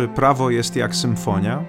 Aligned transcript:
czy 0.00 0.08
prawo 0.08 0.50
jest 0.50 0.76
jak 0.76 0.94
symfonia? 0.94 1.64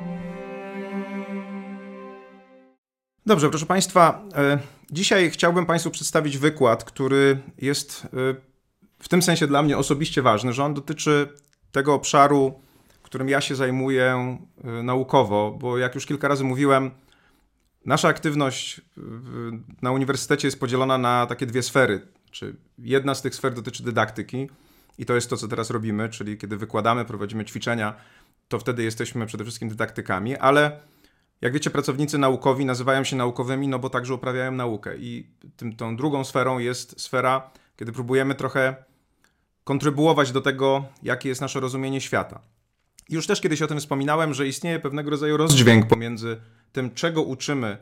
Dobrze, 3.26 3.50
proszę 3.50 3.66
Państwa, 3.66 4.24
e, 4.36 4.60
dzisiaj 4.92 5.30
chciałbym 5.30 5.66
Państwu 5.66 5.92
przedstawić 5.92 6.38
wykład, 6.38 6.84
który 6.84 7.42
jest 7.58 8.06
e, 8.06 8.10
w 9.00 9.10
tym 9.10 9.22
sensie 9.22 9.48
dla 9.48 9.64
mnie 9.64 9.78
osobiście 9.78 10.22
ważny, 10.22 10.54
że 10.54 10.64
on 10.64 10.74
dotyczy 10.74 11.28
tego 11.72 11.94
obszaru, 11.94 12.60
którym 13.04 13.30
ja 13.30 13.42
się 13.42 13.56
zajmuję 13.56 14.38
e, 14.64 14.84
naukowo, 14.84 15.58
bo 15.60 15.78
jak 15.78 15.96
już 15.96 16.06
kilka 16.06 16.28
razy 16.28 16.44
mówiłem, 16.44 16.92
nasza 17.86 18.08
aktywność 18.08 18.82
na 19.82 19.92
uniwersytecie 19.92 20.48
jest 20.48 20.60
podzielona 20.60 20.98
na 20.98 21.26
takie 21.26 21.46
dwie 21.46 21.64
sfery. 21.64 22.08
Czy 22.32 22.56
jedna 22.78 23.16
z 23.16 23.22
tych 23.22 23.36
sfer 23.36 23.54
dotyczy 23.54 23.84
dydaktyki, 23.84 24.48
i 24.98 25.06
to 25.06 25.16
jest 25.16 25.30
to, 25.30 25.38
co 25.38 25.48
teraz 25.48 25.70
robimy, 25.70 26.10
czyli 26.10 26.38
kiedy 26.38 26.58
wykładamy, 26.58 27.06
prowadzimy 27.06 27.46
ćwiczenia, 27.46 27.94
to 28.52 28.60
wtedy 28.60 28.84
jesteśmy 28.84 29.26
przede 29.26 29.44
wszystkim 29.44 29.70
dydaktykami, 29.70 30.38
ale 30.38 30.80
jak 31.42 31.54
wiecie, 31.54 31.70
pracownicy 31.70 32.18
naukowi 32.18 32.66
nazywają 32.66 33.04
się 33.04 33.16
naukowymi, 33.16 33.68
no 33.68 33.80
bo 33.80 33.90
także 33.90 34.14
uprawiają 34.14 34.52
naukę. 34.52 34.98
I 34.98 35.28
tym, 35.58 35.76
tą 35.76 35.96
drugą 35.96 36.24
sferą 36.24 36.60
jest 36.60 37.02
sfera, 37.02 37.52
kiedy 37.76 37.92
próbujemy 37.92 38.36
trochę 38.36 38.76
kontrybuować 39.64 40.32
do 40.32 40.42
tego, 40.42 40.86
jakie 41.04 41.30
jest 41.30 41.42
nasze 41.42 41.60
rozumienie 41.60 42.02
świata. 42.02 42.42
Już 43.10 43.28
też 43.28 43.42
kiedyś 43.42 43.62
o 43.62 43.68
tym 43.68 43.80
wspominałem, 43.80 44.34
że 44.34 44.48
istnieje 44.48 44.80
pewnego 44.80 45.10
rodzaju 45.10 45.38
rozdźwięk 45.38 45.88
pomiędzy 45.88 46.42
tym, 46.72 46.92
czego 46.92 47.24
uczymy, 47.24 47.78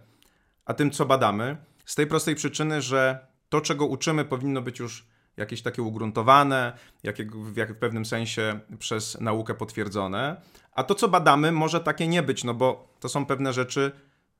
a 0.65 0.73
tym, 0.73 0.91
co 0.91 1.05
badamy, 1.05 1.57
z 1.85 1.95
tej 1.95 2.07
prostej 2.07 2.35
przyczyny, 2.35 2.81
że 2.81 3.27
to, 3.49 3.61
czego 3.61 3.85
uczymy, 3.85 4.25
powinno 4.25 4.61
być 4.61 4.79
już 4.79 5.07
jakieś 5.37 5.61
takie 5.61 5.81
ugruntowane, 5.81 6.77
jak, 7.03 7.35
w, 7.35 7.53
w 7.53 7.75
pewnym 7.75 8.05
sensie 8.05 8.59
przez 8.79 9.21
naukę 9.21 9.53
potwierdzone, 9.53 10.41
a 10.71 10.83
to, 10.83 10.95
co 10.95 11.07
badamy, 11.07 11.51
może 11.51 11.79
takie 11.79 12.07
nie 12.07 12.23
być, 12.23 12.43
no 12.43 12.53
bo 12.53 12.93
to 12.99 13.09
są 13.09 13.25
pewne 13.25 13.53
rzeczy 13.53 13.91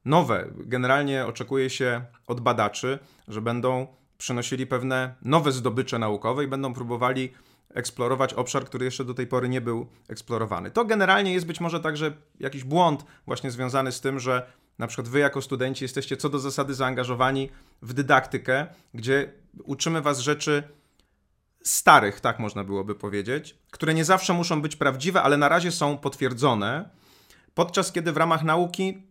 nowe. 0.05 0.47
Generalnie 0.55 1.25
oczekuje 1.25 1.69
się 1.69 2.01
od 2.27 2.41
badaczy, 2.41 2.99
że 3.27 3.41
będą 3.41 3.87
przynosili 4.17 4.67
pewne 4.67 5.15
nowe 5.21 5.51
zdobycze 5.51 5.99
naukowe 5.99 6.43
i 6.43 6.47
będą 6.47 6.73
próbowali 6.73 7.33
eksplorować 7.73 8.33
obszar, 8.33 8.65
który 8.65 8.85
jeszcze 8.85 9.05
do 9.05 9.13
tej 9.13 9.27
pory 9.27 9.49
nie 9.49 9.61
był 9.61 9.87
eksplorowany. 10.09 10.71
To 10.71 10.85
generalnie 10.85 11.33
jest 11.33 11.45
być 11.45 11.59
może 11.59 11.79
także 11.79 12.11
jakiś 12.39 12.63
błąd 12.63 13.05
właśnie 13.25 13.51
związany 13.51 13.91
z 13.91 14.01
tym, 14.01 14.19
że 14.19 14.51
na 14.79 14.87
przykład 14.87 15.07
wy 15.07 15.19
jako 15.19 15.41
studenci 15.41 15.83
jesteście 15.83 16.17
co 16.17 16.29
do 16.29 16.39
zasady 16.39 16.73
zaangażowani 16.73 17.49
w 17.81 17.93
dydaktykę, 17.93 18.67
gdzie 18.93 19.33
uczymy 19.63 20.01
was 20.01 20.19
rzeczy 20.19 20.63
starych, 21.63 22.19
tak 22.19 22.39
można 22.39 22.63
byłoby 22.63 22.95
powiedzieć, 22.95 23.55
które 23.71 23.93
nie 23.93 24.05
zawsze 24.05 24.33
muszą 24.33 24.61
być 24.61 24.75
prawdziwe, 24.75 25.21
ale 25.21 25.37
na 25.37 25.49
razie 25.49 25.71
są 25.71 25.97
potwierdzone, 25.97 26.89
podczas 27.53 27.91
kiedy 27.91 28.11
w 28.11 28.17
ramach 28.17 28.43
nauki 28.43 29.03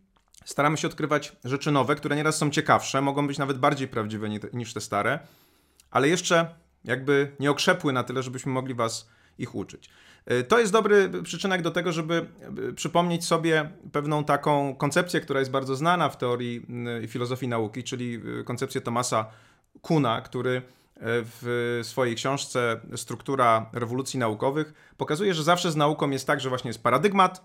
staramy 0.45 0.77
się 0.77 0.89
odkrywać 0.89 1.37
rzeczy 1.45 1.73
nowe, 1.73 1.95
które 1.95 2.17
nieraz 2.17 2.37
są 2.37 2.51
ciekawsze, 2.51 3.01
mogą 3.01 3.27
być 3.27 3.39
nawet 3.39 3.59
bardziej 3.59 3.89
prawdziwe 3.89 4.29
niż 4.53 4.75
te 4.75 4.81
stare, 4.81 5.19
ale 5.91 6.09
jeszcze 6.09 6.55
jakby 6.85 7.33
nie 7.41 7.51
okrzepły 7.51 7.93
na 7.93 8.05
tyle, 8.05 8.23
żebyśmy 8.23 8.53
mogli 8.53 8.75
was 8.75 9.09
ich 9.39 9.55
uczyć. 9.55 9.91
Y, 10.33 10.45
to 10.45 10.59
jest 10.59 10.73
dobry 10.73 11.11
przyczynek 11.23 11.63
do 11.63 11.71
tego, 11.71 11.93
żeby 11.93 12.27
y, 12.69 12.73
przypomnieć 12.73 13.25
sobie 13.25 13.71
pewną 13.93 14.25
taką 14.25 14.75
koncepcję, 14.75 15.21
która 15.21 15.41
jest 15.41 15.51
bardzo 15.51 15.77
znana 15.77 16.09
w 16.09 16.19
teorii 16.19 16.67
y, 17.05 17.09
filozofii 17.09 17.49
nauki, 17.49 17.85
czyli 17.85 18.21
koncepcję 18.45 18.81
Thomasa 18.81 19.27
Kuna, 19.81 20.21
który 20.21 20.63
w 21.01 21.81
swojej 21.83 22.15
książce 22.15 22.81
Struktura 22.97 23.70
rewolucji 23.73 24.19
naukowych 24.19 24.92
pokazuje, 24.97 25.35
że 25.35 25.42
zawsze 25.42 25.73
z 25.73 25.77
nauką 25.77 26.11
jest 26.11 26.27
tak, 26.27 26.41
że 26.41 26.48
właśnie 26.48 26.69
jest 26.69 26.83
paradygmat, 26.83 27.45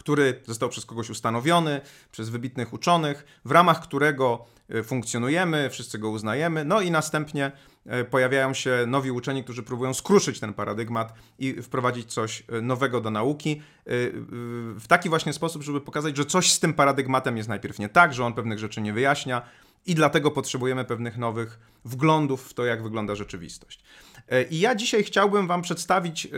który 0.00 0.40
został 0.46 0.68
przez 0.68 0.86
kogoś 0.86 1.10
ustanowiony, 1.10 1.80
przez 2.12 2.28
wybitnych 2.28 2.72
uczonych, 2.72 3.40
w 3.44 3.50
ramach 3.50 3.80
którego 3.82 4.44
e, 4.68 4.82
funkcjonujemy, 4.82 5.70
wszyscy 5.70 5.98
go 5.98 6.10
uznajemy, 6.10 6.64
no 6.64 6.80
i 6.80 6.90
następnie 6.90 7.52
e, 7.86 8.04
pojawiają 8.04 8.54
się 8.54 8.84
nowi 8.86 9.10
uczeni, 9.10 9.44
którzy 9.44 9.62
próbują 9.62 9.94
skruszyć 9.94 10.40
ten 10.40 10.54
paradygmat 10.54 11.14
i 11.38 11.62
wprowadzić 11.62 12.12
coś 12.12 12.42
e, 12.48 12.60
nowego 12.60 13.00
do 13.00 13.10
nauki 13.10 13.62
w 14.76 14.84
taki 14.88 15.08
właśnie 15.08 15.32
sposób, 15.32 15.62
żeby 15.62 15.80
pokazać, 15.80 16.16
że 16.16 16.24
coś 16.24 16.52
z 16.52 16.60
tym 16.60 16.74
paradygmatem 16.74 17.36
jest 17.36 17.48
najpierw 17.48 17.78
nie 17.78 17.88
tak, 17.88 18.14
że 18.14 18.24
on 18.24 18.34
pewnych 18.34 18.58
rzeczy 18.58 18.80
nie 18.80 18.92
wyjaśnia, 18.92 19.42
i 19.86 19.94
dlatego 19.94 20.30
potrzebujemy 20.30 20.84
pewnych 20.84 21.18
nowych 21.18 21.58
wglądów 21.84 22.48
w 22.48 22.54
to, 22.54 22.64
jak 22.64 22.82
wygląda 22.82 23.14
rzeczywistość. 23.14 23.84
E, 24.28 24.42
I 24.42 24.60
ja 24.60 24.74
dzisiaj 24.74 25.04
chciałbym 25.04 25.46
Wam 25.46 25.62
przedstawić 25.62 26.26
e, 26.26 26.30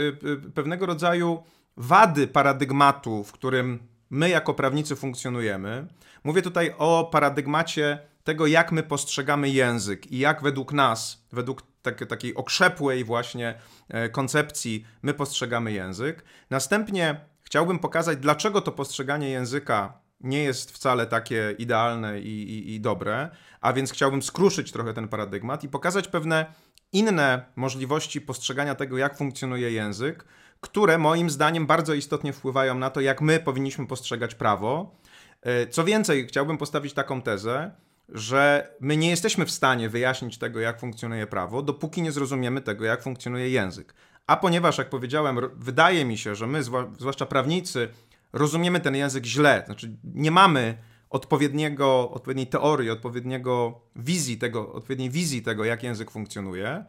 pewnego 0.54 0.86
rodzaju 0.86 1.42
wady 1.76 2.26
paradygmatu, 2.26 3.24
w 3.24 3.32
którym 3.32 3.78
my 4.10 4.28
jako 4.28 4.54
prawnicy 4.54 4.96
funkcjonujemy. 4.96 5.86
Mówię 6.24 6.42
tutaj 6.42 6.74
o 6.78 7.08
paradygmacie 7.12 7.98
tego, 8.24 8.46
jak 8.46 8.72
my 8.72 8.82
postrzegamy 8.82 9.50
język 9.50 10.12
i 10.12 10.18
jak 10.18 10.42
według 10.42 10.72
nas, 10.72 11.26
według 11.32 11.62
tak, 11.82 12.06
takiej 12.06 12.34
okrzepłej 12.34 13.04
właśnie 13.04 13.54
e, 13.88 14.08
koncepcji, 14.08 14.86
my 15.02 15.14
postrzegamy 15.14 15.72
język. 15.72 16.24
Następnie 16.50 17.20
chciałbym 17.42 17.78
pokazać, 17.78 18.18
dlaczego 18.18 18.60
to 18.60 18.72
postrzeganie 18.72 19.30
języka 19.30 20.01
nie 20.22 20.42
jest 20.42 20.70
wcale 20.70 21.06
takie 21.06 21.54
idealne 21.58 22.20
i, 22.20 22.42
i, 22.42 22.74
i 22.74 22.80
dobre, 22.80 23.30
a 23.60 23.72
więc 23.72 23.92
chciałbym 23.92 24.22
skruszyć 24.22 24.72
trochę 24.72 24.94
ten 24.94 25.08
paradygmat 25.08 25.64
i 25.64 25.68
pokazać 25.68 26.08
pewne 26.08 26.46
inne 26.92 27.44
możliwości 27.56 28.20
postrzegania 28.20 28.74
tego, 28.74 28.98
jak 28.98 29.16
funkcjonuje 29.16 29.70
język, 29.70 30.24
które 30.60 30.98
moim 30.98 31.30
zdaniem 31.30 31.66
bardzo 31.66 31.94
istotnie 31.94 32.32
wpływają 32.32 32.74
na 32.74 32.90
to, 32.90 33.00
jak 33.00 33.20
my 33.20 33.40
powinniśmy 33.40 33.86
postrzegać 33.86 34.34
prawo. 34.34 34.96
E, 35.42 35.66
co 35.66 35.84
więcej, 35.84 36.26
chciałbym 36.26 36.58
postawić 36.58 36.92
taką 36.92 37.22
tezę, 37.22 37.70
że 38.08 38.68
my 38.80 38.96
nie 38.96 39.10
jesteśmy 39.10 39.46
w 39.46 39.50
stanie 39.50 39.88
wyjaśnić 39.88 40.38
tego, 40.38 40.60
jak 40.60 40.80
funkcjonuje 40.80 41.26
prawo, 41.26 41.62
dopóki 41.62 42.02
nie 42.02 42.12
zrozumiemy 42.12 42.60
tego, 42.60 42.84
jak 42.84 43.02
funkcjonuje 43.02 43.50
język. 43.50 43.94
A 44.26 44.36
ponieważ, 44.36 44.78
jak 44.78 44.90
powiedziałem, 44.90 45.40
wydaje 45.56 46.04
mi 46.04 46.18
się, 46.18 46.34
że 46.34 46.46
my, 46.46 46.62
zwłaszcza 46.98 47.26
prawnicy, 47.26 47.88
rozumiemy 48.32 48.80
ten 48.80 48.96
język 48.96 49.24
źle. 49.24 49.62
Znaczy, 49.66 49.96
nie 50.04 50.30
mamy 50.30 50.78
odpowiedniego, 51.10 52.10
odpowiedniej 52.10 52.46
teorii, 52.46 52.90
odpowiedniego 52.90 53.80
wizji 53.96 54.38
tego, 54.38 54.72
odpowiedniej 54.72 55.10
wizji 55.10 55.42
tego, 55.42 55.64
jak 55.64 55.82
język 55.82 56.10
funkcjonuje, 56.10 56.84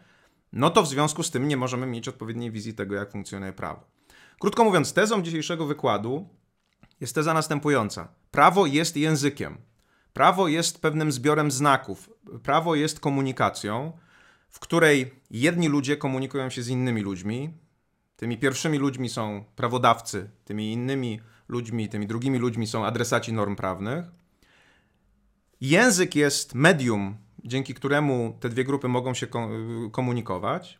no 0.53 0.69
to 0.69 0.83
w 0.83 0.87
związku 0.87 1.23
z 1.23 1.31
tym 1.31 1.47
nie 1.47 1.57
możemy 1.57 1.85
mieć 1.87 2.07
odpowiedniej 2.07 2.51
wizji 2.51 2.73
tego, 2.73 2.95
jak 2.95 3.11
funkcjonuje 3.11 3.53
prawo. 3.53 3.83
Krótko 4.39 4.63
mówiąc, 4.63 4.93
tezą 4.93 5.21
dzisiejszego 5.21 5.65
wykładu 5.65 6.29
jest 7.01 7.15
teza 7.15 7.33
następująca. 7.33 8.07
Prawo 8.31 8.65
jest 8.65 8.97
językiem. 8.97 9.57
Prawo 10.13 10.47
jest 10.47 10.81
pewnym 10.81 11.11
zbiorem 11.11 11.51
znaków. 11.51 12.09
Prawo 12.43 12.75
jest 12.75 12.99
komunikacją, 12.99 13.97
w 14.49 14.59
której 14.59 15.13
jedni 15.31 15.67
ludzie 15.67 15.97
komunikują 15.97 16.49
się 16.49 16.63
z 16.63 16.67
innymi 16.67 17.01
ludźmi. 17.01 17.53
Tymi 18.15 18.37
pierwszymi 18.37 18.77
ludźmi 18.77 19.09
są 19.09 19.45
prawodawcy, 19.55 20.29
tymi 20.45 20.73
innymi 20.73 21.19
ludźmi, 21.47 21.89
tymi 21.89 22.07
drugimi 22.07 22.39
ludźmi 22.39 22.67
są 22.67 22.85
adresaci 22.85 23.33
norm 23.33 23.55
prawnych. 23.55 24.05
Język 25.61 26.15
jest 26.15 26.55
medium, 26.55 27.17
dzięki 27.43 27.73
któremu 27.73 28.37
te 28.39 28.49
dwie 28.49 28.63
grupy 28.63 28.87
mogą 28.87 29.13
się 29.13 29.27
komunikować. 29.91 30.79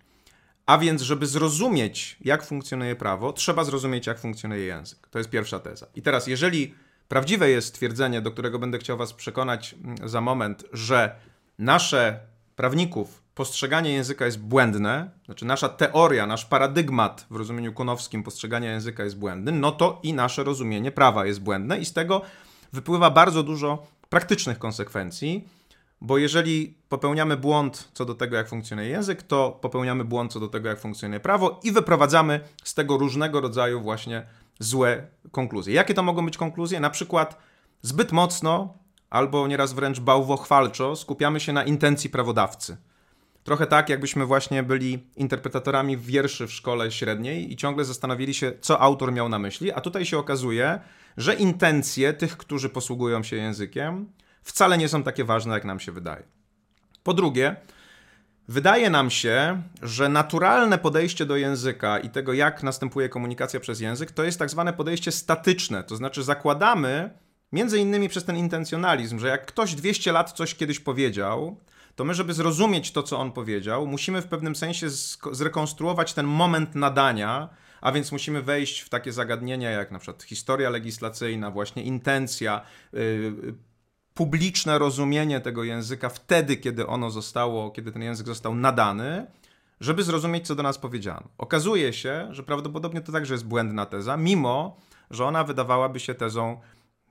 A 0.65 0.77
więc, 0.77 1.01
żeby 1.01 1.27
zrozumieć, 1.27 2.17
jak 2.21 2.45
funkcjonuje 2.45 2.95
prawo, 2.95 3.33
trzeba 3.33 3.63
zrozumieć, 3.63 4.07
jak 4.07 4.19
funkcjonuje 4.19 4.65
język. 4.65 5.07
To 5.07 5.17
jest 5.17 5.29
pierwsza 5.29 5.59
teza. 5.59 5.87
I 5.95 6.01
teraz, 6.01 6.27
jeżeli 6.27 6.75
prawdziwe 7.07 7.49
jest 7.49 7.75
twierdzenie, 7.75 8.21
do 8.21 8.31
którego 8.31 8.59
będę 8.59 8.79
chciał 8.79 8.97
Was 8.97 9.13
przekonać 9.13 9.75
mm, 9.83 10.09
za 10.09 10.21
moment, 10.21 10.65
że 10.73 11.15
nasze 11.59 12.19
prawników 12.55 13.22
postrzeganie 13.35 13.93
języka 13.93 14.25
jest 14.25 14.39
błędne, 14.39 15.09
znaczy 15.25 15.45
nasza 15.45 15.69
teoria, 15.69 16.25
nasz 16.25 16.45
paradygmat 16.45 17.25
w 17.29 17.35
rozumieniu 17.35 17.73
kunowskim 17.73 18.23
postrzegania 18.23 18.71
języka 18.71 19.03
jest 19.03 19.17
błędny, 19.17 19.51
no 19.51 19.71
to 19.71 19.99
i 20.03 20.13
nasze 20.13 20.43
rozumienie 20.43 20.91
prawa 20.91 21.25
jest 21.25 21.41
błędne 21.41 21.79
i 21.79 21.85
z 21.85 21.93
tego 21.93 22.21
wypływa 22.73 23.09
bardzo 23.09 23.43
dużo 23.43 23.87
praktycznych 24.09 24.59
konsekwencji, 24.59 25.47
bo 26.01 26.17
jeżeli 26.17 26.77
popełniamy 26.89 27.37
błąd 27.37 27.89
co 27.93 28.05
do 28.05 28.15
tego, 28.15 28.35
jak 28.35 28.49
funkcjonuje 28.49 28.89
język, 28.89 29.23
to 29.23 29.59
popełniamy 29.61 30.05
błąd 30.05 30.33
co 30.33 30.39
do 30.39 30.47
tego, 30.47 30.69
jak 30.69 30.79
funkcjonuje 30.79 31.19
prawo 31.19 31.59
i 31.63 31.71
wyprowadzamy 31.71 32.39
z 32.63 32.73
tego 32.73 32.97
różnego 32.97 33.41
rodzaju 33.41 33.81
właśnie 33.81 34.25
złe 34.59 35.07
konkluzje. 35.31 35.73
Jakie 35.73 35.93
to 35.93 36.03
mogą 36.03 36.25
być 36.25 36.37
konkluzje? 36.37 36.79
Na 36.79 36.89
przykład 36.89 37.37
zbyt 37.81 38.11
mocno 38.11 38.73
albo 39.09 39.47
nieraz 39.47 39.73
wręcz 39.73 39.99
bałwochwalczo 39.99 40.95
skupiamy 40.95 41.39
się 41.39 41.53
na 41.53 41.63
intencji 41.63 42.09
prawodawcy. 42.09 42.77
Trochę 43.43 43.67
tak, 43.67 43.89
jakbyśmy 43.89 44.25
właśnie 44.25 44.63
byli 44.63 44.99
interpretatorami 45.15 45.97
wierszy 45.97 46.47
w 46.47 46.53
szkole 46.53 46.91
średniej 46.91 47.53
i 47.53 47.55
ciągle 47.55 47.85
zastanowili 47.85 48.33
się, 48.33 48.51
co 48.61 48.79
autor 48.79 49.13
miał 49.13 49.29
na 49.29 49.39
myśli, 49.39 49.71
a 49.71 49.81
tutaj 49.81 50.05
się 50.05 50.17
okazuje, 50.17 50.79
że 51.17 51.33
intencje 51.33 52.13
tych, 52.13 52.37
którzy 52.37 52.69
posługują 52.69 53.23
się 53.23 53.35
językiem, 53.35 54.11
wcale 54.41 54.77
nie 54.77 54.89
są 54.89 55.03
takie 55.03 55.23
ważne, 55.23 55.53
jak 55.53 55.65
nam 55.65 55.79
się 55.79 55.91
wydaje. 55.91 56.23
Po 57.03 57.13
drugie, 57.13 57.55
Wydaje 58.47 58.89
nam 58.89 59.09
się, 59.09 59.61
że 59.81 60.09
naturalne 60.09 60.77
podejście 60.77 61.25
do 61.25 61.35
języka 61.35 61.99
i 61.99 62.09
tego, 62.09 62.33
jak 62.33 62.63
następuje 62.63 63.09
komunikacja 63.09 63.59
przez 63.59 63.79
język, 63.79 64.11
to 64.11 64.23
jest 64.23 64.39
tak 64.39 64.49
zwane 64.49 64.73
podejście 64.73 65.11
statyczne. 65.11 65.83
To 65.83 65.95
znaczy, 65.95 66.23
zakładamy, 66.23 67.09
między 67.51 67.79
innymi 67.79 68.09
przez 68.09 68.23
ten 68.23 68.37
intencjonalizm, 68.37 69.19
że 69.19 69.27
jak 69.27 69.45
ktoś 69.45 69.75
200 69.75 70.11
lat 70.11 70.31
coś 70.31 70.55
kiedyś 70.55 70.79
powiedział, 70.79 71.57
to 71.95 72.03
my, 72.05 72.13
żeby 72.13 72.33
zrozumieć 72.33 72.91
to, 72.91 73.03
co 73.03 73.19
on 73.19 73.31
powiedział, 73.31 73.87
musimy 73.87 74.21
w 74.21 74.27
pewnym 74.27 74.55
sensie 74.55 74.89
zrekonstruować 75.31 76.13
ten 76.13 76.25
moment 76.25 76.75
nadania, 76.75 77.49
a 77.81 77.91
więc 77.91 78.11
musimy 78.11 78.41
wejść 78.41 78.79
w 78.79 78.89
takie 78.89 79.11
zagadnienia 79.11 79.71
jak 79.71 79.91
na 79.91 79.99
przykład 79.99 80.23
historia 80.23 80.69
legislacyjna, 80.69 81.51
właśnie 81.51 81.83
intencja, 81.83 82.61
yy, 82.93 83.55
publiczne 84.13 84.79
rozumienie 84.79 85.39
tego 85.39 85.63
języka 85.63 86.09
wtedy, 86.09 86.57
kiedy 86.57 86.87
ono 86.87 87.09
zostało, 87.09 87.71
kiedy 87.71 87.91
ten 87.91 88.01
język 88.01 88.27
został 88.27 88.55
nadany, 88.55 89.27
żeby 89.79 90.03
zrozumieć, 90.03 90.47
co 90.47 90.55
do 90.55 90.63
nas 90.63 90.77
powiedziano. 90.77 91.29
Okazuje 91.37 91.93
się, 91.93 92.27
że 92.31 92.43
prawdopodobnie 92.43 93.01
to 93.01 93.11
także 93.11 93.33
jest 93.33 93.45
błędna 93.45 93.85
teza, 93.85 94.17
mimo 94.17 94.77
że 95.11 95.25
ona 95.25 95.43
wydawałaby 95.43 95.99
się 95.99 96.13
tezą 96.13 96.59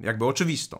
jakby 0.00 0.26
oczywistą. 0.26 0.78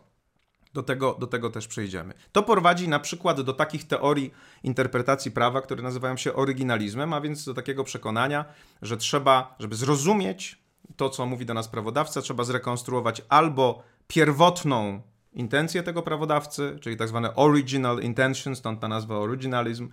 Do 0.73 0.83
tego, 0.83 1.17
do 1.21 1.27
tego 1.27 1.51
też 1.51 1.69
przejdziemy. 1.69 2.15
To 2.33 2.43
prowadzi 2.43 2.89
na 2.89 2.99
przykład 2.99 3.41
do 3.41 3.53
takich 3.53 3.87
teorii 3.87 4.35
interpretacji 4.63 5.31
prawa, 5.31 5.61
które 5.61 5.83
nazywają 5.83 6.17
się 6.17 6.35
oryginalizmem, 6.35 7.13
a 7.13 7.21
więc 7.21 7.45
do 7.45 7.55
takiego 7.55 7.85
przekonania, 7.85 8.45
że 8.83 8.97
trzeba, 8.97 9.57
żeby 9.59 9.77
zrozumieć 9.77 10.59
to, 10.97 11.11
co 11.11 11.27
mówi 11.27 11.47
do 11.47 11.55
nas 11.55 11.69
prawodawca, 11.69 12.23
trzeba 12.23 12.45
zrekonstruować 12.45 13.23
albo 13.29 13.83
pierwotną 14.07 15.03
intencję 15.33 15.83
tego 15.83 16.03
prawodawcy, 16.03 16.79
czyli 16.81 16.97
tak 16.97 17.09
zwane 17.09 17.35
original 17.35 18.01
intention, 18.01 18.57
stąd 18.57 18.81
ta 18.81 18.89
nazwa 18.89 19.19
originalizm, 19.19 19.89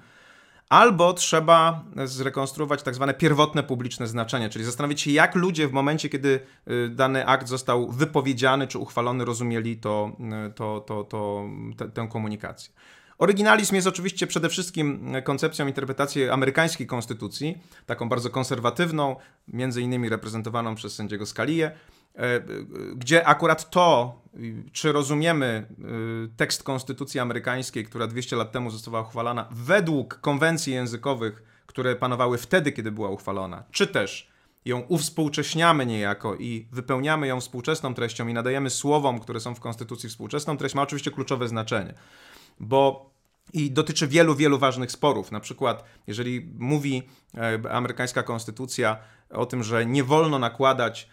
albo 0.69 1.13
trzeba 1.13 1.83
zrekonstruować 2.06 2.83
tak 2.83 2.95
zwane 2.95 3.13
pierwotne 3.13 3.63
publiczne 3.63 4.07
znaczenie, 4.07 4.50
czyli 4.50 4.66
zastanowić 4.66 5.01
się, 5.01 5.12
jak 5.12 5.36
ludzie 5.36 5.68
w 5.68 5.71
momencie, 5.71 6.10
kiedy 6.10 6.39
y, 6.71 6.89
dany 6.89 7.25
akt 7.25 7.48
został 7.48 7.92
wypowiedziany 7.92 8.68
czy 8.68 8.80
uchwalony, 8.80 9.25
rozumieli 9.25 9.77
to, 9.77 10.12
y, 10.50 10.54
to, 10.54 10.80
to, 10.80 11.04
to, 11.04 11.45
te, 11.77 11.89
tę 11.89 12.07
komunikację. 12.12 12.74
Oryginalizm 13.18 13.75
jest 13.75 13.88
oczywiście 13.88 14.27
przede 14.27 14.50
wszystkim 14.50 15.13
koncepcją 15.24 15.68
interpretacji 15.68 16.30
amerykańskiej 16.30 16.88
konstytucji, 16.88 17.57
taką 17.86 18.10
bardzo 18.10 18.30
konserwatywną, 18.30 19.15
między 19.48 19.81
innymi 19.81 20.10
reprezentowaną 20.10 20.75
przez 20.75 20.95
sędziego 20.95 21.25
Scalię, 21.25 21.72
gdzie 22.96 23.28
akurat 23.28 23.70
to, 23.70 24.20
czy 24.72 24.92
rozumiemy 24.92 25.46
e, 25.46 25.84
tekst 26.38 26.64
konstytucji 26.64 27.20
amerykańskiej, 27.20 27.86
która 27.86 28.08
200 28.08 28.36
lat 28.36 28.52
temu 28.52 28.72
została 28.72 29.02
uchwalana 29.02 29.48
według 29.52 30.20
konwencji 30.20 30.74
językowych, 30.74 31.44
które 31.66 31.96
panowały 31.96 32.38
wtedy, 32.38 32.72
kiedy 32.72 32.92
była 32.92 33.10
uchwalona, 33.10 33.64
czy 33.72 33.88
też 33.88 34.30
ją 34.66 34.80
uwspółcześniamy 34.80 35.86
niejako 35.86 36.36
i 36.36 36.68
wypełniamy 36.72 37.28
ją 37.28 37.40
współczesną 37.42 37.94
treścią 37.94 38.28
i 38.28 38.34
nadajemy 38.34 38.70
słowom, 38.70 39.20
które 39.20 39.40
są 39.40 39.56
w 39.56 39.60
konstytucji 39.60 40.10
współczesną 40.10 40.58
treść, 40.58 40.76
ma 40.76 40.82
oczywiście 40.82 41.12
kluczowe 41.12 41.48
znaczenie. 41.48 41.94
Bo 42.60 43.10
i 43.54 43.72
dotyczy 43.72 44.08
wielu, 44.08 44.36
wielu 44.36 44.60
ważnych 44.60 44.92
sporów. 44.92 45.32
Na 45.32 45.40
przykład, 45.40 45.84
jeżeli 46.08 46.52
mówi 46.58 47.04
e, 47.38 47.72
amerykańska 47.72 48.24
konstytucja 48.24 48.98
o 49.30 49.46
tym, 49.46 49.64
że 49.64 49.86
nie 49.86 50.04
wolno 50.04 50.40
nakładać 50.40 51.10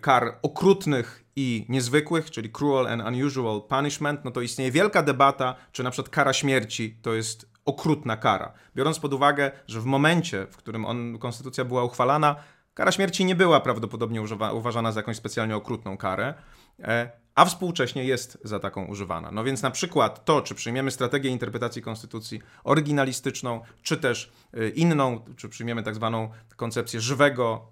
kar 0.00 0.38
okrutnych 0.42 1.24
i 1.36 1.66
niezwykłych, 1.68 2.30
czyli 2.30 2.50
cruel 2.50 2.86
and 2.86 3.02
unusual 3.02 3.62
punishment, 3.68 4.24
no 4.24 4.30
to 4.30 4.40
istnieje 4.40 4.70
wielka 4.70 5.02
debata, 5.02 5.54
czy 5.72 5.82
na 5.82 5.90
przykład 5.90 6.14
kara 6.14 6.32
śmierci 6.32 6.98
to 7.02 7.14
jest 7.14 7.50
okrutna 7.64 8.16
kara. 8.16 8.52
Biorąc 8.76 8.98
pod 8.98 9.14
uwagę, 9.14 9.50
że 9.66 9.80
w 9.80 9.84
momencie, 9.84 10.46
w 10.50 10.56
którym 10.56 10.84
on, 10.84 11.18
konstytucja 11.18 11.64
była 11.64 11.84
uchwalana, 11.84 12.36
kara 12.74 12.92
śmierci 12.92 13.24
nie 13.24 13.34
była 13.34 13.60
prawdopodobnie 13.60 14.22
uważana 14.52 14.92
za 14.92 15.00
jakąś 15.00 15.16
specjalnie 15.16 15.56
okrutną 15.56 15.96
karę, 15.96 16.34
e, 16.82 17.10
a 17.38 17.44
współcześnie 17.44 18.04
jest 18.04 18.38
za 18.44 18.58
taką 18.58 18.84
używana. 18.84 19.30
No 19.30 19.44
więc 19.44 19.62
na 19.62 19.70
przykład 19.70 20.24
to, 20.24 20.42
czy 20.42 20.54
przyjmiemy 20.54 20.90
strategię 20.90 21.30
interpretacji 21.30 21.82
konstytucji 21.82 22.42
oryginalistyczną, 22.64 23.60
czy 23.82 23.96
też 23.96 24.32
y, 24.54 24.68
inną, 24.68 25.20
czy 25.36 25.48
przyjmiemy 25.48 25.82
tak 25.82 25.94
zwaną 25.94 26.30
koncepcję 26.56 27.00
żywego, 27.00 27.70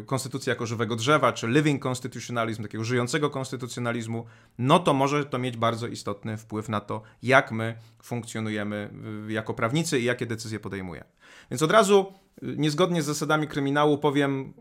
y, 0.00 0.04
konstytucji 0.04 0.50
jako 0.50 0.66
żywego 0.66 0.96
drzewa, 0.96 1.32
czy 1.32 1.48
living 1.48 1.86
constitutionalism, 1.86 2.62
takiego 2.62 2.84
żyjącego 2.84 3.30
konstytucjonalizmu, 3.30 4.24
no 4.58 4.78
to 4.78 4.94
może 4.94 5.24
to 5.24 5.38
mieć 5.38 5.56
bardzo 5.56 5.86
istotny 5.86 6.36
wpływ 6.36 6.68
na 6.68 6.80
to, 6.80 7.02
jak 7.22 7.52
my 7.52 7.78
funkcjonujemy 8.02 8.90
jako 9.28 9.54
prawnicy 9.54 10.00
i 10.00 10.04
jakie 10.04 10.26
decyzje 10.26 10.60
podejmujemy. 10.60 11.08
Więc 11.50 11.62
od 11.62 11.70
razu 11.70 12.12
niezgodnie 12.42 13.02
z 13.02 13.06
zasadami 13.06 13.48
kryminału 13.48 13.98
powiem, 13.98 14.54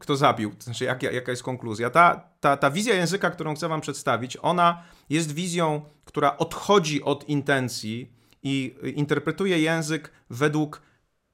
kto 0.00 0.16
zabił, 0.16 0.54
to 0.54 0.62
znaczy 0.62 0.84
jak, 0.84 1.02
jaka 1.02 1.30
jest 1.32 1.42
konkluzja. 1.42 1.90
Ta, 1.90 2.28
ta, 2.40 2.56
ta 2.56 2.70
wizja 2.70 2.94
języka, 2.94 3.30
którą 3.30 3.54
chcę 3.54 3.68
wam 3.68 3.80
przedstawić, 3.80 4.38
ona 4.42 4.82
jest 5.10 5.34
wizją, 5.34 5.82
która 6.04 6.36
odchodzi 6.36 7.02
od 7.02 7.28
intencji 7.28 8.12
i 8.42 8.74
interpretuje 8.94 9.58
język 9.58 10.12
według 10.30 10.82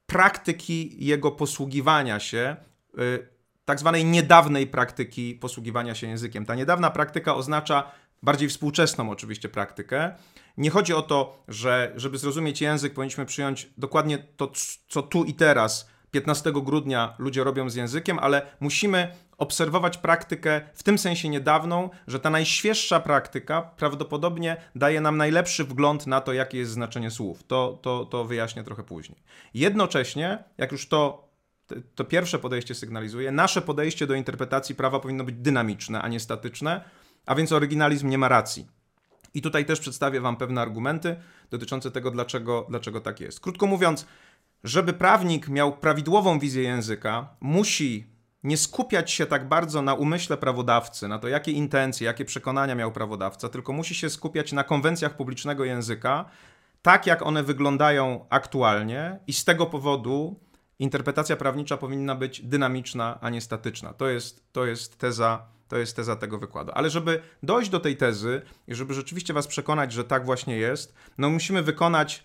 praktyki 0.07 1.05
jego 1.05 1.31
posługiwania 1.31 2.21
się, 2.21 2.57
y, 2.99 3.29
tak 3.65 3.81
zwanej 3.81 4.05
niedawnej 4.05 4.67
praktyki 4.67 5.35
posługiwania 5.35 5.95
się 5.95 6.07
językiem. 6.07 6.47
Ta 6.47 6.55
niedawna 6.55 6.91
praktyka 6.91 7.35
oznacza 7.35 7.91
bardziej 8.23 8.49
współczesną 8.49 9.11
oczywiście 9.11 9.49
praktykę. 9.49 10.15
Nie 10.57 10.71
chodzi 10.71 10.95
o 10.95 11.03
to, 11.03 11.45
że 11.49 11.93
żeby 11.97 12.19
zrozumieć 12.19 12.61
język, 12.61 12.95
powinniśmy 12.95 13.27
przyjąć 13.27 13.71
dokładnie 13.79 14.19
to, 14.19 14.53
co 14.89 15.03
tu 15.03 15.25
i 15.25 15.35
teraz, 15.35 15.89
15 16.11 16.53
grudnia, 16.53 17.15
ludzie 17.19 17.45
robią 17.45 17.71
z 17.71 17.75
językiem, 17.75 18.19
ale 18.19 18.43
musimy 18.61 19.15
obserwować 19.39 19.99
praktykę 19.99 20.61
w 20.75 20.83
tym 20.83 20.99
sensie 20.99 21.29
niedawną, 21.29 21.91
że 22.07 22.21
ta 22.21 22.31
najświeższa 22.31 23.01
praktyka 23.01 23.63
prawdopodobnie 23.63 24.57
daje 24.75 25.01
nam 25.01 25.17
najlepszy 25.17 25.65
wgląd 25.65 26.07
na 26.07 26.21
to, 26.21 26.33
jakie 26.33 26.59
jest 26.59 26.71
znaczenie 26.71 27.11
słów. 27.11 27.43
To, 27.43 27.79
to, 27.83 28.05
to 28.05 28.25
wyjaśnię 28.25 28.65
trochę 28.65 28.83
później. 28.83 29.23
Jednocześnie, 29.55 30.45
jak 30.59 30.73
już 30.73 30.89
to 30.89 31.29
to 31.95 32.05
pierwsze 32.05 32.39
podejście 32.39 32.75
sygnalizuje, 32.75 33.33
nasze 33.33 33.63
podejście 33.63 34.07
do 34.07 34.15
interpretacji 34.15 34.75
prawa 34.75 35.01
powinno 35.01 35.25
być 35.25 35.35
dynamiczne, 35.35 36.03
a 36.03 36.09
nie 36.09 36.21
statyczne, 36.21 36.85
a 37.29 37.35
więc 37.35 37.53
oryginalizm 37.53 38.09
nie 38.09 38.19
ma 38.19 38.29
racji. 38.29 38.67
I 39.35 39.43
tutaj 39.43 39.65
też 39.65 39.81
przedstawię 39.81 40.21
Wam 40.21 40.37
pewne 40.37 40.61
argumenty 40.61 41.17
dotyczące 41.51 41.91
tego, 41.91 42.11
dlaczego, 42.11 42.67
dlaczego 42.69 43.01
tak 43.01 43.21
jest. 43.21 43.41
Krótko 43.41 43.67
mówiąc, 43.67 44.07
żeby 44.65 44.93
prawnik 44.93 45.49
miał 45.49 45.77
prawidłową 45.77 46.39
wizję 46.39 46.63
języka, 46.63 47.29
musi 47.41 48.07
nie 48.43 48.57
skupiać 48.57 49.11
się 49.11 49.27
tak 49.27 49.49
bardzo 49.49 49.83
na 49.83 49.95
umyśle 49.95 50.37
prawodawcy, 50.37 51.09
na 51.09 51.19
to, 51.19 51.29
jakie 51.29 51.53
intencje, 51.53 52.07
jakie 52.07 52.25
przekonania 52.25 52.75
miał 52.75 52.93
prawodawca, 52.93 53.49
tylko 53.49 53.73
musi 53.73 53.95
się 53.95 54.11
skupiać 54.11 54.53
na 54.53 54.65
konwencjach 54.65 55.17
publicznego 55.17 55.65
języka, 55.65 56.25
tak 56.83 57.07
jak 57.07 57.23
one 57.23 57.43
wyglądają 57.43 58.27
aktualnie, 58.31 59.19
i 59.27 59.33
z 59.33 59.45
tego 59.45 59.67
powodu 59.67 60.41
interpretacja 60.79 61.37
prawnicza 61.37 61.77
powinna 61.77 62.15
być 62.15 62.41
dynamiczna, 62.43 63.19
a 63.21 63.31
nie 63.31 63.41
statyczna. 63.41 63.93
To 63.93 64.09
jest, 64.09 64.53
to 64.53 64.67
jest 64.67 64.99
teza 64.99 65.58
to 65.69 65.79
jest 65.79 65.97
teza 65.97 66.17
tego 66.17 66.39
wykładu. 66.39 66.73
Ale 66.75 66.91
żeby 66.91 67.23
dojść 67.43 67.71
do 67.71 67.81
tej 67.81 67.97
tezy 67.97 68.43
i 68.69 68.75
żeby 68.75 68.95
rzeczywiście 68.95 69.35
Was 69.35 69.47
przekonać, 69.47 69.93
że 69.93 70.05
tak 70.05 70.25
właśnie 70.25 70.57
jest, 70.57 70.95
no 71.19 71.31
musimy 71.31 71.63
wykonać 71.63 72.25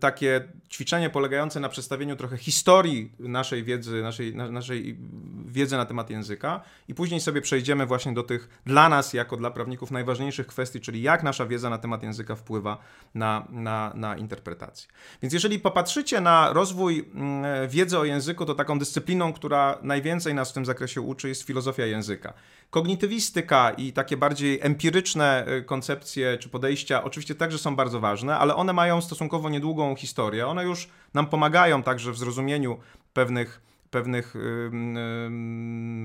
takie 0.00 0.48
ćwiczenie 0.70 1.10
polegające 1.10 1.60
na 1.60 1.68
przedstawieniu 1.68 2.16
trochę 2.16 2.36
historii 2.36 3.12
naszej 3.18 3.64
wiedzy, 3.64 4.02
naszej, 4.02 4.34
naszej 4.34 4.98
wiedzy 5.46 5.76
na 5.76 5.86
temat 5.86 6.10
języka 6.10 6.60
i 6.88 6.94
później 6.94 7.20
sobie 7.20 7.40
przejdziemy 7.40 7.86
właśnie 7.86 8.12
do 8.12 8.22
tych 8.22 8.48
dla 8.66 8.88
nas, 8.88 9.12
jako 9.12 9.36
dla 9.36 9.50
prawników, 9.50 9.90
najważniejszych 9.90 10.46
kwestii, 10.46 10.80
czyli 10.80 11.02
jak 11.02 11.22
nasza 11.22 11.46
wiedza 11.46 11.70
na 11.70 11.78
temat 11.78 12.02
języka 12.02 12.36
wpływa 12.36 12.78
na, 13.14 13.46
na, 13.50 13.92
na 13.94 14.16
interpretację. 14.16 14.88
Więc 15.22 15.34
jeżeli 15.34 15.58
popatrzycie 15.58 16.20
na 16.20 16.52
rozwój 16.52 17.10
mm, 17.14 17.68
wiedzy 17.68 17.98
o 17.98 18.04
języku, 18.04 18.46
to 18.46 18.54
taką 18.54 18.78
dyscypliną, 18.78 19.32
która 19.32 19.78
najwięcej 19.82 20.34
nas 20.34 20.50
w 20.50 20.54
tym 20.54 20.64
zakresie 20.64 21.00
uczy, 21.00 21.28
jest 21.28 21.42
filozofia 21.42 21.86
języka. 21.86 22.32
Kognitywistyka 22.72 23.70
i 23.70 23.92
takie 23.92 24.16
bardziej 24.16 24.58
empiryczne 24.62 25.46
y, 25.48 25.62
koncepcje 25.62 26.38
czy 26.38 26.48
podejścia 26.48 27.04
oczywiście 27.04 27.34
także 27.34 27.58
są 27.58 27.76
bardzo 27.76 28.00
ważne, 28.00 28.38
ale 28.38 28.54
one 28.54 28.72
mają 28.72 29.00
stosunkowo 29.00 29.48
niedługą 29.48 29.96
historię. 29.96 30.46
One 30.46 30.64
już 30.64 30.88
nam 31.14 31.26
pomagają 31.26 31.82
także 31.82 32.12
w 32.12 32.18
zrozumieniu 32.18 32.78
pewnych 33.12 33.60
pewnych 33.90 34.34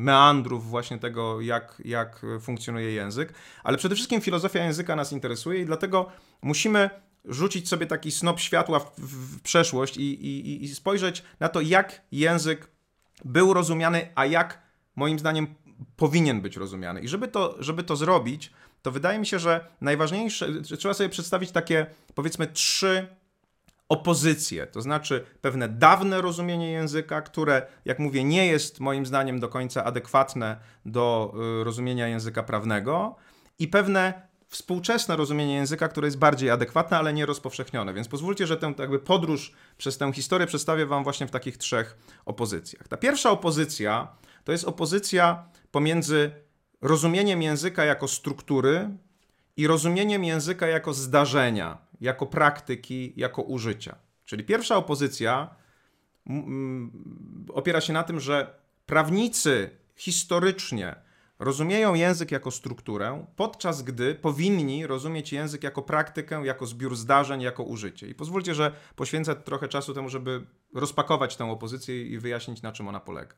meandrów 0.04 0.70
właśnie 0.70 0.98
tego, 0.98 1.42
jak, 1.42 1.82
jak 1.86 2.26
funkcjonuje 2.42 2.92
język, 2.92 3.34
ale 3.64 3.78
przede 3.78 3.96
wszystkim 3.96 4.22
filozofia 4.22 4.64
języka 4.64 4.96
nas 4.96 5.12
interesuje 5.12 5.62
i 5.62 5.66
dlatego 5.66 6.12
musimy 6.42 6.90
rzucić 7.26 7.70
sobie 7.70 7.86
taki 7.86 8.12
snop 8.12 8.40
światła 8.40 8.80
w, 8.80 8.92
w 8.98 9.42
przeszłość 9.42 9.98
i, 9.98 10.26
i, 10.26 10.64
i 10.64 10.68
spojrzeć 10.76 11.24
na 11.40 11.50
to, 11.50 11.62
jak 11.62 12.02
język 12.12 12.68
był 13.26 13.54
rozumiany, 13.54 14.10
a 14.16 14.26
jak 14.26 14.62
moim 14.96 15.20
zdaniem 15.20 15.56
powinien 15.96 16.42
być 16.42 16.58
rozumiany. 16.58 17.02
I 17.02 17.08
żeby 17.08 17.28
to, 17.28 17.56
żeby 17.60 17.84
to 17.84 17.96
zrobić, 17.96 18.52
to 18.82 18.92
wydaje 18.92 19.20
mi 19.20 19.26
się, 19.26 19.40
że 19.40 19.68
najważniejsze, 19.82 20.48
trzeba 20.62 20.94
sobie 20.94 21.10
przedstawić 21.10 21.52
takie, 21.52 21.86
powiedzmy, 22.16 22.48
trzy 22.48 23.08
opozycje, 23.90 24.68
to 24.68 24.82
znaczy 24.82 25.26
pewne 25.42 25.70
dawne 25.70 26.22
rozumienie 26.22 26.72
języka, 26.72 27.22
które, 27.22 27.68
jak 27.86 28.00
mówię, 28.00 28.24
nie 28.24 28.48
jest 28.48 28.80
moim 28.80 29.06
zdaniem 29.06 29.40
do 29.40 29.50
końca 29.50 29.84
adekwatne 29.84 30.58
do 30.86 31.34
y, 31.62 31.64
rozumienia 31.64 32.08
języka 32.08 32.44
prawnego, 32.44 33.16
i 33.60 33.68
pewne 33.68 34.28
współczesne 34.48 35.16
rozumienie 35.16 35.56
języka, 35.56 35.88
które 35.88 36.08
jest 36.08 36.18
bardziej 36.18 36.50
adekwatne, 36.50 36.98
ale 36.98 37.14
nie 37.14 37.26
rozpowszechnione. 37.26 37.94
Więc 37.94 38.08
pozwólcie, 38.08 38.48
że 38.48 38.58
tę 38.58 38.74
jakby 38.80 39.00
podróż 39.00 39.52
przez 39.78 39.98
tę 39.98 40.14
historię 40.14 40.48
przedstawię 40.48 40.86
Wam 40.86 41.04
właśnie 41.04 41.28
w 41.28 41.32
takich 41.32 41.58
trzech 41.58 41.98
opozycjach. 42.26 42.88
Ta 42.88 42.98
pierwsza 42.98 43.32
opozycja 43.32 44.08
to 44.44 44.52
jest 44.52 44.64
opozycja 44.64 45.46
pomiędzy 45.78 46.32
rozumieniem 46.82 47.42
języka 47.42 47.86
jako 47.86 48.08
struktury 48.08 48.90
i 49.58 49.68
rozumieniem 49.68 50.24
języka 50.24 50.68
jako 50.68 50.94
zdarzenia, 50.94 51.78
jako 52.02 52.26
praktyki, 52.26 53.14
jako 53.16 53.42
użycia. 53.42 53.96
Czyli 54.26 54.44
pierwsza 54.44 54.76
opozycja 54.76 55.56
opiera 57.54 57.82
się 57.82 57.94
na 57.94 58.04
tym, 58.04 58.20
że 58.20 58.60
prawnicy 58.86 59.70
historycznie 59.96 60.96
rozumieją 61.40 61.94
język 61.94 62.32
jako 62.32 62.52
strukturę, 62.52 63.26
podczas 63.36 63.82
gdy 63.82 64.16
powinni 64.16 64.88
rozumieć 64.88 65.34
język 65.34 65.64
jako 65.64 65.82
praktykę, 65.82 66.46
jako 66.46 66.66
zbiór 66.66 66.96
zdarzeń, 66.96 67.42
jako 67.42 67.64
użycie. 67.64 68.08
I 68.08 68.16
pozwólcie, 68.16 68.56
że 68.56 68.72
poświęcę 68.96 69.36
trochę 69.36 69.68
czasu 69.68 69.94
temu, 69.94 70.10
żeby 70.10 70.46
rozpakować 70.74 71.36
tę 71.36 71.46
opozycję 71.46 72.06
i 72.06 72.20
wyjaśnić, 72.20 72.62
na 72.62 72.72
czym 72.72 72.88
ona 72.88 73.00
polega. 73.00 73.36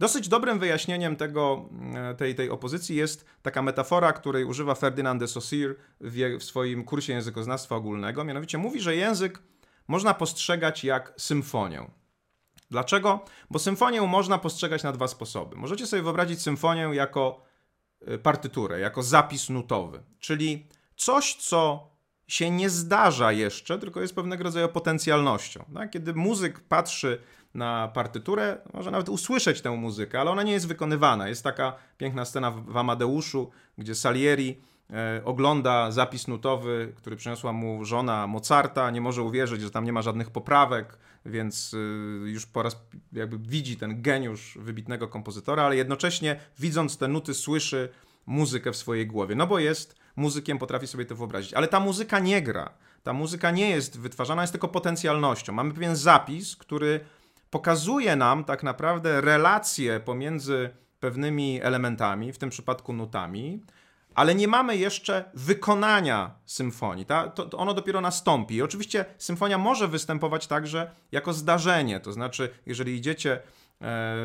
Dosyć 0.00 0.28
dobrym 0.28 0.58
wyjaśnieniem 0.58 1.16
tego, 1.16 1.68
e, 1.94 2.14
tej, 2.14 2.34
tej 2.34 2.50
opozycji 2.50 2.96
jest 2.96 3.24
taka 3.42 3.62
metafora, 3.62 4.12
której 4.12 4.44
używa 4.44 4.74
Ferdinand 4.74 5.20
de 5.20 5.28
Saussure 5.28 5.74
w, 6.00 6.38
w 6.38 6.44
swoim 6.44 6.84
kursie 6.84 7.12
językoznawstwa 7.12 7.76
ogólnego. 7.76 8.24
Mianowicie 8.24 8.58
mówi, 8.58 8.80
że 8.80 8.96
język 8.96 9.42
można 9.88 10.14
postrzegać 10.14 10.84
jak 10.84 11.12
symfonię. 11.16 11.90
Dlaczego? 12.70 13.24
Bo 13.50 13.58
symfonię 13.58 14.02
można 14.02 14.38
postrzegać 14.38 14.82
na 14.82 14.92
dwa 14.92 15.08
sposoby. 15.08 15.56
Możecie 15.56 15.86
sobie 15.86 16.02
wyobrazić 16.02 16.42
symfonię 16.42 16.82
jako 16.92 17.42
y, 18.08 18.18
partyturę, 18.18 18.80
jako 18.80 19.02
zapis 19.02 19.48
nutowy, 19.48 20.02
czyli 20.18 20.66
coś, 20.96 21.34
co 21.34 21.90
się 22.26 22.50
nie 22.50 22.70
zdarza 22.70 23.32
jeszcze, 23.32 23.78
tylko 23.78 24.00
jest 24.00 24.14
pewnego 24.14 24.44
rodzaju 24.44 24.68
potencjalnością. 24.68 25.64
Tak? 25.74 25.90
Kiedy 25.90 26.14
muzyk 26.14 26.60
patrzy 26.60 27.22
na 27.54 27.88
partyturę, 27.88 28.58
może 28.74 28.90
nawet 28.90 29.08
usłyszeć 29.08 29.60
tę 29.60 29.70
muzykę, 29.70 30.20
ale 30.20 30.30
ona 30.30 30.42
nie 30.42 30.52
jest 30.52 30.68
wykonywana. 30.68 31.28
Jest 31.28 31.44
taka 31.44 31.74
piękna 31.98 32.24
scena 32.24 32.50
w 32.50 32.76
Amadeuszu, 32.76 33.50
gdzie 33.78 33.94
Salieri 33.94 34.60
e, 34.90 35.22
ogląda 35.24 35.90
zapis 35.90 36.28
nutowy, 36.28 36.92
który 36.96 37.16
przyniosła 37.16 37.52
mu 37.52 37.84
żona 37.84 38.26
Mozarta, 38.26 38.90
nie 38.90 39.00
może 39.00 39.22
uwierzyć, 39.22 39.62
że 39.62 39.70
tam 39.70 39.84
nie 39.84 39.92
ma 39.92 40.02
żadnych 40.02 40.30
poprawek, 40.30 40.98
więc 41.26 41.74
y, 41.74 41.76
już 42.24 42.46
po 42.46 42.62
raz 42.62 42.76
jakby 43.12 43.38
widzi 43.38 43.76
ten 43.76 44.02
geniusz 44.02 44.58
wybitnego 44.60 45.08
kompozytora, 45.08 45.62
ale 45.62 45.76
jednocześnie 45.76 46.40
widząc 46.58 46.98
te 46.98 47.08
nuty 47.08 47.34
słyszy 47.34 47.88
muzykę 48.26 48.72
w 48.72 48.76
swojej 48.76 49.06
głowie, 49.06 49.34
no 49.34 49.46
bo 49.46 49.58
jest 49.58 49.96
muzykiem, 50.16 50.58
potrafi 50.58 50.86
sobie 50.86 51.04
to 51.04 51.16
wyobrazić. 51.16 51.54
Ale 51.54 51.68
ta 51.68 51.80
muzyka 51.80 52.18
nie 52.18 52.42
gra. 52.42 52.70
Ta 53.02 53.12
muzyka 53.12 53.50
nie 53.50 53.70
jest 53.70 54.00
wytwarzana, 54.00 54.42
jest 54.42 54.52
tylko 54.52 54.68
potencjalnością. 54.68 55.52
Mamy 55.52 55.74
pewien 55.74 55.96
zapis, 55.96 56.56
który 56.56 57.00
pokazuje 57.50 58.16
nam 58.16 58.44
tak 58.44 58.62
naprawdę 58.62 59.20
relacje 59.20 60.00
pomiędzy 60.00 60.70
pewnymi 61.00 61.60
elementami, 61.62 62.32
w 62.32 62.38
tym 62.38 62.50
przypadku 62.50 62.92
nutami, 62.92 63.62
ale 64.14 64.34
nie 64.34 64.48
mamy 64.48 64.76
jeszcze 64.76 65.30
wykonania 65.34 66.34
symfonii. 66.46 67.06
Ta, 67.06 67.28
to, 67.28 67.46
to 67.46 67.58
ono 67.58 67.74
dopiero 67.74 68.00
nastąpi. 68.00 68.54
I 68.54 68.62
oczywiście 68.62 69.04
symfonia 69.18 69.58
może 69.58 69.88
występować 69.88 70.46
także 70.46 70.90
jako 71.12 71.32
zdarzenie, 71.32 72.00
to 72.00 72.12
znaczy, 72.12 72.50
jeżeli 72.66 72.96
idziecie 72.96 73.40
e, 73.82 74.16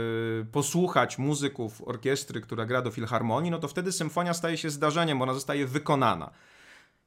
posłuchać 0.51 1.17
muzyków 1.17 1.87
orkiestry, 1.87 2.41
która 2.41 2.65
gra 2.65 2.81
do 2.81 2.91
filharmonii, 2.91 3.51
no 3.51 3.59
to 3.59 3.67
wtedy 3.67 3.91
symfonia 3.91 4.33
staje 4.33 4.57
się 4.57 4.69
zdarzeniem, 4.69 5.19
bo 5.19 5.23
ona 5.23 5.33
zostaje 5.33 5.65
wykonana. 5.65 6.31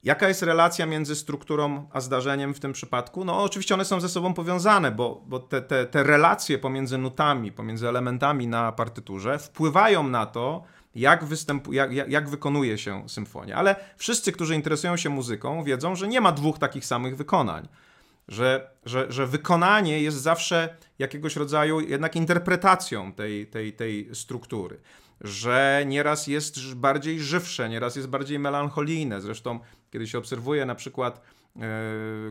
Jaka 0.02 0.28
jest 0.28 0.42
relacja 0.42 0.86
między 0.86 1.16
strukturą 1.16 1.88
a 1.92 2.00
zdarzeniem 2.00 2.54
w 2.54 2.60
tym 2.60 2.72
przypadku? 2.72 3.24
No, 3.24 3.42
oczywiście 3.42 3.74
one 3.74 3.84
są 3.84 4.00
ze 4.00 4.08
sobą 4.08 4.34
powiązane, 4.34 4.90
bo, 4.90 5.22
bo 5.26 5.38
te, 5.38 5.62
te, 5.62 5.86
te 5.86 6.02
relacje 6.02 6.58
pomiędzy 6.58 6.98
nutami, 6.98 7.52
pomiędzy 7.52 7.88
elementami 7.88 8.46
na 8.46 8.72
partyturze 8.72 9.38
wpływają 9.38 10.08
na 10.08 10.26
to, 10.26 10.62
jak, 10.94 11.24
występu, 11.24 11.72
jak, 11.72 11.92
jak, 11.92 12.10
jak 12.10 12.28
wykonuje 12.28 12.78
się 12.78 13.08
symfonia. 13.08 13.56
Ale 13.56 13.76
wszyscy, 13.96 14.32
którzy 14.32 14.54
interesują 14.54 14.96
się 14.96 15.08
muzyką, 15.08 15.64
wiedzą, 15.64 15.96
że 15.96 16.08
nie 16.08 16.20
ma 16.20 16.32
dwóch 16.32 16.58
takich 16.58 16.86
samych 16.86 17.16
wykonań. 17.16 17.68
Że, 18.28 18.70
że, 18.84 19.12
że 19.12 19.26
wykonanie 19.26 20.02
jest 20.02 20.16
zawsze 20.16 20.76
jakiegoś 20.98 21.36
rodzaju 21.36 21.80
jednak 21.80 22.16
interpretacją 22.16 23.12
tej, 23.12 23.46
tej, 23.46 23.72
tej 23.72 24.14
struktury. 24.14 24.80
Że 25.20 25.84
nieraz 25.86 26.26
jest 26.26 26.74
bardziej 26.74 27.20
żywsze, 27.20 27.68
nieraz 27.68 27.96
jest 27.96 28.08
bardziej 28.08 28.38
melancholijne. 28.38 29.20
Zresztą, 29.20 29.60
kiedy 29.90 30.06
się 30.06 30.18
obserwuje 30.18 30.66
na 30.66 30.74
przykład 30.74 31.20
yy, 31.56 31.62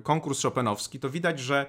konkurs 0.04 0.44
Chopinowski, 0.44 1.00
to 1.00 1.10
widać, 1.10 1.40
że 1.40 1.66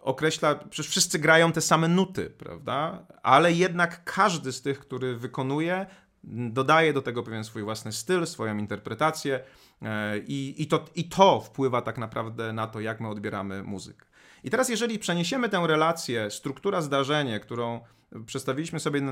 określa, 0.00 0.54
przecież 0.54 0.90
wszyscy 0.90 1.18
grają 1.18 1.52
te 1.52 1.60
same 1.60 1.88
nuty, 1.88 2.30
prawda? 2.30 3.06
Ale 3.22 3.52
jednak 3.52 4.04
każdy 4.04 4.52
z 4.52 4.62
tych, 4.62 4.78
który 4.78 5.16
wykonuje, 5.16 5.86
dodaje 6.24 6.92
do 6.92 7.02
tego 7.02 7.22
pewien 7.22 7.44
swój 7.44 7.62
własny 7.62 7.92
styl, 7.92 8.26
swoją 8.26 8.58
interpretację 8.58 9.40
e, 9.82 10.18
i, 10.18 10.62
i, 10.62 10.66
to, 10.66 10.84
i 10.94 11.08
to 11.08 11.40
wpływa 11.40 11.82
tak 11.82 11.98
naprawdę 11.98 12.52
na 12.52 12.66
to, 12.66 12.80
jak 12.80 13.00
my 13.00 13.08
odbieramy 13.08 13.62
muzykę. 13.62 14.06
I 14.44 14.50
teraz, 14.50 14.68
jeżeli 14.68 14.98
przeniesiemy 14.98 15.48
tę 15.48 15.66
relację, 15.66 16.30
struktura 16.30 16.82
zdarzenie, 16.82 17.40
którą 17.40 17.80
przedstawiliśmy 18.26 18.80
sobie 18.80 19.02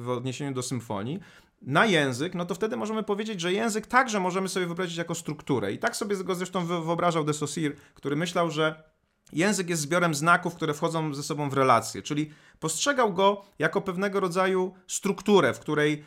w 0.00 0.08
odniesieniu 0.08 0.54
do 0.54 0.62
symfonii, 0.62 1.20
na 1.62 1.86
język, 1.86 2.34
no 2.34 2.44
to 2.44 2.54
wtedy 2.54 2.76
możemy 2.76 3.02
powiedzieć, 3.02 3.40
że 3.40 3.52
język 3.52 3.86
także 3.86 4.20
możemy 4.20 4.48
sobie 4.48 4.66
wyobrazić 4.66 4.96
jako 4.96 5.14
strukturę. 5.14 5.72
I 5.72 5.78
tak 5.78 5.96
sobie 5.96 6.16
go 6.16 6.34
zresztą 6.34 6.66
wyobrażał 6.66 7.24
de 7.24 7.34
Saussure, 7.34 7.74
który 7.94 8.16
myślał, 8.16 8.50
że 8.50 8.92
Język 9.32 9.70
jest 9.70 9.82
zbiorem 9.82 10.14
znaków, 10.14 10.54
które 10.54 10.74
wchodzą 10.74 11.14
ze 11.14 11.22
sobą 11.22 11.50
w 11.50 11.54
relacje, 11.54 12.02
czyli 12.02 12.30
postrzegał 12.62 13.12
go 13.12 13.42
jako 13.58 13.80
pewnego 13.80 14.20
rodzaju 14.20 14.74
strukturę, 14.86 15.54
w 15.54 15.60
której 15.60 16.04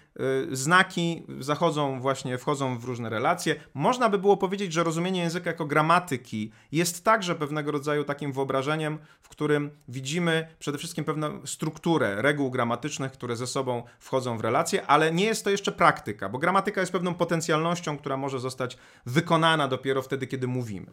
y, 0.51 0.55
znaki 0.55 1.23
zachodzą 1.39 2.01
właśnie, 2.01 2.37
wchodzą 2.37 2.77
w 2.77 2.83
różne 2.83 3.09
relacje. 3.09 3.55
Można 3.73 4.09
by 4.09 4.19
było 4.19 4.37
powiedzieć, 4.37 4.73
że 4.73 4.83
rozumienie 4.83 5.21
języka 5.21 5.49
jako 5.49 5.65
gramatyki 5.65 6.51
jest 6.71 7.03
także 7.03 7.35
pewnego 7.35 7.71
rodzaju 7.71 8.03
takim 8.03 8.33
wyobrażeniem, 8.33 8.99
w 9.21 9.29
którym 9.29 9.71
widzimy 9.87 10.47
przede 10.59 10.77
wszystkim 10.77 11.05
pewną 11.05 11.45
strukturę 11.45 12.21
reguł 12.21 12.51
gramatycznych, 12.51 13.11
które 13.11 13.35
ze 13.35 13.47
sobą 13.47 13.83
wchodzą 13.99 14.37
w 14.37 14.41
relacje, 14.41 14.85
ale 14.85 15.11
nie 15.11 15.25
jest 15.25 15.43
to 15.43 15.49
jeszcze 15.49 15.71
praktyka, 15.71 16.29
bo 16.29 16.37
gramatyka 16.37 16.81
jest 16.81 16.91
pewną 16.91 17.13
potencjalnością, 17.13 17.97
która 17.97 18.17
może 18.17 18.39
zostać 18.39 18.77
wykonana 19.05 19.67
dopiero 19.67 20.01
wtedy, 20.01 20.27
kiedy 20.27 20.47
mówimy. 20.47 20.91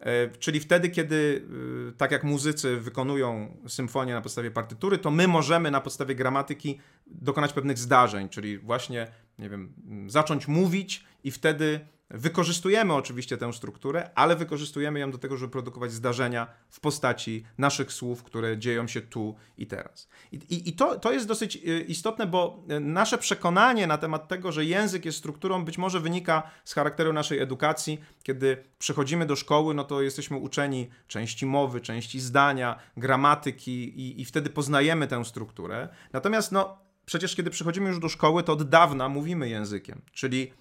E, 0.00 0.28
czyli 0.28 0.60
wtedy, 0.60 0.90
kiedy, 0.90 1.46
e, 1.88 1.92
tak 1.92 2.10
jak 2.10 2.24
muzycy 2.24 2.76
wykonują 2.76 3.56
symfonię 3.68 4.14
na 4.14 4.20
podstawie 4.20 4.50
partytury, 4.50 4.98
to 4.98 5.10
my 5.10 5.28
możemy 5.28 5.70
na 5.70 5.80
podstawie 5.80 6.14
gramatyki 6.14 6.78
dokonać 7.06 7.52
pewnych 7.52 7.78
zdarzeń, 7.78 8.28
czyli 8.28 8.58
właśnie, 8.58 9.06
nie 9.38 9.50
wiem, 9.50 9.72
zacząć 10.06 10.48
mówić 10.48 11.04
i 11.24 11.30
wtedy 11.30 11.80
Wykorzystujemy 12.10 12.94
oczywiście 12.94 13.36
tę 13.36 13.52
strukturę, 13.52 14.10
ale 14.14 14.36
wykorzystujemy 14.36 15.00
ją 15.00 15.10
do 15.10 15.18
tego, 15.18 15.36
żeby 15.36 15.52
produkować 15.52 15.92
zdarzenia 15.92 16.46
w 16.70 16.80
postaci 16.80 17.44
naszych 17.58 17.92
słów, 17.92 18.22
które 18.22 18.58
dzieją 18.58 18.88
się 18.88 19.00
tu 19.00 19.34
i 19.58 19.66
teraz. 19.66 20.08
I, 20.32 20.36
i, 20.36 20.68
i 20.68 20.72
to, 20.72 20.98
to 20.98 21.12
jest 21.12 21.26
dosyć 21.26 21.56
y, 21.56 21.84
istotne, 21.88 22.26
bo 22.26 22.62
y, 22.70 22.80
nasze 22.80 23.18
przekonanie 23.18 23.86
na 23.86 23.98
temat 23.98 24.28
tego, 24.28 24.52
że 24.52 24.64
język 24.64 25.04
jest 25.04 25.18
strukturą, 25.18 25.64
być 25.64 25.78
może 25.78 26.00
wynika 26.00 26.42
z 26.64 26.74
charakteru 26.74 27.12
naszej 27.12 27.38
edukacji. 27.38 28.00
Kiedy 28.22 28.64
przychodzimy 28.78 29.26
do 29.26 29.36
szkoły, 29.36 29.74
no 29.74 29.84
to 29.84 30.02
jesteśmy 30.02 30.36
uczeni 30.36 30.88
części 31.06 31.46
mowy, 31.46 31.80
części 31.80 32.20
zdania, 32.20 32.78
gramatyki 32.96 34.00
i, 34.00 34.20
i 34.20 34.24
wtedy 34.24 34.50
poznajemy 34.50 35.06
tę 35.06 35.24
strukturę. 35.24 35.88
Natomiast 36.12 36.52
no, 36.52 36.78
przecież 37.06 37.36
kiedy 37.36 37.50
przychodzimy 37.50 37.88
już 37.88 37.98
do 37.98 38.08
szkoły, 38.08 38.42
to 38.42 38.52
od 38.52 38.68
dawna 38.68 39.08
mówimy 39.08 39.48
językiem, 39.48 40.02
czyli 40.12 40.52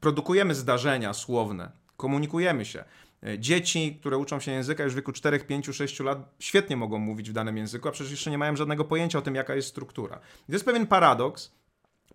produkujemy 0.00 0.54
zdarzenia 0.54 1.12
słowne, 1.14 1.70
komunikujemy 1.96 2.64
się. 2.64 2.84
E, 3.26 3.38
dzieci, 3.38 3.96
które 4.00 4.18
uczą 4.18 4.40
się 4.40 4.52
języka 4.52 4.84
już 4.84 4.92
w 4.92 4.96
wieku 4.96 5.12
4, 5.12 5.40
5, 5.40 5.66
6 5.66 6.00
lat, 6.00 6.34
świetnie 6.38 6.76
mogą 6.76 6.98
mówić 6.98 7.30
w 7.30 7.32
danym 7.32 7.56
języku, 7.56 7.88
a 7.88 7.92
przecież 7.92 8.10
jeszcze 8.10 8.30
nie 8.30 8.38
mają 8.38 8.56
żadnego 8.56 8.84
pojęcia 8.84 9.18
o 9.18 9.22
tym, 9.22 9.34
jaka 9.34 9.54
jest 9.54 9.68
struktura. 9.68 10.16
to 10.46 10.52
jest 10.52 10.64
pewien 10.64 10.86
paradoks, 10.86 11.52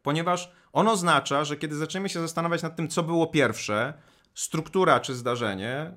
ponieważ 0.02 0.52
on 0.74 0.88
oznacza, 0.88 1.44
że 1.44 1.58
kiedy 1.58 1.76
zaczniemy 1.76 2.10
się 2.10 2.20
zastanawiać 2.20 2.64
nad 2.64 2.76
tym, 2.76 2.88
co 2.88 3.04
było 3.04 3.28
pierwsze, 3.28 3.94
struktura 4.34 5.00
czy 5.00 5.16
zdarzenie, 5.16 5.92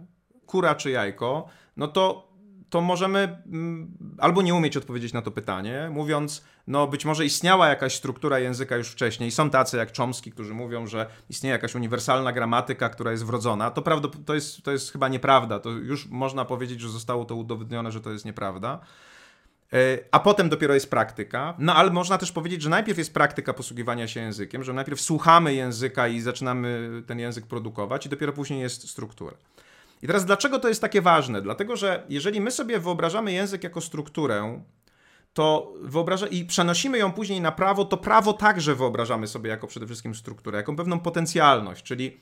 kura 0.47 0.75
czy 0.75 0.91
jajko, 0.91 1.49
no 1.77 1.89
to 1.89 2.28
to 2.71 2.81
możemy 2.81 3.43
mm, 3.47 3.93
albo 4.19 4.43
nie 4.43 4.55
umieć 4.55 4.77
odpowiedzieć 4.77 5.13
na 5.13 5.23
to 5.23 5.31
pytanie, 5.31 5.91
mówiąc, 5.93 6.45
no 6.67 6.87
być 6.87 7.05
może 7.05 7.25
istniała 7.25 7.69
jakaś 7.69 7.95
struktura 7.95 8.39
języka 8.39 8.77
już 8.77 8.89
wcześniej. 8.89 9.31
Są 9.31 9.51
tacy 9.51 9.77
jak 9.77 9.97
Chomsky, 9.97 10.31
którzy 10.31 10.55
mówią, 10.55 10.87
że 10.87 11.07
istnieje 11.31 11.53
jakaś 11.53 11.75
uniwersalna 11.75 12.33
gramatyka, 12.33 12.89
która 12.89 13.11
jest 13.11 13.25
wrodzona. 13.25 13.71
To, 13.71 13.83
prawda, 13.83 14.09
to, 14.27 14.35
jest, 14.35 14.63
to 14.63 14.73
jest 14.73 14.93
chyba 14.93 15.09
nieprawda. 15.09 15.59
To 15.59 15.71
już 15.71 16.07
można 16.07 16.45
powiedzieć, 16.45 16.81
że 16.81 16.89
zostało 16.89 17.25
to 17.25 17.35
udowodnione, 17.35 17.93
że 17.93 18.01
to 18.01 18.11
jest 18.11 18.25
nieprawda. 18.25 18.81
E, 19.73 19.99
a 20.11 20.21
potem 20.21 20.49
dopiero 20.49 20.75
jest 20.75 20.91
praktyka. 20.91 21.55
No 21.59 21.75
ale 21.75 21.91
można 21.91 22.19
też 22.19 22.33
powiedzieć, 22.33 22.63
że 22.63 22.71
najpierw 22.71 22.99
jest 22.99 23.15
praktyka 23.15 23.55
posługiwania 23.55 24.09
się 24.09 24.21
językiem, 24.21 24.65
że 24.65 24.73
najpierw 24.73 25.01
słuchamy 25.01 25.55
języka 25.55 26.09
i 26.09 26.21
zaczynamy 26.21 26.91
ten 27.07 27.19
język 27.19 27.47
produkować, 27.47 28.07
i 28.07 28.09
dopiero 28.09 28.33
później 28.33 28.61
jest 28.61 28.91
struktura. 28.91 29.37
I 30.03 30.07
teraz 30.07 30.25
dlaczego 30.25 30.59
to 30.59 30.69
jest 30.69 30.81
takie 30.81 31.03
ważne? 31.03 31.43
Dlatego, 31.43 31.77
że 31.77 32.03
jeżeli 32.09 32.41
my 32.41 32.51
sobie 32.51 32.79
wyobrażamy 32.79 33.33
język 33.33 33.65
jako 33.65 33.81
strukturę, 33.81 34.63
to 35.33 35.73
wyobraża 35.81 36.27
i 36.27 36.45
przenosimy 36.45 36.99
ją 36.99 37.13
później 37.13 37.41
na 37.41 37.53
prawo, 37.53 37.85
to 37.85 37.97
prawo 37.97 38.33
także 38.33 38.75
wyobrażamy 38.75 39.27
sobie 39.27 39.51
jako 39.51 39.67
przede 39.67 39.87
wszystkim 39.87 40.15
strukturę, 40.15 40.59
jako 40.59 40.75
pewną 40.75 41.01
potencjalność, 41.01 41.85
czyli 41.85 42.21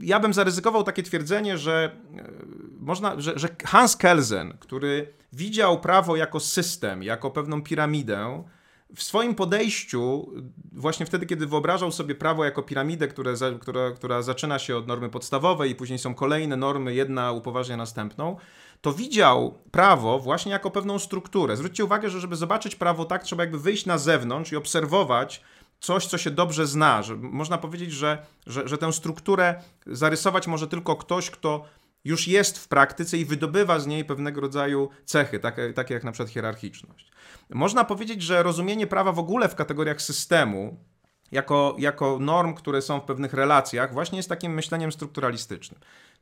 ja 0.00 0.20
bym 0.20 0.34
zaryzykował 0.34 0.82
takie 0.82 1.02
twierdzenie, 1.02 1.58
że 1.58 1.90
e, 2.18 2.30
można, 2.78 3.20
że, 3.20 3.38
że 3.38 3.48
Hans 3.64 3.96
Kelsen, 3.96 4.56
który 4.60 5.12
widział 5.32 5.80
prawo 5.80 6.16
jako 6.16 6.40
system, 6.40 7.02
jako 7.02 7.30
pewną 7.30 7.62
piramidę, 7.62 8.44
w 8.94 9.02
swoim 9.02 9.34
podejściu, 9.34 10.32
właśnie 10.72 11.06
wtedy, 11.06 11.26
kiedy 11.26 11.46
wyobrażał 11.46 11.92
sobie 11.92 12.14
prawo 12.14 12.44
jako 12.44 12.62
piramidę, 12.62 13.08
które, 13.08 13.34
która, 13.60 13.90
która 13.90 14.22
zaczyna 14.22 14.58
się 14.58 14.76
od 14.76 14.86
normy 14.86 15.08
podstawowej 15.08 15.70
i 15.70 15.74
później 15.74 15.98
są 15.98 16.14
kolejne 16.14 16.56
normy, 16.56 16.94
jedna 16.94 17.32
upoważnia 17.32 17.76
następną, 17.76 18.36
to 18.80 18.92
widział 18.92 19.58
prawo 19.70 20.18
właśnie 20.18 20.52
jako 20.52 20.70
pewną 20.70 20.98
strukturę. 20.98 21.56
Zwróćcie 21.56 21.84
uwagę, 21.84 22.10
że 22.10 22.20
żeby 22.20 22.36
zobaczyć 22.36 22.74
prawo 22.74 23.04
tak, 23.04 23.24
trzeba 23.24 23.42
jakby 23.42 23.58
wyjść 23.58 23.86
na 23.86 23.98
zewnątrz 23.98 24.52
i 24.52 24.56
obserwować 24.56 25.42
coś, 25.80 26.06
co 26.06 26.18
się 26.18 26.30
dobrze 26.30 26.66
zna. 26.66 27.02
Że 27.02 27.16
można 27.16 27.58
powiedzieć, 27.58 27.92
że, 27.92 28.26
że, 28.46 28.68
że 28.68 28.78
tę 28.78 28.92
strukturę 28.92 29.62
zarysować 29.86 30.46
może 30.46 30.66
tylko 30.66 30.96
ktoś, 30.96 31.30
kto 31.30 31.64
już 32.04 32.28
jest 32.28 32.58
w 32.58 32.68
praktyce 32.68 33.18
i 33.18 33.24
wydobywa 33.24 33.78
z 33.78 33.86
niej 33.86 34.04
pewnego 34.04 34.40
rodzaju 34.40 34.88
cechy, 35.04 35.38
takie, 35.38 35.72
takie 35.72 35.94
jak 35.94 36.04
na 36.04 36.12
przykład 36.12 36.30
hierarchiczność. 36.30 37.10
Można 37.50 37.84
powiedzieć, 37.84 38.22
że 38.22 38.42
rozumienie 38.42 38.86
prawa 38.86 39.12
w 39.12 39.18
ogóle 39.18 39.48
w 39.48 39.54
kategoriach 39.54 40.02
systemu, 40.02 40.84
jako, 41.32 41.76
jako 41.78 42.18
norm, 42.20 42.54
które 42.54 42.82
są 42.82 43.00
w 43.00 43.04
pewnych 43.04 43.32
relacjach, 43.32 43.92
właśnie 43.92 44.16
jest 44.16 44.28
takim 44.28 44.54
myśleniem 44.54 44.92
strukturalistycznym. 44.92 45.80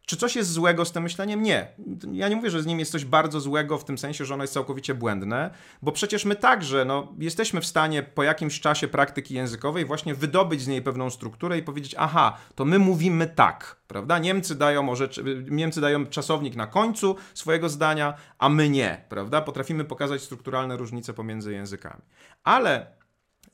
Czy 0.09 0.17
coś 0.17 0.37
jest 0.37 0.53
złego 0.53 0.85
z 0.85 0.93
tym 0.93 1.03
myśleniem? 1.03 1.43
Nie. 1.43 1.69
Ja 2.13 2.29
nie 2.29 2.37
mówię, 2.37 2.51
że 2.51 2.63
z 2.63 2.67
nim 2.67 2.79
jest 2.79 2.93
coś 2.93 3.05
bardzo 3.05 3.41
złego 3.41 3.79
w 3.79 3.85
tym 3.85 3.99
sensie, 3.99 4.25
że 4.25 4.35
ono 4.35 4.45
jest 4.45 4.53
całkowicie 4.53 4.95
błędne, 4.95 5.51
bo 5.83 5.93
przecież 5.93 6.25
my 6.25 6.37
także 6.37 6.85
no, 6.85 7.13
jesteśmy 7.19 7.61
w 7.61 7.67
stanie 7.67 8.03
po 8.03 8.23
jakimś 8.23 8.61
czasie 8.61 8.89
praktyki 8.89 9.35
językowej 9.35 9.85
właśnie 9.85 10.15
wydobyć 10.15 10.63
z 10.63 10.67
niej 10.67 10.83
pewną 10.83 11.11
strukturę 11.11 11.59
i 11.59 11.63
powiedzieć, 11.63 11.95
aha, 11.99 12.39
to 12.55 12.65
my 12.65 12.79
mówimy 12.79 13.27
tak, 13.27 13.77
prawda? 13.87 14.19
Niemcy 14.19 14.55
dają, 14.55 14.91
orzecz... 14.91 15.21
Niemcy 15.51 15.81
dają 15.81 16.07
czasownik 16.07 16.57
na 16.57 16.67
końcu 16.67 17.17
swojego 17.35 17.69
zdania, 17.69 18.15
a 18.39 18.49
my 18.49 18.69
nie, 18.69 19.05
prawda? 19.09 19.41
Potrafimy 19.41 19.85
pokazać 19.85 20.23
strukturalne 20.23 20.77
różnice 20.77 21.15
pomiędzy 21.15 21.53
językami. 21.53 22.03
Ale 22.45 22.87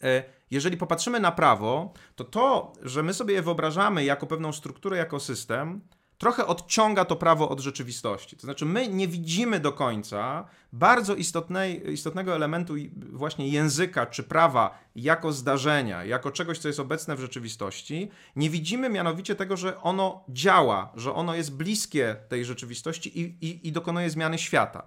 e, 0.02 0.24
jeżeli 0.50 0.76
popatrzymy 0.76 1.20
na 1.20 1.32
prawo, 1.32 1.92
to 2.14 2.24
to, 2.24 2.72
że 2.82 3.02
my 3.02 3.14
sobie 3.14 3.34
je 3.34 3.42
wyobrażamy 3.42 4.04
jako 4.04 4.26
pewną 4.26 4.52
strukturę, 4.52 4.96
jako 4.96 5.20
system, 5.20 5.80
trochę 6.24 6.46
odciąga 6.46 7.04
to 7.04 7.16
prawo 7.16 7.48
od 7.48 7.60
rzeczywistości. 7.60 8.36
To 8.36 8.42
znaczy, 8.42 8.66
my 8.66 8.88
nie 8.88 9.08
widzimy 9.08 9.60
do 9.60 9.72
końca 9.72 10.44
bardzo 10.72 11.14
istotnej, 11.14 11.92
istotnego 11.92 12.34
elementu 12.34 12.74
właśnie 13.12 13.48
języka 13.48 14.06
czy 14.06 14.22
prawa 14.22 14.78
jako 14.96 15.32
zdarzenia, 15.32 16.04
jako 16.04 16.30
czegoś, 16.30 16.58
co 16.58 16.68
jest 16.68 16.80
obecne 16.80 17.16
w 17.16 17.20
rzeczywistości. 17.20 18.10
Nie 18.36 18.50
widzimy 18.50 18.88
mianowicie 18.88 19.34
tego, 19.34 19.56
że 19.56 19.80
ono 19.80 20.24
działa, 20.28 20.92
że 20.94 21.14
ono 21.14 21.34
jest 21.34 21.56
bliskie 21.56 22.16
tej 22.28 22.44
rzeczywistości 22.44 23.20
i, 23.20 23.36
i, 23.40 23.68
i 23.68 23.72
dokonuje 23.72 24.10
zmiany 24.10 24.38
świata. 24.38 24.86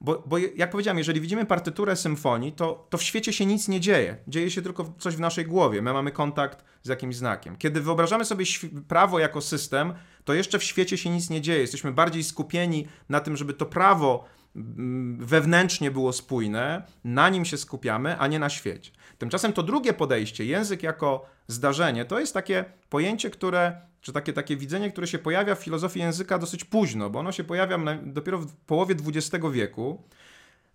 Bo, 0.00 0.22
bo 0.26 0.38
jak 0.38 0.70
powiedziałem, 0.70 0.98
jeżeli 0.98 1.20
widzimy 1.20 1.46
partyturę 1.46 1.96
symfonii, 1.96 2.52
to, 2.52 2.86
to 2.90 2.98
w 2.98 3.02
świecie 3.02 3.32
się 3.32 3.46
nic 3.46 3.68
nie 3.68 3.80
dzieje. 3.80 4.16
Dzieje 4.28 4.50
się 4.50 4.62
tylko 4.62 4.94
coś 4.98 5.16
w 5.16 5.20
naszej 5.20 5.44
głowie. 5.44 5.82
My 5.82 5.92
mamy 5.92 6.10
kontakt 6.10 6.64
z 6.82 6.88
jakimś 6.88 7.16
znakiem. 7.16 7.56
Kiedy 7.56 7.80
wyobrażamy 7.80 8.24
sobie 8.24 8.44
prawo 8.88 9.18
jako 9.18 9.40
system, 9.40 9.94
to 10.24 10.34
jeszcze 10.34 10.58
w 10.58 10.64
świecie 10.64 10.98
się 10.98 11.10
nic 11.10 11.30
nie 11.30 11.40
dzieje. 11.40 11.60
Jesteśmy 11.60 11.92
bardziej 11.92 12.24
skupieni 12.24 12.86
na 13.08 13.20
tym, 13.20 13.36
żeby 13.36 13.54
to 13.54 13.66
prawo 13.66 14.24
mm, 14.56 15.18
wewnętrznie 15.26 15.90
było 15.90 16.12
spójne, 16.12 16.82
na 17.04 17.28
nim 17.28 17.44
się 17.44 17.58
skupiamy, 17.58 18.18
a 18.18 18.26
nie 18.26 18.38
na 18.38 18.48
świecie. 18.48 18.90
Tymczasem 19.18 19.52
to 19.52 19.62
drugie 19.62 19.92
podejście, 19.92 20.44
język 20.44 20.82
jako 20.82 21.26
zdarzenie, 21.46 22.04
to 22.04 22.20
jest 22.20 22.34
takie 22.34 22.64
pojęcie, 22.88 23.30
które, 23.30 23.80
czy 24.00 24.12
takie, 24.12 24.32
takie 24.32 24.56
widzenie, 24.56 24.90
które 24.90 25.06
się 25.06 25.18
pojawia 25.18 25.54
w 25.54 25.64
filozofii 25.64 26.00
języka 26.00 26.38
dosyć 26.38 26.64
późno, 26.64 27.10
bo 27.10 27.18
ono 27.18 27.32
się 27.32 27.44
pojawia 27.44 27.78
dopiero 28.02 28.38
w 28.38 28.52
połowie 28.54 28.94
XX 29.08 29.46
wieku 29.52 30.02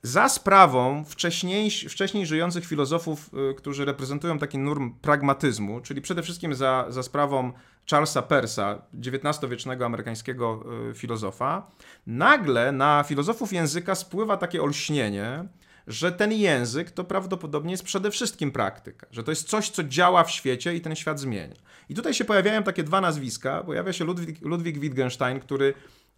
za 0.02 0.30
sprawą 0.30 1.04
wcześniej, 1.06 1.72
wcześniej 1.72 2.26
żyjących 2.26 2.66
filozofów, 2.66 3.30
y, 3.52 3.54
którzy 3.54 3.86
reprezentują 3.86 4.40
taki 4.40 4.58
norm 4.58 4.94
pragmatyzmu, 5.02 5.82
czyli 5.82 6.02
przede 6.02 6.24
wszystkim 6.24 6.56
za, 6.56 6.86
za 6.90 7.04
sprawą 7.04 7.52
Charlesa 7.90 8.22
Persa, 8.22 8.82
XIX-wiecznego 8.94 9.86
amerykańskiego 9.86 10.64
y, 10.92 10.94
filozofa, 10.94 11.72
nagle 12.08 12.72
na 12.72 13.04
filozofów 13.08 13.54
języka 13.54 13.96
spływa 13.96 14.38
takie 14.38 14.62
olśnienie, 14.62 15.48
że 15.88 16.12
ten 16.12 16.32
język 16.32 16.92
to 16.92 17.04
prawdopodobnie 17.04 17.72
jest 17.72 17.84
przede 17.84 18.12
wszystkim 18.12 18.52
praktyka, 18.52 19.08
że 19.12 19.24
to 19.24 19.32
jest 19.32 19.50
coś, 19.50 19.70
co 19.70 19.84
działa 19.84 20.24
w 20.24 20.32
świecie 20.32 20.76
i 20.76 20.82
ten 20.82 20.96
świat 20.96 21.20
zmienia. 21.20 21.56
I 21.90 21.96
tutaj 21.96 22.14
się 22.14 22.26
pojawiają 22.26 22.64
takie 22.64 22.84
dwa 22.84 23.02
nazwiska. 23.02 23.64
Pojawia 23.64 23.94
się 23.94 24.06
Ludwig, 24.06 24.42
Ludwig 24.42 24.80
Wittgenstein, 24.80 25.40
który, 25.40 25.74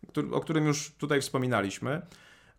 który, 0.08 0.32
o 0.32 0.40
którym 0.40 0.66
już 0.66 0.92
tutaj 0.92 1.22
wspominaliśmy 1.22 2.02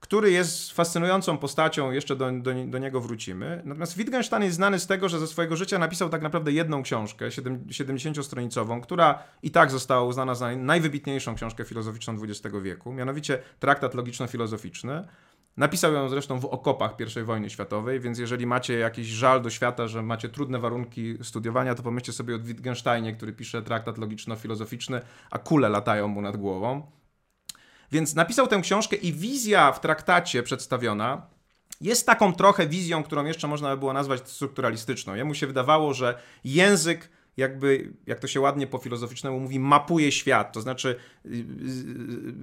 który 0.00 0.30
jest 0.30 0.72
fascynującą 0.72 1.38
postacią, 1.38 1.90
jeszcze 1.90 2.16
do, 2.16 2.32
do, 2.32 2.50
do, 2.66 2.78
niego 2.78 3.00
wrócimy. 3.00 3.62
Natomiast 3.64 3.96
Wittgenstein 3.96 4.42
jest 4.42 4.56
znany 4.56 4.78
z 4.78 4.86
tego, 4.86 5.08
że 5.08 5.18
ze 5.18 5.26
swojego 5.26 5.56
życia 5.56 5.78
napisał 5.78 6.08
tak 6.08 6.22
naprawdę 6.22 6.52
jedną 6.52 6.82
książkę, 6.82 7.28
70-stronicową, 7.28 8.80
która 8.80 9.22
i 9.42 9.50
tak 9.50 9.70
została 9.70 10.04
uznana 10.04 10.34
za 10.34 10.56
najwybitniejszą 10.56 11.34
książkę 11.34 11.64
filozoficzną 11.64 12.16
XX 12.22 12.56
wieku, 12.62 12.92
mianowicie 12.92 13.38
Traktat 13.58 13.94
Logiczno-Filozoficzny. 13.94 15.04
Napisał 15.56 15.92
ją 15.92 16.08
zresztą 16.08 16.40
w 16.40 16.44
okopach 16.44 16.96
I 17.20 17.22
wojny 17.22 17.50
światowej, 17.50 18.00
więc 18.00 18.18
jeżeli 18.18 18.46
macie 18.46 18.78
jakiś 18.78 19.06
żal 19.06 19.42
do 19.42 19.50
świata, 19.50 19.88
że 19.88 20.02
macie 20.02 20.28
trudne 20.28 20.58
warunki 20.58 21.18
studiowania, 21.22 21.74
to 21.74 21.82
pomyślcie 21.82 22.12
sobie 22.12 22.34
o 22.34 22.38
Wittgensteinie, 22.38 23.12
który 23.12 23.32
pisze 23.32 23.62
traktat 23.62 23.98
logiczno-filozoficzny, 23.98 25.00
a 25.30 25.38
kule 25.38 25.68
latają 25.68 26.08
mu 26.08 26.22
nad 26.22 26.36
głową. 26.36 26.99
Więc 27.92 28.14
napisał 28.14 28.46
tę 28.46 28.60
książkę 28.60 28.96
i 28.96 29.12
wizja 29.12 29.72
w 29.72 29.80
traktacie 29.80 30.42
przedstawiona 30.42 31.26
jest 31.80 32.06
taką 32.06 32.32
trochę 32.32 32.66
wizją, 32.66 33.02
którą 33.02 33.24
jeszcze 33.24 33.48
można 33.48 33.70
by 33.70 33.76
było 33.76 33.92
nazwać 33.92 34.28
strukturalistyczną. 34.28 35.14
Jemu 35.14 35.34
się 35.34 35.46
wydawało, 35.46 35.94
że 35.94 36.18
język 36.44 37.08
jakby, 37.40 37.92
jak 38.06 38.20
to 38.20 38.26
się 38.26 38.40
ładnie 38.40 38.66
po 38.66 38.78
filozoficznemu 38.78 39.40
mówi, 39.40 39.58
mapuje 39.58 40.12
świat. 40.12 40.52
To 40.52 40.60
znaczy, 40.60 40.96
y, 41.26 41.28
y, 41.28 41.44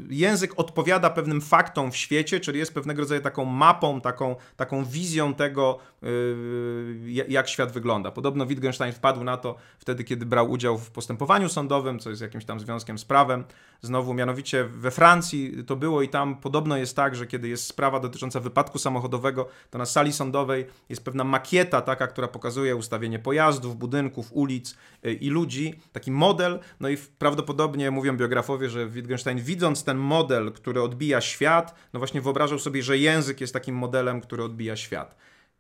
język 0.09 0.53
odpowiada 0.57 1.09
pewnym 1.09 1.41
faktom 1.41 1.91
w 1.91 1.97
świecie, 1.97 2.39
czyli 2.39 2.59
jest 2.59 2.73
pewnego 2.73 3.01
rodzaju 3.01 3.21
taką 3.21 3.45
mapą, 3.45 4.01
taką, 4.01 4.35
taką 4.55 4.85
wizją 4.85 5.33
tego, 5.33 5.79
y, 6.03 7.25
jak 7.27 7.49
świat 7.49 7.71
wygląda. 7.71 8.11
Podobno 8.11 8.45
Wittgenstein 8.45 8.93
wpadł 8.93 9.23
na 9.23 9.37
to 9.37 9.55
wtedy, 9.79 10.03
kiedy 10.03 10.25
brał 10.25 10.51
udział 10.51 10.77
w 10.77 10.91
postępowaniu 10.91 11.49
sądowym, 11.49 11.99
co 11.99 12.09
jest 12.09 12.21
jakimś 12.21 12.45
tam 12.45 12.59
związkiem 12.59 12.97
z 12.97 13.05
prawem. 13.05 13.43
Znowu, 13.81 14.13
mianowicie 14.13 14.63
we 14.63 14.91
Francji 14.91 15.63
to 15.67 15.75
było 15.75 16.01
i 16.01 16.09
tam 16.09 16.35
podobno 16.35 16.77
jest 16.77 16.95
tak, 16.95 17.15
że 17.15 17.27
kiedy 17.27 17.47
jest 17.47 17.63
sprawa 17.63 17.99
dotycząca 17.99 18.39
wypadku 18.39 18.79
samochodowego, 18.79 19.49
to 19.69 19.77
na 19.77 19.85
sali 19.85 20.13
sądowej 20.13 20.65
jest 20.89 21.05
pewna 21.05 21.23
makieta 21.23 21.81
taka, 21.81 22.07
która 22.07 22.27
pokazuje 22.27 22.75
ustawienie 22.75 23.19
pojazdów, 23.19 23.77
budynków, 23.77 24.33
ulic, 24.33 24.71
Y, 24.71 24.86
i 25.19 25.29
ludzi, 25.29 25.73
taki 25.93 26.11
model, 26.11 26.59
no 26.79 26.89
i 26.89 26.97
prawdopodobnie 27.19 27.91
mówią 27.91 28.17
biografowie, 28.17 28.69
że 28.69 28.87
Wittgenstein 28.87 29.39
widząc 29.39 29.83
ten 29.83 29.97
model, 29.97 30.51
który 30.51 30.81
odbija 30.81 31.21
świat, 31.21 31.75
no 31.93 31.99
właśnie 31.99 32.21
wyobrażał 32.21 32.59
sobie, 32.59 32.83
że 32.83 32.97
język 32.97 33.41
jest 33.41 33.53
takim 33.53 33.75
modelem, 33.75 34.21
który 34.21 34.43
odbija 34.43 34.75
świat. 34.75 35.15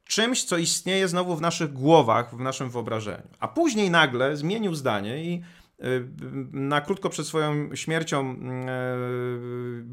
Czymś, 0.05 0.43
co 0.43 0.57
istnieje 0.57 1.07
znowu 1.07 1.35
w 1.35 1.41
naszych 1.41 1.73
głowach, 1.73 2.35
w 2.35 2.39
naszym 2.39 2.69
wyobrażeniu. 2.69 3.27
A 3.39 3.47
później 3.47 3.91
nagle 3.91 4.37
zmienił 4.37 4.75
zdanie 4.75 5.23
i 5.23 5.43
y, 5.83 6.07
na 6.51 6.81
krótko 6.81 7.09
przed 7.09 7.27
swoją 7.27 7.75
śmiercią 7.75 8.33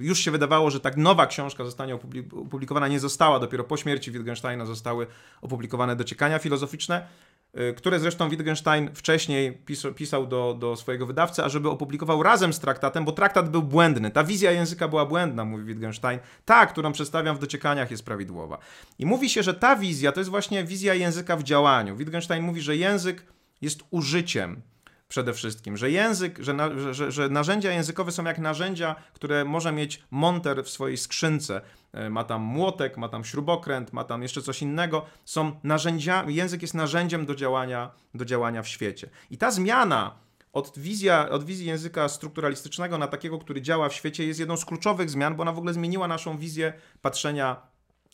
y, 0.00 0.04
już 0.04 0.18
się 0.18 0.30
wydawało, 0.30 0.70
że 0.70 0.80
tak 0.80 0.96
nowa 0.96 1.26
książka 1.26 1.64
zostanie 1.64 1.94
opublikowana, 1.94 2.88
nie 2.88 3.00
została, 3.00 3.40
dopiero 3.40 3.64
po 3.64 3.76
śmierci 3.76 4.10
Wittgensteina 4.10 4.66
zostały 4.66 5.06
opublikowane 5.42 5.96
dociekania 5.96 6.38
filozoficzne 6.38 7.06
Y, 7.06 7.33
które 7.76 8.00
zresztą 8.00 8.28
Wittgenstein 8.28 8.90
wcześniej 8.94 9.52
pisał, 9.52 9.94
pisał 9.94 10.26
do, 10.26 10.56
do 10.58 10.76
swojego 10.76 11.06
wydawcy, 11.06 11.44
ażeby 11.44 11.70
opublikował 11.70 12.22
razem 12.22 12.52
z 12.52 12.60
traktatem, 12.60 13.04
bo 13.04 13.12
traktat 13.12 13.50
był 13.50 13.62
błędny. 13.62 14.10
Ta 14.10 14.24
wizja 14.24 14.50
języka 14.50 14.88
była 14.88 15.06
błędna, 15.06 15.44
mówi 15.44 15.64
Wittgenstein. 15.64 16.18
Ta, 16.44 16.66
którą 16.66 16.92
przedstawiam 16.92 17.36
w 17.36 17.38
dociekaniach, 17.38 17.90
jest 17.90 18.04
prawidłowa. 18.04 18.58
I 18.98 19.06
mówi 19.06 19.30
się, 19.30 19.42
że 19.42 19.54
ta 19.54 19.76
wizja 19.76 20.12
to 20.12 20.20
jest 20.20 20.30
właśnie 20.30 20.64
wizja 20.64 20.94
języka 20.94 21.36
w 21.36 21.42
działaniu. 21.42 21.96
Wittgenstein 21.96 22.44
mówi, 22.44 22.60
że 22.60 22.76
język 22.76 23.26
jest 23.62 23.80
użyciem 23.90 24.62
przede 25.08 25.32
wszystkim, 25.32 25.76
że 25.76 25.90
język, 25.90 26.38
że, 26.38 26.54
na, 26.54 26.92
że, 26.92 27.12
że, 27.12 27.28
narzędzia 27.28 27.72
językowe 27.72 28.12
są 28.12 28.24
jak 28.24 28.38
narzędzia, 28.38 28.94
które 29.12 29.44
może 29.44 29.72
mieć 29.72 30.02
monter 30.10 30.64
w 30.64 30.68
swojej 30.68 30.96
skrzynce. 30.96 31.60
E, 31.94 32.10
ma 32.10 32.24
tam 32.24 32.42
młotek, 32.42 32.96
ma 32.96 33.08
tam 33.08 33.24
śrubokręt, 33.24 33.92
ma 33.92 34.04
tam 34.04 34.22
jeszcze 34.22 34.42
coś 34.42 34.62
innego. 34.62 35.06
Są 35.24 35.52
narzędziami, 35.62 36.34
język 36.34 36.62
jest 36.62 36.74
narzędziem 36.74 37.26
do 37.26 37.34
działania, 37.34 37.90
do 38.14 38.24
działania 38.24 38.62
w 38.62 38.68
świecie. 38.68 39.10
I 39.30 39.38
ta 39.38 39.50
zmiana 39.50 40.14
od, 40.52 40.78
wizja, 40.78 41.28
od 41.28 41.44
wizji 41.44 41.66
języka 41.66 42.08
strukturalistycznego 42.08 42.98
na 42.98 43.06
takiego, 43.06 43.38
który 43.38 43.62
działa 43.62 43.88
w 43.88 43.94
świecie, 43.94 44.26
jest 44.26 44.40
jedną 44.40 44.56
z 44.56 44.64
kluczowych 44.64 45.10
zmian, 45.10 45.36
bo 45.36 45.42
ona 45.42 45.52
w 45.52 45.58
ogóle 45.58 45.72
zmieniła 45.74 46.08
naszą 46.08 46.38
wizję 46.38 46.72
patrzenia 47.02 47.56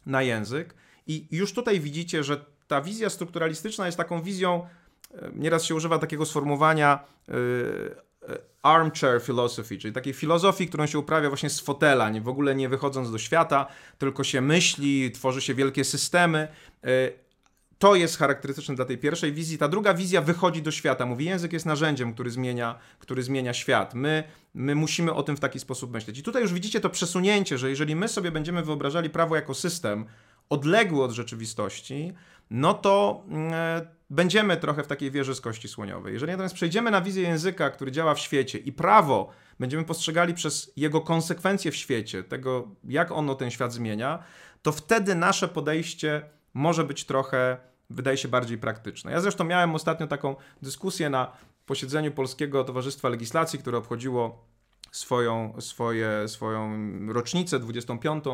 na 0.06 0.22
język. 0.22 0.74
I 1.06 1.26
już 1.30 1.52
tutaj 1.52 1.80
widzicie, 1.80 2.24
że 2.24 2.44
ta 2.68 2.80
wizja 2.80 3.10
strukturalistyczna 3.10 3.86
jest 3.86 3.98
taką 3.98 4.22
wizją 4.22 4.66
Nieraz 5.34 5.64
się 5.64 5.74
używa 5.74 5.98
takiego 5.98 6.26
sformułowania 6.26 7.04
y, 7.28 7.34
y, 7.34 7.96
armchair 8.62 9.22
philosophy, 9.22 9.78
czyli 9.78 9.94
takiej 9.94 10.12
filozofii, 10.12 10.68
którą 10.68 10.86
się 10.86 10.98
uprawia 10.98 11.28
właśnie 11.28 11.50
z 11.50 11.60
fotela, 11.60 12.10
nie, 12.10 12.20
w 12.20 12.28
ogóle 12.28 12.54
nie 12.54 12.68
wychodząc 12.68 13.12
do 13.12 13.18
świata, 13.18 13.66
tylko 13.98 14.24
się 14.24 14.40
myśli, 14.40 15.10
tworzy 15.10 15.40
się 15.40 15.54
wielkie 15.54 15.84
systemy. 15.84 16.48
Y, 16.86 17.12
to 17.78 17.94
jest 17.94 18.18
charakterystyczne 18.18 18.74
dla 18.74 18.84
tej 18.84 18.98
pierwszej 18.98 19.32
wizji. 19.32 19.58
Ta 19.58 19.68
druga 19.68 19.94
wizja 19.94 20.22
wychodzi 20.22 20.62
do 20.62 20.70
świata. 20.70 21.06
Mówi, 21.06 21.24
język 21.24 21.52
jest 21.52 21.66
narzędziem, 21.66 22.14
który 22.14 22.30
zmienia, 22.30 22.78
który 22.98 23.22
zmienia 23.22 23.54
świat. 23.54 23.94
My, 23.94 24.24
my 24.54 24.74
musimy 24.74 25.14
o 25.14 25.22
tym 25.22 25.36
w 25.36 25.40
taki 25.40 25.60
sposób 25.60 25.92
myśleć. 25.92 26.18
I 26.18 26.22
tutaj 26.22 26.42
już 26.42 26.52
widzicie 26.52 26.80
to 26.80 26.90
przesunięcie, 26.90 27.58
że 27.58 27.70
jeżeli 27.70 27.96
my 27.96 28.08
sobie 28.08 28.30
będziemy 28.30 28.62
wyobrażali 28.62 29.10
prawo 29.10 29.36
jako 29.36 29.54
system 29.54 30.06
odległy 30.50 31.04
od 31.04 31.10
rzeczywistości, 31.10 32.12
no 32.50 32.74
to 32.74 33.24
mm, 33.28 33.52
będziemy 34.10 34.56
trochę 34.56 34.82
w 34.82 34.86
takiej 34.86 35.10
wieży 35.10 35.34
z 35.34 35.40
kości 35.40 35.68
słoniowej. 35.68 36.12
Jeżeli 36.12 36.32
natomiast 36.32 36.54
przejdziemy 36.54 36.90
na 36.90 37.00
wizję 37.00 37.22
języka, 37.22 37.70
który 37.70 37.92
działa 37.92 38.14
w 38.14 38.18
świecie 38.18 38.58
i 38.58 38.72
prawo 38.72 39.30
będziemy 39.58 39.84
postrzegali 39.84 40.34
przez 40.34 40.72
jego 40.76 41.00
konsekwencje 41.00 41.70
w 41.70 41.76
świecie, 41.76 42.22
tego 42.22 42.68
jak 42.84 43.12
ono 43.12 43.34
ten 43.34 43.50
świat 43.50 43.72
zmienia, 43.72 44.22
to 44.62 44.72
wtedy 44.72 45.14
nasze 45.14 45.48
podejście 45.48 46.22
może 46.54 46.84
być 46.84 47.04
trochę, 47.04 47.56
wydaje 47.90 48.16
się, 48.16 48.28
bardziej 48.28 48.58
praktyczne. 48.58 49.12
Ja 49.12 49.20
zresztą 49.20 49.44
miałem 49.44 49.74
ostatnio 49.74 50.06
taką 50.06 50.36
dyskusję 50.62 51.10
na 51.10 51.32
posiedzeniu 51.66 52.12
Polskiego 52.12 52.64
Towarzystwa 52.64 53.08
Legislacji, 53.08 53.58
które 53.58 53.78
obchodziło 53.78 54.44
swoją, 54.92 55.54
swoje, 55.60 56.28
swoją 56.28 56.78
rocznicę 57.12 57.58
25. 57.58 58.24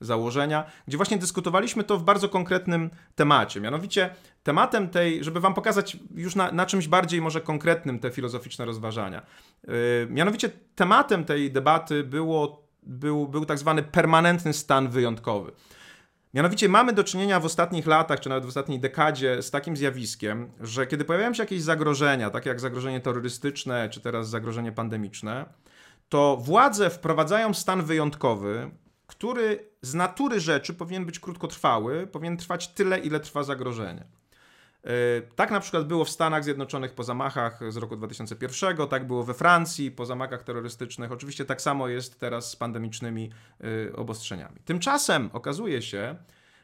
założenia, 0.00 0.64
gdzie 0.88 0.96
właśnie 0.96 1.18
dyskutowaliśmy 1.18 1.84
to 1.84 1.98
w 1.98 2.02
bardzo 2.02 2.28
konkretnym 2.28 2.90
temacie. 3.14 3.60
Mianowicie 3.60 4.10
tematem 4.42 4.88
tej, 4.88 5.24
żeby 5.24 5.40
wam 5.40 5.54
pokazać 5.54 5.96
już 6.14 6.34
na, 6.34 6.52
na 6.52 6.66
czymś 6.66 6.88
bardziej 6.88 7.20
może 7.20 7.40
konkretnym 7.40 7.98
te 7.98 8.10
filozoficzne 8.10 8.64
rozważania. 8.64 9.22
Yy, 9.68 9.74
mianowicie 10.10 10.50
tematem 10.74 11.24
tej 11.24 11.52
debaty 11.52 12.04
było, 12.04 12.68
był, 12.82 13.28
był 13.28 13.44
tak 13.44 13.58
zwany 13.58 13.82
permanentny 13.82 14.52
stan 14.52 14.88
wyjątkowy. 14.88 15.52
Mianowicie 16.34 16.68
mamy 16.68 16.92
do 16.92 17.04
czynienia 17.04 17.40
w 17.40 17.44
ostatnich 17.44 17.86
latach, 17.86 18.20
czy 18.20 18.28
nawet 18.28 18.44
w 18.44 18.48
ostatniej 18.48 18.80
dekadzie 18.80 19.42
z 19.42 19.50
takim 19.50 19.76
zjawiskiem, 19.76 20.50
że 20.60 20.86
kiedy 20.86 21.04
pojawiają 21.04 21.34
się 21.34 21.42
jakieś 21.42 21.62
zagrożenia, 21.62 22.30
takie 22.30 22.48
jak 22.48 22.60
zagrożenie 22.60 23.00
terrorystyczne, 23.00 23.88
czy 23.90 24.00
teraz 24.00 24.28
zagrożenie 24.28 24.72
pandemiczne, 24.72 25.46
to 26.08 26.36
władze 26.36 26.90
wprowadzają 26.90 27.54
stan 27.54 27.82
wyjątkowy, 27.82 28.70
który 29.06 29.70
z 29.82 29.94
natury 29.94 30.40
rzeczy 30.40 30.74
powinien 30.74 31.06
być 31.06 31.18
krótkotrwały, 31.18 32.06
powinien 32.06 32.36
trwać 32.36 32.68
tyle, 32.68 32.98
ile 32.98 33.20
trwa 33.20 33.42
zagrożenie. 33.42 34.04
E, 34.84 35.22
tak 35.36 35.50
na 35.50 35.60
przykład 35.60 35.86
było 35.86 36.04
w 36.04 36.10
Stanach 36.10 36.44
Zjednoczonych 36.44 36.94
po 36.94 37.04
zamachach 37.04 37.72
z 37.72 37.76
roku 37.76 37.96
2001, 37.96 38.88
tak 38.88 39.06
było 39.06 39.24
we 39.24 39.34
Francji 39.34 39.90
po 39.90 40.06
zamachach 40.06 40.42
terrorystycznych. 40.42 41.12
Oczywiście 41.12 41.44
tak 41.44 41.62
samo 41.62 41.88
jest 41.88 42.20
teraz 42.20 42.50
z 42.50 42.56
pandemicznymi 42.56 43.30
e, 43.90 43.96
obostrzeniami. 43.96 44.56
Tymczasem 44.64 45.30
okazuje 45.32 45.82
się, 45.82 46.16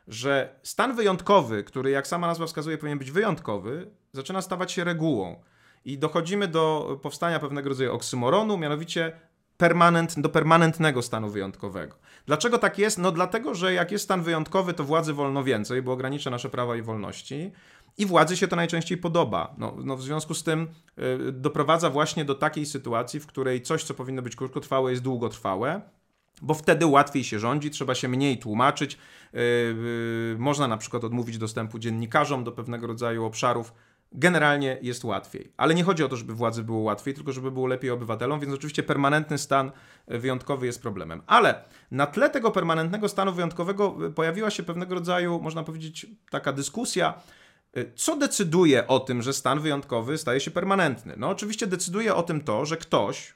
że 0.09 0.61
stan 0.63 0.97
wyjątkowy, 0.97 1.65
który 1.65 1.91
jak 1.91 2.07
sama 2.07 2.27
nazwa 2.27 2.47
wskazuje 2.47 2.79
powinien 2.79 2.99
być 2.99 3.11
wyjątkowy, 3.11 3.91
zaczyna 4.13 4.43
stawać 4.43 4.73
się 4.73 4.85
regułą. 4.85 5.43
I 5.85 5.99
dochodzimy 5.99 6.49
do 6.49 6.99
powstania 7.03 7.39
pewnego 7.39 7.69
rodzaju 7.69 7.93
oksymoronu, 7.95 8.59
mianowicie 8.59 9.13
permanent, 9.57 10.21
do 10.21 10.29
permanentnego 10.29 11.03
stanu 11.03 11.31
wyjątkowego. 11.31 11.97
Dlaczego 12.27 12.59
tak 12.59 12.79
jest? 12.79 12.99
No 12.99 13.13
dlatego, 13.13 13.55
że 13.55 13.75
jak 13.75 13.93
jest 13.93 14.05
stan 14.05 14.23
wyjątkowy, 14.23 14.75
to 14.75 14.85
władzy 14.85 15.13
wolno 15.13 15.45
więcej, 15.45 15.83
bo 15.83 15.93
ogranicza 15.93 16.31
nasze 16.31 16.51
prawa 16.51 16.77
i 16.77 16.83
wolności. 16.83 17.53
I 17.99 18.07
władzy 18.07 18.37
się 18.37 18.49
to 18.49 18.57
najczęściej 18.57 18.99
podoba. 18.99 19.55
No, 19.59 19.77
no 19.85 19.97
w 19.97 20.03
związku 20.03 20.35
z 20.35 20.43
tym 20.43 20.69
y, 21.29 21.33
doprowadza 21.33 21.91
właśnie 21.91 22.25
do 22.25 22.35
takiej 22.35 22.67
sytuacji, 22.67 23.21
w 23.21 23.27
której 23.27 23.63
coś, 23.63 23.85
co 23.85 23.95
powinno 23.95 24.23
być 24.23 24.37
krótkotrwałe, 24.37 24.91
jest 24.91 25.03
długotrwałe, 25.03 25.81
bo 26.43 26.55
wtedy 26.55 26.87
łatwiej 26.87 27.25
się 27.25 27.39
rządzi, 27.39 27.71
trzeba 27.71 27.95
się 27.95 28.09
mniej 28.09 28.39
tłumaczyć. 28.39 28.99
Yy, 29.33 29.41
yy, 29.41 30.37
można 30.39 30.69
na 30.69 30.77
przykład 30.77 31.05
odmówić 31.05 31.39
dostępu 31.39 31.79
dziennikarzom 31.79 32.45
do 32.45 32.53
pewnego 32.53 32.87
rodzaju 32.87 33.25
obszarów 33.25 33.73
generalnie 34.15 34.79
jest 34.83 35.05
łatwiej. 35.05 35.53
Ale 35.57 35.75
nie 35.75 35.85
chodzi 35.85 36.05
o 36.05 36.09
to, 36.09 36.17
żeby 36.17 36.35
władzy 36.35 36.65
było 36.65 36.79
łatwiej, 36.79 37.15
tylko 37.15 37.33
żeby 37.33 37.51
było 37.51 37.67
lepiej 37.67 37.91
obywatelom, 37.91 38.41
więc 38.41 38.55
oczywiście 38.55 38.83
permanentny 38.83 39.39
stan 39.39 39.73
wyjątkowy 40.09 40.67
jest 40.67 40.83
problemem. 40.83 41.23
Ale 41.27 41.65
na 41.91 42.07
tle 42.07 42.31
tego 42.31 42.51
permanentnego 42.51 43.09
stanu 43.09 43.33
wyjątkowego 43.33 43.97
e, 44.07 44.11
pojawiła 44.11 44.51
się 44.51 44.63
pewnego 44.63 44.95
rodzaju, 44.95 45.41
można 45.41 45.63
powiedzieć, 45.63 46.07
taka 46.31 46.53
dyskusja, 46.53 47.15
e, 47.75 47.85
co 47.95 48.17
decyduje 48.17 48.87
o 48.87 49.01
tym, 49.01 49.23
że 49.23 49.33
stan 49.33 49.61
wyjątkowy 49.61 50.19
staje 50.19 50.41
się 50.41 50.51
permanentny? 50.51 51.15
No 51.17 51.29
oczywiście 51.29 51.67
decyduje 51.67 52.15
o 52.15 52.23
tym 52.23 52.41
to, 52.41 52.67
że 52.67 52.77
ktoś, 52.77 53.35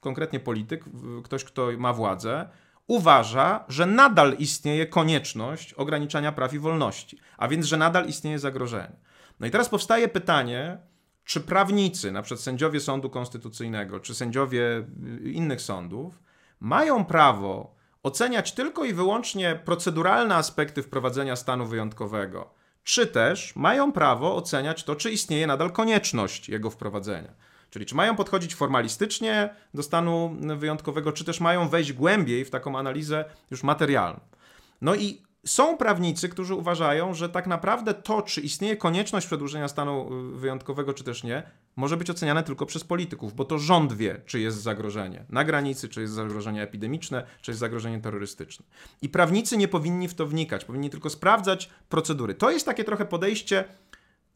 konkretnie 0.00 0.40
polityk, 0.40 0.84
ktoś, 1.24 1.44
kto 1.44 1.68
ma 1.78 1.92
władzę, 1.92 2.48
uważa, 2.86 3.64
że 3.68 3.86
nadal 3.86 4.36
istnieje 4.38 4.86
konieczność 4.86 5.72
ograniczania 5.72 6.32
praw 6.32 6.54
i 6.54 6.58
wolności, 6.58 7.18
a 7.36 7.48
więc, 7.48 7.66
że 7.66 7.76
nadal 7.76 8.06
istnieje 8.06 8.38
zagrożenie. 8.38 8.96
No 9.40 9.46
i 9.46 9.50
teraz 9.50 9.68
powstaje 9.68 10.08
pytanie, 10.08 10.78
czy 11.24 11.40
prawnicy, 11.40 12.12
na 12.12 12.22
przykład 12.22 12.40
sędziowie 12.40 12.80
sądu 12.80 13.10
konstytucyjnego, 13.10 14.00
czy 14.00 14.14
sędziowie 14.14 14.86
y, 15.24 15.30
innych 15.30 15.60
sądów, 15.60 16.22
mają 16.60 17.04
prawo 17.04 17.76
oceniać 18.02 18.52
tylko 18.52 18.84
i 18.84 18.92
wyłącznie 18.92 19.60
proceduralne 19.64 20.34
aspekty 20.34 20.82
wprowadzenia 20.82 21.36
stanu 21.36 21.66
wyjątkowego, 21.66 22.50
czy 22.84 23.06
też 23.06 23.56
mają 23.56 23.92
prawo 23.92 24.36
oceniać 24.36 24.84
to, 24.84 24.96
czy 24.96 25.10
istnieje 25.10 25.46
nadal 25.46 25.72
konieczność 25.72 26.48
jego 26.48 26.70
wprowadzenia. 26.70 27.32
Czyli 27.70 27.86
czy 27.86 27.94
mają 27.94 28.16
podchodzić 28.16 28.54
formalistycznie 28.54 29.54
do 29.74 29.82
stanu 29.82 30.36
wyjątkowego, 30.58 31.12
czy 31.12 31.24
też 31.24 31.40
mają 31.40 31.68
wejść 31.68 31.92
głębiej 31.92 32.44
w 32.44 32.50
taką 32.50 32.78
analizę 32.78 33.24
już 33.50 33.62
materialną. 33.62 34.20
No 34.80 34.94
i 34.94 35.22
są 35.46 35.76
prawnicy, 35.76 36.28
którzy 36.28 36.54
uważają, 36.54 37.14
że 37.14 37.28
tak 37.28 37.46
naprawdę 37.46 37.94
to, 37.94 38.22
czy 38.22 38.40
istnieje 38.40 38.76
konieczność 38.76 39.26
przedłużenia 39.26 39.68
stanu 39.68 40.08
y, 40.34 40.38
wyjątkowego, 40.38 40.94
czy 40.94 41.04
też 41.04 41.24
nie, 41.24 41.42
może 41.76 41.96
być 41.96 42.10
oceniane 42.10 42.42
tylko 42.42 42.66
przez 42.66 42.84
polityków, 42.84 43.34
bo 43.34 43.44
to 43.44 43.58
rząd 43.58 43.92
wie, 43.92 44.20
czy 44.26 44.40
jest 44.40 44.62
zagrożenie 44.62 45.24
na 45.28 45.44
granicy, 45.44 45.88
czy 45.88 46.00
jest 46.00 46.12
zagrożenie 46.12 46.62
epidemiczne, 46.62 47.26
czy 47.42 47.50
jest 47.50 47.60
zagrożenie 47.60 48.00
terrorystyczne. 48.00 48.66
I 49.02 49.08
prawnicy 49.08 49.56
nie 49.56 49.68
powinni 49.68 50.08
w 50.08 50.14
to 50.14 50.26
wnikać, 50.26 50.64
powinni 50.64 50.90
tylko 50.90 51.10
sprawdzać 51.10 51.70
procedury. 51.88 52.34
To 52.34 52.50
jest 52.50 52.66
takie 52.66 52.84
trochę 52.84 53.06
podejście 53.06 53.64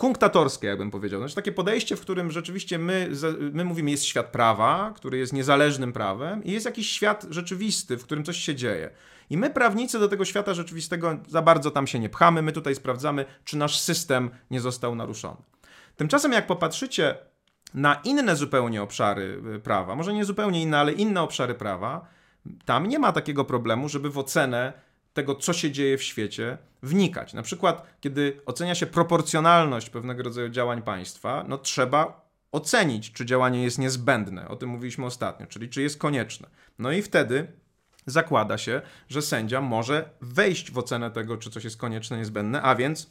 kunktatorskie, 0.01 0.67
jakbym 0.67 0.91
powiedział. 0.91 1.21
Znaczy 1.21 1.35
takie 1.35 1.53
podejście, 1.53 1.97
w 1.97 2.01
którym 2.01 2.31
rzeczywiście 2.31 2.79
my, 2.79 3.11
my 3.53 3.65
mówimy, 3.65 3.91
jest 3.91 4.05
świat 4.05 4.27
prawa, 4.27 4.93
który 4.97 5.19
jest 5.19 5.33
niezależnym 5.33 5.93
prawem 5.93 6.45
i 6.45 6.53
jest 6.53 6.67
jakiś 6.67 6.91
świat 6.91 7.27
rzeczywisty, 7.31 7.97
w 7.97 8.05
którym 8.05 8.25
coś 8.25 8.37
się 8.37 8.55
dzieje. 8.55 8.91
I 9.31 9.37
my, 9.37 9.51
prawnicy, 9.51 9.99
do 9.99 10.09
tego 10.09 10.25
świata 10.25 10.55
rzeczywistego 10.55 11.19
za 11.29 11.43
bardzo 11.43 11.71
tam 11.71 11.87
się 11.87 11.99
nie 11.99 12.09
pchamy. 12.09 12.43
My 12.43 12.53
tutaj 12.53 12.75
sprawdzamy, 12.75 13.25
czy 13.45 13.57
nasz 13.57 13.81
system 13.81 14.31
nie 14.51 14.61
został 14.61 14.95
naruszony. 14.95 15.43
Tymczasem, 15.97 16.33
jak 16.33 16.47
popatrzycie 16.47 17.15
na 17.75 18.01
inne 18.05 18.37
zupełnie 18.37 18.83
obszary 18.83 19.43
y, 19.57 19.61
prawa, 19.61 19.95
może 19.95 20.13
nie 20.13 20.25
zupełnie 20.25 20.63
inne, 20.63 20.79
ale 20.79 20.93
inne 20.93 21.23
obszary 21.23 21.55
prawa, 21.55 22.07
tam 22.65 22.87
nie 22.87 22.99
ma 22.99 23.13
takiego 23.13 23.45
problemu, 23.45 23.89
żeby 23.89 24.11
w 24.11 24.19
ocenę 24.19 24.73
tego, 25.13 25.35
co 25.35 25.53
się 25.53 25.71
dzieje 25.71 25.99
w 25.99 26.03
świecie, 26.03 26.59
wnikać. 26.83 27.33
Na 27.33 27.43
przykład, 27.43 27.87
kiedy 28.01 28.41
ocenia 28.47 28.75
się 28.75 28.87
proporcjonalność 28.87 29.91
pewnego 29.91 30.23
rodzaju 30.23 30.49
działań 30.49 30.83
państwa, 30.83 31.45
no 31.49 31.59
trzeba 31.59 32.31
ocenić, 32.53 33.13
czy 33.13 33.27
działanie 33.27 33.63
jest 33.63 33.79
niezbędne. 33.79 34.49
O 34.49 34.57
tym 34.57 34.69
mówiliśmy 34.69 35.07
ostatnio, 35.07 35.47
czyli 35.47 35.69
czy 35.69 35.83
jest 35.83 35.99
konieczne. 35.99 36.49
No 36.79 36.93
i 36.93 37.03
wtedy 37.03 37.47
zakłada 38.07 38.59
się, 38.59 38.83
że 39.09 39.23
sędzia 39.23 39.61
może 39.61 40.11
wejść 40.21 40.71
w 40.71 40.79
ocenę 40.79 41.11
tego, 41.11 41.37
czy 41.37 41.51
coś 41.51 41.65
jest 41.65 41.77
konieczne, 41.77 42.19
niezbędne, 42.19 42.63
a 42.63 42.75
więc 42.75 43.11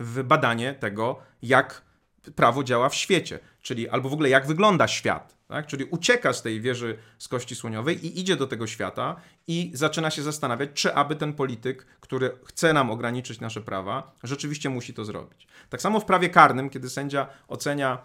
w 0.00 0.22
badanie 0.22 0.74
tego, 0.74 1.18
jak 1.42 1.82
prawo 2.36 2.64
działa 2.64 2.88
w 2.88 2.94
świecie, 2.94 3.38
czyli 3.62 3.88
albo 3.88 4.08
w 4.08 4.12
ogóle 4.12 4.28
jak 4.28 4.46
wygląda 4.46 4.88
świat. 4.88 5.36
Tak? 5.52 5.66
Czyli 5.66 5.84
ucieka 5.84 6.32
z 6.32 6.42
tej 6.42 6.60
wieży 6.60 6.98
z 7.18 7.28
kości 7.28 7.54
słoniowej 7.54 8.06
i 8.06 8.20
idzie 8.20 8.36
do 8.36 8.46
tego 8.46 8.66
świata 8.66 9.16
i 9.46 9.70
zaczyna 9.74 10.10
się 10.10 10.22
zastanawiać, 10.22 10.70
czy 10.74 10.94
aby 10.94 11.16
ten 11.16 11.32
polityk, 11.32 11.86
który 12.00 12.30
chce 12.44 12.72
nam 12.72 12.90
ograniczyć 12.90 13.40
nasze 13.40 13.60
prawa, 13.60 14.14
rzeczywiście 14.22 14.70
musi 14.70 14.94
to 14.94 15.04
zrobić. 15.04 15.46
Tak 15.70 15.82
samo 15.82 16.00
w 16.00 16.04
prawie 16.04 16.28
karnym, 16.28 16.70
kiedy 16.70 16.90
sędzia 16.90 17.26
ocenia 17.48 17.98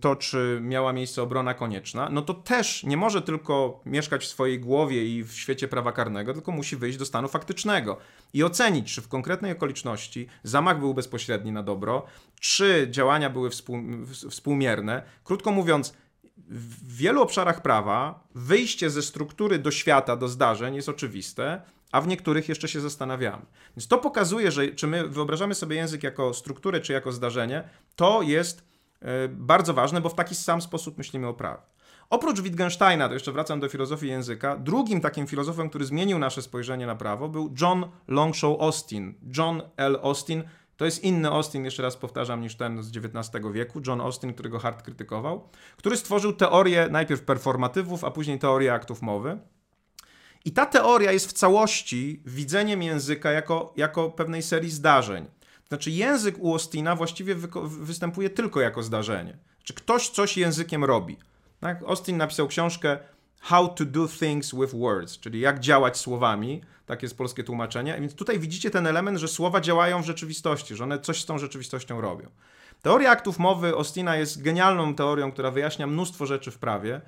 to, 0.00 0.16
czy 0.16 0.58
miała 0.62 0.92
miejsce 0.92 1.22
obrona 1.22 1.54
konieczna, 1.54 2.08
no 2.12 2.22
to 2.22 2.34
też 2.34 2.84
nie 2.84 2.96
może 2.96 3.22
tylko 3.22 3.80
mieszkać 3.86 4.24
w 4.24 4.28
swojej 4.28 4.60
głowie 4.60 5.04
i 5.04 5.24
w 5.24 5.32
świecie 5.32 5.68
prawa 5.68 5.92
karnego, 5.92 6.34
tylko 6.34 6.52
musi 6.52 6.76
wyjść 6.76 6.98
do 6.98 7.06
stanu 7.06 7.28
faktycznego 7.28 7.96
i 8.32 8.44
ocenić, 8.44 8.94
czy 8.94 9.02
w 9.02 9.08
konkretnej 9.08 9.52
okoliczności 9.52 10.26
zamach 10.42 10.78
był 10.78 10.94
bezpośredni 10.94 11.52
na 11.52 11.62
dobro, 11.62 12.06
czy 12.40 12.88
działania 12.90 13.30
były 13.30 13.50
współ, 13.50 13.78
współmierne. 14.30 15.02
Krótko 15.24 15.50
mówiąc, 15.50 15.94
w 16.48 16.96
wielu 16.96 17.22
obszarach 17.22 17.62
prawa 17.62 18.28
wyjście 18.34 18.90
ze 18.90 19.02
struktury 19.02 19.58
do 19.58 19.70
świata, 19.70 20.16
do 20.16 20.28
zdarzeń 20.28 20.74
jest 20.74 20.88
oczywiste, 20.88 21.62
a 21.92 22.00
w 22.00 22.08
niektórych 22.08 22.48
jeszcze 22.48 22.68
się 22.68 22.80
zastanawiamy. 22.80 23.42
Więc 23.76 23.88
to 23.88 23.98
pokazuje, 23.98 24.50
że 24.50 24.68
czy 24.68 24.86
my 24.86 25.08
wyobrażamy 25.08 25.54
sobie 25.54 25.76
język 25.76 26.02
jako 26.02 26.34
strukturę, 26.34 26.80
czy 26.80 26.92
jako 26.92 27.12
zdarzenie, 27.12 27.68
to 27.96 28.22
jest 28.22 28.64
e, 29.00 29.28
bardzo 29.28 29.74
ważne, 29.74 30.00
bo 30.00 30.08
w 30.08 30.14
taki 30.14 30.34
sam 30.34 30.62
sposób 30.62 30.98
myślimy 30.98 31.26
o 31.26 31.34
prawie. 31.34 31.62
Oprócz 32.10 32.40
Wittgensteina, 32.40 33.08
to 33.08 33.14
jeszcze 33.14 33.32
wracam 33.32 33.60
do 33.60 33.68
filozofii 33.68 34.08
języka, 34.08 34.56
drugim 34.56 35.00
takim 35.00 35.26
filozofem, 35.26 35.68
który 35.68 35.84
zmienił 35.84 36.18
nasze 36.18 36.42
spojrzenie 36.42 36.86
na 36.86 36.96
prawo, 36.96 37.28
był 37.28 37.54
John 37.60 37.86
Longshaw 38.08 38.60
Austin. 38.60 39.14
John 39.36 39.62
L. 39.76 39.98
Austin 40.02 40.42
to 40.78 40.84
jest 40.84 41.04
inny 41.04 41.28
Austin, 41.28 41.64
jeszcze 41.64 41.82
raz 41.82 41.96
powtarzam, 41.96 42.40
niż 42.40 42.56
ten 42.56 42.82
z 42.82 42.96
XIX 42.96 43.44
wieku, 43.52 43.80
John 43.86 44.00
Austin, 44.00 44.34
którego 44.34 44.58
Hart 44.58 44.82
krytykował, 44.82 45.48
który 45.76 45.96
stworzył 45.96 46.32
teorię 46.32 46.88
najpierw 46.90 47.22
performatywów, 47.22 48.04
a 48.04 48.10
później 48.10 48.38
teorię 48.38 48.72
aktów 48.72 49.02
mowy. 49.02 49.38
I 50.44 50.52
ta 50.52 50.66
teoria 50.66 51.12
jest 51.12 51.26
w 51.30 51.32
całości 51.32 52.22
widzeniem 52.26 52.82
języka 52.82 53.30
jako, 53.30 53.72
jako 53.76 54.10
pewnej 54.10 54.42
serii 54.42 54.70
zdarzeń. 54.70 55.26
Znaczy, 55.68 55.90
język 55.90 56.38
u 56.38 56.52
Austina 56.52 56.96
właściwie 56.96 57.34
występuje 57.64 58.30
tylko 58.30 58.60
jako 58.60 58.82
zdarzenie. 58.82 59.38
Czy 59.62 59.74
ktoś 59.74 60.08
coś 60.08 60.36
językiem 60.36 60.84
robi. 60.84 61.16
Tak? 61.60 61.82
Austin 61.82 62.16
napisał 62.16 62.48
książkę 62.48 62.98
How 63.40 63.68
to 63.68 63.84
do 63.84 64.08
things 64.08 64.54
with 64.54 64.74
words, 64.74 65.18
czyli 65.18 65.40
jak 65.40 65.60
działać 65.60 65.98
słowami. 65.98 66.60
Tak 66.86 67.02
jest 67.02 67.18
polskie 67.18 67.44
tłumaczenie. 67.44 67.96
Więc 68.00 68.14
tutaj 68.14 68.38
widzicie 68.38 68.70
ten 68.70 68.86
element, 68.86 69.18
że 69.18 69.28
słowa 69.28 69.60
działają 69.60 70.02
w 70.02 70.06
rzeczywistości, 70.06 70.76
że 70.76 70.84
one 70.84 70.98
coś 70.98 71.22
z 71.22 71.26
tą 71.26 71.38
rzeczywistością 71.38 72.00
robią. 72.00 72.28
Teoria 72.82 73.10
aktów 73.10 73.38
mowy 73.38 73.76
Ostina 73.76 74.16
jest 74.16 74.42
genialną 74.42 74.94
teorią, 74.94 75.32
która 75.32 75.50
wyjaśnia 75.50 75.86
mnóstwo 75.86 76.26
rzeczy 76.26 76.50
w 76.50 76.58
prawie, 76.58 77.00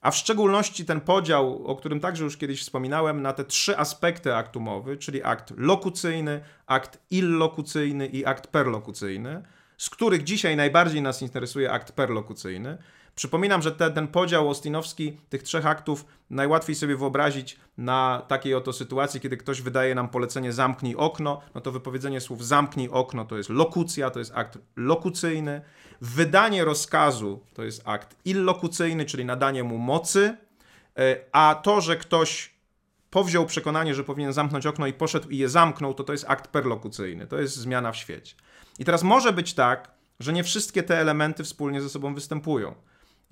a 0.00 0.10
w 0.10 0.16
szczególności 0.16 0.84
ten 0.84 1.00
podział, 1.00 1.66
o 1.66 1.76
którym 1.76 2.00
także 2.00 2.24
już 2.24 2.36
kiedyś 2.36 2.60
wspominałem, 2.60 3.22
na 3.22 3.32
te 3.32 3.44
trzy 3.44 3.78
aspekty 3.78 4.34
aktu 4.34 4.60
mowy, 4.60 4.96
czyli 4.96 5.22
akt 5.22 5.52
lokucyjny, 5.56 6.40
akt 6.66 6.98
illokucyjny 7.10 8.06
i 8.06 8.24
akt 8.24 8.46
perlokucyjny, 8.46 9.42
z 9.78 9.90
których 9.90 10.24
dzisiaj 10.24 10.56
najbardziej 10.56 11.02
nas 11.02 11.22
interesuje 11.22 11.72
akt 11.72 11.92
perlokucyjny. 11.92 12.78
Przypominam, 13.14 13.62
że 13.62 13.72
te, 13.72 13.90
ten 13.90 14.08
podział 14.08 14.50
ostinowski 14.50 15.16
tych 15.28 15.42
trzech 15.42 15.66
aktów 15.66 16.06
najłatwiej 16.30 16.76
sobie 16.76 16.96
wyobrazić 16.96 17.58
na 17.78 18.22
takiej 18.28 18.54
oto 18.54 18.72
sytuacji, 18.72 19.20
kiedy 19.20 19.36
ktoś 19.36 19.62
wydaje 19.62 19.94
nam 19.94 20.08
polecenie 20.08 20.52
zamknij 20.52 20.96
okno, 20.96 21.40
no 21.54 21.60
to 21.60 21.72
wypowiedzenie 21.72 22.20
słów 22.20 22.46
zamknij 22.46 22.88
okno 22.88 23.24
to 23.24 23.36
jest 23.36 23.50
lokucja, 23.50 24.10
to 24.10 24.18
jest 24.18 24.32
akt 24.34 24.58
lokucyjny. 24.76 25.62
Wydanie 26.00 26.64
rozkazu 26.64 27.40
to 27.54 27.64
jest 27.64 27.82
akt 27.84 28.16
illokucyjny, 28.24 29.04
czyli 29.04 29.24
nadanie 29.24 29.64
mu 29.64 29.78
mocy, 29.78 30.36
e, 30.98 31.16
a 31.32 31.60
to, 31.62 31.80
że 31.80 31.96
ktoś 31.96 32.54
powziął 33.10 33.46
przekonanie, 33.46 33.94
że 33.94 34.04
powinien 34.04 34.32
zamknąć 34.32 34.66
okno 34.66 34.86
i 34.86 34.92
poszedł 34.92 35.28
i 35.28 35.38
je 35.38 35.48
zamknął, 35.48 35.94
to 35.94 36.04
to 36.04 36.12
jest 36.12 36.24
akt 36.28 36.48
perlokucyjny, 36.48 37.26
to 37.26 37.40
jest 37.40 37.56
zmiana 37.56 37.92
w 37.92 37.96
świecie. 37.96 38.34
I 38.78 38.84
teraz 38.84 39.02
może 39.02 39.32
być 39.32 39.54
tak, 39.54 39.90
że 40.20 40.32
nie 40.32 40.44
wszystkie 40.44 40.82
te 40.82 40.98
elementy 40.98 41.44
wspólnie 41.44 41.80
ze 41.80 41.88
sobą 41.88 42.14
występują. 42.14 42.74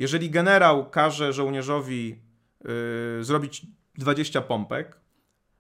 Jeżeli 0.00 0.30
generał 0.30 0.90
każe 0.90 1.32
żołnierzowi 1.32 2.16
yy, 2.64 3.24
zrobić 3.24 3.66
20 3.94 4.40
pompek, 4.40 4.98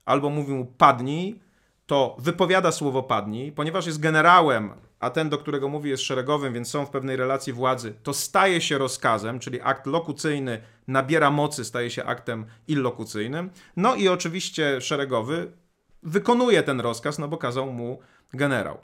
albo 0.04 0.30
mówi 0.30 0.52
mu 0.52 0.66
padnij, 0.66 1.40
to 1.86 2.16
wypowiada 2.18 2.72
słowo 2.72 3.02
padnij, 3.02 3.52
ponieważ 3.52 3.86
jest 3.86 4.00
generałem, 4.00 4.70
a 5.00 5.10
ten, 5.10 5.28
do 5.28 5.38
którego 5.38 5.68
mówi, 5.68 5.90
jest 5.90 6.02
szeregowym, 6.02 6.52
więc 6.52 6.68
są 6.68 6.86
w 6.86 6.90
pewnej 6.90 7.16
relacji 7.16 7.52
władzy, 7.52 7.94
to 8.02 8.14
staje 8.14 8.60
się 8.60 8.78
rozkazem, 8.78 9.38
czyli 9.38 9.60
akt 9.60 9.86
lokucyjny 9.86 10.60
nabiera 10.88 11.30
mocy, 11.30 11.64
staje 11.64 11.90
się 11.90 12.04
aktem 12.04 12.46
illokucyjnym. 12.68 13.50
No 13.76 13.94
i 13.94 14.08
oczywiście 14.08 14.80
szeregowy 14.80 15.52
wykonuje 16.02 16.62
ten 16.62 16.80
rozkaz, 16.80 17.18
no 17.18 17.28
bo 17.28 17.36
kazał 17.36 17.72
mu 17.72 17.98
generał. 18.32 18.78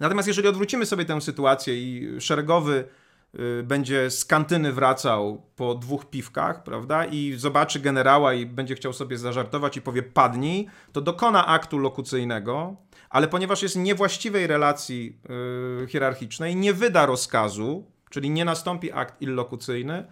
Natomiast 0.00 0.28
jeżeli 0.28 0.48
odwrócimy 0.48 0.86
sobie 0.86 1.04
tę 1.04 1.20
sytuację 1.20 1.74
i 1.74 2.20
szeregowy 2.20 2.84
będzie 3.62 4.10
z 4.10 4.24
kantyny 4.24 4.72
wracał 4.72 5.42
po 5.56 5.74
dwóch 5.74 6.10
piwkach, 6.10 6.62
prawda, 6.62 7.04
i 7.04 7.34
zobaczy 7.36 7.80
generała 7.80 8.34
i 8.34 8.46
będzie 8.46 8.74
chciał 8.74 8.92
sobie 8.92 9.18
zażartować 9.18 9.76
i 9.76 9.82
powie 9.82 10.02
padnij, 10.02 10.68
to 10.92 11.00
dokona 11.00 11.46
aktu 11.46 11.78
lokucyjnego, 11.78 12.76
ale 13.10 13.28
ponieważ 13.28 13.62
jest 13.62 13.76
niewłaściwej 13.76 14.46
relacji 14.46 15.18
yy, 15.80 15.86
hierarchicznej, 15.86 16.56
nie 16.56 16.72
wyda 16.72 17.06
rozkazu, 17.06 17.86
czyli 18.10 18.30
nie 18.30 18.44
nastąpi 18.44 18.92
akt 18.92 19.22
illokucyjny, 19.22 20.06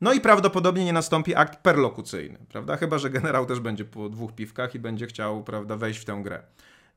no 0.00 0.12
i 0.12 0.20
prawdopodobnie 0.20 0.84
nie 0.84 0.92
nastąpi 0.92 1.34
akt 1.34 1.62
perlokucyjny, 1.62 2.38
prawda, 2.48 2.76
chyba, 2.76 2.98
że 2.98 3.10
generał 3.10 3.46
też 3.46 3.60
będzie 3.60 3.84
po 3.84 4.08
dwóch 4.08 4.32
piwkach 4.32 4.74
i 4.74 4.78
będzie 4.78 5.06
chciał, 5.06 5.44
prawda, 5.44 5.76
wejść 5.76 6.00
w 6.00 6.04
tę 6.04 6.20
grę. 6.22 6.42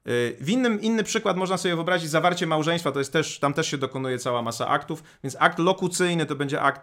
W 0.05 0.49
innym, 0.49 0.81
inny 0.81 1.03
przykład 1.03 1.37
można 1.37 1.57
sobie 1.57 1.75
wyobrazić 1.75 2.09
zawarcie 2.09 2.47
małżeństwa, 2.47 2.91
to 2.91 2.99
jest 2.99 3.13
też, 3.13 3.39
tam 3.39 3.53
też 3.53 3.67
się 3.67 3.77
dokonuje 3.77 4.19
cała 4.19 4.41
masa 4.41 4.67
aktów, 4.67 5.03
więc 5.23 5.37
akt 5.39 5.59
lokucyjny 5.59 6.25
to 6.25 6.35
będzie 6.35 6.61
akt, 6.61 6.81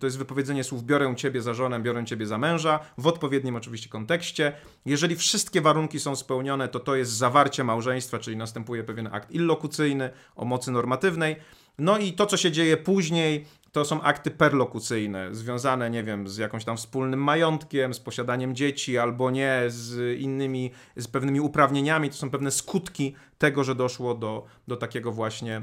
to 0.00 0.06
jest 0.06 0.18
wypowiedzenie 0.18 0.64
słów 0.64 0.84
biorę 0.84 1.14
ciebie 1.16 1.42
za 1.42 1.54
żonę, 1.54 1.80
biorę 1.80 2.04
ciebie 2.04 2.26
za 2.26 2.38
męża, 2.38 2.80
w 2.98 3.06
odpowiednim 3.06 3.56
oczywiście 3.56 3.88
kontekście. 3.88 4.52
Jeżeli 4.86 5.16
wszystkie 5.16 5.60
warunki 5.60 6.00
są 6.00 6.16
spełnione, 6.16 6.68
to 6.68 6.80
to 6.80 6.96
jest 6.96 7.12
zawarcie 7.12 7.64
małżeństwa, 7.64 8.18
czyli 8.18 8.36
następuje 8.36 8.84
pewien 8.84 9.08
akt 9.12 9.30
illokucyjny 9.30 10.10
o 10.36 10.44
mocy 10.44 10.70
normatywnej. 10.70 11.36
No 11.78 11.98
i 11.98 12.12
to, 12.12 12.26
co 12.26 12.36
się 12.36 12.52
dzieje 12.52 12.76
później, 12.76 13.46
to 13.72 13.84
są 13.84 14.02
akty 14.02 14.30
perlokucyjne, 14.30 15.34
związane, 15.34 15.90
nie 15.90 16.04
wiem, 16.04 16.28
z 16.28 16.36
jakąś 16.36 16.64
tam 16.64 16.76
wspólnym 16.76 17.22
majątkiem, 17.22 17.94
z 17.94 18.00
posiadaniem 18.00 18.54
dzieci 18.54 18.98
albo 18.98 19.30
nie, 19.30 19.62
z 19.68 20.18
innymi, 20.20 20.70
z 20.96 21.08
pewnymi 21.08 21.40
uprawnieniami. 21.40 22.10
To 22.10 22.16
są 22.16 22.30
pewne 22.30 22.50
skutki 22.50 23.14
tego, 23.38 23.64
że 23.64 23.74
doszło 23.74 24.14
do, 24.14 24.46
do 24.68 24.76
takiego 24.76 25.12
właśnie 25.12 25.62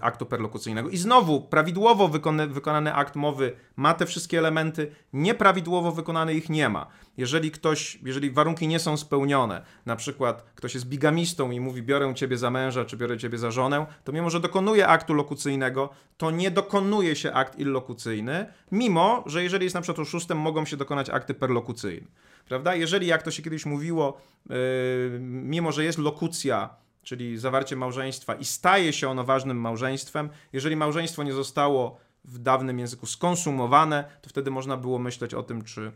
aktu 0.00 0.26
perlokucyjnego. 0.26 0.88
I 0.88 0.96
znowu, 0.96 1.40
prawidłowo 1.40 2.08
wykonany 2.48 2.94
akt 2.94 3.16
mowy 3.16 3.52
ma 3.76 3.94
te 3.94 4.06
wszystkie 4.06 4.38
elementy, 4.38 4.92
nieprawidłowo 5.12 5.92
wykonany 5.92 6.34
ich 6.34 6.50
nie 6.50 6.68
ma. 6.68 6.86
Jeżeli 7.16 7.50
ktoś, 7.50 7.98
jeżeli 8.02 8.30
warunki 8.30 8.68
nie 8.68 8.78
są 8.78 8.96
spełnione, 8.96 9.62
na 9.86 9.96
przykład 9.96 10.42
ktoś 10.54 10.74
jest 10.74 10.86
bigamistą 10.86 11.50
i 11.50 11.60
mówi 11.60 11.82
biorę 11.82 12.14
ciebie 12.14 12.38
za 12.38 12.50
męża, 12.50 12.84
czy 12.84 12.96
biorę 12.96 13.18
ciebie 13.18 13.38
za 13.38 13.50
żonę, 13.50 13.86
to 14.04 14.12
mimo, 14.12 14.30
że 14.30 14.40
dokonuje 14.40 14.86
aktu 14.86 15.14
lokucyjnego, 15.14 15.90
to 16.16 16.30
nie 16.30 16.50
dokonuje 16.50 17.16
się 17.16 17.32
akt 17.32 17.58
illokucyjny, 17.58 18.46
mimo, 18.72 19.24
że 19.26 19.42
jeżeli 19.42 19.64
jest 19.64 19.74
na 19.74 19.80
przykład 19.80 20.06
oszustem, 20.06 20.38
mogą 20.38 20.64
się 20.64 20.76
dokonać 20.76 21.10
akty 21.10 21.34
perlokucyjne. 21.34 22.06
Prawda? 22.48 22.74
Jeżeli, 22.74 23.06
jak 23.06 23.22
to 23.22 23.30
się 23.30 23.42
kiedyś 23.42 23.66
mówiło, 23.66 24.20
yy, 24.48 24.56
mimo, 25.20 25.72
że 25.72 25.84
jest 25.84 25.98
lokucja, 25.98 26.70
czyli 27.02 27.38
zawarcie 27.38 27.76
małżeństwa 27.76 28.34
i 28.34 28.44
staje 28.44 28.92
się 28.92 29.08
ono 29.08 29.24
ważnym 29.24 29.60
małżeństwem, 29.60 30.30
jeżeli 30.52 30.76
małżeństwo 30.76 31.22
nie 31.22 31.32
zostało 31.32 31.98
w 32.24 32.38
dawnym 32.38 32.78
języku 32.78 33.06
skonsumowane, 33.06 34.04
to 34.22 34.30
wtedy 34.30 34.50
można 34.50 34.76
było 34.76 34.98
myśleć 34.98 35.34
o 35.34 35.42
tym, 35.42 35.64
czy, 35.64 35.92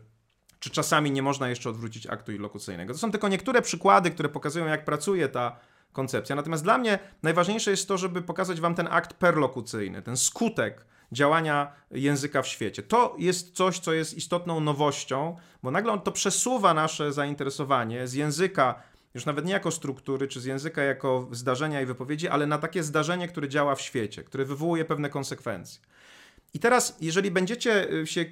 czy 0.59 0.69
czasami 0.69 1.11
nie 1.11 1.21
można 1.21 1.49
jeszcze 1.49 1.69
odwrócić 1.69 2.07
aktu 2.07 2.31
ilokucyjnego. 2.31 2.93
To 2.93 2.99
są 2.99 3.11
tylko 3.11 3.27
niektóre 3.27 3.61
przykłady, 3.61 4.11
które 4.11 4.29
pokazują, 4.29 4.65
jak 4.65 4.85
pracuje 4.85 5.29
ta 5.29 5.59
koncepcja. 5.93 6.35
Natomiast 6.35 6.63
dla 6.63 6.77
mnie 6.77 6.99
najważniejsze 7.23 7.71
jest 7.71 7.87
to, 7.87 7.97
żeby 7.97 8.21
pokazać 8.21 8.61
wam 8.61 8.75
ten 8.75 8.87
akt 8.91 9.13
perlokucyjny, 9.13 10.01
ten 10.01 10.17
skutek 10.17 10.85
działania 11.11 11.71
języka 11.91 12.41
w 12.41 12.47
świecie. 12.47 12.83
To 12.83 13.15
jest 13.19 13.55
coś, 13.55 13.79
co 13.79 13.93
jest 13.93 14.13
istotną 14.13 14.59
nowością, 14.59 15.35
bo 15.63 15.71
nagle 15.71 15.91
on 15.91 16.01
to 16.01 16.11
przesuwa 16.11 16.73
nasze 16.73 17.13
zainteresowanie 17.13 18.07
z 18.07 18.13
języka 18.13 18.83
już 19.15 19.25
nawet 19.25 19.45
nie 19.45 19.53
jako 19.53 19.71
struktury 19.71 20.27
czy 20.27 20.41
z 20.41 20.45
języka 20.45 20.83
jako 20.83 21.27
zdarzenia 21.31 21.81
i 21.81 21.85
wypowiedzi, 21.85 22.27
ale 22.27 22.47
na 22.47 22.57
takie 22.57 22.83
zdarzenie, 22.83 23.27
które 23.27 23.49
działa 23.49 23.75
w 23.75 23.81
świecie, 23.81 24.23
które 24.23 24.45
wywołuje 24.45 24.85
pewne 24.85 25.09
konsekwencje. 25.09 25.81
I 26.53 26.59
teraz, 26.59 26.97
jeżeli 27.01 27.31
będziecie 27.31 27.93
y, 27.93 28.07
się, 28.07 28.25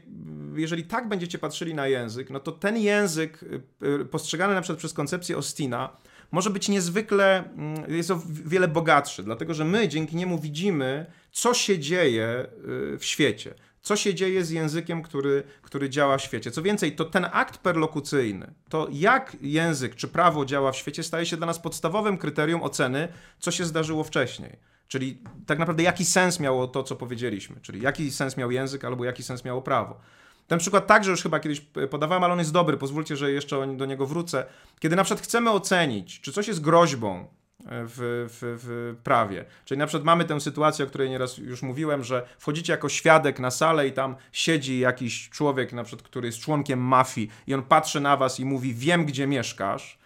jeżeli 0.55 0.83
tak 0.83 1.07
będziecie 1.07 1.37
patrzyli 1.37 1.73
na 1.73 1.87
język, 1.87 2.29
no 2.29 2.39
to 2.39 2.51
ten 2.51 2.77
język 2.77 3.43
y, 3.43 3.61
y, 4.01 4.05
postrzegany 4.05 4.53
na 4.53 4.61
przykład 4.61 4.79
przez 4.79 4.93
koncepcję 4.93 5.37
Ostina 5.37 5.97
może 6.31 6.49
być 6.49 6.69
niezwykle, 6.69 7.43
mm, 7.43 7.91
jest 7.95 8.11
o 8.11 8.21
wiele 8.27 8.67
bogatszy, 8.67 9.23
dlatego 9.23 9.53
że 9.53 9.65
my 9.65 9.87
dzięki 9.87 10.15
niemu 10.15 10.39
widzimy, 10.39 11.05
co 11.31 11.53
się 11.53 11.79
dzieje 11.79 12.45
y, 12.93 12.97
w 12.97 13.05
świecie 13.05 13.53
co 13.83 13.95
się 13.95 14.13
dzieje 14.13 14.45
z 14.45 14.49
językiem, 14.49 15.01
który, 15.01 15.43
który 15.61 15.89
działa 15.89 16.17
w 16.17 16.21
świecie. 16.21 16.51
Co 16.51 16.61
więcej, 16.61 16.95
to 16.95 17.05
ten 17.05 17.25
akt 17.31 17.57
perlokucyjny, 17.57 18.53
to 18.69 18.87
jak 18.91 19.37
język 19.41 19.95
czy 19.95 20.07
prawo 20.07 20.45
działa 20.45 20.71
w 20.71 20.77
świecie, 20.77 21.03
staje 21.03 21.25
się 21.25 21.37
dla 21.37 21.47
nas 21.47 21.59
podstawowym 21.59 22.17
kryterium 22.17 22.63
oceny, 22.63 23.07
co 23.39 23.51
się 23.51 23.65
zdarzyło 23.65 24.03
wcześniej. 24.03 24.55
Czyli 24.87 25.21
tak 25.45 25.59
naprawdę 25.59 25.83
jaki 25.83 26.05
sens 26.05 26.39
miało 26.39 26.67
to, 26.67 26.83
co 26.83 26.95
powiedzieliśmy, 26.95 27.55
czyli 27.61 27.81
jaki 27.81 28.11
sens 28.11 28.37
miał 28.37 28.51
język 28.51 28.85
albo 28.85 29.05
jaki 29.05 29.23
sens 29.23 29.45
miało 29.45 29.61
prawo. 29.61 29.99
Ten 30.47 30.59
przykład 30.59 30.87
także 30.87 31.11
już 31.11 31.23
chyba 31.23 31.39
kiedyś 31.39 31.61
podawałem, 31.89 32.23
ale 32.23 32.33
on 32.33 32.39
jest 32.39 32.53
dobry, 32.53 32.77
pozwólcie, 32.77 33.17
że 33.17 33.31
jeszcze 33.31 33.75
do 33.77 33.85
niego 33.85 34.07
wrócę. 34.07 34.45
Kiedy 34.79 34.95
na 34.95 35.03
przykład 35.03 35.23
chcemy 35.23 35.51
ocenić, 35.51 36.21
czy 36.21 36.31
coś 36.31 36.47
jest 36.47 36.61
groźbą 36.61 37.27
w, 37.65 38.27
w, 38.29 38.59
w, 38.63 38.95
prawie. 39.03 39.45
Czyli 39.65 39.79
na 39.79 39.87
przykład 39.87 40.05
mamy 40.05 40.25
tę 40.25 40.41
sytuację, 40.41 40.85
o 40.85 40.87
której 40.87 41.09
nieraz 41.09 41.37
już 41.37 41.61
mówiłem, 41.61 42.03
że 42.03 42.27
wchodzicie 42.39 42.73
jako 42.73 42.89
świadek 42.89 43.39
na 43.39 43.51
salę 43.51 43.87
i 43.87 43.91
tam 43.91 44.15
siedzi 44.31 44.79
jakiś 44.79 45.29
człowiek, 45.29 45.73
na 45.73 45.83
przykład, 45.83 46.07
który 46.07 46.27
jest 46.27 46.39
członkiem 46.39 46.79
mafii 46.79 47.29
i 47.47 47.53
on 47.53 47.63
patrzy 47.63 47.99
na 47.99 48.17
was 48.17 48.39
i 48.39 48.45
mówi, 48.45 48.73
wiem 48.73 49.05
gdzie 49.05 49.27
mieszkasz, 49.27 49.97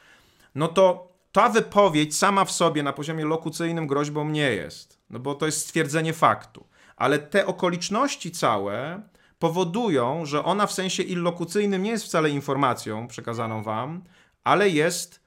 no 0.55 0.67
to 0.67 1.07
ta 1.31 1.49
wypowiedź 1.49 2.17
sama 2.17 2.45
w 2.45 2.51
sobie 2.51 2.83
na 2.83 2.93
poziomie 2.93 3.25
lokucyjnym 3.25 3.87
groźbą 3.87 4.29
nie 4.29 4.51
jest, 4.51 4.99
no 5.09 5.19
bo 5.19 5.35
to 5.35 5.45
jest 5.45 5.61
stwierdzenie 5.61 6.13
faktu. 6.13 6.67
Ale 6.95 7.19
te 7.19 7.45
okoliczności 7.45 8.31
całe 8.31 9.01
powodują, 9.39 10.25
że 10.25 10.43
ona 10.43 10.67
w 10.67 10.71
sensie 10.71 11.03
illokucyjnym 11.03 11.83
nie 11.83 11.91
jest 11.91 12.05
wcale 12.05 12.29
informacją 12.29 13.07
przekazaną 13.07 13.63
wam, 13.63 14.03
ale 14.43 14.69
jest 14.69 15.26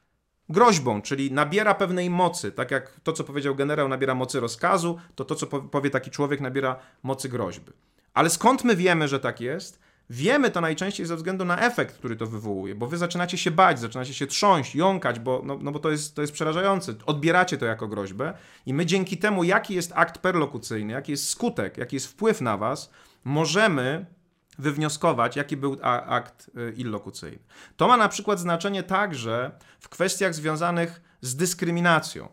groźbą, 0.50 1.02
czyli 1.02 1.32
nabiera 1.32 1.74
pewnej 1.74 2.10
mocy. 2.10 2.52
Tak 2.52 2.70
jak 2.70 3.00
to, 3.02 3.12
co 3.12 3.24
powiedział 3.24 3.54
generał, 3.54 3.88
nabiera 3.88 4.14
mocy 4.14 4.40
rozkazu, 4.40 4.98
to 5.14 5.24
to, 5.24 5.34
co 5.34 5.46
powie 5.46 5.90
taki 5.90 6.10
człowiek, 6.10 6.40
nabiera 6.40 6.76
mocy 7.02 7.28
groźby. 7.28 7.72
Ale 8.14 8.30
skąd 8.30 8.64
my 8.64 8.76
wiemy, 8.76 9.08
że 9.08 9.20
tak 9.20 9.40
jest? 9.40 9.80
Wiemy 10.10 10.50
to 10.50 10.60
najczęściej 10.60 11.06
ze 11.06 11.16
względu 11.16 11.44
na 11.44 11.60
efekt, 11.60 11.94
który 11.94 12.16
to 12.16 12.26
wywołuje, 12.26 12.74
bo 12.74 12.86
wy 12.86 12.96
zaczynacie 12.96 13.38
się 13.38 13.50
bać, 13.50 13.80
zaczynacie 13.80 14.14
się 14.14 14.26
trząść, 14.26 14.74
jąkać, 14.74 15.20
bo, 15.20 15.42
no, 15.44 15.58
no 15.62 15.72
bo 15.72 15.78
to, 15.78 15.90
jest, 15.90 16.14
to 16.14 16.20
jest 16.20 16.32
przerażające. 16.32 16.94
Odbieracie 17.06 17.58
to 17.58 17.66
jako 17.66 17.88
groźbę 17.88 18.34
i 18.66 18.74
my 18.74 18.86
dzięki 18.86 19.18
temu, 19.18 19.44
jaki 19.44 19.74
jest 19.74 19.92
akt 19.94 20.18
perlokucyjny, 20.18 20.92
jaki 20.92 21.12
jest 21.12 21.28
skutek, 21.28 21.78
jaki 21.78 21.96
jest 21.96 22.06
wpływ 22.06 22.40
na 22.40 22.56
was, 22.56 22.90
możemy 23.24 24.06
wywnioskować, 24.60 25.36
jaki 25.36 25.56
był 25.56 25.76
akt 25.82 26.50
y, 26.56 26.74
illokucyjny. 26.76 27.38
To 27.76 27.88
ma 27.88 27.96
na 27.96 28.08
przykład 28.08 28.40
znaczenie 28.40 28.82
także 28.82 29.50
w 29.80 29.88
kwestiach 29.88 30.34
związanych 30.34 31.00
z 31.20 31.36
dyskryminacją. 31.36 32.28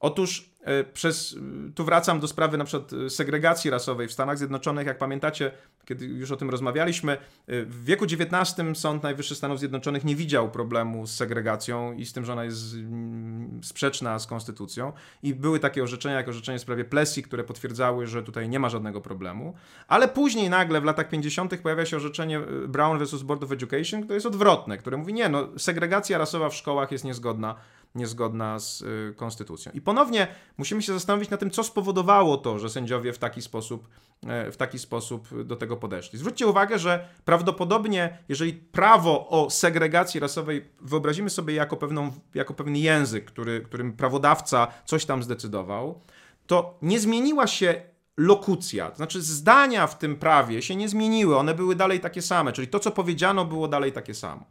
Otóż 0.00 0.50
przez, 0.92 1.36
tu 1.74 1.84
wracam 1.84 2.20
do 2.20 2.28
sprawy 2.28 2.58
na 2.58 2.64
przykład 2.64 2.92
e, 2.92 3.10
segregacji 3.10 3.70
rasowej 3.70 4.08
w 4.08 4.12
Stanach 4.12 4.38
Zjednoczonych. 4.38 4.86
Jak 4.86 4.98
pamiętacie, 4.98 5.50
kiedy 5.84 6.06
już 6.06 6.30
o 6.30 6.36
tym 6.36 6.50
rozmawialiśmy, 6.50 7.12
e, 7.12 7.18
w 7.62 7.84
wieku 7.84 8.04
XIX 8.04 8.78
Sąd 8.78 9.02
Najwyższy 9.02 9.34
Stanów 9.34 9.58
Zjednoczonych 9.58 10.04
nie 10.04 10.16
widział 10.16 10.50
problemu 10.50 11.06
z 11.06 11.10
segregacją 11.14 11.92
i 11.92 12.04
z 12.06 12.12
tym, 12.12 12.24
że 12.24 12.32
ona 12.32 12.44
jest 12.44 12.74
mm, 12.74 13.60
sprzeczna 13.62 14.18
z 14.18 14.26
konstytucją. 14.26 14.92
I 15.22 15.34
były 15.34 15.60
takie 15.60 15.82
orzeczenia, 15.82 16.14
jak 16.14 16.28
orzeczenie 16.28 16.58
w 16.58 16.62
sprawie 16.62 16.84
Plessy, 16.84 17.22
które 17.22 17.44
potwierdzały, 17.44 18.06
że 18.06 18.22
tutaj 18.22 18.48
nie 18.48 18.58
ma 18.58 18.68
żadnego 18.68 19.00
problemu. 19.00 19.54
Ale 19.88 20.08
później 20.08 20.50
nagle 20.50 20.80
w 20.80 20.84
latach 20.84 21.08
50. 21.08 21.60
pojawia 21.60 21.86
się 21.86 21.96
orzeczenie 21.96 22.40
Brown 22.68 22.98
vs. 22.98 23.22
Board 23.22 23.42
of 23.42 23.52
Education, 23.52 24.02
które 24.02 24.14
jest 24.14 24.26
odwrotne, 24.26 24.78
które 24.78 24.96
mówi, 24.96 25.12
nie, 25.12 25.28
no 25.28 25.48
segregacja 25.58 26.18
rasowa 26.18 26.48
w 26.48 26.54
szkołach 26.54 26.92
jest 26.92 27.04
niezgodna 27.04 27.54
niezgodna 27.94 28.58
z 28.58 28.82
y, 28.82 29.14
konstytucją. 29.16 29.72
I 29.72 29.80
ponownie 29.80 30.26
musimy 30.58 30.82
się 30.82 30.92
zastanowić 30.92 31.30
na 31.30 31.36
tym, 31.36 31.50
co 31.50 31.64
spowodowało 31.64 32.36
to, 32.36 32.58
że 32.58 32.70
sędziowie 32.70 33.12
w 33.12 33.18
taki 33.18 33.42
sposób, 33.42 33.88
e, 34.26 34.52
w 34.52 34.56
taki 34.56 34.78
sposób 34.78 35.42
do 35.44 35.56
tego 35.56 35.76
podeszli. 35.76 36.18
Zwróćcie 36.18 36.46
uwagę, 36.46 36.78
że 36.78 37.08
prawdopodobnie, 37.24 38.18
jeżeli 38.28 38.52
prawo 38.52 39.28
o 39.28 39.50
segregacji 39.50 40.20
rasowej 40.20 40.68
wyobrazimy 40.80 41.30
sobie 41.30 41.54
jako, 41.54 41.76
pewną, 41.76 42.12
jako 42.34 42.54
pewien 42.54 42.76
język, 42.76 43.24
który, 43.24 43.60
którym 43.60 43.92
prawodawca 43.92 44.66
coś 44.84 45.04
tam 45.04 45.22
zdecydował, 45.22 46.00
to 46.46 46.78
nie 46.82 47.00
zmieniła 47.00 47.46
się 47.46 47.82
lokucja, 48.16 48.90
to 48.90 48.96
znaczy 48.96 49.22
zdania 49.22 49.86
w 49.86 49.98
tym 49.98 50.16
prawie 50.16 50.62
się 50.62 50.76
nie 50.76 50.88
zmieniły, 50.88 51.36
one 51.36 51.54
były 51.54 51.76
dalej 51.76 52.00
takie 52.00 52.22
same, 52.22 52.52
czyli 52.52 52.68
to, 52.68 52.80
co 52.80 52.90
powiedziano, 52.90 53.44
było 53.44 53.68
dalej 53.68 53.92
takie 53.92 54.14
samo. 54.14 54.44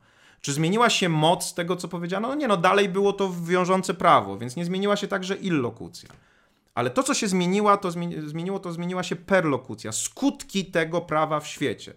Czy 0.45 0.53
zmieniła 0.53 0.89
się 0.89 1.09
moc 1.09 1.53
tego, 1.53 1.75
co 1.75 1.87
powiedziano? 1.87 2.27
No 2.27 2.35
nie, 2.35 2.47
no 2.47 2.57
dalej 2.57 2.89
było 2.89 3.13
to 3.13 3.33
wiążące 3.43 3.93
prawo, 3.93 4.37
więc 4.37 4.55
nie 4.55 4.65
zmieniła 4.65 4.95
się 4.95 5.07
także 5.07 5.35
illokucja. 5.35 6.09
Ale 6.75 6.89
to, 6.89 7.03
co 7.03 7.13
się 7.13 7.27
zmieniła, 7.27 7.77
to 7.77 7.91
zmieniło, 8.25 8.59
to 8.59 8.71
zmieniła 8.71 9.03
się 9.03 9.15
perlokucja, 9.15 9.91
skutki 9.91 10.65
tego 10.65 11.01
prawa 11.01 11.39
w 11.39 11.47
świecie. 11.47 11.93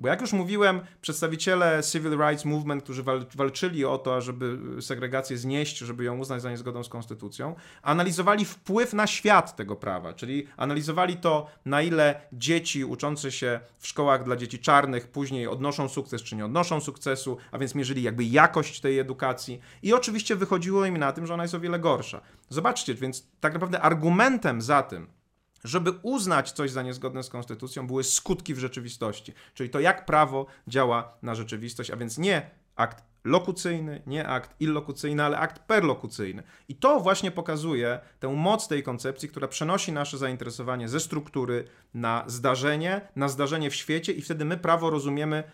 Bo 0.00 0.08
jak 0.08 0.20
już 0.20 0.32
mówiłem, 0.32 0.80
przedstawiciele 1.00 1.82
Civil 1.92 2.18
Rights 2.18 2.44
Movement, 2.44 2.82
którzy 2.82 3.04
walczyli 3.34 3.84
o 3.84 3.98
to, 3.98 4.20
żeby 4.20 4.58
segregację 4.82 5.38
znieść, 5.38 5.78
żeby 5.78 6.04
ją 6.04 6.18
uznać 6.18 6.42
za 6.42 6.50
niezgodną 6.50 6.84
z 6.84 6.88
konstytucją, 6.88 7.54
analizowali 7.82 8.44
wpływ 8.44 8.92
na 8.92 9.06
świat 9.06 9.56
tego 9.56 9.76
prawa, 9.76 10.12
czyli 10.12 10.46
analizowali 10.56 11.16
to, 11.16 11.46
na 11.64 11.82
ile 11.82 12.20
dzieci 12.32 12.84
uczące 12.84 13.32
się 13.32 13.60
w 13.78 13.86
szkołach 13.86 14.24
dla 14.24 14.36
dzieci 14.36 14.58
czarnych 14.58 15.08
później 15.08 15.46
odnoszą 15.46 15.88
sukces 15.88 16.22
czy 16.22 16.36
nie 16.36 16.44
odnoszą 16.44 16.80
sukcesu, 16.80 17.36
a 17.50 17.58
więc 17.58 17.74
mierzyli 17.74 18.02
jakby 18.02 18.24
jakość 18.24 18.80
tej 18.80 18.98
edukacji 18.98 19.60
i 19.82 19.92
oczywiście 19.92 20.36
wychodziło 20.36 20.86
im 20.86 20.96
na 20.96 21.12
tym, 21.12 21.26
że 21.26 21.34
ona 21.34 21.42
jest 21.42 21.54
o 21.54 21.60
wiele 21.60 21.78
gorsza. 21.78 22.20
Zobaczcie, 22.48 22.94
więc 22.94 23.26
tak 23.40 23.52
naprawdę 23.52 23.80
argumentem 23.80 24.62
za 24.62 24.82
tym, 24.82 25.06
żeby 25.64 25.92
uznać 26.02 26.52
coś 26.52 26.70
za 26.70 26.82
niezgodne 26.82 27.22
z 27.22 27.28
konstytucją, 27.28 27.86
były 27.86 28.04
skutki 28.04 28.54
w 28.54 28.58
rzeczywistości, 28.58 29.32
czyli 29.54 29.70
to, 29.70 29.80
jak 29.80 30.06
prawo 30.06 30.46
działa 30.68 31.18
na 31.22 31.34
rzeczywistość, 31.34 31.90
a 31.90 31.96
więc 31.96 32.18
nie 32.18 32.50
akt 32.76 33.04
lokucyjny, 33.24 34.02
nie 34.06 34.28
akt 34.28 34.54
illokucyjny, 34.60 35.24
ale 35.24 35.38
akt 35.38 35.58
perlokucyjny. 35.58 36.42
I 36.68 36.74
to 36.74 37.00
właśnie 37.00 37.30
pokazuje 37.30 38.00
tę 38.20 38.28
moc 38.28 38.68
tej 38.68 38.82
koncepcji, 38.82 39.28
która 39.28 39.48
przenosi 39.48 39.92
nasze 39.92 40.18
zainteresowanie 40.18 40.88
ze 40.88 41.00
struktury 41.00 41.64
na 41.94 42.24
zdarzenie, 42.26 43.00
na 43.16 43.28
zdarzenie 43.28 43.70
w 43.70 43.74
świecie, 43.74 44.12
i 44.12 44.22
wtedy 44.22 44.44
my 44.44 44.56
prawo 44.56 44.90
rozumiemy 44.90 45.44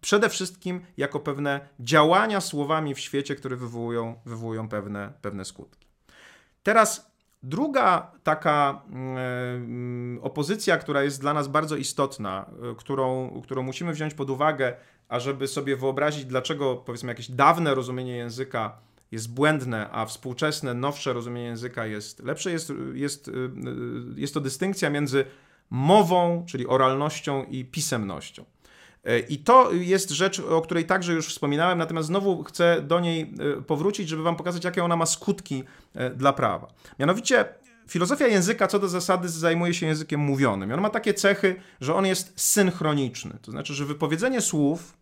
przede 0.00 0.28
wszystkim 0.28 0.80
jako 0.96 1.20
pewne 1.20 1.68
działania 1.80 2.40
słowami 2.40 2.94
w 2.94 3.00
świecie, 3.00 3.34
które 3.34 3.56
wywołują, 3.56 4.20
wywołują 4.24 4.68
pewne, 4.68 5.12
pewne 5.22 5.44
skutki. 5.44 5.86
Teraz 6.62 7.15
Druga 7.42 8.12
taka 8.22 8.82
mm, 8.90 10.18
opozycja, 10.22 10.76
która 10.76 11.02
jest 11.02 11.20
dla 11.20 11.34
nas 11.34 11.48
bardzo 11.48 11.76
istotna, 11.76 12.50
e, 12.72 12.74
którą, 12.74 13.40
którą 13.42 13.62
musimy 13.62 13.92
wziąć 13.92 14.14
pod 14.14 14.30
uwagę, 14.30 14.76
ażeby 15.08 15.48
sobie 15.48 15.76
wyobrazić, 15.76 16.24
dlaczego 16.24 16.76
powiedzmy 16.76 17.08
jakieś 17.08 17.30
dawne 17.30 17.74
rozumienie 17.74 18.16
języka 18.16 18.78
jest 19.10 19.34
błędne, 19.34 19.88
a 19.92 20.06
współczesne, 20.06 20.74
nowsze 20.74 21.12
rozumienie 21.12 21.46
języka 21.46 21.86
jest 21.86 22.22
lepsze, 22.22 22.50
jest, 22.50 22.72
jest, 22.92 23.28
e, 23.28 23.32
jest 24.16 24.34
to 24.34 24.40
dystynkcja 24.40 24.90
między 24.90 25.24
mową, 25.70 26.44
czyli 26.46 26.66
oralnością 26.66 27.44
i 27.44 27.64
pisemnością. 27.64 28.44
E, 29.06 29.18
I 29.18 29.38
to 29.38 29.72
jest 29.72 30.10
rzecz, 30.10 30.40
o 30.40 30.60
której 30.60 30.84
także 30.84 31.12
już 31.12 31.28
wspominałem, 31.28 31.78
natomiast 31.78 32.08
znowu 32.08 32.44
chcę 32.44 32.82
do 32.82 33.00
niej 33.00 33.34
e, 33.58 33.62
powrócić, 33.62 34.08
żeby 34.08 34.22
Wam 34.22 34.36
pokazać, 34.36 34.64
jakie 34.64 34.84
ona 34.84 34.96
ma 34.96 35.06
skutki 35.06 35.64
e, 35.94 36.10
dla 36.10 36.32
prawa. 36.32 36.68
Mianowicie, 36.98 37.44
filozofia 37.88 38.26
języka 38.26 38.66
co 38.66 38.78
do 38.78 38.88
zasady 38.88 39.28
zajmuje 39.28 39.74
się 39.74 39.86
językiem 39.86 40.20
mówionym. 40.20 40.70
I 40.70 40.72
on 40.72 40.80
ma 40.80 40.90
takie 40.90 41.14
cechy, 41.14 41.56
że 41.80 41.94
on 41.94 42.06
jest 42.06 42.32
synchroniczny. 42.36 43.38
To 43.42 43.50
znaczy, 43.50 43.74
że 43.74 43.84
wypowiedzenie 43.84 44.40
słów 44.40 44.96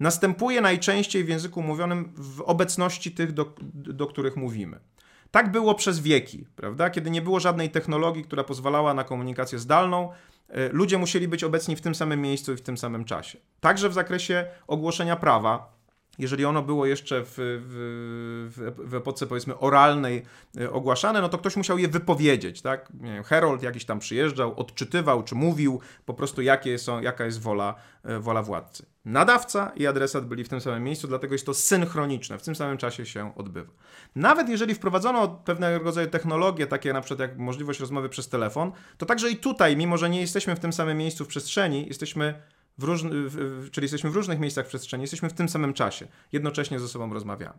następuje 0.00 0.60
najczęściej 0.60 1.24
w 1.24 1.28
języku 1.28 1.62
mówionym 1.62 2.12
w 2.16 2.40
obecności 2.40 3.12
tych, 3.12 3.32
do, 3.32 3.54
do 3.72 4.06
których 4.06 4.36
mówimy. 4.36 4.80
Tak 5.30 5.50
było 5.50 5.74
przez 5.74 6.00
wieki, 6.00 6.46
prawda? 6.56 6.90
Kiedy 6.90 7.10
nie 7.10 7.22
było 7.22 7.40
żadnej 7.40 7.70
technologii, 7.70 8.24
która 8.24 8.44
pozwalała 8.44 8.94
na 8.94 9.04
komunikację 9.04 9.58
zdalną, 9.58 10.12
E, 10.48 10.68
ludzie 10.68 10.98
musieli 10.98 11.28
być 11.28 11.44
obecni 11.44 11.76
w 11.76 11.80
tym 11.80 11.94
samym 11.94 12.22
miejscu 12.22 12.52
i 12.52 12.56
w 12.56 12.62
tym 12.62 12.78
samym 12.78 13.04
czasie. 13.04 13.38
Także 13.60 13.88
w 13.88 13.92
zakresie 13.92 14.46
ogłoszenia 14.66 15.16
prawa, 15.16 15.75
jeżeli 16.18 16.44
ono 16.44 16.62
było 16.62 16.86
jeszcze 16.86 17.22
w, 17.24 17.34
w, 17.36 18.72
w, 18.88 18.94
epoce 18.94 19.26
powiedzmy 19.26 19.58
oralnej 19.58 20.22
e, 20.60 20.70
ogłaszane, 20.70 21.20
no 21.20 21.28
to 21.28 21.38
ktoś 21.38 21.56
musiał 21.56 21.78
je 21.78 21.88
wypowiedzieć, 21.88 22.62
tak? 22.62 22.92
Nie 23.00 23.12
wiem, 23.12 23.24
Herold 23.24 23.62
jakiś 23.62 23.84
tam 23.84 23.98
przyjeżdżał, 23.98 24.60
odczytywał 24.60 25.22
czy 25.22 25.34
mówił 25.34 25.80
po 26.06 26.14
prostu 26.14 26.42
jakie 26.42 26.78
są, 26.78 27.00
jaka 27.00 27.24
jest 27.24 27.40
wola, 27.40 27.74
e, 28.04 28.18
wola 28.18 28.42
władcy. 28.42 28.86
Nadawca 29.04 29.72
i 29.76 29.86
adresat 29.86 30.26
byli 30.26 30.44
w 30.44 30.48
tym 30.48 30.60
samym 30.60 30.84
miejscu, 30.84 31.08
dlatego 31.08 31.34
jest 31.34 31.46
to 31.46 31.54
synchroniczne, 31.54 32.38
w 32.38 32.42
tym 32.42 32.54
samym 32.54 32.78
czasie 32.78 33.06
się 33.06 33.34
odbywa. 33.36 33.72
Nawet 34.14 34.48
jeżeli 34.48 34.74
wprowadzono 34.74 35.28
pewnego 35.28 35.84
rodzaju 35.84 36.10
technologie, 36.10 36.66
takie 36.66 36.92
na 36.92 37.00
przykład 37.00 37.28
jak 37.28 37.38
możliwość 37.38 37.80
rozmowy 37.80 38.08
przez 38.08 38.28
telefon, 38.28 38.72
to 38.98 39.06
także 39.06 39.30
i 39.30 39.36
tutaj, 39.36 39.76
mimo 39.76 39.98
że 39.98 40.10
nie 40.10 40.20
jesteśmy 40.20 40.56
w 40.56 40.60
tym 40.60 40.72
samym 40.72 40.98
miejscu 40.98 41.24
w 41.24 41.28
przestrzeni, 41.28 41.86
jesteśmy 41.88 42.42
w, 42.78 43.68
czyli 43.70 43.84
jesteśmy 43.84 44.10
w 44.10 44.16
różnych 44.16 44.40
miejscach 44.40 44.66
w 44.66 44.68
przestrzeni, 44.68 45.02
jesteśmy 45.02 45.28
w 45.28 45.32
tym 45.32 45.48
samym 45.48 45.74
czasie, 45.74 46.06
jednocześnie 46.32 46.80
ze 46.80 46.88
sobą 46.88 47.14
rozmawiamy. 47.14 47.58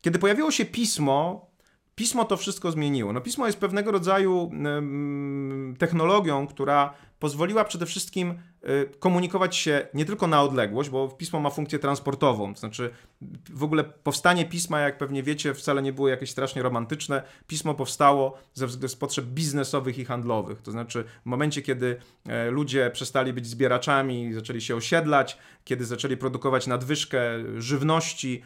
Kiedy 0.00 0.18
pojawiło 0.18 0.50
się 0.50 0.64
pismo, 0.64 1.46
pismo 1.94 2.24
to 2.24 2.36
wszystko 2.36 2.70
zmieniło. 2.72 3.12
No, 3.12 3.20
pismo 3.20 3.46
jest 3.46 3.58
pewnego 3.58 3.90
rodzaju 3.90 4.50
technologią, 5.78 6.46
która 6.46 6.94
pozwoliła 7.22 7.64
przede 7.64 7.86
wszystkim 7.86 8.34
y, 8.64 8.90
komunikować 8.98 9.56
się 9.56 9.88
nie 9.94 10.04
tylko 10.04 10.26
na 10.26 10.42
odległość, 10.42 10.90
bo 10.90 11.08
pismo 11.08 11.40
ma 11.40 11.50
funkcję 11.50 11.78
transportową, 11.78 12.54
to 12.54 12.60
znaczy 12.60 12.90
w 13.50 13.62
ogóle 13.62 13.84
powstanie 13.84 14.44
pisma, 14.44 14.80
jak 14.80 14.98
pewnie 14.98 15.22
wiecie, 15.22 15.54
wcale 15.54 15.82
nie 15.82 15.92
było 15.92 16.08
jakieś 16.08 16.30
strasznie 16.30 16.62
romantyczne. 16.62 17.22
Pismo 17.46 17.74
powstało 17.74 18.38
ze 18.54 18.88
z 18.88 18.96
potrzeb 18.96 19.24
biznesowych 19.24 19.98
i 19.98 20.04
handlowych, 20.04 20.62
to 20.62 20.70
znaczy 20.70 21.04
w 21.22 21.26
momencie, 21.26 21.62
kiedy 21.62 21.96
e, 22.26 22.50
ludzie 22.50 22.90
przestali 22.92 23.32
być 23.32 23.46
zbieraczami, 23.46 24.34
zaczęli 24.34 24.60
się 24.60 24.76
osiedlać, 24.76 25.38
kiedy 25.64 25.84
zaczęli 25.84 26.16
produkować 26.16 26.66
nadwyżkę 26.66 27.20
żywności, 27.58 28.42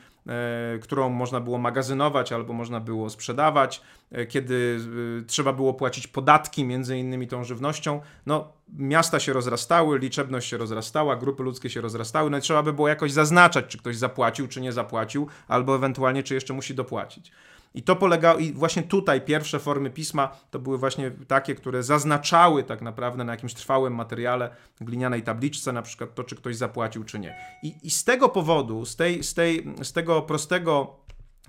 którą 0.82 1.08
można 1.08 1.40
było 1.40 1.58
magazynować 1.58 2.32
albo 2.32 2.52
można 2.52 2.80
było 2.80 3.10
sprzedawać, 3.10 3.82
e, 4.12 4.26
kiedy 4.26 4.78
trzeba 5.26 5.52
było 5.52 5.74
płacić 5.74 6.06
podatki 6.06 6.64
między 6.64 6.98
innymi 6.98 7.26
tą 7.26 7.44
żywnością, 7.44 8.00
no 8.26 8.52
miasta 8.78 9.20
się 9.20 9.32
rozrastały, 9.32 9.98
liczebność 9.98 10.48
się 10.48 10.56
rozrastała, 10.56 11.16
grupy 11.16 11.42
ludzkie 11.42 11.70
się 11.70 11.80
rozrastały, 11.80 12.30
no 12.30 12.38
i 12.38 12.40
trzeba 12.40 12.62
by 12.62 12.72
było 12.72 12.88
jakoś 12.88 13.12
zaznaczać, 13.12 13.66
czy 13.66 13.78
ktoś 13.78 13.96
zapłacił, 13.96 14.48
czy 14.48 14.60
nie 14.60 14.72
zapłacił, 14.72 15.28
albo 15.48 15.76
ewentualnie, 15.76 16.22
czy 16.22 16.34
jeszcze 16.34 16.54
musi 16.54 16.74
dopłacić. 16.74 17.32
I 17.76 17.82
to 17.82 17.96
polegało, 17.96 18.38
i 18.38 18.52
właśnie 18.52 18.82
tutaj 18.82 19.20
pierwsze 19.20 19.58
formy 19.58 19.90
pisma 19.90 20.36
to 20.50 20.58
były 20.58 20.78
właśnie 20.78 21.10
takie, 21.10 21.54
które 21.54 21.82
zaznaczały 21.82 22.64
tak 22.64 22.82
naprawdę 22.82 23.24
na 23.24 23.32
jakimś 23.32 23.54
trwałym 23.54 23.94
materiale, 23.94 24.50
glinianej 24.80 25.22
tabliczce, 25.22 25.72
na 25.72 25.82
przykład 25.82 26.14
to, 26.14 26.24
czy 26.24 26.36
ktoś 26.36 26.56
zapłacił, 26.56 27.04
czy 27.04 27.18
nie. 27.18 27.36
I, 27.62 27.74
i 27.82 27.90
z 27.90 28.04
tego 28.04 28.28
powodu, 28.28 28.84
z, 28.84 28.96
tej, 28.96 29.22
z, 29.22 29.34
tej, 29.34 29.74
z 29.82 29.92
tego 29.92 30.22
prostego, 30.22 30.96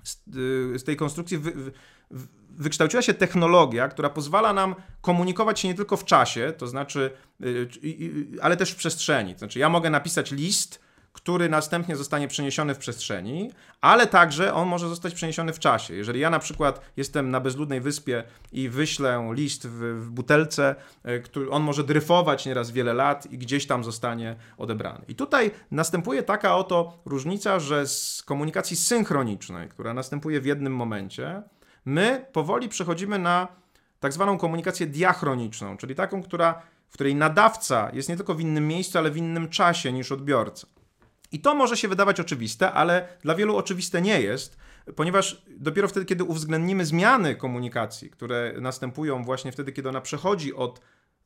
z, 0.02 0.16
y, 0.74 0.78
z 0.78 0.84
tej 0.84 0.96
konstrukcji 0.96 1.38
wy, 1.38 1.50
wy, 1.50 1.72
wykształciła 2.50 3.02
się 3.02 3.14
technologia, 3.14 3.88
która 3.88 4.10
pozwala 4.10 4.52
nam 4.52 4.74
komunikować 5.00 5.60
się 5.60 5.68
nie 5.68 5.74
tylko 5.74 5.96
w 5.96 6.04
czasie, 6.04 6.52
to 6.58 6.66
znaczy, 6.66 7.10
y, 7.44 7.68
ale 8.42 8.56
też 8.56 8.70
w 8.70 8.76
przestrzeni. 8.76 9.32
To 9.32 9.38
znaczy, 9.38 9.58
ja 9.58 9.68
mogę 9.68 9.90
napisać 9.90 10.32
list, 10.32 10.87
który 11.18 11.48
następnie 11.48 11.96
zostanie 11.96 12.28
przeniesiony 12.28 12.74
w 12.74 12.78
przestrzeni, 12.78 13.50
ale 13.80 14.06
także 14.06 14.54
on 14.54 14.68
może 14.68 14.88
zostać 14.88 15.14
przeniesiony 15.14 15.52
w 15.52 15.58
czasie. 15.58 15.94
Jeżeli 15.94 16.20
ja 16.20 16.30
na 16.30 16.38
przykład 16.38 16.80
jestem 16.96 17.30
na 17.30 17.40
bezludnej 17.40 17.80
wyspie 17.80 18.24
i 18.52 18.68
wyślę 18.68 19.30
list 19.32 19.68
w, 19.68 20.04
w 20.06 20.10
butelce, 20.10 20.74
y, 21.08 21.20
który 21.20 21.50
on 21.50 21.62
może 21.62 21.84
dryfować 21.84 22.46
nieraz 22.46 22.70
wiele 22.70 22.94
lat 22.94 23.32
i 23.32 23.38
gdzieś 23.38 23.66
tam 23.66 23.84
zostanie 23.84 24.36
odebrany. 24.58 25.04
I 25.08 25.14
tutaj 25.14 25.50
następuje 25.70 26.22
taka 26.22 26.56
oto 26.56 26.98
różnica, 27.04 27.60
że 27.60 27.86
z 27.86 28.22
komunikacji 28.22 28.76
synchronicznej, 28.76 29.68
która 29.68 29.94
następuje 29.94 30.40
w 30.40 30.46
jednym 30.46 30.76
momencie, 30.76 31.42
My 31.84 32.26
powoli 32.32 32.68
przechodzimy 32.68 33.18
na 33.18 33.48
tak 34.00 34.12
zwaną 34.12 34.38
komunikację 34.38 34.86
diachroniczną, 34.86 35.76
czyli 35.76 35.94
taką, 35.94 36.22
która, 36.22 36.62
w 36.88 36.92
której 36.92 37.14
nadawca 37.14 37.90
jest 37.92 38.08
nie 38.08 38.16
tylko 38.16 38.34
w 38.34 38.40
innym 38.40 38.68
miejscu, 38.68 38.98
ale 38.98 39.10
w 39.10 39.16
innym 39.16 39.48
czasie 39.48 39.92
niż 39.92 40.12
odbiorca. 40.12 40.66
I 41.32 41.40
to 41.40 41.54
może 41.54 41.76
się 41.76 41.88
wydawać 41.88 42.20
oczywiste, 42.20 42.72
ale 42.72 43.08
dla 43.22 43.34
wielu 43.34 43.56
oczywiste 43.56 44.02
nie 44.02 44.20
jest, 44.20 44.56
ponieważ 44.96 45.42
dopiero 45.56 45.88
wtedy, 45.88 46.06
kiedy 46.06 46.24
uwzględnimy 46.24 46.86
zmiany 46.86 47.36
komunikacji, 47.36 48.10
które 48.10 48.54
następują 48.60 49.24
właśnie 49.24 49.52
wtedy, 49.52 49.72
kiedy 49.72 49.88
ona 49.88 50.00
przechodzi 50.00 50.54
od 50.54 50.80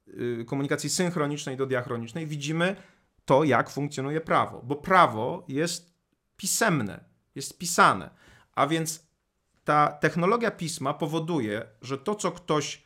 y, 0.08 0.44
komunikacji 0.46 0.90
synchronicznej 0.90 1.56
do 1.56 1.66
diachronicznej, 1.66 2.26
widzimy 2.26 2.76
to, 3.24 3.44
jak 3.44 3.70
funkcjonuje 3.70 4.20
prawo. 4.20 4.62
Bo 4.64 4.76
prawo 4.76 5.44
jest 5.48 5.94
pisemne, 6.36 7.04
jest 7.34 7.58
pisane. 7.58 8.10
A 8.54 8.66
więc 8.66 9.06
ta 9.64 9.92
technologia 9.92 10.50
pisma 10.50 10.94
powoduje, 10.94 11.66
że 11.82 11.98
to, 11.98 12.14
co 12.14 12.32
ktoś 12.32 12.82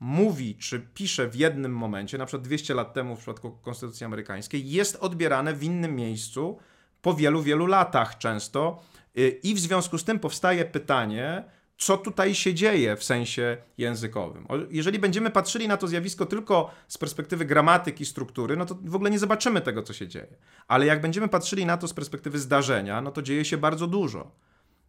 mówi 0.00 0.54
czy 0.54 0.80
pisze 0.80 1.28
w 1.28 1.36
jednym 1.36 1.76
momencie, 1.76 2.18
na 2.18 2.26
przykład 2.26 2.42
200 2.42 2.74
lat 2.74 2.94
temu 2.94 3.16
w 3.16 3.18
przypadku 3.18 3.50
Konstytucji 3.50 4.06
Amerykańskiej, 4.06 4.70
jest 4.70 4.96
odbierane 4.96 5.54
w 5.54 5.62
innym 5.62 5.96
miejscu 5.96 6.58
po 7.02 7.14
wielu, 7.14 7.42
wielu 7.42 7.66
latach 7.66 8.18
często. 8.18 8.82
Y, 9.18 9.40
I 9.42 9.54
w 9.54 9.58
związku 9.58 9.98
z 9.98 10.04
tym 10.04 10.18
powstaje 10.18 10.64
pytanie, 10.64 11.44
co 11.78 11.96
tutaj 11.96 12.34
się 12.34 12.54
dzieje 12.54 12.96
w 12.96 13.04
sensie 13.04 13.56
językowym. 13.78 14.46
Jeżeli 14.70 14.98
będziemy 14.98 15.30
patrzyli 15.30 15.68
na 15.68 15.76
to 15.76 15.88
zjawisko 15.88 16.26
tylko 16.26 16.70
z 16.88 16.98
perspektywy 16.98 17.44
gramatyki, 17.44 18.06
struktury, 18.06 18.56
no 18.56 18.66
to 18.66 18.78
w 18.84 18.94
ogóle 18.94 19.10
nie 19.10 19.18
zobaczymy 19.18 19.60
tego, 19.60 19.82
co 19.82 19.92
się 19.92 20.08
dzieje. 20.08 20.36
Ale 20.68 20.86
jak 20.86 21.00
będziemy 21.00 21.28
patrzyli 21.28 21.66
na 21.66 21.76
to 21.76 21.88
z 21.88 21.94
perspektywy 21.94 22.38
zdarzenia, 22.38 23.00
no 23.00 23.10
to 23.10 23.22
dzieje 23.22 23.44
się 23.44 23.56
bardzo 23.56 23.86
dużo. 23.86 24.30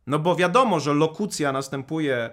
No 0.08 0.20
bo 0.20 0.36
wiadomo, 0.36 0.80
że 0.80 0.94
lokucja 0.94 1.52
następuje 1.52 2.30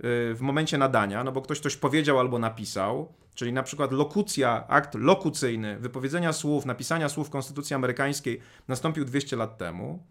w 0.00 0.38
momencie 0.40 0.78
nadania, 0.78 1.24
no 1.24 1.32
bo 1.32 1.42
ktoś 1.42 1.60
coś 1.60 1.76
powiedział 1.76 2.18
albo 2.18 2.38
napisał, 2.38 3.12
czyli 3.34 3.52
na 3.52 3.62
przykład 3.62 3.92
lokucja, 3.92 4.64
akt 4.68 4.94
lokucyjny, 4.94 5.78
wypowiedzenia 5.78 6.32
słów, 6.32 6.66
napisania 6.66 7.08
słów 7.08 7.30
Konstytucji 7.30 7.74
Amerykańskiej 7.74 8.40
nastąpił 8.68 9.04
200 9.04 9.36
lat 9.36 9.58
temu. 9.58 10.02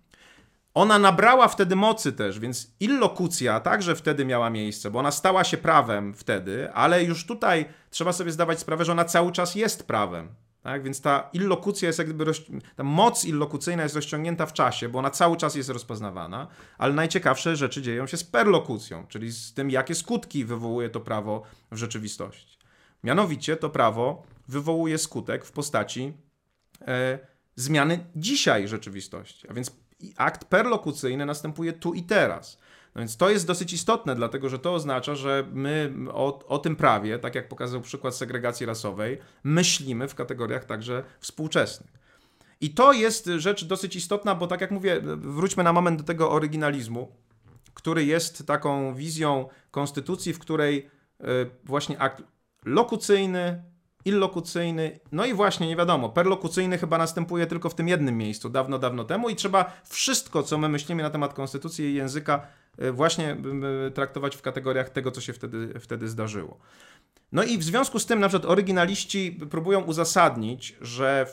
Ona 0.74 1.00
nabrała 1.00 1.48
wtedy 1.48 1.76
mocy 1.76 2.14
też, 2.14 2.40
więc 2.40 2.76
illokucja 2.80 3.60
także 3.60 3.96
wtedy 3.96 4.26
miała 4.26 4.50
miejsce, 4.50 4.92
bo 4.92 5.00
ona 5.00 5.12
stała 5.12 5.44
się 5.44 5.58
prawem 5.58 6.14
wtedy, 6.14 6.74
ale 6.74 7.04
już 7.04 7.26
tutaj 7.26 7.66
trzeba 7.90 8.14
sobie 8.14 8.32
zdawać 8.32 8.60
sprawę, 8.60 8.86
że 8.86 8.92
ona 8.92 9.06
cały 9.06 9.32
czas 9.32 9.56
jest 9.56 9.88
prawem. 9.88 10.28
Tak? 10.62 10.84
Więc 10.84 11.02
ta 11.02 11.30
illokucja 11.34 11.88
jest 11.88 12.00
jak 12.00 12.08
gdyby, 12.08 12.26
roz... 12.26 12.42
ta 12.76 12.84
moc 12.84 13.26
illokucyjna 13.26 13.84
jest 13.84 13.96
rozciągnięta 13.96 14.46
w 14.46 14.54
czasie, 14.54 14.90
bo 14.90 15.00
ona 15.00 15.10
cały 15.10 15.38
czas 15.38 15.56
jest 15.56 15.70
rozpoznawana, 15.70 16.48
ale 16.78 16.94
najciekawsze 16.94 17.56
rzeczy 17.56 17.82
dzieją 17.82 18.08
się 18.08 18.18
z 18.18 18.24
perlokucją, 18.24 19.08
czyli 19.08 19.32
z 19.32 19.54
tym, 19.54 19.70
jakie 19.70 19.96
skutki 19.96 20.46
wywołuje 20.46 20.90
to 20.90 21.00
prawo 21.00 21.44
w 21.72 21.78
rzeczywistości. 21.78 22.58
Mianowicie 23.04 23.58
to 23.58 23.70
prawo 23.70 24.24
wywołuje 24.48 24.98
skutek 24.98 25.46
w 25.46 25.52
postaci 25.52 26.14
e, 26.88 27.20
zmiany 27.56 28.06
dzisiaj 28.16 28.68
rzeczywistości, 28.68 29.48
a 29.50 29.54
więc 29.54 29.72
akt 30.18 30.46
perlokucyjny 30.46 31.26
następuje 31.26 31.74
tu 31.74 31.94
i 31.94 32.04
teraz. 32.04 32.58
No 32.96 33.00
więc 33.00 33.18
to 33.18 33.30
jest 33.30 33.48
dosyć 33.48 33.74
istotne, 33.74 34.16
dlatego 34.16 34.50
że 34.50 34.60
to 34.60 34.74
oznacza, 34.74 35.16
że 35.16 35.48
my 35.54 35.94
o, 36.12 36.48
o 36.48 36.60
tym 36.60 36.76
prawie, 36.76 37.20
tak 37.20 37.36
jak 37.36 37.48
pokazał 37.48 37.82
przykład 37.82 38.16
segregacji 38.16 38.66
rasowej, 38.66 39.18
myślimy 39.44 40.08
w 40.08 40.16
kategoriach 40.16 40.66
także 40.66 41.04
współczesnych. 41.20 42.02
I 42.62 42.70
to 42.70 42.94
jest 42.94 43.30
rzecz 43.38 43.66
dosyć 43.66 43.96
istotna, 43.96 44.36
bo 44.36 44.48
tak 44.48 44.62
jak 44.62 44.72
mówię, 44.72 45.02
wróćmy 45.18 45.64
na 45.64 45.74
moment 45.74 46.00
do 46.00 46.04
tego 46.04 46.32
oryginalizmu, 46.32 47.12
który 47.74 48.06
jest 48.06 48.48
taką 48.48 48.96
wizją 48.96 49.50
konstytucji, 49.72 50.34
w 50.34 50.40
której 50.40 50.90
e, 51.20 51.26
właśnie 51.64 52.00
akt 52.00 52.24
lokucyjny, 52.66 53.64
illokucyjny, 54.06 55.00
no 55.12 55.26
i 55.26 55.34
właśnie 55.34 55.68
nie 55.68 55.76
wiadomo, 55.76 56.10
perlokucyjny 56.10 56.78
chyba 56.78 56.98
następuje 56.98 57.48
tylko 57.48 57.70
w 57.70 57.76
tym 57.76 57.88
jednym 57.88 58.18
miejscu, 58.18 58.50
dawno, 58.50 58.80
dawno 58.80 59.04
temu 59.04 59.30
i 59.30 59.36
trzeba 59.36 59.82
wszystko, 59.90 60.44
co 60.44 60.58
my 60.58 60.70
myślimy 60.70 61.04
na 61.04 61.10
temat 61.10 61.34
konstytucji 61.34 61.86
i 61.86 61.94
języka, 61.94 62.48
E, 62.78 62.92
właśnie 62.92 63.38
traktować 63.94 64.36
w 64.36 64.42
kategoriach 64.42 64.90
tego, 64.90 65.12
co 65.12 65.22
się 65.22 65.34
wtedy, 65.34 65.80
wtedy 65.80 66.08
zdarzyło. 66.08 66.58
No 67.32 67.44
i 67.44 67.58
w 67.58 67.64
związku 67.64 68.00
z 68.00 68.06
tym 68.06 68.20
na 68.20 68.30
przykład 68.30 68.52
oryginaliści 68.52 69.40
próbują 69.50 69.82
uzasadnić, 69.82 70.76
że 70.82 71.28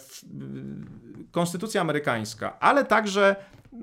konstytucja 1.31 1.81
amerykańska, 1.81 2.61
ale 2.61 2.85
także 2.85 3.37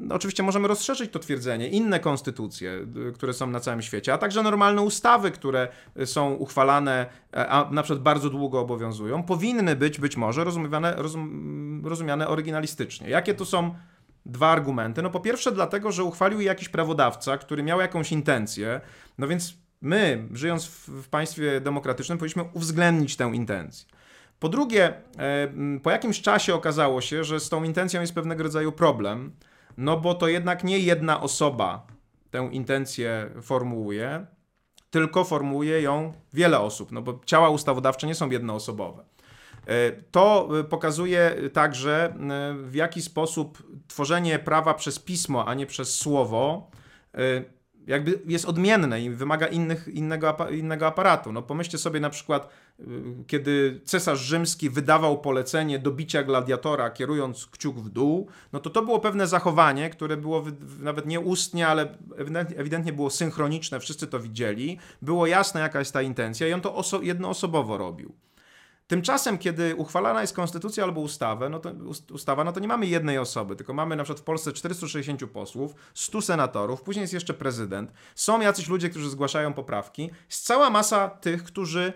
oczywiście 0.10 0.44
możemy 0.44 0.68
rozszerzyć 0.68 1.12
to 1.12 1.20
twierdzenie, 1.20 1.70
inne 1.70 2.00
konstytucje, 2.00 2.88
które 3.14 3.34
są 3.34 3.48
na 3.48 3.60
całym 3.60 3.82
świecie, 3.82 4.14
a 4.14 4.18
także 4.18 4.44
normalne 4.44 4.82
ustawy, 4.82 5.32
które 5.32 5.68
są 6.06 6.34
uchwalane, 6.34 7.06
e, 7.34 7.50
a 7.50 7.72
na 7.72 7.84
przykład 7.84 8.04
bardzo 8.04 8.30
długo 8.30 8.60
obowiązują, 8.60 9.24
powinny 9.24 9.76
być 9.76 10.00
być 10.00 10.18
może 10.18 10.44
rozumiane, 10.44 10.94
rozum, 10.98 11.82
rozumiane 11.86 12.28
oryginalistycznie. 12.28 13.10
Jakie 13.10 13.34
to 13.34 13.46
są 13.46 13.76
dwa 14.26 14.50
argumenty. 14.50 15.02
No 15.02 15.10
po 15.10 15.20
pierwsze 15.20 15.52
dlatego, 15.52 15.92
że 15.92 16.04
uchwalił 16.04 16.40
je 16.40 16.46
jakiś 16.46 16.70
prawodawca, 16.70 17.38
który 17.38 17.64
miał 17.64 17.80
jakąś 17.80 18.12
intencję, 18.12 18.82
no 19.18 19.28
więc 19.28 19.54
my, 19.82 20.28
żyjąc 20.34 20.66
w, 20.66 20.90
w 20.90 21.10
państwie 21.10 21.62
demokratycznym, 21.62 22.18
powinniśmy 22.18 22.44
uwzględnić 22.54 23.16
tę 23.16 23.32
intencję. 23.34 23.88
Po 24.40 24.50
drugie, 24.50 24.94
e, 25.18 25.48
po 25.84 25.92
jakimś 25.92 26.22
czasie 26.22 26.54
okazało 26.54 27.02
się, 27.02 27.24
że 27.24 27.40
z 27.40 27.50
tą 27.50 27.64
intencją 27.64 28.02
jest 28.02 28.16
pewnego 28.16 28.44
rodzaju 28.44 28.72
problem, 28.72 29.32
no 29.78 29.98
bo 29.98 30.16
to 30.16 30.28
jednak 30.28 30.64
nie 30.64 30.80
jedna 30.80 31.22
osoba 31.22 31.88
tę 32.32 32.50
intencję 32.52 33.30
formułuje, 33.42 34.26
tylko 34.90 35.24
formułuje 35.24 35.82
ją 35.82 36.14
wiele 36.34 36.60
osób, 36.60 36.92
no 36.92 37.02
bo 37.02 37.20
ciała 37.26 37.50
ustawodawcze 37.50 38.08
nie 38.08 38.16
są 38.16 38.30
jednoosobowe. 38.30 39.06
E, 39.68 39.92
to 39.92 40.50
e, 40.60 40.64
pokazuje 40.64 41.36
także, 41.54 42.16
e, 42.30 42.54
w 42.54 42.76
jaki 42.76 43.02
sposób 43.02 43.64
tworzenie 43.88 44.40
prawa 44.40 44.74
przez 44.74 45.00
pismo, 45.00 45.48
a 45.48 45.54
nie 45.54 45.66
przez 45.66 45.98
słowo, 45.98 46.72
jakby 47.88 48.20
jest 48.26 48.46
odmienne 48.46 49.02
i 49.02 49.10
wymaga 49.10 49.48
innych, 49.48 49.88
innego, 49.88 50.38
innego 50.52 50.88
aparatu. 50.88 51.32
No 51.32 51.42
pomyślcie 51.42 51.78
sobie 51.78 52.00
na 52.00 52.10
przykład, 52.10 52.50
y, 52.80 52.84
kiedy 53.28 53.82
cesarz 53.86 54.20
rzymski 54.20 54.70
wydawał 54.70 55.22
polecenie 55.22 55.80
do 55.80 55.92
bicia 55.92 56.24
gladiatora, 56.24 56.90
kierując 56.90 57.46
kciuk 57.46 57.78
w 57.78 57.90
dół, 57.90 58.28
no 58.54 58.60
to 58.60 58.70
to 58.70 58.82
było 58.82 59.00
pewne 59.00 59.28
zachowanie, 59.28 59.90
które 59.90 60.18
było 60.18 60.44
nawet 60.80 61.06
nie 61.06 61.20
ustnie, 61.20 61.68
ale 61.68 61.98
ewidentnie 62.56 62.94
było 62.94 63.10
synchroniczne, 63.10 63.80
wszyscy 63.80 64.08
to 64.08 64.20
widzieli, 64.20 64.80
było 65.02 65.28
jasne 65.28 65.62
jaka 65.62 65.80
jest 65.80 65.94
ta 65.94 66.02
intencja 66.02 66.48
i 66.48 66.54
on 66.54 66.62
to 66.62 66.76
oso 66.76 67.02
jednoosobowo 67.02 67.78
robił. 67.78 68.25
Tymczasem, 68.88 69.38
kiedy 69.38 69.76
uchwalana 69.76 70.22
jest 70.22 70.36
konstytucja 70.36 70.84
albo 70.84 71.02
ustawa, 71.02 71.50
no 71.50 71.60
to, 71.60 71.72
ustawa, 72.14 72.44
no 72.44 72.52
to 72.52 72.60
nie 72.60 72.68
mamy 72.68 72.86
jednej 72.86 73.18
osoby, 73.18 73.56
tylko 73.56 73.74
mamy 73.74 73.96
na 73.96 74.04
przykład 74.04 74.20
w 74.20 74.24
Polsce 74.24 74.54
460 74.54 75.26
posłów, 75.32 75.76
100 75.94 76.22
senatorów, 76.22 76.82
później 76.82 77.02
jest 77.02 77.14
jeszcze 77.14 77.34
prezydent, 77.34 77.92
są 78.16 78.42
jacyś 78.42 78.68
ludzie, 78.68 78.90
którzy 78.90 79.10
zgłaszają 79.10 79.54
poprawki, 79.54 80.10
jest 80.30 80.46
cała 80.46 80.70
masa 80.70 81.10
tych, 81.10 81.44
którzy 81.44 81.94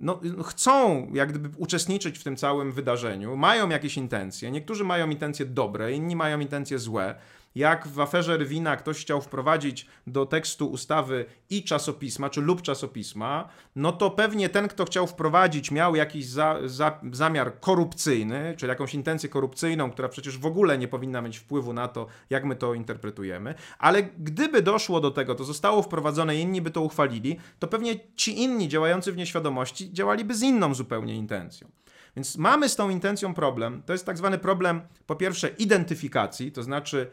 no, 0.00 0.20
chcą 0.44 1.08
jak 1.14 1.28
gdyby 1.30 1.50
uczestniczyć 1.58 2.18
w 2.18 2.24
tym 2.24 2.36
całym 2.36 2.72
wydarzeniu, 2.72 3.36
mają 3.36 3.68
jakieś 3.68 3.96
intencje, 3.96 4.50
niektórzy 4.50 4.84
mają 4.84 5.10
intencje 5.10 5.46
dobre, 5.46 5.92
inni 5.92 6.16
mają 6.16 6.40
intencje 6.40 6.78
złe, 6.78 7.14
jak 7.56 7.88
w 7.88 8.00
aferze 8.00 8.36
Rwina 8.36 8.76
ktoś 8.76 9.00
chciał 9.00 9.20
wprowadzić 9.20 9.86
do 10.06 10.26
tekstu 10.26 10.70
ustawy 10.70 11.24
i 11.50 11.64
czasopisma, 11.64 12.30
czy 12.30 12.40
lub 12.40 12.62
czasopisma, 12.62 13.48
no 13.76 13.92
to 13.92 14.10
pewnie 14.10 14.48
ten, 14.48 14.68
kto 14.68 14.84
chciał 14.84 15.06
wprowadzić, 15.06 15.70
miał 15.70 15.96
jakiś 15.96 16.26
za, 16.26 16.58
za, 16.64 17.00
zamiar 17.12 17.60
korupcyjny, 17.60 18.54
czy 18.56 18.66
jakąś 18.66 18.94
intencję 18.94 19.28
korupcyjną, 19.28 19.90
która 19.90 20.08
przecież 20.08 20.38
w 20.38 20.46
ogóle 20.46 20.78
nie 20.78 20.88
powinna 20.88 21.22
mieć 21.22 21.38
wpływu 21.38 21.72
na 21.72 21.88
to, 21.88 22.06
jak 22.30 22.44
my 22.44 22.56
to 22.56 22.74
interpretujemy. 22.74 23.54
Ale 23.78 24.02
gdyby 24.02 24.62
doszło 24.62 25.00
do 25.00 25.10
tego, 25.10 25.34
to 25.34 25.44
zostało 25.44 25.82
wprowadzone 25.82 26.36
i 26.36 26.40
inni 26.40 26.62
by 26.62 26.70
to 26.70 26.80
uchwalili, 26.80 27.36
to 27.58 27.66
pewnie 27.66 27.94
ci 28.16 28.42
inni 28.42 28.68
działający 28.68 29.12
w 29.12 29.16
nieświadomości 29.16 29.92
działaliby 29.92 30.34
z 30.34 30.42
inną 30.42 30.74
zupełnie 30.74 31.14
intencją. 31.14 31.68
Więc 32.16 32.36
mamy 32.36 32.68
z 32.68 32.76
tą 32.76 32.90
intencją 32.90 33.34
problem. 33.34 33.82
To 33.86 33.92
jest 33.92 34.06
tak 34.06 34.18
zwany 34.18 34.38
problem, 34.38 34.80
po 35.06 35.16
pierwsze, 35.16 35.48
identyfikacji, 35.48 36.52
to 36.52 36.62
znaczy 36.62 37.10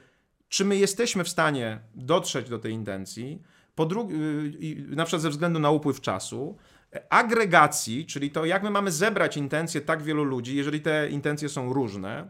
czy 0.53 0.65
my 0.65 0.77
jesteśmy 0.77 1.23
w 1.23 1.29
stanie 1.29 1.79
dotrzeć 1.95 2.49
do 2.49 2.59
tej 2.59 2.73
intencji, 2.73 3.41
po 3.75 3.85
drugie, 3.85 4.15
na 4.87 5.05
przykład 5.05 5.21
ze 5.21 5.29
względu 5.29 5.59
na 5.59 5.71
upływ 5.71 6.01
czasu, 6.01 6.57
agregacji, 7.09 8.05
czyli 8.05 8.31
to, 8.31 8.45
jak 8.45 8.63
my 8.63 8.69
mamy 8.69 8.91
zebrać 8.91 9.37
intencje 9.37 9.81
tak 9.81 10.03
wielu 10.03 10.23
ludzi, 10.23 10.55
jeżeli 10.55 10.81
te 10.81 11.09
intencje 11.09 11.49
są 11.49 11.73
różne. 11.73 12.29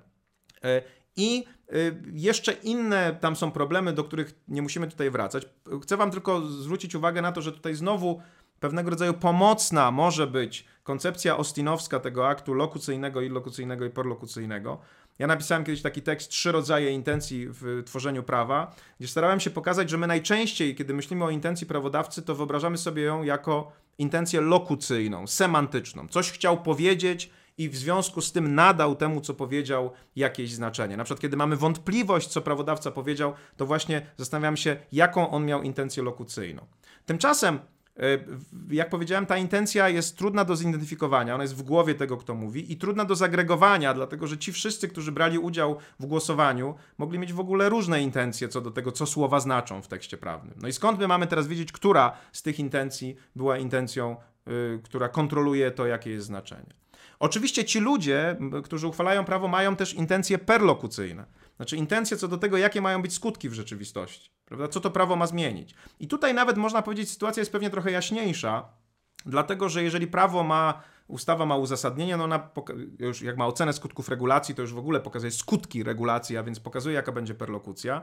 E, 0.63 0.81
I 1.15 1.45
e, 1.69 1.73
jeszcze 2.13 2.51
inne 2.53 3.17
tam 3.21 3.35
są 3.35 3.51
problemy, 3.51 3.93
do 3.93 4.03
których 4.03 4.33
nie 4.47 4.61
musimy 4.61 4.87
tutaj 4.87 5.11
wracać. 5.11 5.45
Chcę 5.83 5.97
Wam 5.97 6.11
tylko 6.11 6.41
zwrócić 6.41 6.95
uwagę 6.95 7.21
na 7.21 7.31
to, 7.31 7.41
że 7.41 7.51
tutaj 7.51 7.75
znowu 7.75 8.21
pewnego 8.63 8.89
rodzaju 8.89 9.13
pomocna 9.13 9.91
może 9.91 10.27
być 10.27 10.65
koncepcja 10.83 11.37
ostinowska 11.37 11.99
tego 11.99 12.27
aktu 12.27 12.53
lokucyjnego, 12.53 13.21
illokucyjnego 13.21 13.85
i 13.85 13.89
perlokucyjnego. 13.89 14.79
Ja 15.19 15.27
napisałem 15.27 15.63
kiedyś 15.63 15.81
taki 15.81 16.01
tekst, 16.01 16.29
trzy 16.29 16.51
rodzaje 16.51 16.91
intencji 16.91 17.47
w 17.49 17.83
tworzeniu 17.85 18.23
prawa, 18.23 18.75
gdzie 18.99 19.07
starałem 19.07 19.39
się 19.39 19.49
pokazać, 19.49 19.89
że 19.89 19.97
my 19.97 20.07
najczęściej, 20.07 20.75
kiedy 20.75 20.93
myślimy 20.93 21.25
o 21.25 21.29
intencji 21.29 21.67
prawodawcy, 21.67 22.21
to 22.21 22.35
wyobrażamy 22.35 22.77
sobie 22.77 23.03
ją 23.03 23.23
jako 23.23 23.71
intencję 23.97 24.41
lokucyjną, 24.41 25.27
semantyczną. 25.27 26.07
Coś 26.07 26.31
chciał 26.31 26.61
powiedzieć 26.61 27.29
i 27.57 27.69
w 27.69 27.75
związku 27.75 28.21
z 28.21 28.31
tym 28.31 28.55
nadał 28.55 28.95
temu, 28.95 29.21
co 29.21 29.33
powiedział, 29.33 29.91
jakieś 30.15 30.51
znaczenie. 30.51 30.97
Na 30.97 31.03
przykład, 31.03 31.21
kiedy 31.21 31.37
mamy 31.37 31.55
wątpliwość, 31.55 32.27
co 32.27 32.41
prawodawca 32.41 32.91
powiedział, 32.91 33.33
to 33.57 33.65
właśnie 33.65 34.07
zastanawiam 34.17 34.57
się, 34.57 34.77
jaką 34.91 35.29
on 35.29 35.45
miał 35.45 35.63
intencję 35.63 36.03
lokucyjną. 36.03 36.65
Tymczasem 37.05 37.59
jak 38.69 38.89
powiedziałem, 38.89 39.25
ta 39.25 39.37
intencja 39.37 39.89
jest 39.89 40.17
trudna 40.17 40.45
do 40.45 40.55
zidentyfikowania, 40.55 41.35
ona 41.35 41.43
jest 41.43 41.55
w 41.55 41.61
głowie 41.61 41.95
tego, 41.95 42.17
kto 42.17 42.35
mówi, 42.35 42.71
i 42.71 42.77
trudna 42.77 43.05
do 43.05 43.15
zagregowania, 43.15 43.93
dlatego 43.93 44.27
że 44.27 44.37
ci 44.37 44.53
wszyscy, 44.53 44.87
którzy 44.87 45.11
brali 45.11 45.39
udział 45.39 45.77
w 45.99 46.05
głosowaniu, 46.05 46.75
mogli 46.97 47.19
mieć 47.19 47.33
w 47.33 47.39
ogóle 47.39 47.69
różne 47.69 48.01
intencje 48.01 48.47
co 48.47 48.61
do 48.61 48.71
tego, 48.71 48.91
co 48.91 49.05
słowa 49.05 49.39
znaczą 49.39 49.81
w 49.81 49.87
tekście 49.87 50.17
prawnym. 50.17 50.55
No 50.61 50.67
i 50.67 50.73
skąd 50.73 50.99
my 50.99 51.07
mamy 51.07 51.27
teraz 51.27 51.47
wiedzieć, 51.47 51.71
która 51.71 52.17
z 52.31 52.41
tych 52.41 52.59
intencji 52.59 53.15
była 53.35 53.57
intencją, 53.57 54.15
yy, 54.47 54.79
która 54.83 55.09
kontroluje 55.09 55.71
to, 55.71 55.85
jakie 55.85 56.09
jest 56.09 56.25
znaczenie? 56.25 56.73
Oczywiście 57.19 57.65
ci 57.65 57.79
ludzie, 57.79 58.37
którzy 58.63 58.87
uchwalają 58.87 59.25
prawo, 59.25 59.47
mają 59.47 59.75
też 59.75 59.93
intencje 59.93 60.37
perlokucyjne. 60.37 61.25
Znaczy 61.55 61.77
intencje 61.77 62.17
co 62.17 62.27
do 62.27 62.37
tego, 62.37 62.57
jakie 62.57 62.81
mają 62.81 63.01
być 63.01 63.13
skutki 63.13 63.49
w 63.49 63.53
rzeczywistości. 63.53 64.29
Prawda? 64.57 64.67
Co 64.67 64.79
to 64.79 64.91
prawo 64.91 65.15
ma 65.15 65.27
zmienić. 65.27 65.75
I 65.99 66.07
tutaj 66.07 66.33
nawet 66.33 66.57
można 66.57 66.81
powiedzieć, 66.81 67.11
sytuacja 67.11 67.41
jest 67.41 67.51
pewnie 67.51 67.69
trochę 67.69 67.91
jaśniejsza, 67.91 68.69
dlatego 69.25 69.69
że 69.69 69.83
jeżeli 69.83 70.07
prawo 70.07 70.43
ma 70.43 70.81
ustawa 71.07 71.45
ma 71.45 71.57
uzasadnienie, 71.57 72.17
no 72.17 72.23
ona 72.23 72.49
już 72.99 73.21
jak 73.21 73.37
ma 73.37 73.47
ocenę 73.47 73.73
skutków 73.73 74.09
regulacji, 74.09 74.55
to 74.55 74.61
już 74.61 74.73
w 74.73 74.77
ogóle 74.77 74.99
pokazuje 74.99 75.31
skutki 75.31 75.83
regulacji, 75.83 76.37
a 76.37 76.43
więc 76.43 76.59
pokazuje, 76.59 76.95
jaka 76.95 77.11
będzie 77.11 77.33
perlokucja. 77.33 78.01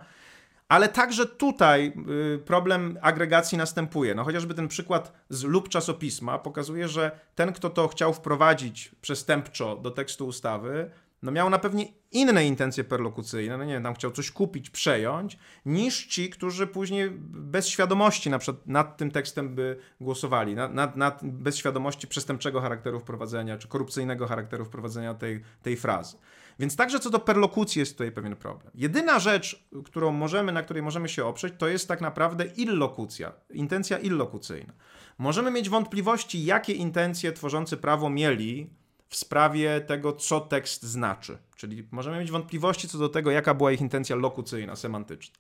Ale 0.69 0.89
także 0.89 1.27
tutaj 1.27 1.93
y, 2.35 2.39
problem 2.39 2.99
agregacji 3.03 3.59
następuje. 3.59 4.15
No 4.15 4.25
chociażby 4.25 4.55
ten 4.55 4.69
przykład 4.69 5.13
z 5.29 5.45
lub 5.45 5.69
czasopisma 5.69 6.39
pokazuje, 6.39 6.89
że 6.89 7.11
ten, 7.35 7.53
kto 7.53 7.71
to 7.71 7.89
chciał 7.89 8.15
wprowadzić 8.15 8.95
przestępczo 9.01 9.77
do 9.77 9.91
tekstu 9.91 10.27
ustawy, 10.27 10.91
no 11.23 11.33
miał 11.33 11.51
na 11.51 11.59
pewno 11.59 11.81
inne 12.13 12.47
intencje 12.47 12.85
perlokucyjne, 12.85 13.59
no 13.59 13.65
nie 13.65 13.73
wiem, 13.73 13.83
tam 13.83 13.95
chciał 13.95 14.11
coś 14.11 14.31
kupić, 14.31 14.71
przejąć, 14.71 15.39
niż 15.67 16.07
ci, 16.07 16.31
którzy 16.31 16.67
później 16.67 17.11
bez 17.31 17.69
świadomości 17.69 18.31
na 18.31 18.39
przykład 18.39 18.67
nad 18.67 18.97
tym 18.97 19.11
tekstem 19.11 19.55
by 19.55 19.77
głosowali, 20.01 20.55
nad, 20.55 20.75
nad, 20.75 20.97
nad 20.97 21.21
bez 21.23 21.57
świadomości 21.57 22.09
przestępczego 22.09 22.61
charakteru 22.61 23.01
wprowadzenia, 23.01 23.59
czy 23.59 23.69
korupcyjnego 23.69 24.27
charakteru 24.27 24.65
wprowadzenia 24.65 25.15
tej, 25.15 25.43
tej 25.63 25.77
frazy. 25.77 26.17
Więc 26.59 26.77
także 26.77 27.01
co 27.01 27.11
do 27.11 27.19
perlokucji 27.19 27.81
jest 27.81 27.93
tutaj 27.93 28.13
pewien 28.13 28.37
problem. 28.37 28.73
Jedyna 28.75 29.19
rzecz, 29.19 29.69
którą 29.85 30.13
możemy, 30.13 30.53
na 30.53 30.63
której 30.63 30.83
możemy 30.83 31.09
się 31.09 31.25
oprzeć, 31.25 31.55
to 31.59 31.69
jest 31.69 31.89
tak 31.89 32.01
naprawdę 32.01 32.45
illokucja, 32.45 33.33
intencja 33.51 33.99
illokucyjna. 33.99 34.73
Możemy 35.19 35.51
mieć 35.51 35.69
wątpliwości, 35.69 36.45
jakie 36.45 36.73
intencje 36.73 37.33
tworzący 37.33 37.77
prawo 37.77 38.11
mieli 38.11 38.71
w 39.11 39.17
sprawie 39.17 39.81
tego, 39.81 40.13
co 40.13 40.41
tekst 40.41 40.83
znaczy. 40.83 41.39
Czyli 41.57 41.89
możemy 41.91 42.19
mieć 42.19 42.31
wątpliwości 42.31 42.89
co 42.89 42.99
do 42.99 43.09
tego, 43.09 43.31
jaka 43.31 43.55
była 43.55 43.73
ich 43.73 43.81
intencja 43.81 44.17
lokucyjna, 44.17 44.77
semantyczna. 44.77 45.35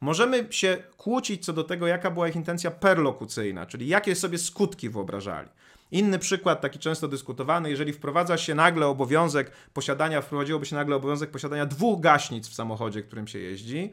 Możemy 0.00 0.46
się 0.50 0.76
kłócić 0.96 1.44
co 1.44 1.52
do 1.52 1.64
tego, 1.64 1.86
jaka 1.86 2.10
była 2.10 2.28
ich 2.28 2.36
intencja 2.36 2.70
perlokucyjna, 2.70 3.66
czyli 3.66 3.88
jakie 3.88 4.14
sobie 4.14 4.38
skutki 4.38 4.90
wyobrażali. 4.90 5.48
Inny 5.90 6.18
przykład, 6.18 6.60
taki 6.60 6.78
często 6.78 7.08
dyskutowany, 7.08 7.70
jeżeli 7.70 7.92
wprowadza 7.92 8.38
się 8.38 8.54
nagle 8.54 8.86
obowiązek 8.86 9.50
posiadania, 9.72 10.22
wprowadziłoby 10.22 10.66
się 10.66 10.76
nagle 10.76 10.96
obowiązek 10.96 11.30
posiadania 11.30 11.66
dwóch 11.66 12.00
gaśnic 12.00 12.48
w 12.48 12.54
samochodzie, 12.54 13.02
którym 13.02 13.28
się 13.28 13.38
jeździ, 13.38 13.92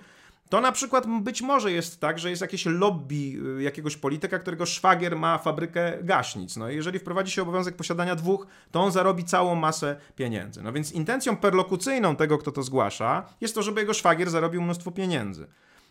to 0.53 0.61
na 0.61 0.71
przykład 0.71 1.07
być 1.21 1.41
może 1.41 1.71
jest 1.71 1.99
tak, 1.99 2.19
że 2.19 2.29
jest 2.29 2.41
jakieś 2.41 2.65
lobby 2.65 3.15
y, 3.59 3.63
jakiegoś 3.63 3.97
polityka, 3.97 4.39
którego 4.39 4.65
szwagier 4.65 5.15
ma 5.15 5.37
fabrykę 5.37 5.97
gaśnic. 6.03 6.57
No 6.57 6.69
i 6.69 6.75
jeżeli 6.75 6.99
wprowadzi 6.99 7.31
się 7.31 7.41
obowiązek 7.41 7.75
posiadania 7.75 8.15
dwóch, 8.15 8.47
to 8.71 8.81
on 8.81 8.91
zarobi 8.91 9.23
całą 9.23 9.55
masę 9.55 9.95
pieniędzy. 10.15 10.61
No 10.63 10.73
więc 10.73 10.91
intencją 10.91 11.37
perlokucyjną 11.37 12.15
tego, 12.15 12.37
kto 12.37 12.51
to 12.51 12.63
zgłasza, 12.63 13.25
jest 13.41 13.55
to, 13.55 13.63
żeby 13.63 13.81
jego 13.81 13.93
szwagier 13.93 14.29
zarobił 14.29 14.61
mnóstwo 14.61 14.91
pieniędzy. 14.91 15.47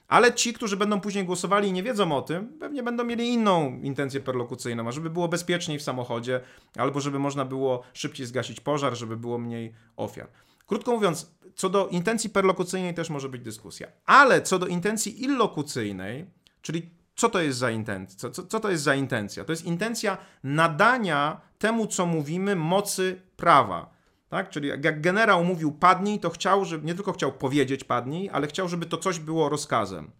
Ale 0.08 0.34
ci, 0.34 0.52
którzy 0.52 0.76
będą 0.76 1.00
później 1.00 1.24
głosowali 1.24 1.68
i 1.68 1.72
nie 1.72 1.82
wiedzą 1.82 2.12
o 2.12 2.22
tym, 2.22 2.48
pewnie 2.60 2.82
będą 2.82 3.04
mieli 3.04 3.28
inną 3.28 3.80
intencję 3.82 4.20
perlokucyjną, 4.20 4.88
a 4.88 4.92
żeby 4.92 5.10
było 5.10 5.28
bezpieczniej 5.28 5.78
w 5.78 5.82
samochodzie, 5.82 6.40
albo 6.76 7.00
żeby 7.00 7.18
można 7.18 7.44
było 7.44 7.82
szybciej 7.92 8.26
zgasić 8.26 8.60
pożar, 8.60 8.96
żeby 8.96 9.16
było 9.16 9.38
mniej 9.38 9.72
ofiar. 9.96 10.28
Krótko 10.72 10.92
mówiąc, 10.92 11.30
co 11.54 11.68
do 11.68 11.88
intencji 11.88 12.30
perlokucyjnej 12.30 12.94
też 12.94 13.10
może 13.10 13.28
być 13.28 13.42
dyskusja. 13.42 13.88
Ale 14.06 14.42
co 14.42 14.58
do 14.58 14.66
intencji 14.66 15.24
illokucyjnej, 15.24 16.26
czyli 16.62 16.90
co 17.16 17.28
to 17.28 17.40
jest 17.40 17.58
za 17.58 17.70
intencja? 17.70 18.30
Co, 18.30 18.46
co 18.46 18.60
to 18.60 18.70
jest 18.70 18.82
za 18.82 18.94
intencja? 18.94 19.44
To 19.44 19.52
jest 19.52 19.64
intencja 19.64 20.18
nadania 20.44 21.40
temu, 21.58 21.86
co 21.86 22.06
mówimy, 22.06 22.56
mocy 22.56 23.22
prawa. 23.36 23.90
Tak? 24.28 24.50
Czyli 24.50 24.68
jak 24.68 25.00
generał 25.00 25.44
mówił 25.44 25.72
padnij, 25.72 26.20
to 26.20 26.30
chciał, 26.30 26.64
żeby 26.64 26.86
nie 26.86 26.94
tylko 26.94 27.12
chciał 27.12 27.32
powiedzieć 27.32 27.84
padnij, 27.84 28.30
ale 28.32 28.46
chciał, 28.46 28.68
żeby 28.68 28.86
to 28.86 28.96
coś 28.96 29.18
było 29.18 29.48
rozkazem. 29.48 30.10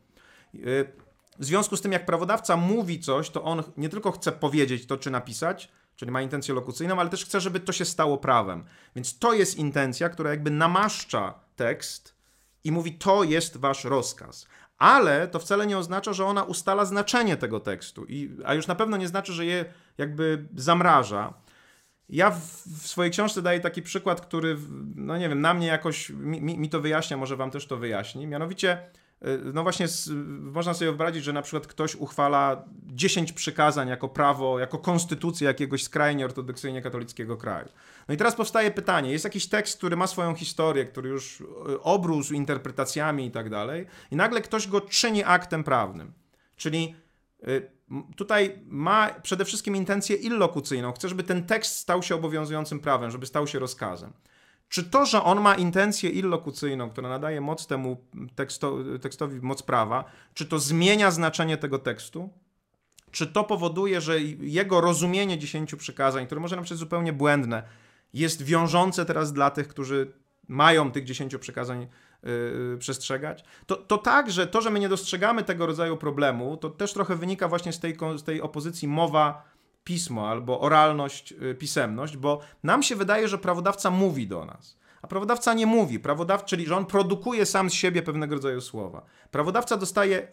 Y, 0.55 0.93
w 1.39 1.45
związku 1.45 1.77
z 1.77 1.81
tym, 1.81 1.93
jak 1.93 2.07
prawodawca 2.07 2.57
mówi 2.57 3.01
coś, 3.01 3.31
to 3.31 3.43
on 3.43 3.63
nie 3.77 3.89
tylko 3.89 4.13
chce 4.13 4.33
powiedzieć 4.33 4.87
to 4.87 4.97
czy 4.97 5.11
napisać, 5.11 5.69
czyli 5.97 6.11
ma 6.11 6.23
intencję 6.23 6.55
lokucyjną, 6.55 7.01
ale 7.01 7.11
też 7.11 7.25
chce, 7.25 7.41
żeby 7.41 7.61
to 7.61 7.73
się 7.73 7.85
stało 7.85 8.19
prawem. 8.19 8.65
Więc 8.97 9.19
to 9.19 9.33
jest 9.33 9.59
intencja, 9.59 10.09
która 10.09 10.31
jakby 10.31 10.51
namaszcza 10.51 11.35
tekst 11.57 12.15
i 12.65 12.73
mówi, 12.73 12.93
to 12.93 13.25
jest 13.25 13.57
wasz 13.57 13.85
rozkaz. 13.85 14.47
Ale 14.79 15.29
to 15.29 15.39
wcale 15.39 15.67
nie 15.67 15.79
oznacza, 15.79 16.13
że 16.13 16.27
ona 16.27 16.43
ustala 16.43 16.85
znaczenie 16.85 17.37
tego 17.37 17.61
tekstu, 17.61 18.05
I, 18.09 18.37
a 18.45 18.55
już 18.55 18.67
na 18.67 18.75
pewno 18.75 18.97
nie 18.97 19.09
znaczy, 19.09 19.33
że 19.33 19.45
je 19.45 19.65
jakby 19.99 20.49
zamraża. 20.55 21.35
Ja 22.09 22.31
w, 22.31 22.41
w 22.67 22.89
swojej 22.89 23.13
książce 23.13 23.43
daję 23.43 23.61
taki 23.61 23.83
przykład, 23.83 24.21
który, 24.21 24.59
no 24.95 25.19
nie 25.19 25.29
wiem, 25.29 25.41
na 25.41 25.55
mnie 25.55 25.67
jakoś 25.67 26.11
mi, 26.11 26.59
mi 26.59 26.69
to 26.69 26.81
wyjaśnia, 26.81 27.17
może 27.17 27.37
wam 27.37 27.51
też 27.51 27.67
to 27.67 27.77
wyjaśni. 27.77 28.27
Mianowicie 28.27 28.91
no 29.55 29.63
właśnie 29.63 29.89
z, 29.89 30.11
można 30.41 30.75
sobie 30.75 30.91
wyobrazić, 30.91 31.25
że 31.25 31.33
na 31.33 31.43
przykład 31.43 31.67
ktoś 31.67 31.95
uchwala 31.95 32.65
10 32.87 33.33
przykazań 33.33 33.89
jako 33.89 34.09
prawo, 34.09 34.59
jako 34.59 34.79
konstytucję 34.79 35.47
jakiegoś 35.47 35.83
skrajnie 35.83 36.25
ortodoksyjnie 36.25 36.83
katolickiego 36.83 37.37
kraju. 37.37 37.69
No 38.09 38.15
i 38.15 38.17
teraz 38.17 38.35
powstaje 38.35 38.71
pytanie, 38.71 39.13
jest 39.13 39.25
jakiś 39.25 39.49
tekst, 39.49 39.79
który 39.79 39.97
ma 39.97 40.07
swoją 40.07 40.35
historię, 40.35 40.85
który 40.85 41.09
już 41.09 41.41
y, 41.41 41.45
obrósł 41.83 42.35
interpretacjami 42.35 43.27
i 43.27 43.31
tak 43.31 43.51
dalej 43.51 43.87
i 44.11 44.17
nagle 44.17 44.41
ktoś 44.41 44.69
go 44.69 44.81
czyni 44.81 45.25
aktem 45.25 45.65
prawnym. 45.65 46.13
Czyli 46.57 46.95
y, 47.49 47.71
tutaj 48.17 48.59
ma 48.67 49.11
przede 49.23 49.45
wszystkim 49.45 49.77
intencję 49.77 50.17
illokucyjną. 50.17 50.93
Chce, 50.93 51.09
żeby 51.09 51.23
ten 51.23 51.47
tekst 51.47 51.77
stał 51.77 52.03
się 52.03 52.15
obowiązującym 52.15 52.81
prawem, 52.81 53.11
żeby 53.11 53.27
stał 53.27 53.47
się 53.47 53.59
rozkazem. 53.59 54.13
Czy 54.73 54.85
to, 54.85 55.07
że 55.07 55.23
on 55.23 55.41
ma 55.41 55.55
intencję 55.55 56.11
illokucyjną, 56.11 56.91
która 56.91 57.09
nadaje 57.09 57.41
moc 57.41 57.67
temu 57.67 57.97
teksto, 58.35 58.79
tekstowi, 59.01 59.41
moc 59.41 59.63
prawa, 59.63 60.05
czy 60.35 60.47
to 60.47 60.59
zmienia 60.59 61.11
znaczenie 61.11 61.57
tego 61.57 61.79
tekstu? 61.79 62.31
Czy 63.11 63.27
to 63.27 63.45
powoduje, 63.45 64.01
że 64.01 64.21
jego 64.41 64.81
rozumienie 64.81 65.39
dziesięciu 65.39 65.77
przykazań, 65.77 66.27
które 66.27 66.41
może 66.41 66.57
nam 66.57 66.65
być 66.65 66.75
zupełnie 66.75 67.13
błędne, 67.13 67.63
jest 68.15 68.43
wiążące 68.43 69.05
teraz 69.05 69.33
dla 69.33 69.51
tych, 69.51 69.69
którzy 69.69 70.13
mają 70.49 70.93
tych 70.93 71.05
dziesięciu 71.05 71.39
przykazań 71.39 71.87
yy, 72.23 72.77
przestrzegać? 72.79 73.45
To, 73.67 73.77
to 73.77 73.99
tak, 73.99 74.31
że 74.31 74.47
to, 74.47 74.61
że 74.61 74.71
my 74.71 74.81
nie 74.81 74.89
dostrzegamy 74.89 75.43
tego 75.43 75.67
rodzaju 75.67 75.97
problemu, 75.97 76.57
to 76.57 76.71
też 76.71 76.93
trochę 76.93 77.17
wynika 77.17 77.49
właśnie 77.49 77.73
z 77.73 77.81
tej, 77.81 77.97
z 78.17 78.23
tej 78.23 78.41
opozycji 78.41 78.89
mowa 78.89 79.52
pismo 79.85 80.29
albo 80.29 80.61
oralność, 80.61 81.33
y, 81.33 81.55
pisemność, 81.55 82.17
bo 82.17 82.41
nam 82.63 82.83
się 82.83 82.97
wydaje, 82.97 83.29
że 83.29 83.39
prawodawca 83.39 83.91
mówi 83.91 84.27
do 84.27 84.45
nas. 84.45 84.77
A 85.03 85.07
prawodawca 85.07 85.55
nie 85.55 85.67
mówi, 85.67 86.01
prawodawca, 86.01 86.47
czyli 86.47 86.67
że 86.67 86.77
on 86.77 86.87
produkuje 86.87 87.47
sam 87.47 87.71
z 87.71 87.73
siebie 87.73 88.03
pewnego 88.03 88.35
rodzaju 88.35 88.61
słowa. 88.61 89.05
Prawodawca 89.31 89.77
dostaje 89.77 90.29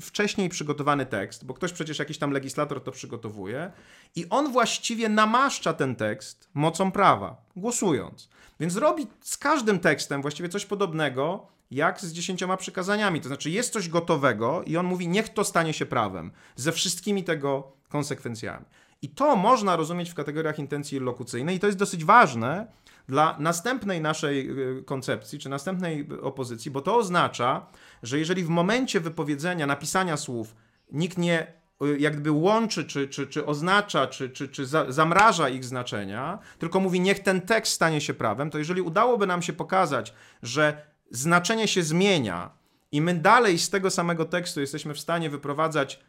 wcześniej 0.00 0.48
przygotowany 0.48 1.06
tekst, 1.06 1.44
bo 1.44 1.54
ktoś 1.54 1.72
przecież 1.72 1.98
jakiś 1.98 2.18
tam 2.18 2.30
legislator 2.30 2.84
to 2.84 2.92
przygotowuje, 2.92 3.72
i 4.16 4.26
on 4.30 4.52
właściwie 4.52 5.08
namaszcza 5.08 5.72
ten 5.72 5.96
tekst 5.96 6.48
mocą 6.54 6.92
prawa, 6.92 7.36
głosując. 7.56 8.28
Więc 8.60 8.76
robi 8.76 9.06
z 9.20 9.36
każdym 9.36 9.78
tekstem 9.78 10.22
właściwie 10.22 10.48
coś 10.48 10.66
podobnego, 10.66 11.53
jak 11.70 12.00
z 12.00 12.12
dziesięcioma 12.12 12.56
przykazaniami. 12.56 13.20
To 13.20 13.28
znaczy, 13.28 13.50
jest 13.50 13.72
coś 13.72 13.88
gotowego 13.88 14.62
i 14.66 14.76
on 14.76 14.86
mówi, 14.86 15.08
niech 15.08 15.28
to 15.28 15.44
stanie 15.44 15.72
się 15.72 15.86
prawem, 15.86 16.32
ze 16.56 16.72
wszystkimi 16.72 17.24
tego 17.24 17.72
konsekwencjami. 17.88 18.64
I 19.02 19.08
to 19.08 19.36
można 19.36 19.76
rozumieć 19.76 20.10
w 20.10 20.14
kategoriach 20.14 20.58
intencji 20.58 21.00
lokucyjnej, 21.00 21.56
i 21.56 21.60
to 21.60 21.66
jest 21.66 21.78
dosyć 21.78 22.04
ważne 22.04 22.66
dla 23.08 23.36
następnej 23.38 24.00
naszej 24.00 24.50
y, 24.78 24.82
koncepcji, 24.82 25.38
czy 25.38 25.48
następnej 25.48 26.08
opozycji, 26.22 26.70
bo 26.70 26.80
to 26.80 26.96
oznacza, 26.96 27.66
że 28.02 28.18
jeżeli 28.18 28.44
w 28.44 28.48
momencie 28.48 29.00
wypowiedzenia, 29.00 29.66
napisania 29.66 30.16
słów 30.16 30.54
nikt 30.92 31.18
nie 31.18 31.46
y, 31.82 31.98
jakby 31.98 32.30
łączy, 32.30 32.84
czy, 32.84 33.08
czy, 33.08 33.26
czy 33.26 33.46
oznacza, 33.46 34.06
czy, 34.06 34.30
czy, 34.30 34.48
czy 34.48 34.66
zamraża 34.88 35.48
ich 35.48 35.64
znaczenia, 35.64 36.38
tylko 36.58 36.80
mówi, 36.80 37.00
niech 37.00 37.18
ten 37.18 37.40
tekst 37.40 37.72
stanie 37.72 38.00
się 38.00 38.14
prawem, 38.14 38.50
to 38.50 38.58
jeżeli 38.58 38.82
udałoby 38.82 39.26
nam 39.26 39.42
się 39.42 39.52
pokazać, 39.52 40.14
że 40.42 40.93
znaczenie 41.10 41.68
się 41.68 41.82
zmienia 41.82 42.50
i 42.92 43.00
my 43.00 43.14
dalej 43.14 43.58
z 43.58 43.70
tego 43.70 43.90
samego 43.90 44.24
tekstu 44.24 44.60
jesteśmy 44.60 44.94
w 44.94 45.00
stanie 45.00 45.30
wyprowadzać 45.30 46.00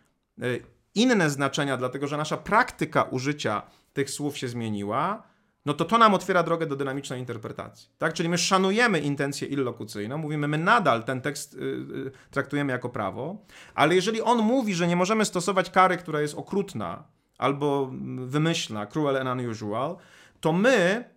y, 0.44 0.64
inne 0.96 1.30
znaczenia, 1.30 1.78
dlatego 1.78 2.08
że 2.08 2.18
nasza 2.18 2.38
praktyka 2.38 3.04
użycia 3.04 3.62
tych 3.94 4.10
słów 4.10 4.38
się 4.38 4.48
zmieniła, 4.48 5.24
no 5.66 5.74
to 5.74 5.86
to 5.86 5.98
nam 5.98 6.14
otwiera 6.14 6.44
drogę 6.44 6.66
do 6.66 6.76
dynamicznej 6.76 7.20
interpretacji. 7.20 7.90
Tak? 7.98 8.14
Czyli 8.14 8.30
my 8.30 8.38
szanujemy 8.38 9.00
intencję 9.00 9.48
illokucyjną, 9.48 10.18
mówimy, 10.18 10.48
my 10.48 10.58
nadal 10.58 11.04
ten 11.04 11.22
tekst 11.22 11.54
y, 11.54 11.58
y, 11.58 12.12
traktujemy 12.32 12.72
jako 12.72 12.90
prawo, 12.90 13.46
ale 13.76 13.96
jeżeli 13.96 14.22
on 14.22 14.38
mówi, 14.38 14.76
że 14.76 14.88
nie 14.88 14.96
możemy 14.96 15.26
stosować 15.26 15.70
kary, 15.70 15.98
która 15.98 16.22
jest 16.22 16.36
okrutna 16.36 17.04
albo 17.38 17.92
wymyślna, 18.26 18.86
cruel 18.86 19.28
and 19.28 19.42
unusual, 19.42 19.98
to 20.40 20.54
my 20.54 21.15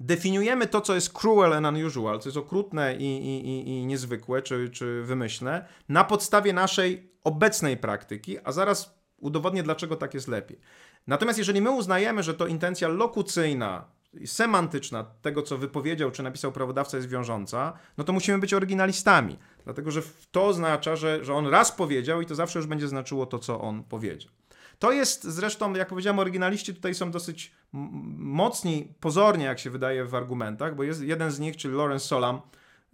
definiujemy 0.00 0.66
to, 0.66 0.80
co 0.80 0.94
jest 0.94 1.12
cruel 1.12 1.52
and 1.52 1.66
unusual, 1.66 2.20
co 2.20 2.28
jest 2.28 2.36
okrutne 2.36 2.96
i, 2.96 3.16
i, 3.26 3.68
i 3.68 3.86
niezwykłe 3.86 4.42
czy, 4.42 4.70
czy 4.70 5.02
wymyślne, 5.02 5.66
na 5.88 6.04
podstawie 6.04 6.52
naszej 6.52 7.12
obecnej 7.24 7.76
praktyki, 7.76 8.38
a 8.44 8.52
zaraz 8.52 8.98
udowodnię, 9.16 9.62
dlaczego 9.62 9.96
tak 9.96 10.14
jest 10.14 10.28
lepiej. 10.28 10.60
Natomiast 11.06 11.38
jeżeli 11.38 11.60
my 11.60 11.70
uznajemy, 11.70 12.22
że 12.22 12.34
to 12.34 12.46
intencja 12.46 12.88
lokucyjna, 12.88 13.84
semantyczna 14.26 15.04
tego, 15.22 15.42
co 15.42 15.58
wypowiedział 15.58 16.10
czy 16.10 16.22
napisał 16.22 16.52
prawodawca 16.52 16.96
jest 16.96 17.08
wiążąca, 17.08 17.72
no 17.98 18.04
to 18.04 18.12
musimy 18.12 18.38
być 18.38 18.54
oryginalistami. 18.54 19.38
Dlatego, 19.64 19.90
że 19.90 20.02
to 20.30 20.46
oznacza, 20.46 20.96
że, 20.96 21.24
że 21.24 21.34
on 21.34 21.46
raz 21.46 21.72
powiedział 21.72 22.20
i 22.20 22.26
to 22.26 22.34
zawsze 22.34 22.58
już 22.58 22.66
będzie 22.66 22.88
znaczyło 22.88 23.26
to, 23.26 23.38
co 23.38 23.60
on 23.60 23.84
powiedział. 23.84 24.32
To 24.78 24.92
jest 24.92 25.24
zresztą, 25.24 25.74
jak 25.74 25.88
powiedziałem, 25.88 26.18
oryginaliści 26.18 26.74
tutaj 26.74 26.94
są 26.94 27.10
dosyć 27.10 27.52
mocni, 27.72 28.94
pozornie, 29.00 29.44
jak 29.44 29.58
się 29.58 29.70
wydaje, 29.70 30.04
w 30.04 30.14
argumentach, 30.14 30.76
bo 30.76 30.82
jest 30.82 31.02
jeden 31.02 31.30
z 31.30 31.38
nich, 31.38 31.56
czyli 31.56 31.74
Lawrence 31.74 32.06
Solam, 32.06 32.40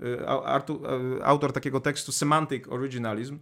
y, 0.00 0.04
y, 1.18 1.24
autor 1.24 1.52
takiego 1.52 1.80
tekstu 1.80 2.12
Semantic 2.12 2.68
Originalism, 2.68 3.38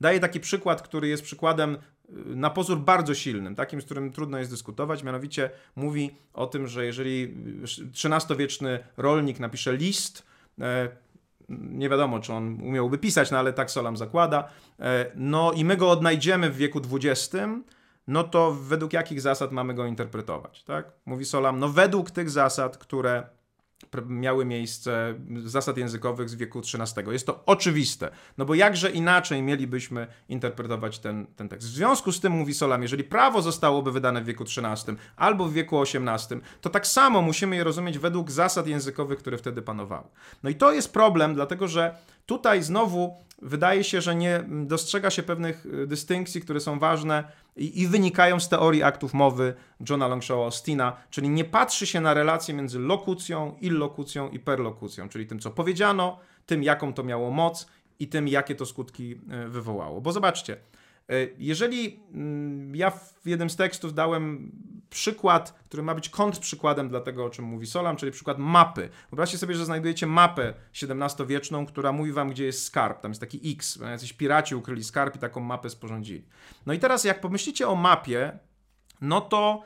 daje 0.00 0.20
taki 0.20 0.40
przykład, 0.40 0.82
który 0.82 1.08
jest 1.08 1.22
przykładem 1.22 1.74
y, 1.74 1.78
na 2.14 2.50
pozór 2.50 2.78
bardzo 2.78 3.14
silnym, 3.14 3.54
takim, 3.54 3.80
z 3.82 3.84
którym 3.84 4.12
trudno 4.12 4.38
jest 4.38 4.50
dyskutować, 4.50 5.02
mianowicie 5.02 5.50
mówi 5.76 6.16
o 6.32 6.46
tym, 6.46 6.66
że 6.66 6.84
jeżeli 6.84 7.34
XIII-wieczny 8.04 8.84
rolnik 8.96 9.40
napisze 9.40 9.76
list, 9.76 10.26
e, 10.60 10.88
nie 11.48 11.88
wiadomo, 11.88 12.20
czy 12.20 12.32
on 12.32 12.60
umiałby 12.62 12.98
pisać, 12.98 13.30
no 13.30 13.38
ale 13.38 13.52
tak 13.52 13.70
Solam 13.70 13.96
zakłada, 13.96 14.48
e, 14.80 15.06
no 15.14 15.52
i 15.52 15.64
my 15.64 15.76
go 15.76 15.90
odnajdziemy 15.90 16.50
w 16.50 16.56
wieku 16.56 16.80
XX, 16.92 17.36
no 18.06 18.24
to 18.24 18.52
według 18.52 18.92
jakich 18.92 19.20
zasad 19.20 19.52
mamy 19.52 19.74
go 19.74 19.86
interpretować, 19.86 20.64
tak? 20.64 20.92
Mówi 21.06 21.24
Solam, 21.24 21.58
no 21.58 21.68
według 21.68 22.10
tych 22.10 22.30
zasad, 22.30 22.78
które 22.78 23.26
miały 24.06 24.44
miejsce 24.44 25.14
zasad 25.44 25.76
językowych 25.76 26.28
z 26.28 26.34
wieku 26.34 26.58
XIII. 26.58 27.12
Jest 27.12 27.26
to 27.26 27.42
oczywiste, 27.46 28.10
no 28.38 28.44
bo 28.44 28.54
jakże 28.54 28.90
inaczej 28.90 29.42
mielibyśmy 29.42 30.06
interpretować 30.28 30.98
ten, 30.98 31.26
ten 31.36 31.48
tekst. 31.48 31.68
W 31.68 31.70
związku 31.70 32.12
z 32.12 32.20
tym, 32.20 32.32
mówi 32.32 32.54
Solam, 32.54 32.82
jeżeli 32.82 33.04
prawo 33.04 33.42
zostałoby 33.42 33.92
wydane 33.92 34.22
w 34.22 34.24
wieku 34.24 34.44
XIII 34.44 34.96
albo 35.16 35.44
w 35.44 35.52
wieku 35.52 35.82
XVIII, 35.82 36.40
to 36.60 36.70
tak 36.70 36.86
samo 36.86 37.22
musimy 37.22 37.56
je 37.56 37.64
rozumieć 37.64 37.98
według 37.98 38.30
zasad 38.30 38.66
językowych, 38.66 39.18
które 39.18 39.38
wtedy 39.38 39.62
panowały. 39.62 40.08
No 40.42 40.50
i 40.50 40.54
to 40.54 40.72
jest 40.72 40.92
problem, 40.92 41.34
dlatego 41.34 41.68
że 41.68 41.96
tutaj 42.26 42.62
znowu 42.62 43.16
wydaje 43.42 43.84
się, 43.84 44.00
że 44.00 44.14
nie 44.14 44.44
dostrzega 44.48 45.10
się 45.10 45.22
pewnych 45.22 45.66
y, 45.66 45.86
dystynkcji, 45.86 46.40
które 46.40 46.60
są 46.60 46.78
ważne 46.78 47.24
i, 47.58 47.86
wynikają 47.86 48.40
z 48.40 48.48
teorii 48.48 48.82
aktów 48.82 49.14
mowy 49.14 49.54
Johna 49.90 50.08
Longshaw 50.08 50.38
Austina, 50.38 50.96
czyli 51.10 51.28
nie 51.28 51.44
patrzy 51.44 51.86
się 51.86 52.00
na 52.00 52.14
relacje 52.14 52.54
między 52.54 52.78
lokucją, 52.78 53.56
illokucją 53.60 54.28
i 54.28 54.38
perlokucją, 54.38 55.08
czyli 55.08 55.26
tym, 55.26 55.38
co 55.38 55.50
powiedziano, 55.50 56.18
tym, 56.46 56.62
jaką 56.62 56.92
to 56.92 57.02
miało 57.02 57.30
moc 57.30 57.66
i 57.98 58.08
tym, 58.08 58.28
jakie 58.28 58.54
to 58.54 58.66
skutki 58.66 59.12
y, 59.46 59.48
wywołało. 59.48 60.00
Bo 60.00 60.12
zobaczcie, 60.12 60.56
jeżeli 61.38 62.00
mm, 62.14 62.76
ja 62.76 62.90
w 62.90 63.26
jednym 63.26 63.50
z 63.50 63.56
tekstów 63.56 63.94
dałem 63.94 64.52
przykład, 64.90 65.54
który 65.68 65.82
ma 65.82 65.94
być 65.94 66.08
kontrprzykładem 66.08 66.88
dla 66.88 67.00
tego, 67.00 67.24
o 67.24 67.30
czym 67.30 67.44
mówi 67.44 67.66
Solam, 67.66 67.96
czyli 67.96 68.12
przykład 68.12 68.38
mapy. 68.38 68.88
Wyobraźcie 69.10 69.38
sobie, 69.38 69.54
że 69.54 69.64
znajdujecie 69.64 70.06
mapę 70.06 70.54
XVII-wieczną, 70.82 71.66
która 71.66 71.92
mówi 71.92 72.12
wam, 72.12 72.30
gdzie 72.30 72.44
jest 72.44 72.64
skarb. 72.64 73.00
Tam 73.00 73.10
jest 73.10 73.20
taki 73.20 73.52
X, 73.52 73.76
jacyś 73.76 74.12
piraci 74.12 74.54
ukryli 74.54 74.84
skarb 74.84 75.16
i 75.16 75.18
taką 75.18 75.40
mapę 75.40 75.70
sporządzili. 75.70 76.24
No 76.66 76.72
i 76.72 76.78
teraz, 76.78 77.04
jak 77.04 77.20
pomyślicie 77.20 77.68
o 77.68 77.74
mapie, 77.74 78.38
no 79.00 79.20
to 79.20 79.62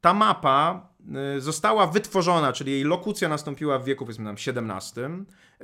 ta 0.00 0.14
mapa 0.14 0.89
została 1.38 1.86
wytworzona, 1.86 2.52
czyli 2.52 2.72
jej 2.72 2.84
lokucja 2.84 3.28
nastąpiła 3.28 3.78
w 3.78 3.84
wieku 3.84 4.04
powiedzmy 4.04 4.24
nam 4.24 4.34
XVII. 4.34 5.02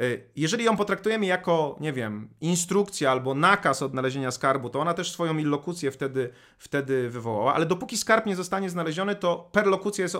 Y, 0.01 0.25
jeżeli 0.37 0.65
ją 0.65 0.77
potraktujemy 0.77 1.27
jako, 1.27 1.77
nie 1.81 1.93
wiem, 1.93 2.29
instrukcja 2.41 3.11
albo 3.11 3.35
nakaz 3.35 3.83
odnalezienia 3.83 4.31
skarbu, 4.31 4.71
to 4.71 4.81
ona 4.81 4.95
też 4.95 5.13
swoją 5.13 5.39
illokucję 5.39 5.91
wtedy, 5.91 6.31
wtedy 6.59 7.11
wywołała, 7.11 7.55
ale 7.55 7.67
dopóki 7.67 7.97
skarb 7.97 8.27
nie 8.27 8.37
zostanie 8.37 8.71
znaleziony, 8.71 9.15
to 9.15 9.49
perlokucja 9.53 10.03
jest 10.03 10.15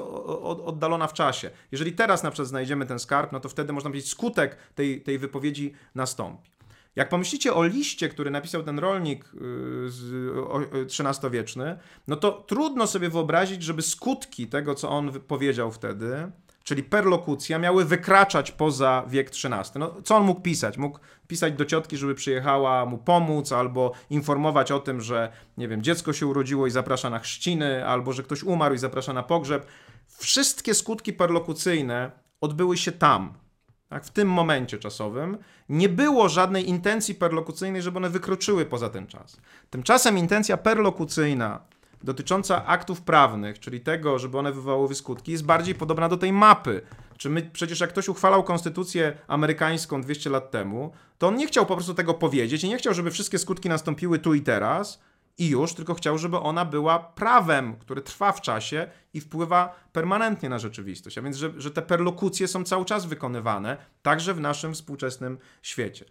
oddalona 0.65 1.07
w 1.07 1.13
czasie. 1.13 1.51
Jeżeli 1.73 1.93
teraz 1.93 2.23
na 2.23 2.31
przykład 2.31 2.49
znajdziemy 2.49 2.87
ten 2.87 2.99
skarb, 2.99 3.33
no 3.33 3.41
to 3.41 3.49
wtedy 3.49 3.73
można 3.73 3.91
powiedzieć 3.91 4.11
skutek 4.11 4.57
tej, 4.75 5.01
tej 5.01 5.19
wypowiedzi 5.19 5.73
nastąpi. 5.95 6.56
Jak 6.97 7.09
pomyślicie 7.09 7.55
o 7.55 7.65
liście, 7.65 8.09
który 8.09 8.31
napisał 8.31 8.63
ten 8.63 8.79
rolnik 8.79 9.33
XIII-wieczny, 10.73 11.73
y, 11.73 11.77
no 12.09 12.17
to 12.17 12.33
trudno 12.33 12.87
sobie 12.87 13.09
wyobrazić, 13.09 13.63
żeby 13.63 13.83
skutki 13.83 14.47
tego, 14.47 14.75
co 14.75 14.91
on 14.91 15.13
powiedział 15.13 15.73
wtedy, 15.73 16.31
czyli 16.65 16.83
perlokucja, 16.83 17.59
miały 17.59 17.85
wykraczać 17.85 18.53
poza 18.53 19.05
wiek 19.09 19.29
XIII. 19.29 19.53
No, 19.75 19.95
co 20.05 20.17
on 20.17 20.25
mógł 20.25 20.41
pisać? 20.41 20.79
Mógł 20.79 20.99
pisać 21.29 21.55
do 21.55 21.65
ciotki, 21.65 21.97
żeby 21.97 22.15
przyjechała 22.15 22.87
mu 22.87 22.99
pomóc, 22.99 23.53
albo 23.53 23.93
informować 24.11 24.73
o 24.73 24.81
tym, 24.81 25.01
że, 25.01 25.33
nie 25.57 25.69
wiem, 25.69 25.83
dziecko 25.83 26.13
się 26.13 26.27
urodziło 26.27 26.67
i 26.67 26.71
zaprasza 26.71 27.11
na 27.11 27.19
chrzciny, 27.19 27.87
albo 27.87 28.13
że 28.13 28.23
ktoś 28.23 28.43
umarł 28.43 28.75
i 28.75 28.79
zaprasza 28.79 29.13
na 29.13 29.23
pogrzeb. 29.23 29.67
Wszystkie 30.09 30.75
skutki 30.75 31.13
perlokucyjne 31.13 32.11
odbyły 32.41 32.77
się 32.77 32.93
tam, 32.93 33.35
tak, 33.89 34.05
w 34.05 34.11
tym 34.11 34.29
momencie 34.29 34.79
czasowym, 34.79 35.39
nie 35.69 35.89
było 35.89 36.29
żadnej 36.29 36.69
intencji 36.69 37.15
perlokucyjnej, 37.15 37.83
żeby 37.83 37.97
one 37.97 38.11
wykroczyły 38.11 38.67
poza 38.67 38.91
ten 38.91 39.07
czas. 39.07 39.41
Tymczasem 39.71 40.19
intencja 40.19 40.57
perlokucyjna 40.57 41.61
dotycząca 42.03 42.67
aktów 42.67 43.03
prawnych, 43.03 43.61
czyli 43.61 43.81
tego, 43.81 44.19
żeby 44.19 44.39
one 44.39 44.53
wywołały 44.53 44.95
skutki, 44.95 45.33
jest 45.33 45.45
bardziej 45.45 45.75
podobna 45.75 46.09
do 46.09 46.17
tej 46.17 46.33
mapy. 46.33 46.81
Czy 47.19 47.31
my, 47.31 47.51
przecież 47.53 47.81
jak 47.81 47.91
ktoś 47.91 48.09
uchwalał 48.09 48.45
konstytucję 48.45 49.19
amerykańską 49.29 50.03
200 50.03 50.31
lat 50.31 50.51
temu, 50.51 50.93
to 51.19 51.29
on 51.29 51.37
nie 51.37 51.47
chciał 51.47 51.67
po 51.67 51.75
prostu 51.75 51.95
tego 51.95 52.15
powiedzieć 52.15 52.65
i 52.65 52.69
nie 52.69 52.77
chciał, 52.77 52.95
żeby 52.95 53.11
wszystkie 53.11 53.39
skutki 53.39 53.69
nastąpiły 53.69 54.19
tu 54.19 54.35
i 54.35 54.41
teraz, 54.41 55.01
i 55.39 55.49
już, 55.49 55.75
tylko 55.75 55.95
chciał, 55.95 56.19
żeby 56.19 56.39
ona 56.39 56.65
była 56.65 56.99
prawem, 56.99 57.77
które 57.77 58.03
trwa 58.03 58.33
w 58.33 58.41
czasie 58.41 58.91
i 59.15 59.21
wpływa 59.21 59.81
permanentnie 59.93 60.49
na 60.49 60.59
rzeczywistość. 60.59 61.19
A 61.19 61.23
więc, 61.23 61.37
że, 61.37 61.53
że 61.57 61.71
te 61.71 61.83
perlokucje 61.83 62.49
są 62.49 62.65
cały 62.65 62.85
czas 62.85 63.07
wykonywane, 63.07 63.77
także 64.03 64.35
w 64.35 64.41
naszym 64.41 64.75
współczesnym 64.75 65.39
świecie. 65.63 66.05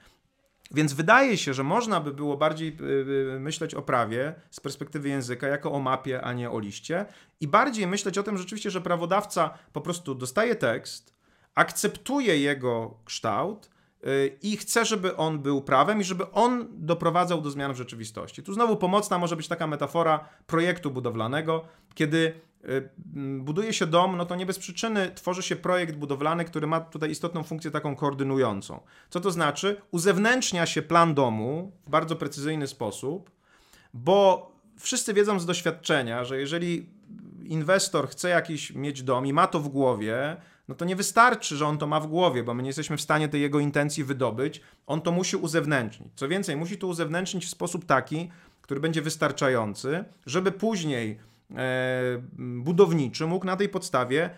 Więc 0.71 0.93
wydaje 0.93 1.37
się, 1.37 1.53
że 1.53 1.63
można 1.63 1.99
by 1.99 2.13
było 2.13 2.37
bardziej 2.37 2.77
y, 2.81 2.83
y, 3.35 3.39
myśleć 3.39 3.73
o 3.73 3.81
prawie 3.81 4.35
z 4.51 4.59
perspektywy 4.59 5.09
języka 5.09 5.47
jako 5.47 5.71
o 5.71 5.79
mapie, 5.79 6.21
a 6.21 6.33
nie 6.33 6.51
o 6.51 6.59
liście, 6.59 7.05
i 7.41 7.47
bardziej 7.47 7.87
myśleć 7.87 8.17
o 8.17 8.23
tym 8.23 8.37
rzeczywiście, 8.37 8.71
że 8.71 8.81
prawodawca 8.81 9.57
po 9.73 9.81
prostu 9.81 10.15
dostaje 10.15 10.55
tekst, 10.55 11.15
akceptuje 11.55 12.39
jego 12.39 12.97
kształt 13.05 13.69
i 14.41 14.57
chce, 14.57 14.85
żeby 14.85 15.15
on 15.15 15.39
był 15.39 15.61
prawem 15.61 16.01
i 16.01 16.03
żeby 16.03 16.31
on 16.31 16.67
doprowadzał 16.71 17.41
do 17.41 17.51
zmian 17.51 17.73
w 17.73 17.77
rzeczywistości. 17.77 18.43
Tu 18.43 18.53
znowu 18.53 18.77
pomocna 18.77 19.17
może 19.17 19.35
być 19.35 19.47
taka 19.47 19.67
metafora 19.67 20.29
projektu 20.47 20.91
budowlanego, 20.91 21.65
kiedy 21.95 22.33
Y, 22.69 22.89
buduje 23.39 23.73
się 23.73 23.87
dom, 23.87 24.17
no 24.17 24.25
to 24.25 24.35
nie 24.35 24.45
bez 24.45 24.59
przyczyny 24.59 25.11
tworzy 25.15 25.43
się 25.43 25.55
projekt 25.55 25.95
budowlany, 25.95 26.45
który 26.45 26.67
ma 26.67 26.79
tutaj 26.79 27.11
istotną 27.11 27.43
funkcję 27.43 27.71
taką 27.71 27.95
koordynującą. 27.95 28.79
Co 29.09 29.19
to 29.19 29.31
znaczy? 29.31 29.81
Uzewnętrznia 29.91 30.65
się 30.65 30.81
plan 30.81 31.13
domu 31.13 31.71
w 31.85 31.89
bardzo 31.89 32.15
precyzyjny 32.15 32.67
sposób, 32.67 33.31
bo 33.93 34.51
wszyscy 34.79 35.13
wiedzą 35.13 35.39
z 35.39 35.45
doświadczenia, 35.45 36.23
że 36.23 36.39
jeżeli 36.39 36.89
inwestor 37.43 38.09
chce 38.09 38.29
jakiś 38.29 38.73
mieć 38.73 39.03
dom 39.03 39.25
i 39.25 39.33
ma 39.33 39.47
to 39.47 39.59
w 39.59 39.69
głowie, 39.69 40.37
no 40.67 40.75
to 40.75 40.85
nie 40.85 40.95
wystarczy, 40.95 41.57
że 41.57 41.67
on 41.67 41.77
to 41.77 41.87
ma 41.87 41.99
w 41.99 42.07
głowie, 42.07 42.43
bo 42.43 42.53
my 42.53 42.63
nie 42.63 42.69
jesteśmy 42.69 42.97
w 42.97 43.01
stanie 43.01 43.29
tej 43.29 43.41
jego 43.41 43.59
intencji 43.59 44.03
wydobyć. 44.03 44.61
On 44.87 45.01
to 45.01 45.11
musi 45.11 45.37
uzewnętrznić. 45.37 46.09
Co 46.15 46.27
więcej, 46.27 46.55
musi 46.55 46.77
to 46.77 46.87
uzewnętrznić 46.87 47.45
w 47.45 47.49
sposób 47.49 47.85
taki, 47.85 48.31
który 48.61 48.79
będzie 48.79 49.01
wystarczający, 49.01 50.05
żeby 50.25 50.51
później 50.51 51.19
E, 51.55 52.21
budowniczy 52.37 53.27
mógł 53.27 53.45
na 53.45 53.55
tej 53.55 53.69
podstawie 53.69 54.29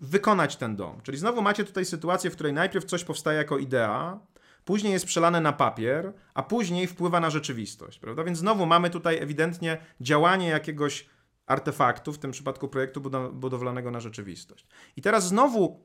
wykonać 0.00 0.56
ten 0.56 0.76
dom. 0.76 1.00
Czyli 1.02 1.18
znowu 1.18 1.42
macie 1.42 1.64
tutaj 1.64 1.84
sytuację, 1.84 2.30
w 2.30 2.34
której 2.34 2.52
najpierw 2.52 2.84
coś 2.84 3.04
powstaje 3.04 3.38
jako 3.38 3.58
idea, 3.58 4.18
później 4.64 4.92
jest 4.92 5.06
przelane 5.06 5.40
na 5.40 5.52
papier, 5.52 6.12
a 6.34 6.42
później 6.42 6.86
wpływa 6.86 7.20
na 7.20 7.30
rzeczywistość, 7.30 7.98
prawda? 7.98 8.24
Więc 8.24 8.38
znowu 8.38 8.66
mamy 8.66 8.90
tutaj 8.90 9.18
ewidentnie 9.18 9.78
działanie 10.00 10.48
jakiegoś 10.48 11.08
artefaktu, 11.48 12.12
w 12.12 12.18
tym 12.18 12.30
przypadku 12.30 12.68
projektu 12.68 13.00
budowlanego 13.32 13.90
na 13.90 14.00
rzeczywistość. 14.00 14.66
I 14.96 15.02
teraz 15.02 15.28
znowu, 15.28 15.80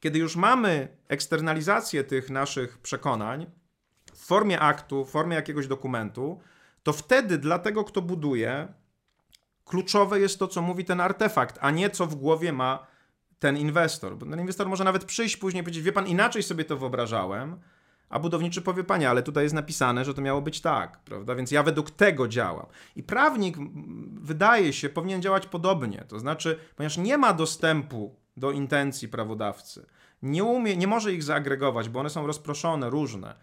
kiedy 0.00 0.18
już 0.18 0.36
mamy 0.36 0.88
eksternalizację 1.08 2.04
tych 2.04 2.30
naszych 2.30 2.78
przekonań 2.78 3.46
w 4.12 4.26
formie 4.26 4.60
aktu, 4.60 5.04
w 5.04 5.10
formie 5.10 5.36
jakiegoś 5.36 5.66
dokumentu, 5.66 6.40
to 6.82 6.92
wtedy 6.92 7.38
dla 7.38 7.58
tego, 7.58 7.84
kto 7.84 8.02
buduje, 8.02 8.68
kluczowe 9.64 10.20
jest 10.20 10.38
to, 10.38 10.48
co 10.48 10.62
mówi 10.62 10.84
ten 10.84 11.00
artefakt, 11.00 11.58
a 11.60 11.70
nie 11.70 11.90
co 11.90 12.06
w 12.06 12.14
głowie 12.14 12.52
ma 12.52 12.86
ten 13.38 13.56
inwestor. 13.56 14.16
Bo 14.16 14.26
ten 14.26 14.40
inwestor 14.40 14.68
może 14.68 14.84
nawet 14.84 15.04
przyjść 15.04 15.36
później 15.36 15.60
i 15.60 15.64
powiedzieć, 15.64 15.84
wie 15.84 15.92
pan, 15.92 16.06
inaczej 16.06 16.42
sobie 16.42 16.64
to 16.64 16.76
wyobrażałem, 16.76 17.60
a 18.08 18.18
budowniczy 18.18 18.62
powie, 18.62 18.84
panie, 18.84 19.10
ale 19.10 19.22
tutaj 19.22 19.44
jest 19.44 19.54
napisane, 19.54 20.04
że 20.04 20.14
to 20.14 20.22
miało 20.22 20.42
być 20.42 20.60
tak, 20.60 20.98
prawda? 21.04 21.34
Więc 21.34 21.50
ja 21.50 21.62
według 21.62 21.90
tego 21.90 22.28
działam. 22.28 22.66
I 22.96 23.02
prawnik, 23.02 23.56
wydaje 24.20 24.72
się, 24.72 24.88
powinien 24.88 25.22
działać 25.22 25.46
podobnie. 25.46 26.04
To 26.08 26.18
znaczy, 26.18 26.58
ponieważ 26.76 26.96
nie 26.96 27.18
ma 27.18 27.32
dostępu 27.32 28.16
do 28.36 28.50
intencji 28.50 29.08
prawodawcy, 29.08 29.86
nie, 30.22 30.44
umie, 30.44 30.76
nie 30.76 30.86
może 30.86 31.12
ich 31.12 31.22
zaagregować, 31.22 31.88
bo 31.88 32.00
one 32.00 32.10
są 32.10 32.26
rozproszone, 32.26 32.90
różne 32.90 33.34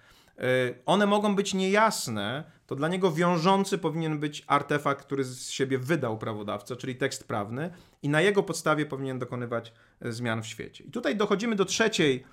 E, 0.42 0.74
one 0.86 1.06
mogą 1.06 1.36
być 1.36 1.54
niejasne, 1.54 2.44
to 2.68 2.76
dla 2.76 2.88
niego 2.88 3.12
wiążący 3.12 3.78
powinien 3.78 4.20
być 4.20 4.44
artefakt, 4.48 5.06
który 5.06 5.24
z 5.24 5.50
siebie 5.50 5.78
wydał 5.78 6.18
prawodawca, 6.18 6.76
czyli 6.76 6.96
tekst 6.96 7.28
prawny, 7.28 7.72
i 8.04 8.10
na 8.10 8.22
jego 8.22 8.44
podstawie 8.44 8.86
powinien 8.86 9.20
dokonywać 9.20 9.74
e, 10.02 10.12
zmian 10.12 10.42
w 10.42 10.48
świecie. 10.48 10.84
I 10.84 10.92
tutaj 10.92 11.16
dochodzimy 11.16 11.56
do 11.56 11.66
trzeciej, 11.66 12.24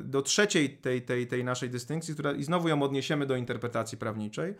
do 0.00 0.22
trzeciej 0.22 0.70
tej, 0.70 1.02
tej, 1.02 1.26
tej 1.26 1.44
naszej 1.44 1.70
dystynkcji, 1.70 2.14
która, 2.14 2.32
i 2.32 2.44
znowu 2.44 2.68
ją 2.68 2.82
odniesiemy 2.82 3.26
do 3.26 3.36
interpretacji 3.36 3.98
prawniczej. 3.98 4.54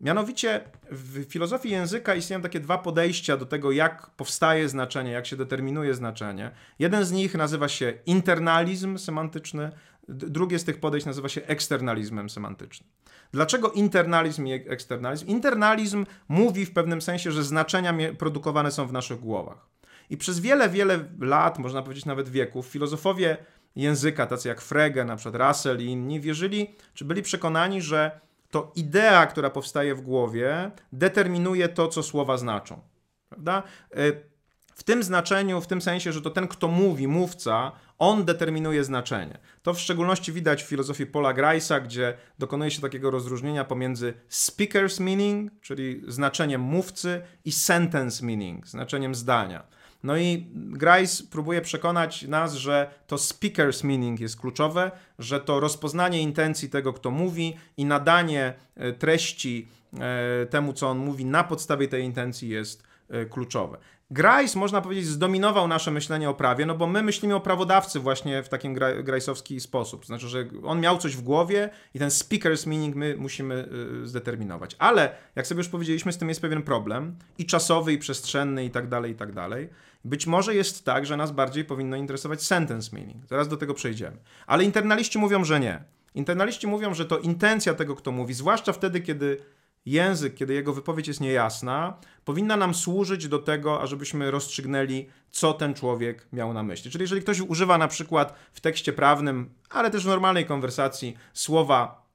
Mianowicie 0.00 0.60
w 0.90 1.24
filozofii 1.24 1.70
języka 1.70 2.14
istnieją 2.14 2.42
takie 2.42 2.60
dwa 2.60 2.78
podejścia 2.78 3.36
do 3.36 3.46
tego, 3.46 3.72
jak 3.72 4.10
powstaje 4.10 4.68
znaczenie, 4.68 5.10
jak 5.10 5.26
się 5.26 5.36
determinuje 5.36 5.94
znaczenie. 5.94 6.50
Jeden 6.78 7.04
z 7.04 7.12
nich 7.12 7.34
nazywa 7.34 7.68
się 7.68 7.92
internalizm 8.06 8.98
semantyczny, 8.98 9.70
Drugie 10.08 10.58
z 10.58 10.64
tych 10.64 10.80
podejść 10.80 11.06
nazywa 11.06 11.28
się 11.28 11.42
eksternalizmem 11.46 12.30
semantycznym. 12.30 12.90
Dlaczego 13.32 13.70
internalizm 13.70 14.46
i 14.46 14.52
eksternalizm? 14.52 15.26
Internalizm 15.26 16.06
mówi 16.28 16.66
w 16.66 16.72
pewnym 16.72 17.02
sensie, 17.02 17.32
że 17.32 17.44
znaczenia 17.44 17.94
produkowane 18.18 18.70
są 18.70 18.86
w 18.86 18.92
naszych 18.92 19.20
głowach. 19.20 19.66
I 20.10 20.16
przez 20.16 20.40
wiele, 20.40 20.68
wiele 20.68 21.04
lat, 21.20 21.58
można 21.58 21.82
powiedzieć 21.82 22.04
nawet 22.04 22.28
wieków, 22.28 22.66
filozofowie 22.66 23.36
języka, 23.76 24.26
tacy 24.26 24.48
jak 24.48 24.60
Frege, 24.60 25.04
na 25.04 25.16
przykład 25.16 25.48
Russell 25.48 25.80
i 25.80 25.84
inni, 25.84 26.20
wierzyli, 26.20 26.74
czy 26.94 27.04
byli 27.04 27.22
przekonani, 27.22 27.82
że 27.82 28.20
to 28.50 28.72
idea, 28.76 29.26
która 29.26 29.50
powstaje 29.50 29.94
w 29.94 30.00
głowie, 30.00 30.70
determinuje 30.92 31.68
to, 31.68 31.88
co 31.88 32.02
słowa 32.02 32.36
znaczą. 32.36 32.80
Prawda? 33.28 33.62
Y, 33.98 34.34
w 34.74 34.82
tym 34.82 35.02
znaczeniu, 35.02 35.60
w 35.60 35.66
tym 35.66 35.82
sensie, 35.82 36.12
że 36.12 36.22
to 36.22 36.30
ten, 36.30 36.48
kto 36.48 36.68
mówi, 36.68 37.08
mówca, 37.08 37.72
on 37.98 38.24
determinuje 38.24 38.84
znaczenie. 38.84 39.38
To 39.62 39.74
w 39.74 39.80
szczególności 39.80 40.32
widać 40.32 40.62
w 40.62 40.66
filozofii 40.66 41.06
Paula 41.06 41.34
Grice'a, 41.34 41.82
gdzie 41.82 42.14
dokonuje 42.38 42.70
się 42.70 42.80
takiego 42.80 43.10
rozróżnienia 43.10 43.64
pomiędzy 43.64 44.14
speaker's 44.30 45.00
meaning, 45.00 45.52
czyli 45.60 46.02
znaczeniem 46.08 46.60
mówcy, 46.60 47.22
i 47.44 47.52
sentence 47.52 48.26
meaning, 48.26 48.66
znaczeniem 48.66 49.14
zdania. 49.14 49.66
No 50.04 50.16
i 50.16 50.46
Grice 50.54 51.24
próbuje 51.30 51.60
przekonać 51.60 52.22
nas, 52.22 52.54
że 52.54 52.90
to 53.06 53.16
speaker's 53.16 53.84
meaning 53.84 54.20
jest 54.20 54.40
kluczowe, 54.40 54.90
że 55.18 55.40
to 55.40 55.60
rozpoznanie 55.60 56.22
intencji 56.22 56.70
tego, 56.70 56.92
kto 56.92 57.10
mówi 57.10 57.56
i 57.76 57.84
nadanie 57.84 58.54
e, 58.76 58.92
treści 58.92 59.68
e, 60.00 60.46
temu, 60.46 60.72
co 60.72 60.88
on 60.88 60.98
mówi 60.98 61.24
na 61.24 61.44
podstawie 61.44 61.88
tej 61.88 62.04
intencji 62.04 62.48
jest 62.48 62.82
e, 63.08 63.24
kluczowe. 63.24 63.78
Grice, 64.10 64.58
można 64.58 64.80
powiedzieć, 64.80 65.06
zdominował 65.06 65.68
nasze 65.68 65.90
myślenie 65.90 66.30
o 66.30 66.34
prawie, 66.34 66.66
no 66.66 66.74
bo 66.74 66.86
my 66.86 67.02
myślimy 67.02 67.34
o 67.34 67.40
prawodawcy 67.40 68.00
właśnie 68.00 68.42
w 68.42 68.48
takim 68.48 68.74
grajsowski 69.04 69.60
sposób. 69.60 70.06
Znaczy, 70.06 70.28
że 70.28 70.44
on 70.64 70.80
miał 70.80 70.98
coś 70.98 71.16
w 71.16 71.22
głowie 71.22 71.70
i 71.94 71.98
ten 71.98 72.08
speaker's 72.08 72.66
meaning 72.66 72.96
my 72.96 73.16
musimy 73.16 73.68
zdeterminować. 74.04 74.76
Ale, 74.78 75.14
jak 75.36 75.46
sobie 75.46 75.58
już 75.58 75.68
powiedzieliśmy, 75.68 76.12
z 76.12 76.18
tym 76.18 76.28
jest 76.28 76.40
pewien 76.40 76.62
problem 76.62 77.16
i 77.38 77.46
czasowy, 77.46 77.92
i 77.92 77.98
przestrzenny, 77.98 78.64
i 78.64 78.70
tak 78.70 78.88
dalej, 78.88 79.12
i 79.12 79.14
tak 79.14 79.32
dalej. 79.32 79.68
Być 80.04 80.26
może 80.26 80.54
jest 80.54 80.84
tak, 80.84 81.06
że 81.06 81.16
nas 81.16 81.32
bardziej 81.32 81.64
powinno 81.64 81.96
interesować 81.96 82.42
sentence 82.42 82.96
meaning. 82.96 83.26
Zaraz 83.26 83.48
do 83.48 83.56
tego 83.56 83.74
przejdziemy. 83.74 84.16
Ale 84.46 84.64
internaliści 84.64 85.18
mówią, 85.18 85.44
że 85.44 85.60
nie. 85.60 85.84
Internaliści 86.14 86.66
mówią, 86.66 86.94
że 86.94 87.04
to 87.04 87.18
intencja 87.18 87.74
tego, 87.74 87.94
kto 87.94 88.12
mówi, 88.12 88.34
zwłaszcza 88.34 88.72
wtedy, 88.72 89.00
kiedy 89.00 89.38
język, 89.86 90.34
kiedy 90.34 90.54
jego 90.54 90.72
wypowiedź 90.72 91.08
jest 91.08 91.20
niejasna, 91.20 91.96
powinna 92.24 92.56
nam 92.56 92.74
służyć 92.74 93.28
do 93.28 93.38
tego, 93.38 93.82
ażebyśmy 93.82 94.30
rozstrzygnęli, 94.30 95.08
co 95.30 95.52
ten 95.52 95.74
człowiek 95.74 96.26
miał 96.32 96.52
na 96.52 96.62
myśli. 96.62 96.90
Czyli 96.90 97.02
jeżeli 97.02 97.22
ktoś 97.22 97.40
używa 97.40 97.78
na 97.78 97.88
przykład 97.88 98.34
w 98.52 98.60
tekście 98.60 98.92
prawnym, 98.92 99.50
ale 99.70 99.90
też 99.90 100.04
w 100.04 100.08
normalnej 100.08 100.46
konwersacji 100.46 101.16
słowa 101.32 102.06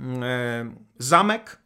e, 0.00 0.70
zamek, 0.98 1.63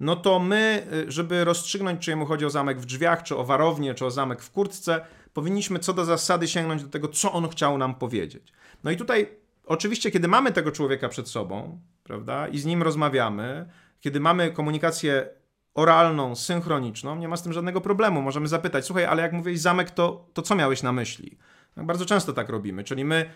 no 0.00 0.16
to 0.16 0.38
my, 0.38 0.86
e, 1.08 1.10
żeby 1.10 1.44
rozstrzygnąć, 1.44 2.04
czy 2.04 2.10
jemu 2.10 2.26
chodzi 2.26 2.44
o 2.44 2.50
zamek 2.50 2.80
w 2.80 2.86
drzwiach, 2.86 3.22
czy 3.22 3.36
o 3.36 3.44
warownię, 3.44 3.94
czy 3.94 4.06
o 4.06 4.10
zamek 4.10 4.42
w 4.42 4.50
kurtce, 4.50 5.00
powinniśmy 5.32 5.78
co 5.78 5.92
do 5.92 6.04
zasady 6.04 6.48
sięgnąć 6.48 6.82
do 6.82 6.88
tego, 6.88 7.08
co 7.08 7.32
on 7.32 7.48
chciał 7.48 7.78
nam 7.78 7.94
powiedzieć. 7.94 8.52
No 8.84 8.90
i 8.90 8.96
tutaj, 8.96 9.28
oczywiście, 9.66 10.10
kiedy 10.10 10.28
mamy 10.28 10.52
tego 10.52 10.72
człowieka 10.72 11.08
przed 11.08 11.28
sobą, 11.28 11.80
prawda, 12.02 12.48
i 12.48 12.58
z 12.58 12.64
nim 12.64 12.82
rozmawiamy, 12.82 13.68
kiedy 14.00 14.20
mamy 14.20 14.50
komunikację 14.50 15.28
oralną, 15.74 16.34
synchroniczną, 16.34 17.16
nie 17.16 17.28
ma 17.28 17.36
z 17.36 17.42
tym 17.42 17.52
żadnego 17.52 17.80
problemu. 17.80 18.22
Możemy 18.22 18.48
zapytać, 18.48 18.84
słuchaj, 18.84 19.04
ale 19.04 19.22
jak 19.22 19.32
mówiłeś 19.32 19.60
zamek, 19.60 19.90
to, 19.90 20.26
to 20.32 20.42
co 20.42 20.54
miałeś 20.54 20.82
na 20.82 20.92
myśli? 20.92 21.38
Tak 21.74 21.86
bardzo 21.86 22.06
często 22.06 22.32
tak 22.32 22.48
robimy, 22.48 22.84
czyli 22.84 23.04
my 23.04 23.30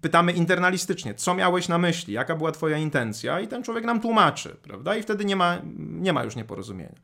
pytamy 0.00 0.32
internalistycznie, 0.32 1.14
co 1.14 1.34
miałeś 1.34 1.68
na 1.68 1.78
myśli, 1.78 2.14
jaka 2.14 2.36
była 2.36 2.52
twoja 2.52 2.78
intencja 2.78 3.40
i 3.40 3.48
ten 3.48 3.62
człowiek 3.62 3.84
nam 3.84 4.00
tłumaczy, 4.00 4.56
prawda? 4.62 4.96
I 4.96 5.02
wtedy 5.02 5.24
nie 5.24 5.36
ma, 5.36 5.58
nie 5.76 6.12
ma 6.12 6.24
już 6.24 6.36
nieporozumienia. 6.36 7.00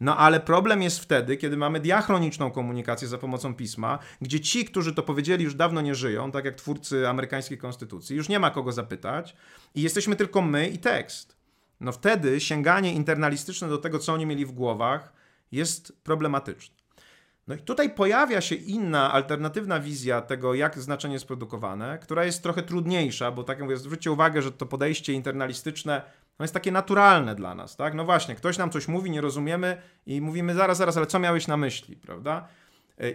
No 0.00 0.16
ale 0.16 0.40
problem 0.40 0.82
jest 0.82 0.98
wtedy, 0.98 1.36
kiedy 1.36 1.56
mamy 1.56 1.80
diachroniczną 1.80 2.50
komunikację 2.50 3.08
za 3.08 3.18
pomocą 3.18 3.54
pisma, 3.54 3.98
gdzie 4.20 4.40
ci, 4.40 4.64
którzy 4.64 4.94
to 4.94 5.02
powiedzieli, 5.02 5.44
już 5.44 5.54
dawno 5.54 5.80
nie 5.80 5.94
żyją, 5.94 6.32
tak 6.32 6.44
jak 6.44 6.54
twórcy 6.54 7.08
amerykańskiej 7.08 7.58
konstytucji, 7.58 8.16
już 8.16 8.28
nie 8.28 8.38
ma 8.38 8.50
kogo 8.50 8.72
zapytać 8.72 9.36
i 9.74 9.82
jesteśmy 9.82 10.16
tylko 10.16 10.42
my 10.42 10.68
i 10.68 10.78
tekst. 10.78 11.36
No 11.80 11.92
wtedy 11.92 12.40
sięganie 12.40 12.92
internalistyczne 12.92 13.68
do 13.68 13.78
tego, 13.78 13.98
co 13.98 14.12
oni 14.12 14.26
mieli 14.26 14.46
w 14.46 14.52
głowach, 14.52 15.12
jest 15.52 16.02
problematyczne. 16.02 16.79
No 17.50 17.56
i 17.56 17.58
tutaj 17.58 17.90
pojawia 17.90 18.40
się 18.40 18.54
inna, 18.54 19.12
alternatywna 19.12 19.80
wizja 19.80 20.20
tego, 20.20 20.54
jak 20.54 20.78
znaczenie 20.78 21.14
jest 21.14 21.26
produkowane, 21.26 21.98
która 21.98 22.24
jest 22.24 22.42
trochę 22.42 22.62
trudniejsza, 22.62 23.30
bo 23.30 23.44
tak 23.44 23.58
jak 23.58 23.64
mówię, 23.64 23.76
zwróćcie 23.76 24.12
uwagę, 24.12 24.42
że 24.42 24.52
to 24.52 24.66
podejście 24.66 25.12
internalistyczne 25.12 26.02
no 26.38 26.44
jest 26.44 26.54
takie 26.54 26.72
naturalne 26.72 27.34
dla 27.34 27.54
nas, 27.54 27.76
tak? 27.76 27.94
No 27.94 28.04
właśnie, 28.04 28.34
ktoś 28.34 28.58
nam 28.58 28.70
coś 28.70 28.88
mówi, 28.88 29.10
nie 29.10 29.20
rozumiemy 29.20 29.82
i 30.06 30.20
mówimy 30.20 30.54
zaraz, 30.54 30.78
zaraz, 30.78 30.96
ale 30.96 31.06
co 31.06 31.18
miałeś 31.18 31.46
na 31.46 31.56
myśli, 31.56 31.96
prawda? 31.96 32.48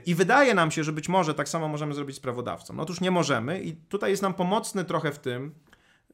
I 0.05 0.15
wydaje 0.15 0.53
nam 0.53 0.71
się, 0.71 0.83
że 0.83 0.91
być 0.91 1.09
może 1.09 1.33
tak 1.33 1.49
samo 1.49 1.67
możemy 1.67 1.93
zrobić 1.93 2.15
z 2.15 2.19
prawodawcą. 2.19 2.73
No 2.73 2.83
otóż 2.83 3.01
nie 3.01 3.11
możemy 3.11 3.61
i 3.61 3.73
tutaj 3.73 4.11
jest 4.11 4.23
nam 4.23 4.33
pomocny 4.33 4.85
trochę 4.85 5.11
w 5.11 5.19
tym 5.19 5.55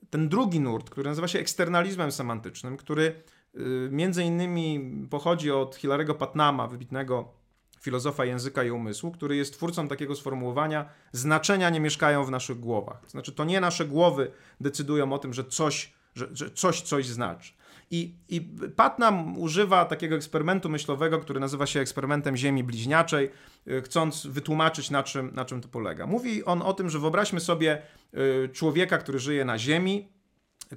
ten 0.10 0.30
drugi 0.30 0.60
nurt, 0.60 0.90
który 0.90 1.10
nazywa 1.10 1.28
się 1.28 1.40
eksternalizmem 1.40 2.12
semantycznym, 2.12 2.78
który 2.78 3.24
y, 3.56 3.90
między 3.92 4.24
innymi 4.24 4.92
pochodzi 5.10 5.52
od 5.52 5.76
Hilary'ego 5.76 6.14
Patnama, 6.14 6.68
wybitnego 6.68 7.41
filozofa 7.82 8.26
języka 8.26 8.64
i 8.64 8.72
umysłu, 8.72 9.12
który 9.12 9.36
jest 9.36 9.54
twórcą 9.54 9.88
takiego 9.88 10.16
sformułowania 10.16 10.90
znaczenia 11.12 11.70
nie 11.70 11.80
mieszkają 11.80 12.26
w 12.26 12.32
naszych 12.32 12.60
głowach. 12.60 13.02
To 13.02 13.10
znaczy 13.10 13.32
to 13.32 13.44
nie 13.46 13.62
nasze 13.62 13.86
głowy 13.86 14.32
decydują 14.62 15.14
o 15.14 15.20
tym, 15.20 15.34
że 15.34 15.44
coś, 15.44 15.94
że, 16.16 16.28
że 16.34 16.52
coś 16.52 16.82
coś 16.82 17.08
znaczy. 17.08 17.54
I, 17.92 18.16
I 18.30 18.42
Patnam 18.76 19.38
używa 19.38 19.86
takiego 19.86 20.16
eksperymentu 20.16 20.70
myślowego, 20.70 21.20
który 21.20 21.40
nazywa 21.40 21.66
się 21.66 21.80
eksperymentem 21.80 22.38
Ziemi 22.38 22.64
bliźniaczej, 22.64 23.32
y, 23.68 23.82
chcąc 23.82 24.28
wytłumaczyć, 24.28 24.90
na 24.90 25.04
czym, 25.04 25.32
na 25.34 25.46
czym 25.46 25.62
to 25.62 25.68
polega. 25.68 26.08
Mówi 26.08 26.46
on 26.46 26.62
o 26.62 26.74
tym, 26.74 26.90
że 26.90 27.00
wyobraźmy 27.00 27.40
sobie 27.40 27.82
y, 28.14 28.50
człowieka, 28.50 28.98
który 28.98 29.20
żyje 29.20 29.46
na 29.46 29.58
Ziemi, 29.58 30.08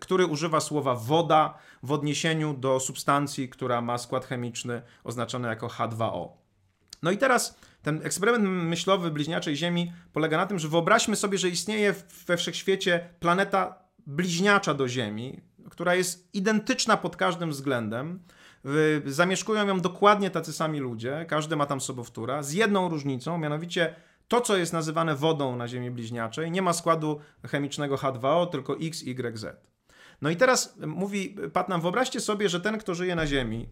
który 0.00 0.26
używa 0.26 0.60
słowa 0.60 0.94
woda 0.94 1.58
w 1.82 1.92
odniesieniu 1.92 2.54
do 2.54 2.80
substancji, 2.80 3.48
która 3.48 3.80
ma 3.80 3.98
skład 3.98 4.26
chemiczny 4.26 4.82
oznaczony 5.04 5.48
jako 5.48 5.66
H2O. 5.66 6.43
No 7.04 7.10
i 7.10 7.18
teraz 7.18 7.58
ten 7.82 8.00
eksperyment 8.04 8.44
myślowy 8.68 9.10
bliźniaczej 9.10 9.56
Ziemi 9.56 9.92
polega 10.12 10.36
na 10.36 10.46
tym, 10.46 10.58
że 10.58 10.68
wyobraźmy 10.68 11.16
sobie, 11.16 11.38
że 11.38 11.48
istnieje 11.48 11.94
we 12.26 12.36
wszechświecie 12.36 13.08
planeta 13.20 13.78
bliźniacza 14.06 14.74
do 14.74 14.88
Ziemi, 14.88 15.40
która 15.70 15.94
jest 15.94 16.34
identyczna 16.34 16.96
pod 16.96 17.16
każdym 17.16 17.50
względem. 17.50 18.22
Zamieszkują 19.06 19.66
ją 19.66 19.80
dokładnie 19.80 20.30
tacy 20.30 20.52
sami 20.52 20.80
ludzie, 20.80 21.26
każdy 21.28 21.56
ma 21.56 21.66
tam 21.66 21.80
sobowtóra, 21.80 22.42
z 22.42 22.52
jedną 22.52 22.88
różnicą, 22.88 23.38
mianowicie 23.38 23.94
to, 24.28 24.40
co 24.40 24.56
jest 24.56 24.72
nazywane 24.72 25.14
wodą 25.14 25.56
na 25.56 25.68
Ziemi 25.68 25.90
bliźniaczej, 25.90 26.50
nie 26.50 26.62
ma 26.62 26.72
składu 26.72 27.20
chemicznego 27.46 27.96
H2O, 27.96 28.46
tylko 28.46 28.76
X, 28.80 29.02
Y, 29.02 29.38
Z. 29.38 29.66
No 30.22 30.30
i 30.30 30.36
teraz 30.36 30.76
mówi 30.86 31.36
Patnam, 31.52 31.80
wyobraźcie 31.80 32.20
sobie, 32.20 32.48
że 32.48 32.60
ten, 32.60 32.78
kto 32.78 32.94
żyje 32.94 33.14
na 33.14 33.26
Ziemi, 33.26 33.68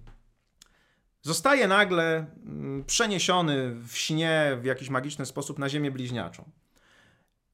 zostaje 1.22 1.68
nagle 1.68 2.26
mm, 2.46 2.84
przeniesiony 2.84 3.74
w 3.74 3.96
śnie 3.96 4.58
w 4.60 4.64
jakiś 4.64 4.90
magiczny 4.90 5.26
sposób 5.26 5.58
na 5.58 5.68
Ziemię 5.68 5.90
bliźniaczą. 5.90 6.50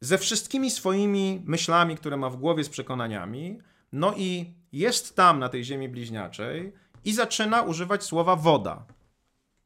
Ze 0.00 0.18
wszystkimi 0.18 0.70
swoimi 0.70 1.42
myślami, 1.46 1.96
które 1.96 2.16
ma 2.16 2.30
w 2.30 2.36
głowie, 2.36 2.64
z 2.64 2.68
przekonaniami, 2.68 3.58
no 3.92 4.14
i 4.16 4.54
jest 4.72 5.16
tam 5.16 5.38
na 5.38 5.48
tej 5.48 5.64
ziemi 5.64 5.88
bliźniaczej 5.88 6.72
i 7.04 7.12
zaczyna 7.12 7.62
używać 7.62 8.04
słowa 8.04 8.36
woda. 8.36 8.84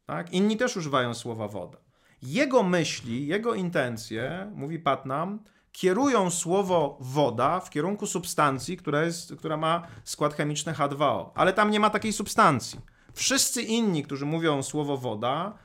Tak? 0.07 0.33
Inni 0.33 0.57
też 0.57 0.77
używają 0.77 1.15
słowa 1.15 1.49
woda. 1.49 1.79
Jego 2.23 2.63
myśli, 2.63 3.27
jego 3.27 3.55
intencje, 3.55 4.53
mówi 4.55 4.79
Patnam, 4.79 5.39
kierują 5.73 6.31
słowo 6.31 6.99
woda 7.01 7.61
w 7.61 7.71
kierunku 7.71 8.07
substancji, 8.07 8.77
która, 8.77 9.03
jest, 9.03 9.37
która 9.37 9.57
ma 9.57 9.87
skład 10.05 10.35
chemiczny 10.35 10.73
H2O. 10.73 11.31
Ale 11.35 11.53
tam 11.53 11.71
nie 11.71 11.81
ma 11.81 11.91
takiej 11.91 12.13
substancji. 12.13 12.81
Wszyscy 13.15 13.63
inni, 13.63 14.03
którzy 14.03 14.27
mówią 14.27 14.63
słowo 14.63 14.97
woda, 14.97 15.59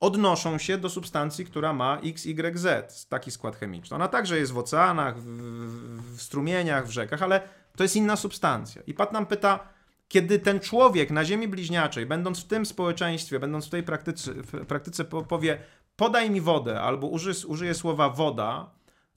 odnoszą 0.00 0.58
się 0.58 0.78
do 0.78 0.90
substancji, 0.90 1.44
która 1.44 1.72
ma 1.72 2.00
XYZ, 2.04 3.06
taki 3.08 3.30
skład 3.30 3.56
chemiczny. 3.56 3.96
Ona 3.96 4.08
także 4.08 4.38
jest 4.38 4.52
w 4.52 4.58
oceanach, 4.58 5.18
w, 5.18 6.16
w 6.16 6.22
strumieniach, 6.22 6.86
w 6.86 6.90
rzekach, 6.90 7.22
ale 7.22 7.40
to 7.76 7.82
jest 7.82 7.96
inna 7.96 8.16
substancja. 8.16 8.82
I 8.86 8.94
Pat 8.94 9.12
nam 9.12 9.26
pyta, 9.26 9.68
kiedy 10.08 10.38
ten 10.38 10.60
człowiek 10.60 11.10
na 11.10 11.24
Ziemi 11.24 11.48
bliźniaczej, 11.48 12.06
będąc 12.06 12.44
w 12.44 12.46
tym 12.46 12.66
społeczeństwie, 12.66 13.40
będąc 13.40 13.66
w 13.66 13.70
tej 13.70 13.82
praktyce, 13.82 14.32
w 14.34 14.66
praktyce 14.66 15.04
powie, 15.04 15.58
podaj 15.96 16.30
mi 16.30 16.40
wodę, 16.40 16.80
albo 16.80 17.06
uży, 17.06 17.46
użyje 17.46 17.74
słowa 17.74 18.08
woda, 18.08 18.70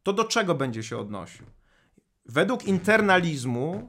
to 0.03 0.13
do 0.13 0.23
czego 0.23 0.55
będzie 0.55 0.83
się 0.83 0.97
odnosił? 0.97 1.45
Według 2.25 2.65
internalizmu 2.65 3.87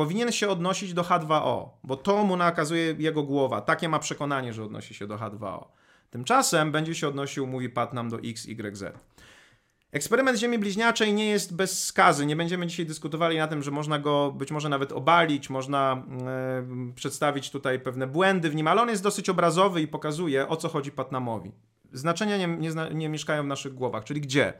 powinien 0.00 0.32
się 0.32 0.48
odnosić 0.48 0.94
do 0.94 1.02
H2O, 1.02 1.68
bo 1.84 1.96
to 1.96 2.24
mu 2.24 2.36
nakazuje 2.36 2.94
jego 2.98 3.22
głowa. 3.22 3.60
Takie 3.60 3.88
ma 3.88 3.98
przekonanie, 3.98 4.52
że 4.52 4.64
odnosi 4.64 4.94
się 4.94 5.06
do 5.06 5.16
H2O. 5.16 5.64
Tymczasem 6.10 6.72
będzie 6.72 6.94
się 6.94 7.08
odnosił, 7.08 7.46
mówi 7.46 7.68
Patnam, 7.68 8.08
do 8.08 8.18
X, 8.18 8.46
Y, 8.46 8.76
Z. 8.76 8.98
Eksperyment 9.92 10.38
Ziemi 10.38 10.58
Bliźniaczej 10.58 11.14
nie 11.14 11.26
jest 11.26 11.56
bez 11.56 11.86
skazy. 11.86 12.26
Nie 12.26 12.36
będziemy 12.36 12.66
dzisiaj 12.66 12.86
dyskutowali 12.86 13.38
na 13.38 13.46
tym, 13.46 13.62
że 13.62 13.70
można 13.70 13.98
go 13.98 14.32
być 14.32 14.50
może 14.50 14.68
nawet 14.68 14.92
obalić, 14.92 15.50
można 15.50 16.04
e, 16.26 16.92
przedstawić 16.94 17.50
tutaj 17.50 17.80
pewne 17.80 18.06
błędy 18.06 18.50
w 18.50 18.54
nim, 18.54 18.66
ale 18.66 18.82
on 18.82 18.88
jest 18.88 19.02
dosyć 19.02 19.28
obrazowy 19.28 19.80
i 19.80 19.88
pokazuje, 19.88 20.48
o 20.48 20.56
co 20.56 20.68
chodzi 20.68 20.92
Patnamowi. 20.92 21.52
Znaczenia 21.92 22.36
nie, 22.36 22.46
nie, 22.46 22.70
nie 22.94 23.08
mieszkają 23.08 23.42
w 23.42 23.46
naszych 23.46 23.74
głowach, 23.74 24.04
czyli 24.04 24.20
gdzie. 24.20 24.52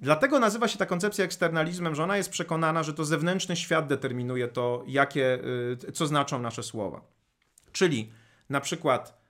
Dlatego 0.00 0.38
nazywa 0.38 0.68
się 0.68 0.78
ta 0.78 0.86
koncepcja 0.86 1.24
eksternalizmem, 1.24 1.94
że 1.94 2.04
ona 2.04 2.16
jest 2.16 2.30
przekonana, 2.30 2.82
że 2.82 2.94
to 2.94 3.04
zewnętrzny 3.04 3.56
świat 3.56 3.86
determinuje 3.86 4.48
to, 4.48 4.84
jakie, 4.86 5.38
y, 5.88 5.92
co 5.92 6.06
znaczą 6.06 6.38
nasze 6.38 6.62
słowa. 6.62 7.00
Czyli 7.72 8.12
na 8.48 8.60
przykład 8.60 9.20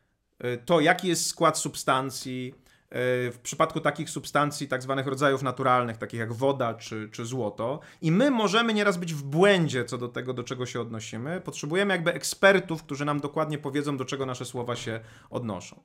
y, 0.45 0.59
to, 0.65 0.81
jaki 0.81 1.09
jest 1.09 1.27
skład 1.27 1.59
substancji, 1.59 2.55
w 2.93 3.39
przypadku 3.43 3.81
takich 3.81 4.11
substancji, 4.11 4.69
tak 4.69 4.83
zwanych 4.83 5.07
rodzajów 5.07 5.43
naturalnych, 5.43 5.97
takich 5.97 6.21
jak 6.21 6.33
woda 6.33 6.75
czy, 6.75 7.09
czy 7.13 7.25
złoto, 7.25 7.81
i 8.03 8.13
my 8.13 8.31
możemy 8.31 8.75
nieraz 8.75 8.97
być 8.97 9.15
w 9.15 9.23
błędzie 9.23 9.85
co 9.85 9.99
do 9.99 10.09
tego, 10.09 10.35
do 10.35 10.45
czego 10.45 10.67
się 10.67 10.81
odnosimy. 10.81 11.41
Potrzebujemy 11.41 11.95
jakby 11.95 12.15
ekspertów, 12.15 12.83
którzy 12.83 13.05
nam 13.05 13.21
dokładnie 13.21 13.59
powiedzą, 13.59 13.97
do 13.97 14.05
czego 14.05 14.27
nasze 14.27 14.45
słowa 14.45 14.77
się 14.77 15.01
odnoszą. 15.31 15.83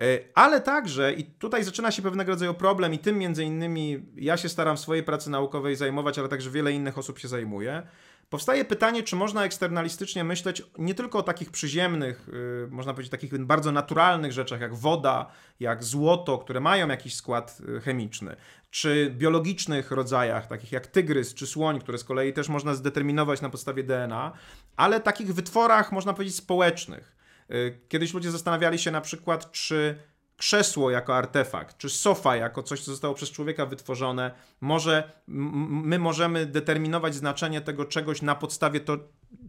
E, 0.00 0.18
ale 0.34 0.60
także, 0.60 1.12
i 1.12 1.24
tutaj 1.24 1.64
zaczyna 1.64 1.90
się 1.90 2.02
pewnego 2.02 2.32
rodzaju 2.32 2.54
problem, 2.54 2.94
i 2.94 2.98
tym 2.98 3.18
między 3.18 3.44
innymi 3.44 4.06
ja 4.16 4.36
się 4.36 4.48
staram 4.48 4.76
w 4.76 4.80
swojej 4.80 5.02
pracy 5.02 5.30
naukowej 5.30 5.76
zajmować, 5.76 6.18
ale 6.18 6.28
także 6.28 6.50
wiele 6.50 6.72
innych 6.72 6.98
osób 6.98 7.18
się 7.18 7.28
zajmuje, 7.28 7.82
Powstaje 8.30 8.64
pytanie, 8.64 9.02
czy 9.02 9.16
można 9.16 9.44
eksternalistycznie 9.44 10.24
myśleć 10.24 10.62
nie 10.78 10.94
tylko 10.94 11.18
o 11.18 11.22
takich 11.22 11.50
przyziemnych, 11.50 12.28
yy, 12.32 12.68
można 12.70 12.92
powiedzieć, 12.92 13.10
takich 13.10 13.44
bardzo 13.44 13.72
naturalnych 13.72 14.32
rzeczach, 14.32 14.60
jak 14.60 14.74
woda, 14.74 15.26
jak 15.60 15.84
złoto, 15.84 16.38
które 16.38 16.60
mają 16.60 16.88
jakiś 16.88 17.14
skład 17.14 17.58
y, 17.76 17.80
chemiczny, 17.80 18.36
czy 18.70 19.14
biologicznych 19.16 19.90
rodzajach, 19.90 20.46
takich 20.46 20.72
jak 20.72 20.86
tygrys 20.86 21.34
czy 21.34 21.46
słoń, 21.46 21.80
które 21.80 21.98
z 21.98 22.04
kolei 22.04 22.32
też 22.32 22.48
można 22.48 22.74
zdeterminować 22.74 23.40
na 23.40 23.50
podstawie 23.50 23.82
DNA, 23.82 24.32
ale 24.76 25.00
takich 25.00 25.34
wytworach, 25.34 25.92
można 25.92 26.12
powiedzieć, 26.14 26.36
społecznych. 26.36 27.16
Yy, 27.48 27.80
kiedyś 27.88 28.14
ludzie 28.14 28.30
zastanawiali 28.30 28.78
się 28.78 28.90
na 28.90 29.00
przykład, 29.00 29.52
czy 29.52 29.96
krzesło 30.38 30.90
jako 30.90 31.16
artefakt, 31.16 31.78
czy 31.78 31.90
sofa 31.90 32.36
jako 32.36 32.62
coś, 32.62 32.80
co 32.80 32.90
zostało 32.90 33.14
przez 33.14 33.30
człowieka 33.30 33.66
wytworzone, 33.66 34.30
może 34.60 35.12
my 35.26 35.98
możemy 35.98 36.46
determinować 36.46 37.14
znaczenie 37.14 37.60
tego 37.60 37.84
czegoś 37.84 38.22
na 38.22 38.34
podstawie 38.34 38.80
to, 38.80 38.98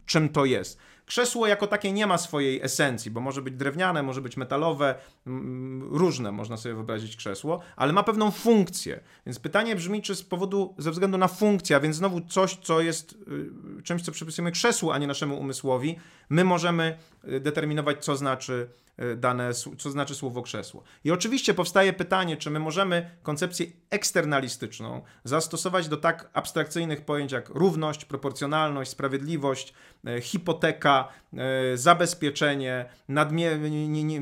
czym 0.05 0.29
to 0.29 0.45
jest. 0.45 0.79
Krzesło 1.09 1.47
jako 1.47 1.67
takie 1.67 1.91
nie 1.91 2.07
ma 2.07 2.17
swojej 2.17 2.61
esencji, 2.61 3.11
bo 3.11 3.21
może 3.21 3.41
być 3.41 3.53
drewniane, 3.53 4.03
może 4.03 4.21
być 4.21 4.37
metalowe, 4.37 4.95
różne 5.81 6.31
można 6.31 6.57
sobie 6.57 6.75
wyobrazić 6.75 7.15
krzesło, 7.15 7.59
ale 7.75 7.93
ma 7.93 8.03
pewną 8.03 8.31
funkcję. 8.31 8.99
Więc 9.25 9.39
pytanie 9.39 9.75
brzmi, 9.75 10.01
czy 10.01 10.15
z 10.15 10.23
powodu, 10.23 10.75
ze 10.77 10.91
względu 10.91 11.17
na 11.17 11.27
funkcję, 11.27 11.75
a 11.75 11.79
więc 11.79 11.95
znowu 11.95 12.21
coś, 12.21 12.55
co 12.55 12.81
jest 12.81 13.11
y, 13.79 13.83
czymś, 13.83 14.01
co 14.01 14.11
przypisujemy 14.11 14.51
krzesłu, 14.51 14.91
a 14.91 14.97
nie 14.97 15.07
naszemu 15.07 15.39
umysłowi, 15.39 15.99
my 16.29 16.43
możemy 16.43 16.97
y, 17.27 17.39
determinować, 17.39 18.05
co 18.05 18.15
znaczy 18.15 18.69
y, 18.99 19.15
dane, 19.15 19.53
co 19.77 19.91
znaczy 19.91 20.15
słowo 20.15 20.41
krzesło. 20.41 20.83
I 21.03 21.11
oczywiście 21.11 21.53
powstaje 21.53 21.93
pytanie, 21.93 22.37
czy 22.37 22.49
my 22.49 22.59
możemy 22.59 23.09
koncepcję 23.23 23.65
eksternalistyczną 23.89 25.01
zastosować 25.23 25.87
do 25.87 25.97
tak 25.97 26.29
abstrakcyjnych 26.33 27.05
pojęć 27.05 27.31
jak 27.31 27.49
równość, 27.49 28.05
proporcjonalność, 28.05 28.91
sprawiedliwość, 28.91 29.73
hipoteka, 30.21 31.07
E, 31.37 31.77
zabezpieczenie, 31.77 32.85
nadmie- 33.09 33.57
nie, 33.87 34.03
nie, 34.03 34.19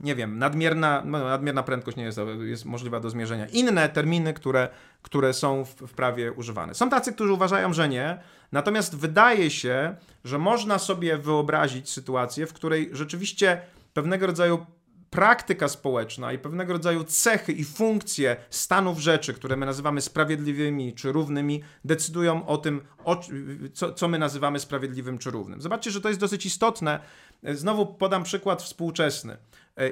nie 0.00 0.14
wiem, 0.14 0.38
nadmierna, 0.38 1.02
no, 1.06 1.18
nadmierna 1.24 1.62
prędkość 1.62 1.96
nie 1.96 2.04
jest, 2.04 2.18
jest 2.40 2.64
możliwa 2.64 3.00
do 3.00 3.10
zmierzenia. 3.10 3.46
Inne 3.46 3.88
terminy, 3.88 4.34
które, 4.34 4.68
które 5.02 5.32
są 5.32 5.64
w, 5.64 5.74
w 5.74 5.94
prawie 5.94 6.32
używane. 6.32 6.74
Są 6.74 6.90
tacy, 6.90 7.12
którzy 7.12 7.32
uważają, 7.32 7.72
że 7.72 7.88
nie, 7.88 8.18
natomiast 8.52 8.96
wydaje 8.98 9.50
się, 9.50 9.96
że 10.24 10.38
można 10.38 10.78
sobie 10.78 11.18
wyobrazić 11.18 11.90
sytuację, 11.90 12.46
w 12.46 12.52
której 12.52 12.90
rzeczywiście 12.92 13.60
pewnego 13.94 14.26
rodzaju 14.26 14.66
praktyka 15.14 15.68
społeczna 15.68 16.32
i 16.32 16.38
pewnego 16.38 16.72
rodzaju 16.72 17.04
cechy 17.04 17.52
i 17.52 17.64
funkcje 17.64 18.36
stanów 18.50 18.98
rzeczy, 18.98 19.34
które 19.34 19.56
my 19.56 19.66
nazywamy 19.66 20.00
sprawiedliwymi 20.00 20.92
czy 20.92 21.12
równymi, 21.12 21.62
decydują 21.84 22.46
o 22.46 22.58
tym, 22.58 22.80
o, 23.04 23.20
co, 23.72 23.92
co 23.92 24.08
my 24.08 24.18
nazywamy 24.18 24.60
sprawiedliwym 24.60 25.18
czy 25.18 25.30
równym. 25.30 25.62
Zobaczcie, 25.62 25.90
że 25.90 26.00
to 26.00 26.08
jest 26.08 26.20
dosyć 26.20 26.46
istotne. 26.46 27.00
Znowu 27.42 27.86
podam 27.86 28.22
przykład 28.22 28.62
współczesny. 28.62 29.36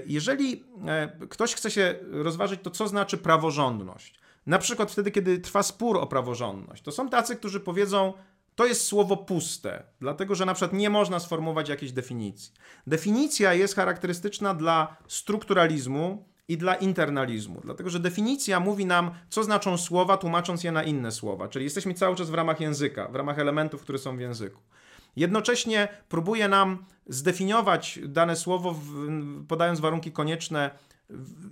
Jeżeli 0.07 0.65
e, 0.87 1.27
ktoś 1.29 1.55
chce 1.55 1.71
się 1.71 1.95
rozważyć, 2.11 2.61
to 2.63 2.71
co 2.71 2.89
znaczy 2.89 3.19
praworządność? 3.19 4.23
Na 4.47 4.59
przykład 4.59 4.93
wtedy, 4.93 5.11
kiedy 5.11 5.39
trwa 5.39 5.63
spór 5.63 5.97
o 5.99 6.07
praworządność, 6.07 6.83
to 6.83 6.93
są 6.93 7.09
tacy, 7.09 7.37
którzy 7.37 7.61
powiedzą, 7.61 8.13
to 8.55 8.67
jest 8.67 8.87
słowo 8.87 9.17
puste, 9.17 9.83
dlatego 10.01 10.35
że 10.35 10.47
na 10.47 10.55
przykład 10.55 10.73
nie 10.73 10.91
można 10.91 11.21
sformułować 11.21 11.69
jakiejś 11.69 11.93
definicji. 11.93 12.53
Definicja 12.87 13.55
jest 13.55 13.75
charakterystyczna 13.75 14.55
dla 14.55 14.97
strukturalizmu 15.09 16.25
i 16.49 16.59
dla 16.59 16.75
internalizmu, 16.75 17.61
dlatego 17.65 17.91
że 17.91 18.01
definicja 18.01 18.61
mówi 18.61 18.87
nam, 18.87 19.11
co 19.29 19.45
znaczą 19.45 19.79
słowa, 19.79 20.17
tłumacząc 20.17 20.65
je 20.65 20.73
na 20.73 20.83
inne 20.83 21.13
słowa, 21.13 21.49
czyli 21.49 21.65
jesteśmy 21.65 21.95
cały 21.95 22.17
czas 22.17 22.31
w 22.31 22.35
ramach 22.35 22.61
języka, 22.61 23.09
w 23.09 23.15
ramach 23.15 23.39
elementów, 23.39 23.83
które 23.83 23.99
są 23.99 24.17
w 24.17 24.21
języku. 24.21 24.61
Jednocześnie 25.17 25.89
próbuje 26.09 26.49
nam 26.49 26.85
zdefiniować 27.07 27.99
dane 28.05 28.37
słowo, 28.37 28.75
podając 29.49 29.81
warunki 29.81 30.13
konieczne 30.13 30.71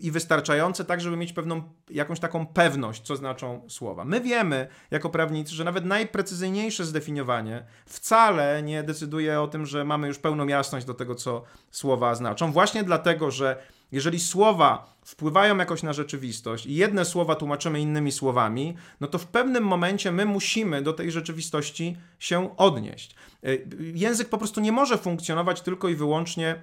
i 0.00 0.10
wystarczające, 0.10 0.84
tak 0.84 1.00
żeby 1.00 1.16
mieć 1.16 1.32
pewną, 1.32 1.62
jakąś 1.90 2.20
taką 2.20 2.46
pewność, 2.46 3.02
co 3.02 3.16
znaczą 3.16 3.62
słowa. 3.68 4.04
My 4.04 4.20
wiemy, 4.20 4.68
jako 4.90 5.10
prawnicy, 5.10 5.54
że 5.54 5.64
nawet 5.64 5.84
najprecyzyjniejsze 5.84 6.84
zdefiniowanie 6.84 7.64
wcale 7.86 8.62
nie 8.62 8.82
decyduje 8.82 9.40
o 9.40 9.48
tym, 9.48 9.66
że 9.66 9.84
mamy 9.84 10.08
już 10.08 10.18
pełną 10.18 10.46
jasność 10.46 10.86
do 10.86 10.94
tego, 10.94 11.14
co 11.14 11.42
słowa 11.70 12.14
znaczą. 12.14 12.52
Właśnie 12.52 12.84
dlatego, 12.84 13.30
że 13.30 13.62
jeżeli 13.92 14.20
słowa 14.20 14.94
wpływają 15.04 15.56
jakoś 15.56 15.82
na 15.82 15.92
rzeczywistość 15.92 16.66
i 16.66 16.74
jedne 16.74 17.04
słowa 17.04 17.34
tłumaczymy 17.34 17.80
innymi 17.80 18.12
słowami, 18.12 18.76
no 19.00 19.06
to 19.06 19.18
w 19.18 19.26
pewnym 19.26 19.64
momencie 19.64 20.12
my 20.12 20.24
musimy 20.24 20.82
do 20.82 20.92
tej 20.92 21.10
rzeczywistości 21.10 21.96
się 22.18 22.56
odnieść. 22.56 23.14
Y, 23.44 23.66
język 23.94 24.28
po 24.28 24.38
prostu 24.38 24.60
nie 24.60 24.72
może 24.72 24.98
funkcjonować 24.98 25.60
tylko 25.60 25.88
i 25.88 25.94
wyłącznie 25.94 26.62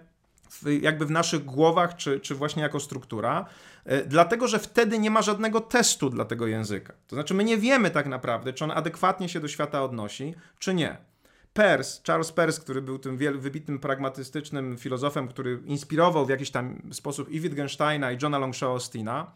jakby 0.82 1.06
w 1.06 1.12
naszych 1.12 1.46
głowach, 1.46 1.96
czy, 1.96 2.20
czy 2.20 2.36
właśnie 2.36 2.64
jako 2.64 2.80
struktura, 2.80 3.46
e, 3.86 4.06
dlatego 4.06 4.48
że 4.48 4.60
wtedy 4.60 5.00
nie 5.00 5.12
ma 5.12 5.22
żadnego 5.22 5.62
testu 5.62 6.10
dla 6.10 6.26
tego 6.26 6.48
języka. 6.48 6.94
To 7.08 7.16
znaczy, 7.16 7.34
my 7.34 7.44
nie 7.44 7.58
wiemy 7.58 7.90
tak 7.90 8.08
naprawdę, 8.08 8.54
czy 8.54 8.64
on 8.64 8.72
adekwatnie 8.72 9.30
się 9.30 9.40
do 9.40 9.48
świata 9.48 9.84
odnosi, 9.84 10.36
czy 10.60 10.74
nie. 10.74 10.98
Peirce, 11.54 12.02
Charles 12.08 12.32
Peirce, 12.32 12.62
który 12.62 12.82
był 12.82 13.00
tym 13.00 13.18
wybitnym 13.18 13.80
pragmatystycznym 13.80 14.78
filozofem, 14.78 15.28
który 15.28 15.60
inspirował 15.66 16.26
w 16.26 16.30
jakiś 16.30 16.52
tam 16.52 16.82
sposób 16.92 17.30
i 17.30 17.40
Wittgensteina, 17.40 18.12
i 18.12 18.18
Johna 18.22 18.38
Longshaw 18.38 18.70
Austina, 18.70 19.32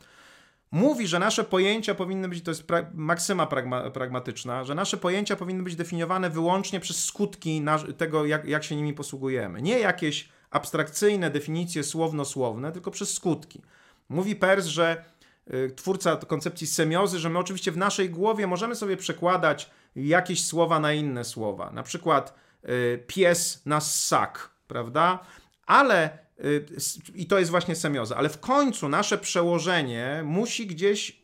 mówi, 0.72 1.08
że 1.08 1.20
nasze 1.20 1.44
pojęcia 1.44 1.96
powinny 1.96 2.30
być, 2.30 2.44
to 2.44 2.52
jest 2.52 2.68
pra, 2.68 2.86
maksyma 2.94 3.46
pragma, 3.46 3.90
pragmatyczna, 3.90 4.64
że 4.64 4.76
nasze 4.76 4.98
pojęcia 4.98 5.36
powinny 5.36 5.64
być 5.64 5.76
definiowane 5.76 6.30
wyłącznie 6.30 6.80
przez 6.80 7.06
skutki 7.06 7.62
na, 7.62 7.80
tego, 7.80 8.26
jak, 8.26 8.46
jak 8.46 8.64
się 8.64 8.76
nimi 8.76 8.94
posługujemy. 8.94 9.62
Nie 9.62 9.80
jakieś 9.80 10.30
abstrakcyjne 10.52 11.30
definicje 11.30 11.84
słowno-słowne, 11.84 12.72
tylko 12.72 12.92
przez 12.92 13.14
skutki. 13.14 13.62
Mówi 14.10 14.36
Pers, 14.36 14.66
że 14.66 15.06
y, 15.54 15.74
twórca 15.76 16.16
koncepcji 16.16 16.68
semiozy, 16.68 17.20
że 17.20 17.30
my 17.30 17.40
oczywiście 17.40 17.72
w 17.72 17.78
naszej 17.78 18.10
głowie 18.10 18.48
możemy 18.48 18.76
sobie 18.76 18.98
przekładać 18.98 19.70
jakieś 19.96 20.46
słowa 20.46 20.80
na 20.80 20.94
inne 20.94 21.24
słowa. 21.24 21.72
Na 21.72 21.84
przykład 21.84 22.36
y, 22.70 23.04
pies 23.08 23.62
na 23.66 23.82
ssak, 23.82 24.50
prawda? 24.68 25.20
Ale 25.66 26.18
y, 26.40 26.66
i 27.16 27.26
to 27.26 27.40
jest 27.40 27.52
właśnie 27.52 27.76
semioza, 27.76 28.16
ale 28.16 28.30
w 28.30 28.40
końcu 28.40 28.90
nasze 28.90 29.18
przełożenie 29.18 30.22
musi 30.26 30.68
gdzieś 30.68 31.22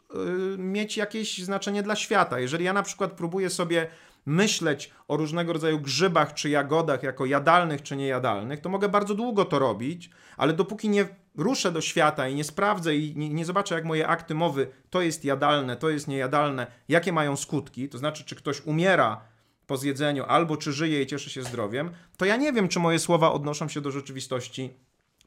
mieć 0.57 0.97
jakieś 0.97 1.38
znaczenie 1.38 1.84
dla 1.84 1.95
świata. 1.95 2.39
Jeżeli 2.39 2.65
ja 2.65 2.73
na 2.73 2.84
przykład 2.84 3.11
próbuję 3.11 3.49
sobie 3.49 3.88
myśleć 4.28 4.91
o 5.07 5.17
różnego 5.17 5.53
rodzaju 5.53 5.80
grzybach 5.80 6.34
czy 6.34 6.49
jagodach 6.49 7.03
jako 7.03 7.25
jadalnych 7.25 7.82
czy 7.82 7.95
niejadalnych, 7.95 8.61
to 8.61 8.69
mogę 8.69 8.89
bardzo 8.89 9.15
długo 9.15 9.45
to 9.45 9.59
robić, 9.59 10.09
ale 10.38 10.53
dopóki 10.53 10.89
nie 10.89 11.07
ruszę 11.36 11.71
do 11.71 11.82
świata 11.82 12.28
i 12.28 12.36
nie 12.36 12.43
sprawdzę 12.43 12.95
i 12.95 13.15
nie, 13.15 13.30
nie 13.30 13.45
zobaczę, 13.45 13.75
jak 13.75 13.86
moje 13.86 14.07
akty 14.07 14.36
mowy 14.36 14.67
to 14.89 15.01
jest 15.01 15.25
jadalne, 15.25 15.75
to 15.75 15.89
jest 15.89 16.07
niejadalne, 16.07 16.67
jakie 16.89 17.13
mają 17.13 17.36
skutki, 17.36 17.89
to 17.89 17.97
znaczy, 17.97 18.23
czy 18.23 18.36
ktoś 18.36 18.61
umiera 18.61 19.21
po 19.67 19.78
zjedzeniu 19.78 20.23
albo 20.28 20.57
czy 20.57 20.73
żyje 20.73 21.01
i 21.01 21.07
cieszy 21.07 21.30
się 21.30 21.43
zdrowiem, 21.43 21.91
to 22.17 22.25
ja 22.25 22.36
nie 22.38 22.53
wiem, 22.53 22.67
czy 22.67 22.80
moje 22.80 22.99
słowa 22.99 23.32
odnoszą 23.32 23.67
się 23.67 23.82
do 23.82 23.91
rzeczywistości 23.91 24.73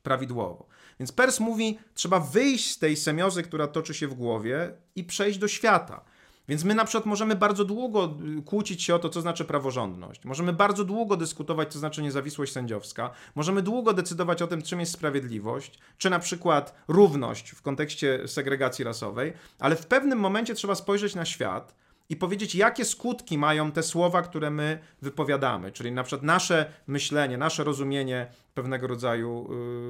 prawidłowo. 0.03 0.67
Więc 0.99 1.13
Pers 1.13 1.41
mówi, 1.41 1.79
trzeba 1.95 2.21
wyjść 2.21 2.71
z 2.71 2.79
tej 2.79 2.97
semiozy, 2.97 3.43
która 3.43 3.67
toczy 3.67 3.95
się 3.95 4.09
w 4.09 4.15
głowie 4.15 4.73
i 4.97 5.05
przejść 5.05 5.39
do 5.39 5.49
świata. 5.49 6.05
Więc 6.51 6.65
my 6.65 6.75
na 6.75 6.85
przykład 6.85 7.07
możemy 7.07 7.37
bardzo 7.37 7.65
długo 7.65 8.15
y, 8.39 8.43
kłócić 8.43 8.83
się 8.83 8.95
o 8.95 8.99
to, 8.99 9.09
co 9.09 9.21
znaczy 9.21 9.45
praworządność. 9.45 10.25
Możemy 10.25 10.53
bardzo 10.53 10.85
długo 10.85 11.17
dyskutować, 11.17 11.73
co 11.73 11.79
znaczy 11.79 12.03
niezawisłość 12.03 12.53
sędziowska. 12.53 13.11
Możemy 13.35 13.63
długo 13.63 13.93
decydować 13.93 14.43
o 14.43 14.47
tym, 14.47 14.63
czym 14.63 14.81
jest 14.81 14.93
sprawiedliwość, 14.93 15.79
czy 15.99 16.11
na 16.11 16.19
przykład 16.19 16.75
równość 16.89 17.51
w 17.51 17.63
kontekście 17.63 18.29
segregacji 18.29 18.85
rasowej, 18.85 19.33
ale 19.59 19.77
w 19.77 19.87
pewnym 19.87 20.19
momencie 20.19 20.55
trzeba 20.55 20.75
spojrzeć 20.75 21.15
na 21.15 21.25
świat 21.25 21.75
i 22.09 22.17
powiedzieć, 22.17 22.55
jakie 22.55 22.85
skutki 22.85 23.39
mają 23.39 23.73
te 23.73 23.83
słowa, 23.83 24.23
które 24.23 24.51
my 24.51 24.79
wypowiadamy, 25.03 25.73
czyli 25.73 25.93
na 25.93 26.03
przykład 26.03 26.23
nasze 26.23 26.73
myślenie, 26.87 27.39
nasze 27.39 27.65
rozumienie 27.65 28.27
pewnego 28.55 28.87
rodzaju 28.87 29.49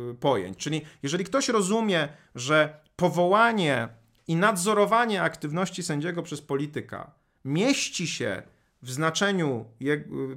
yy, 0.08 0.14
pojęć. 0.14 0.58
Czyli 0.58 0.82
jeżeli 1.02 1.24
ktoś 1.24 1.48
rozumie, 1.48 2.08
że 2.34 2.80
powołanie 2.96 3.88
i 4.30 4.36
nadzorowanie 4.36 5.22
aktywności 5.22 5.82
sędziego 5.82 6.22
przez 6.22 6.42
polityka 6.42 7.10
mieści 7.44 8.06
się 8.06 8.42
w 8.82 8.90
znaczeniu 8.90 9.64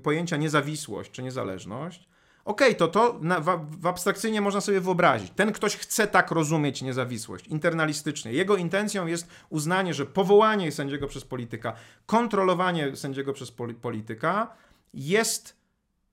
pojęcia 0.03 0.37
niezawisłość 0.37 1.11
czy 1.11 1.23
niezależność, 1.23 2.09
okej, 2.45 2.67
okay, 2.67 2.75
to 2.75 2.87
to 2.87 3.19
na, 3.21 3.39
w, 3.39 3.79
w 3.81 3.87
abstrakcyjnie 3.87 4.41
można 4.41 4.61
sobie 4.61 4.81
wyobrazić. 4.81 5.31
Ten 5.35 5.51
ktoś 5.51 5.77
chce 5.77 6.07
tak 6.07 6.31
rozumieć 6.31 6.81
niezawisłość 6.81 7.47
internalistycznie. 7.47 8.33
Jego 8.33 8.57
intencją 8.57 9.07
jest 9.07 9.27
uznanie, 9.49 9.93
że 9.93 10.05
powołanie 10.05 10.71
sędziego 10.71 11.07
przez 11.07 11.25
polityka, 11.25 11.73
kontrolowanie 12.05 12.95
sędziego 12.95 13.33
przez 13.33 13.51
polityka 13.81 14.55
jest 14.93 15.62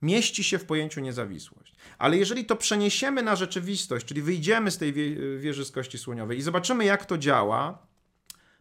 mieści 0.03 0.45
się 0.45 0.59
w 0.59 0.65
pojęciu 0.65 1.01
niezawisłość. 1.01 1.75
Ale 1.99 2.17
jeżeli 2.17 2.45
to 2.45 2.57
przeniesiemy 2.57 3.23
na 3.23 3.37
rzeczywistość, 3.37 4.07
czyli 4.07 4.23
wyjdziemy 4.23 4.71
z 4.71 4.79
tej 4.79 4.93
wieży 5.39 5.65
z 5.65 5.71
kości 5.71 5.99
słoniowej 5.99 6.39
i 6.39 6.43
zobaczymy, 6.43 6.85
jak 6.85 7.07
to 7.07 7.19
działa, 7.19 7.79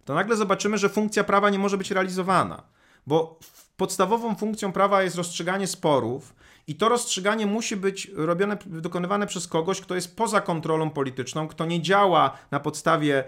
to 0.05 0.13
nagle 0.13 0.35
zobaczymy, 0.35 0.77
że 0.77 0.89
funkcja 0.89 1.23
prawa 1.23 1.49
nie 1.49 1.59
może 1.59 1.77
być 1.77 1.91
realizowana. 1.91 2.63
Bo 3.07 3.39
podstawową 3.77 4.35
funkcją 4.35 4.71
prawa 4.71 5.03
jest 5.03 5.15
rozstrzyganie 5.15 5.67
sporów, 5.67 6.35
i 6.69 6.75
to 6.75 6.89
rozstrzyganie 6.89 7.45
musi 7.45 7.75
być 7.75 8.11
robione, 8.15 8.57
dokonywane 8.65 9.27
przez 9.27 9.47
kogoś, 9.47 9.81
kto 9.81 9.95
jest 9.95 10.15
poza 10.15 10.41
kontrolą 10.41 10.89
polityczną, 10.89 11.47
kto 11.47 11.65
nie 11.65 11.81
działa 11.81 12.37
na 12.51 12.59
podstawie 12.59 13.23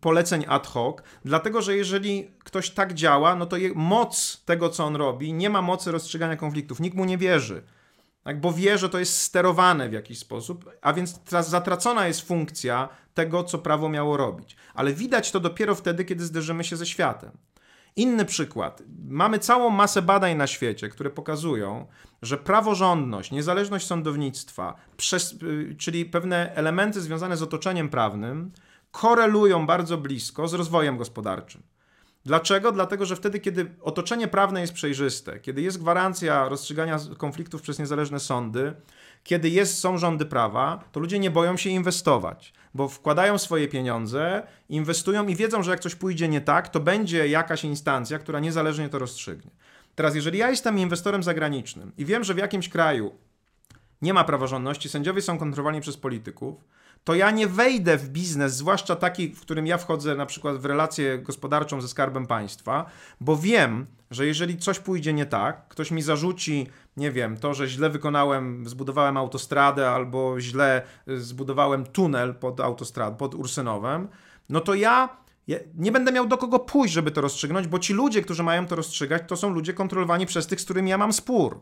poleceń 0.00 0.44
ad 0.48 0.66
hoc, 0.66 0.96
dlatego 1.24 1.62
że 1.62 1.76
jeżeli 1.76 2.30
ktoś 2.44 2.70
tak 2.70 2.94
działa, 2.94 3.36
no 3.36 3.46
to 3.46 3.56
moc 3.74 4.42
tego, 4.44 4.68
co 4.68 4.84
on 4.84 4.96
robi, 4.96 5.32
nie 5.32 5.50
ma 5.50 5.62
mocy 5.62 5.92
rozstrzygania 5.92 6.36
konfliktów. 6.36 6.80
Nikt 6.80 6.96
mu 6.96 7.04
nie 7.04 7.18
wierzy. 7.18 7.62
Tak, 8.22 8.40
bo 8.40 8.52
wie, 8.52 8.78
że 8.78 8.88
to 8.88 8.98
jest 8.98 9.22
sterowane 9.22 9.88
w 9.88 9.92
jakiś 9.92 10.18
sposób, 10.18 10.70
a 10.82 10.92
więc 10.92 11.20
zatracona 11.30 12.06
jest 12.06 12.20
funkcja 12.20 12.88
tego, 13.14 13.44
co 13.44 13.58
prawo 13.58 13.88
miało 13.88 14.16
robić. 14.16 14.56
Ale 14.74 14.92
widać 14.92 15.30
to 15.30 15.40
dopiero 15.40 15.74
wtedy, 15.74 16.04
kiedy 16.04 16.24
zderzymy 16.24 16.64
się 16.64 16.76
ze 16.76 16.86
światem. 16.86 17.30
Inny 17.96 18.24
przykład. 18.24 18.82
Mamy 19.08 19.38
całą 19.38 19.70
masę 19.70 20.02
badań 20.02 20.36
na 20.36 20.46
świecie, 20.46 20.88
które 20.88 21.10
pokazują, 21.10 21.86
że 22.22 22.36
praworządność, 22.38 23.30
niezależność 23.30 23.86
sądownictwa, 23.86 24.74
przez, 24.96 25.32
y, 25.42 25.76
czyli 25.78 26.04
pewne 26.04 26.54
elementy 26.54 27.00
związane 27.00 27.36
z 27.36 27.42
otoczeniem 27.42 27.88
prawnym, 27.88 28.52
korelują 28.90 29.66
bardzo 29.66 29.98
blisko 29.98 30.48
z 30.48 30.54
rozwojem 30.54 30.96
gospodarczym. 30.96 31.62
Dlaczego? 32.24 32.72
Dlatego, 32.72 33.06
że 33.06 33.16
wtedy, 33.16 33.40
kiedy 33.40 33.74
otoczenie 33.80 34.28
prawne 34.28 34.60
jest 34.60 34.72
przejrzyste, 34.72 35.40
kiedy 35.40 35.62
jest 35.62 35.78
gwarancja 35.78 36.48
rozstrzygania 36.48 36.98
konfliktów 37.18 37.62
przez 37.62 37.78
niezależne 37.78 38.20
sądy, 38.20 38.74
kiedy 39.26 39.48
jest, 39.48 39.78
są 39.78 39.98
rządy 39.98 40.26
prawa, 40.26 40.84
to 40.92 41.00
ludzie 41.00 41.18
nie 41.18 41.30
boją 41.30 41.56
się 41.56 41.70
inwestować, 41.70 42.52
bo 42.74 42.88
wkładają 42.88 43.38
swoje 43.38 43.68
pieniądze, 43.68 44.46
inwestują 44.68 45.26
i 45.26 45.36
wiedzą, 45.36 45.62
że 45.62 45.70
jak 45.70 45.80
coś 45.80 45.94
pójdzie 45.94 46.28
nie 46.28 46.40
tak, 46.40 46.68
to 46.68 46.80
będzie 46.80 47.28
jakaś 47.28 47.64
instancja, 47.64 48.18
która 48.18 48.40
niezależnie 48.40 48.88
to 48.88 48.98
rozstrzygnie. 48.98 49.50
Teraz, 49.94 50.14
jeżeli 50.14 50.38
ja 50.38 50.50
jestem 50.50 50.78
inwestorem 50.78 51.22
zagranicznym 51.22 51.92
i 51.98 52.04
wiem, 52.04 52.24
że 52.24 52.34
w 52.34 52.38
jakimś 52.38 52.68
kraju 52.68 53.14
nie 54.02 54.14
ma 54.14 54.24
praworządności, 54.24 54.88
sędziowie 54.88 55.22
są 55.22 55.38
kontrolowani 55.38 55.80
przez 55.80 55.96
polityków, 55.96 56.64
to 57.06 57.14
ja 57.14 57.30
nie 57.30 57.46
wejdę 57.46 57.96
w 57.96 58.08
biznes, 58.08 58.56
zwłaszcza 58.56 58.96
taki, 58.96 59.28
w 59.28 59.40
którym 59.40 59.66
ja 59.66 59.78
wchodzę 59.78 60.14
na 60.14 60.26
przykład 60.26 60.56
w 60.56 60.64
relację 60.64 61.18
gospodarczą 61.18 61.80
ze 61.80 61.88
skarbem 61.88 62.26
państwa, 62.26 62.86
bo 63.20 63.36
wiem, 63.36 63.86
że 64.10 64.26
jeżeli 64.26 64.56
coś 64.56 64.78
pójdzie 64.78 65.12
nie 65.12 65.26
tak, 65.26 65.68
ktoś 65.68 65.90
mi 65.90 66.02
zarzuci, 66.02 66.66
nie 66.96 67.10
wiem, 67.12 67.36
to, 67.36 67.54
że 67.54 67.68
źle 67.68 67.90
wykonałem, 67.90 68.68
zbudowałem 68.68 69.16
autostradę 69.16 69.90
albo 69.90 70.40
źle 70.40 70.82
y, 71.08 71.20
zbudowałem 71.20 71.86
tunel 71.86 72.34
pod 72.34 72.60
autostradą, 72.60 73.16
pod 73.16 73.34
Ursynowem, 73.34 74.08
no 74.48 74.60
to 74.60 74.74
ja 74.74 75.08
ja 75.46 75.56
nie 75.74 75.92
będę 75.92 76.12
miał 76.12 76.26
do 76.26 76.38
kogo 76.38 76.58
pójść, 76.58 76.94
żeby 76.94 77.10
to 77.10 77.20
rozstrzygnąć, 77.20 77.66
bo 77.66 77.78
ci 77.78 77.92
ludzie, 77.92 78.22
którzy 78.22 78.42
mają 78.42 78.66
to 78.66 78.76
rozstrzygać, 78.76 79.22
to 79.26 79.36
są 79.36 79.50
ludzie 79.50 79.74
kontrolowani 79.74 80.26
przez 80.26 80.46
tych, 80.46 80.60
z 80.60 80.64
którymi 80.64 80.90
ja 80.90 80.98
mam 80.98 81.12
spór. 81.12 81.60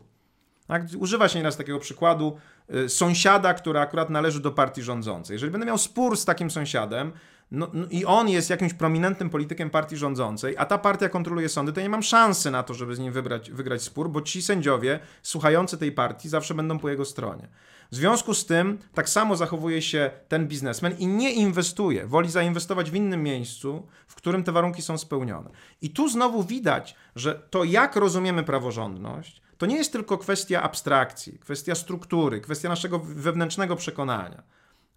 Tak? 0.67 0.83
Używa 0.97 1.29
się 1.29 1.39
nieraz 1.39 1.57
takiego 1.57 1.79
przykładu 1.79 2.37
y, 2.75 2.89
sąsiada, 2.89 3.53
który 3.53 3.79
akurat 3.79 4.09
należy 4.09 4.39
do 4.39 4.51
partii 4.51 4.81
rządzącej. 4.81 5.33
Jeżeli 5.33 5.51
będę 5.51 5.67
miał 5.67 5.77
spór 5.77 6.17
z 6.17 6.25
takim 6.25 6.51
sąsiadem, 6.51 7.11
no, 7.51 7.69
no, 7.73 7.87
i 7.89 8.05
on 8.05 8.29
jest 8.29 8.49
jakimś 8.49 8.73
prominentnym 8.73 9.29
politykiem 9.29 9.69
partii 9.69 9.97
rządzącej, 9.97 10.55
a 10.57 10.65
ta 10.65 10.77
partia 10.77 11.09
kontroluje 11.09 11.49
sądy, 11.49 11.73
to 11.73 11.81
nie 11.81 11.89
mam 11.89 12.03
szansy 12.03 12.51
na 12.51 12.63
to, 12.63 12.73
żeby 12.73 12.95
z 12.95 12.99
nim 12.99 13.13
wybrać, 13.13 13.51
wygrać 13.51 13.81
spór, 13.81 14.09
bo 14.09 14.21
ci 14.21 14.41
sędziowie 14.41 14.99
słuchający 15.23 15.77
tej 15.77 15.91
partii 15.91 16.29
zawsze 16.29 16.53
będą 16.53 16.79
po 16.79 16.89
jego 16.89 17.05
stronie. 17.05 17.47
W 17.91 17.95
związku 17.95 18.33
z 18.33 18.45
tym 18.45 18.77
tak 18.93 19.09
samo 19.09 19.35
zachowuje 19.35 19.81
się 19.81 20.11
ten 20.27 20.47
biznesmen 20.47 20.97
i 20.97 21.07
nie 21.07 21.31
inwestuje, 21.33 22.07
woli 22.07 22.29
zainwestować 22.29 22.91
w 22.91 22.95
innym 22.95 23.23
miejscu, 23.23 23.87
w 24.07 24.15
którym 24.15 24.43
te 24.43 24.51
warunki 24.51 24.81
są 24.81 24.97
spełnione. 24.97 25.49
I 25.81 25.89
tu 25.89 26.09
znowu 26.09 26.43
widać, 26.43 26.95
że 27.15 27.35
to 27.49 27.63
jak 27.63 27.95
rozumiemy 27.95 28.43
praworządność, 28.43 29.41
to 29.57 29.65
nie 29.65 29.77
jest 29.77 29.91
tylko 29.91 30.17
kwestia 30.17 30.61
abstrakcji, 30.61 31.39
kwestia 31.39 31.75
struktury, 31.75 32.41
kwestia 32.41 32.69
naszego 32.69 32.99
wewnętrznego 32.99 33.75
przekonania. 33.75 34.43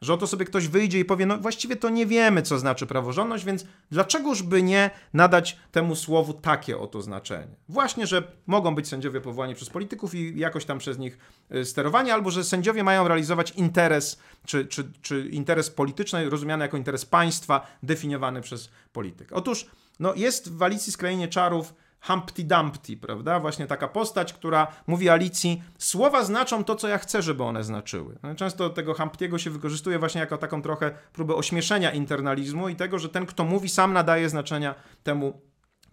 Że 0.00 0.14
oto 0.14 0.26
sobie 0.26 0.44
ktoś 0.44 0.68
wyjdzie 0.68 0.98
i 0.98 1.04
powie, 1.04 1.26
no 1.26 1.38
właściwie 1.38 1.76
to 1.76 1.88
nie 1.88 2.06
wiemy, 2.06 2.42
co 2.42 2.58
znaczy 2.58 2.86
praworządność, 2.86 3.44
więc 3.44 3.64
dlaczegoż 3.90 4.42
by 4.42 4.62
nie 4.62 4.90
nadać 5.14 5.58
temu 5.72 5.96
słowu 5.96 6.34
takie 6.34 6.78
oto 6.78 7.02
znaczenie? 7.02 7.56
Właśnie, 7.68 8.06
że 8.06 8.22
mogą 8.46 8.74
być 8.74 8.88
sędziowie 8.88 9.20
powołani 9.20 9.54
przez 9.54 9.70
polityków 9.70 10.14
i 10.14 10.38
jakoś 10.38 10.64
tam 10.64 10.78
przez 10.78 10.98
nich 10.98 11.18
y, 11.54 11.64
sterowani, 11.64 12.10
albo 12.10 12.30
że 12.30 12.44
sędziowie 12.44 12.84
mają 12.84 13.08
realizować 13.08 13.50
interes, 13.50 14.18
czy, 14.46 14.66
czy, 14.66 14.92
czy 15.02 15.28
interes 15.28 15.70
polityczny, 15.70 16.30
rozumiany 16.30 16.64
jako 16.64 16.76
interes 16.76 17.04
państwa, 17.04 17.66
definiowany 17.82 18.40
przez 18.40 18.70
politykę. 18.92 19.34
Otóż 19.34 19.66
no, 20.00 20.14
jest 20.14 20.52
w 20.52 20.62
Alicji 20.62 20.92
z 20.92 20.96
Krainie 20.96 21.28
Czarów 21.28 21.74
Humpty 22.00 22.44
Dumpty, 22.44 22.96
prawda? 22.96 23.40
Właśnie 23.40 23.66
taka 23.66 23.88
postać, 23.88 24.32
która 24.32 24.66
mówi 24.86 25.08
Alicji, 25.08 25.62
słowa 25.78 26.24
znaczą 26.24 26.64
to, 26.64 26.76
co 26.76 26.88
ja 26.88 26.98
chcę, 26.98 27.22
żeby 27.22 27.44
one 27.44 27.64
znaczyły. 27.64 28.18
No, 28.22 28.34
często 28.34 28.70
tego 28.70 28.94
Humptiego 28.94 29.38
się 29.38 29.50
wykorzystuje 29.50 29.98
właśnie 29.98 30.20
jako 30.20 30.38
taką 30.38 30.62
trochę 30.62 30.90
próbę 31.12 31.34
ośmieszenia 31.34 31.90
internalizmu 31.90 32.68
i 32.68 32.76
tego, 32.76 32.98
że 32.98 33.08
ten, 33.08 33.26
kto 33.26 33.44
mówi, 33.44 33.68
sam 33.68 33.92
nadaje 33.92 34.28
znaczenia 34.28 34.74
temu, 35.02 35.40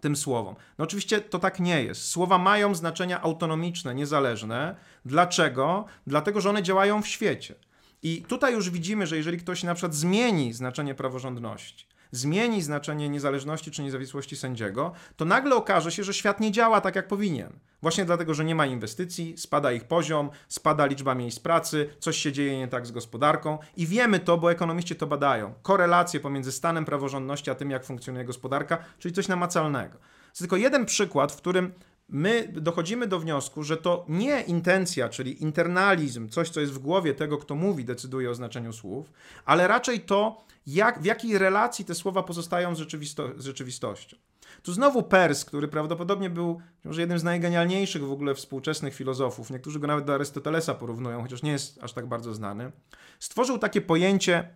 tym 0.00 0.16
słowom. 0.16 0.56
No 0.78 0.84
oczywiście 0.84 1.20
to 1.20 1.38
tak 1.38 1.60
nie 1.60 1.84
jest. 1.84 2.04
Słowa 2.04 2.38
mają 2.38 2.74
znaczenia 2.74 3.22
autonomiczne, 3.22 3.94
niezależne. 3.94 4.76
Dlaczego? 5.04 5.84
Dlatego, 6.06 6.40
że 6.40 6.50
one 6.50 6.62
działają 6.62 7.02
w 7.02 7.08
świecie. 7.08 7.54
I 8.02 8.22
tutaj 8.22 8.52
już 8.52 8.70
widzimy, 8.70 9.06
że 9.06 9.16
jeżeli 9.16 9.38
ktoś 9.38 9.62
na 9.62 9.74
przykład 9.74 9.94
zmieni 9.94 10.52
znaczenie 10.52 10.94
praworządności, 10.94 11.86
zmieni 12.10 12.62
znaczenie 12.62 13.08
niezależności 13.08 13.70
czy 13.70 13.82
niezawisłości 13.82 14.36
sędziego, 14.36 14.92
to 15.16 15.24
nagle 15.24 15.56
okaże 15.56 15.92
się, 15.92 16.04
że 16.04 16.14
świat 16.14 16.40
nie 16.40 16.52
działa 16.52 16.80
tak, 16.80 16.96
jak 16.96 17.08
powinien. 17.08 17.52
Właśnie 17.82 18.04
dlatego, 18.04 18.34
że 18.34 18.44
nie 18.44 18.54
ma 18.54 18.66
inwestycji, 18.66 19.38
spada 19.38 19.72
ich 19.72 19.84
poziom, 19.84 20.30
spada 20.48 20.86
liczba 20.86 21.14
miejsc 21.14 21.38
pracy, 21.38 21.88
coś 21.98 22.16
się 22.16 22.32
dzieje 22.32 22.58
nie 22.58 22.68
tak 22.68 22.86
z 22.86 22.92
gospodarką 22.92 23.58
i 23.76 23.86
wiemy 23.86 24.20
to, 24.20 24.38
bo 24.38 24.50
ekonomiści 24.50 24.96
to 24.96 25.06
badają. 25.06 25.54
Korelacje 25.62 26.20
pomiędzy 26.20 26.52
stanem 26.52 26.84
praworządności 26.84 27.50
a 27.50 27.54
tym, 27.54 27.70
jak 27.70 27.84
funkcjonuje 27.84 28.24
gospodarka, 28.24 28.78
czyli 28.98 29.14
coś 29.14 29.28
namacalnego. 29.28 29.98
jest 30.28 30.38
tylko 30.38 30.56
jeden 30.56 30.86
przykład, 30.86 31.32
w 31.32 31.36
którym 31.36 31.72
my 32.08 32.48
dochodzimy 32.52 33.06
do 33.06 33.20
wniosku, 33.20 33.62
że 33.62 33.76
to 33.76 34.04
nie 34.08 34.40
intencja, 34.40 35.08
czyli 35.08 35.42
internalizm, 35.42 36.28
coś, 36.28 36.50
co 36.50 36.60
jest 36.60 36.72
w 36.72 36.78
głowie 36.78 37.14
tego, 37.14 37.38
kto 37.38 37.54
mówi, 37.54 37.84
decyduje 37.84 38.30
o 38.30 38.34
znaczeniu 38.34 38.72
słów, 38.72 39.12
ale 39.44 39.68
raczej 39.68 40.00
to, 40.00 40.44
jak, 40.66 41.02
w 41.02 41.04
jakiej 41.04 41.38
relacji 41.38 41.84
te 41.84 41.94
słowa 41.94 42.22
pozostają 42.22 42.74
z, 42.74 42.78
rzeczywisto 42.78 43.28
z 43.36 43.44
rzeczywistością. 43.44 44.16
Tu 44.62 44.72
znowu 44.72 45.02
Pers, 45.02 45.44
który 45.44 45.68
prawdopodobnie 45.68 46.30
był 46.30 46.60
może 46.84 47.00
jednym 47.00 47.18
z 47.18 47.24
najgenialniejszych 47.24 48.04
w 48.04 48.12
ogóle 48.12 48.34
współczesnych 48.34 48.94
filozofów, 48.94 49.50
niektórzy 49.50 49.80
go 49.80 49.86
nawet 49.86 50.04
do 50.04 50.14
Arystotelesa 50.14 50.74
porównują, 50.74 51.22
chociaż 51.22 51.42
nie 51.42 51.52
jest 51.52 51.82
aż 51.82 51.92
tak 51.92 52.06
bardzo 52.06 52.34
znany, 52.34 52.72
stworzył 53.18 53.58
takie 53.58 53.80
pojęcie, 53.80 54.48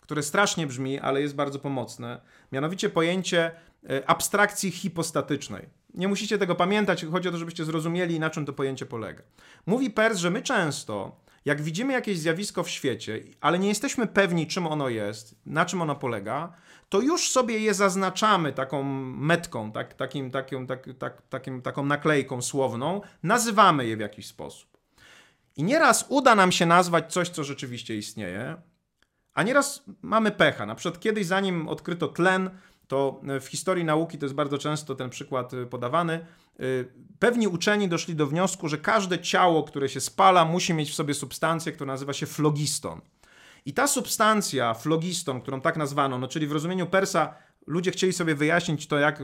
które 0.00 0.22
strasznie 0.22 0.66
brzmi, 0.66 1.00
ale 1.00 1.20
jest 1.20 1.34
bardzo 1.34 1.58
pomocne, 1.58 2.20
mianowicie 2.52 2.90
pojęcie 2.90 3.50
e, 3.90 4.10
abstrakcji 4.10 4.70
hipostatycznej. 4.70 5.68
Nie 5.96 6.08
musicie 6.08 6.38
tego 6.38 6.54
pamiętać, 6.54 7.04
chodzi 7.04 7.28
o 7.28 7.32
to, 7.32 7.38
żebyście 7.38 7.64
zrozumieli, 7.64 8.20
na 8.20 8.30
czym 8.30 8.46
to 8.46 8.52
pojęcie 8.52 8.86
polega. 8.86 9.22
Mówi 9.66 9.90
Pers, 9.90 10.18
że 10.18 10.30
my 10.30 10.42
często 10.42 11.26
jak 11.46 11.62
widzimy 11.62 11.92
jakieś 11.92 12.18
zjawisko 12.18 12.62
w 12.62 12.70
świecie, 12.70 13.20
ale 13.40 13.58
nie 13.58 13.68
jesteśmy 13.68 14.06
pewni, 14.06 14.46
czym 14.46 14.66
ono 14.66 14.88
jest, 14.88 15.34
na 15.46 15.64
czym 15.64 15.82
ono 15.82 15.94
polega, 15.94 16.52
to 16.88 17.00
już 17.00 17.30
sobie 17.30 17.58
je 17.58 17.74
zaznaczamy 17.74 18.52
taką 18.52 18.82
metką, 19.16 19.72
tak, 19.72 19.94
takim, 19.94 20.30
takim, 20.30 20.66
tak, 20.66 20.88
tak, 20.98 21.22
takim, 21.28 21.62
taką 21.62 21.84
naklejką 21.84 22.42
słowną, 22.42 23.00
nazywamy 23.22 23.86
je 23.86 23.96
w 23.96 24.00
jakiś 24.00 24.26
sposób. 24.26 24.78
I 25.56 25.64
nieraz 25.64 26.06
uda 26.08 26.34
nam 26.34 26.52
się 26.52 26.66
nazwać 26.66 27.12
coś, 27.12 27.28
co 27.28 27.44
rzeczywiście 27.44 27.96
istnieje, 27.96 28.56
a 29.34 29.42
nieraz 29.42 29.84
mamy 30.02 30.30
pecha. 30.30 30.66
Na 30.66 30.74
przykład 30.74 31.00
kiedyś, 31.00 31.26
zanim 31.26 31.68
odkryto 31.68 32.08
tlen, 32.08 32.50
to 32.88 33.20
w 33.40 33.46
historii 33.46 33.84
nauki 33.84 34.18
to 34.18 34.26
jest 34.26 34.34
bardzo 34.34 34.58
często 34.58 34.94
ten 34.94 35.10
przykład 35.10 35.54
y, 35.54 35.66
podawany. 35.66 36.26
Y, 36.60 36.88
pewni 37.18 37.48
uczeni 37.48 37.88
doszli 37.88 38.14
do 38.14 38.26
wniosku, 38.26 38.68
że 38.68 38.78
każde 38.78 39.18
ciało, 39.18 39.64
które 39.64 39.88
się 39.88 40.00
spala, 40.00 40.44
musi 40.44 40.74
mieć 40.74 40.90
w 40.90 40.94
sobie 40.94 41.14
substancję, 41.14 41.72
która 41.72 41.92
nazywa 41.92 42.12
się 42.12 42.26
flogiston. 42.26 43.00
I 43.66 43.72
ta 43.72 43.86
substancja, 43.86 44.74
flogiston, 44.74 45.40
którą 45.40 45.60
tak 45.60 45.76
nazwano, 45.76 46.18
no 46.18 46.28
czyli 46.28 46.46
w 46.46 46.52
rozumieniu 46.52 46.86
Persa 46.86 47.34
ludzie 47.66 47.90
chcieli 47.90 48.12
sobie 48.12 48.34
wyjaśnić 48.34 48.86
to, 48.86 48.98
jak 48.98 49.22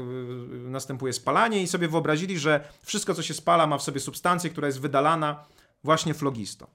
następuje 0.51 1.13
spalanie 1.13 1.63
i 1.63 1.67
sobie 1.67 1.89
wyobrazili, 1.89 2.39
że 2.39 2.69
wszystko, 2.83 3.15
co 3.15 3.23
się 3.23 3.35
spala, 3.35 3.67
ma 3.67 3.79
w 3.79 3.83
sobie 3.83 4.01
substancję, 4.01 4.51
która 4.51 4.67
jest 4.67 4.81
wydalana, 4.81 5.45
właśnie 5.85 6.15
flogiston. 6.15 6.69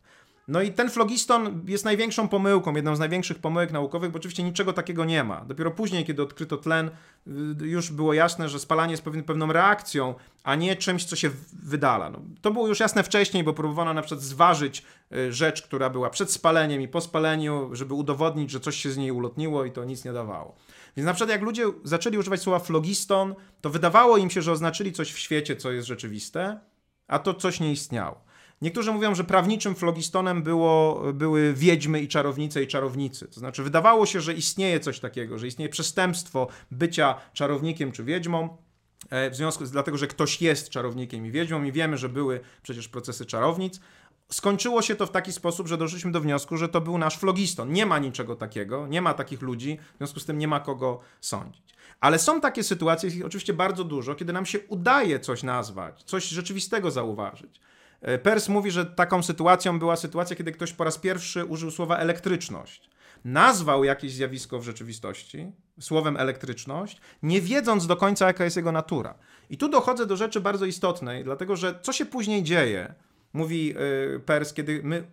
No 0.47 0.61
i 0.61 0.71
ten 0.71 0.89
flogiston 0.89 1.65
jest 1.67 1.85
największą 1.85 2.27
pomyłką, 2.27 2.75
jedną 2.75 2.95
z 2.95 2.99
największych 2.99 3.39
pomyłek 3.39 3.71
naukowych, 3.71 4.11
bo 4.11 4.17
oczywiście 4.17 4.43
niczego 4.43 4.73
takiego 4.73 5.05
nie 5.05 5.23
ma. 5.23 5.45
Dopiero 5.45 5.71
później, 5.71 6.05
kiedy 6.05 6.21
odkryto 6.21 6.57
tlen, 6.57 6.89
y, 7.27 7.67
już 7.67 7.91
było 7.91 8.13
jasne, 8.13 8.49
że 8.49 8.59
spalanie 8.59 8.91
jest 8.91 9.03
pewną 9.03 9.51
reakcją, 9.51 10.15
a 10.43 10.55
nie 10.55 10.75
czymś, 10.75 11.05
co 11.05 11.15
się 11.15 11.29
wydala. 11.63 12.09
No, 12.09 12.21
to 12.41 12.51
było 12.51 12.67
już 12.67 12.79
jasne 12.79 13.03
wcześniej, 13.03 13.43
bo 13.43 13.53
próbowano 13.53 13.93
na 13.93 14.01
przykład 14.01 14.21
zważyć 14.21 14.83
y, 15.15 15.33
rzecz, 15.33 15.61
która 15.61 15.89
była 15.89 16.09
przed 16.09 16.31
spaleniem 16.31 16.81
i 16.81 16.87
po 16.87 17.01
spaleniu, 17.01 17.69
żeby 17.71 17.93
udowodnić, 17.93 18.51
że 18.51 18.59
coś 18.59 18.75
się 18.75 18.91
z 18.91 18.97
niej 18.97 19.11
ulotniło 19.11 19.65
i 19.65 19.71
to 19.71 19.85
nic 19.85 20.05
nie 20.05 20.13
dawało. 20.13 20.55
Więc 20.97 21.05
na 21.05 21.13
przykład 21.13 21.29
jak 21.29 21.41
ludzie 21.41 21.63
zaczęli 21.83 22.17
używać 22.17 22.41
słowa 22.41 22.59
flogiston, 22.59 23.35
to 23.61 23.69
wydawało 23.69 24.17
im 24.17 24.29
się, 24.29 24.41
że 24.41 24.51
oznaczyli 24.51 24.91
coś 24.91 25.11
w 25.11 25.19
świecie, 25.19 25.55
co 25.55 25.71
jest 25.71 25.87
rzeczywiste, 25.87 26.59
a 27.07 27.19
to 27.19 27.33
coś 27.33 27.59
nie 27.59 27.71
istniało. 27.71 28.26
Niektórzy 28.61 28.91
mówią, 28.91 29.15
że 29.15 29.23
prawniczym 29.23 29.75
flogistonem 29.75 30.43
było, 30.43 31.03
były 31.13 31.53
wiedźmy 31.53 32.01
i 32.01 32.07
czarownice 32.07 32.63
i 32.63 32.67
czarownicy. 32.67 33.27
To 33.27 33.39
znaczy, 33.39 33.63
wydawało 33.63 34.05
się, 34.05 34.21
że 34.21 34.33
istnieje 34.33 34.79
coś 34.79 34.99
takiego, 34.99 35.39
że 35.39 35.47
istnieje 35.47 35.69
przestępstwo 35.69 36.47
bycia 36.71 37.15
czarownikiem 37.33 37.91
czy 37.91 38.03
wiedźmą. 38.03 38.57
E, 39.09 39.29
w 39.29 39.35
związku 39.35 39.65
z 39.65 39.71
dlatego, 39.71 39.97
że 39.97 40.07
ktoś 40.07 40.41
jest 40.41 40.69
czarownikiem 40.69 41.25
i 41.25 41.31
wiedźmą, 41.31 41.63
i 41.63 41.71
wiemy, 41.71 41.97
że 41.97 42.09
były 42.09 42.39
przecież 42.63 42.87
procesy 42.87 43.25
czarownic. 43.25 43.79
Skończyło 44.31 44.81
się 44.81 44.95
to 44.95 45.05
w 45.05 45.11
taki 45.11 45.33
sposób, 45.33 45.67
że 45.67 45.77
doszliśmy 45.77 46.11
do 46.11 46.21
wniosku, 46.21 46.57
że 46.57 46.69
to 46.69 46.81
był 46.81 46.97
nasz 46.97 47.17
flogiston. 47.17 47.71
Nie 47.71 47.85
ma 47.85 47.99
niczego 47.99 48.35
takiego, 48.35 48.87
nie 48.87 49.01
ma 49.01 49.13
takich 49.13 49.41
ludzi, 49.41 49.77
w 49.93 49.97
związku 49.97 50.19
z 50.19 50.25
tym 50.25 50.37
nie 50.37 50.47
ma 50.47 50.59
kogo 50.59 50.99
sądzić. 51.21 51.75
Ale 51.99 52.19
są 52.19 52.41
takie 52.41 52.63
sytuacje, 52.63 53.09
ich 53.09 53.25
oczywiście 53.25 53.53
bardzo 53.53 53.83
dużo, 53.83 54.15
kiedy 54.15 54.33
nam 54.33 54.45
się 54.45 54.59
udaje 54.59 55.19
coś 55.19 55.43
nazwać, 55.43 56.03
coś 56.03 56.27
rzeczywistego 56.27 56.91
zauważyć. 56.91 57.61
E, 58.01 58.17
Pers 58.17 58.49
mówi, 58.49 58.71
że 58.71 58.85
taką 58.85 59.23
sytuacją 59.23 59.79
była 59.79 59.95
sytuacja, 59.95 60.35
kiedy 60.35 60.51
ktoś 60.51 60.73
po 60.73 60.83
raz 60.83 60.97
pierwszy 60.97 61.45
użył 61.45 61.71
słowa 61.71 61.97
elektryczność. 61.97 62.89
Nazwał 63.25 63.83
jakieś 63.83 64.13
zjawisko 64.13 64.59
w 64.59 64.63
rzeczywistości 64.63 65.51
słowem 65.79 66.17
elektryczność, 66.17 67.01
nie 67.23 67.41
wiedząc 67.41 67.87
do 67.87 67.97
końca, 67.97 68.27
jaka 68.27 68.43
jest 68.43 68.57
jego 68.57 68.71
natura. 68.71 69.15
I 69.49 69.57
tu 69.57 69.69
dochodzę 69.69 70.05
do 70.05 70.17
rzeczy 70.17 70.41
bardzo 70.41 70.65
istotnej, 70.65 71.23
dlatego 71.23 71.55
że 71.55 71.79
co 71.81 71.93
się 71.93 72.05
później 72.05 72.43
dzieje, 72.43 72.93
mówi 73.33 73.73
e, 74.15 74.19
Pers, 74.19 74.53
kiedy 74.53 74.81
my 74.83 75.03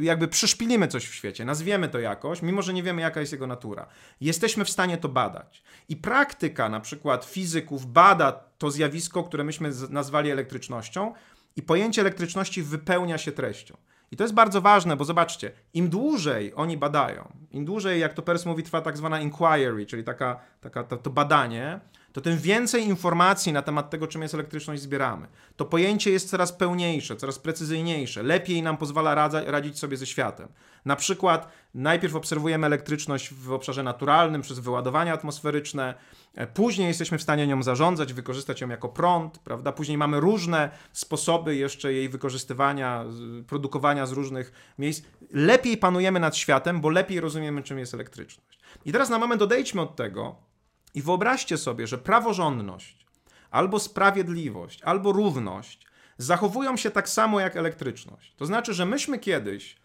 jakby 0.00 0.28
przyszpilimy 0.28 0.88
coś 0.88 1.06
w 1.06 1.14
świecie, 1.14 1.44
nazwiemy 1.44 1.88
to 1.88 1.98
jakoś, 1.98 2.42
mimo 2.42 2.62
że 2.62 2.72
nie 2.72 2.82
wiemy, 2.82 3.02
jaka 3.02 3.20
jest 3.20 3.32
jego 3.32 3.46
natura. 3.46 3.86
Jesteśmy 4.20 4.64
w 4.64 4.70
stanie 4.70 4.98
to 4.98 5.08
badać. 5.08 5.62
I 5.88 5.96
praktyka 5.96 6.68
na 6.68 6.80
przykład 6.80 7.24
fizyków 7.24 7.92
bada 7.92 8.32
to 8.58 8.70
zjawisko, 8.70 9.24
które 9.24 9.44
myśmy 9.44 9.70
nazwali 9.90 10.30
elektrycznością, 10.30 11.14
i 11.56 11.62
pojęcie 11.62 12.00
elektryczności 12.00 12.62
wypełnia 12.62 13.18
się 13.18 13.32
treścią. 13.32 13.76
I 14.10 14.16
to 14.16 14.24
jest 14.24 14.34
bardzo 14.34 14.60
ważne, 14.60 14.96
bo 14.96 15.04
zobaczcie, 15.04 15.52
im 15.74 15.88
dłużej 15.88 16.52
oni 16.56 16.76
badają, 16.76 17.32
im 17.50 17.64
dłużej, 17.64 18.00
jak 18.00 18.14
to 18.14 18.22
Pers 18.22 18.46
mówi, 18.46 18.62
trwa 18.62 18.80
tak 18.80 18.96
zwana 18.96 19.20
inquiry, 19.20 19.86
czyli 19.86 20.04
taka, 20.04 20.40
taka, 20.60 20.84
to, 20.84 20.96
to 20.96 21.10
badanie, 21.10 21.80
to 22.12 22.20
tym 22.20 22.38
więcej 22.38 22.84
informacji 22.84 23.52
na 23.52 23.62
temat 23.62 23.90
tego, 23.90 24.06
czym 24.06 24.22
jest 24.22 24.34
elektryczność, 24.34 24.82
zbieramy. 24.82 25.26
To 25.56 25.64
pojęcie 25.64 26.10
jest 26.10 26.30
coraz 26.30 26.52
pełniejsze, 26.52 27.16
coraz 27.16 27.38
precyzyjniejsze, 27.38 28.22
lepiej 28.22 28.62
nam 28.62 28.76
pozwala 28.76 29.14
radza, 29.14 29.42
radzić 29.44 29.78
sobie 29.78 29.96
ze 29.96 30.06
światem. 30.06 30.48
Na 30.84 30.96
przykład 30.96 31.48
najpierw 31.74 32.14
obserwujemy 32.14 32.66
elektryczność 32.66 33.34
w 33.34 33.52
obszarze 33.52 33.82
naturalnym 33.82 34.42
przez 34.42 34.58
wyładowania 34.58 35.12
atmosferyczne, 35.12 35.94
e, 36.34 36.46
później 36.46 36.88
jesteśmy 36.88 37.18
w 37.18 37.22
stanie 37.22 37.46
nią 37.46 37.62
zarządzać, 37.62 38.12
wykorzystać 38.12 38.60
ją 38.60 38.68
jako 38.68 38.88
prąd, 38.88 39.38
prawda? 39.38 39.72
Później 39.72 39.98
mamy 39.98 40.20
różne 40.20 40.70
sposoby 40.92 41.56
jeszcze 41.56 41.92
jej 41.92 42.08
wykorzystywania, 42.08 43.04
produkowania 43.46 44.06
z 44.06 44.12
różnych 44.12 44.74
miejsc. 44.78 45.04
Lepiej 45.30 45.76
panujemy 45.76 46.20
nad 46.20 46.36
światem, 46.36 46.80
bo 46.80 46.88
lepiej 46.88 47.20
rozumiemy, 47.20 47.62
czym 47.62 47.78
jest 47.78 47.94
elektryczność. 47.94 48.58
I 48.84 48.92
teraz 48.92 49.10
na 49.10 49.18
moment 49.18 49.42
odejdźmy 49.42 49.80
od 49.80 49.96
tego, 49.96 50.51
i 50.94 51.02
wyobraźcie 51.02 51.58
sobie, 51.58 51.86
że 51.86 51.98
praworządność, 51.98 53.06
albo 53.50 53.78
sprawiedliwość, 53.78 54.82
albo 54.82 55.12
równość 55.12 55.86
zachowują 56.18 56.76
się 56.76 56.90
tak 56.90 57.08
samo 57.08 57.40
jak 57.40 57.56
elektryczność. 57.56 58.34
To 58.36 58.46
znaczy, 58.46 58.74
że 58.74 58.86
myśmy 58.86 59.18
kiedyś, 59.18 59.76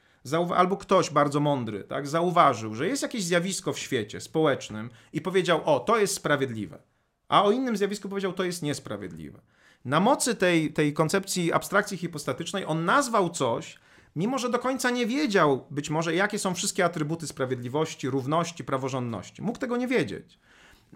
albo 0.56 0.78
ktoś 0.78 1.10
bardzo 1.10 1.40
mądry, 1.40 1.84
tak, 1.84 2.08
zauważył, 2.08 2.76
że 2.76 2.88
jest 2.88 3.02
jakieś 3.02 3.24
zjawisko 3.24 3.74
w 3.74 3.80
świecie 3.80 4.22
społecznym 4.22 4.90
i 5.14 5.22
powiedział: 5.22 5.62
O, 5.66 5.80
to 5.80 5.98
jest 5.98 6.14
sprawiedliwe. 6.14 6.80
A 7.28 7.44
o 7.44 7.52
innym 7.52 7.78
zjawisku 7.78 8.10
powiedział: 8.10 8.34
To 8.34 8.44
jest 8.44 8.62
niesprawiedliwe. 8.62 9.40
Na 9.86 10.00
mocy 10.00 10.36
tej, 10.36 10.74
tej 10.74 10.94
koncepcji 10.94 11.54
abstrakcji 11.54 11.98
hipostatycznej 11.98 12.66
on 12.66 12.86
nazwał 12.86 13.30
coś, 13.30 13.80
mimo 14.16 14.38
że 14.38 14.50
do 14.50 14.60
końca 14.60 14.90
nie 14.90 15.06
wiedział 15.06 15.66
być 15.70 15.90
może, 15.90 16.16
jakie 16.16 16.40
są 16.40 16.54
wszystkie 16.54 16.86
atrybuty 16.86 17.28
sprawiedliwości, 17.28 18.10
równości, 18.10 18.64
praworządności. 18.64 19.42
Mógł 19.42 19.60
tego 19.60 19.78
nie 19.78 19.88
wiedzieć 19.88 20.40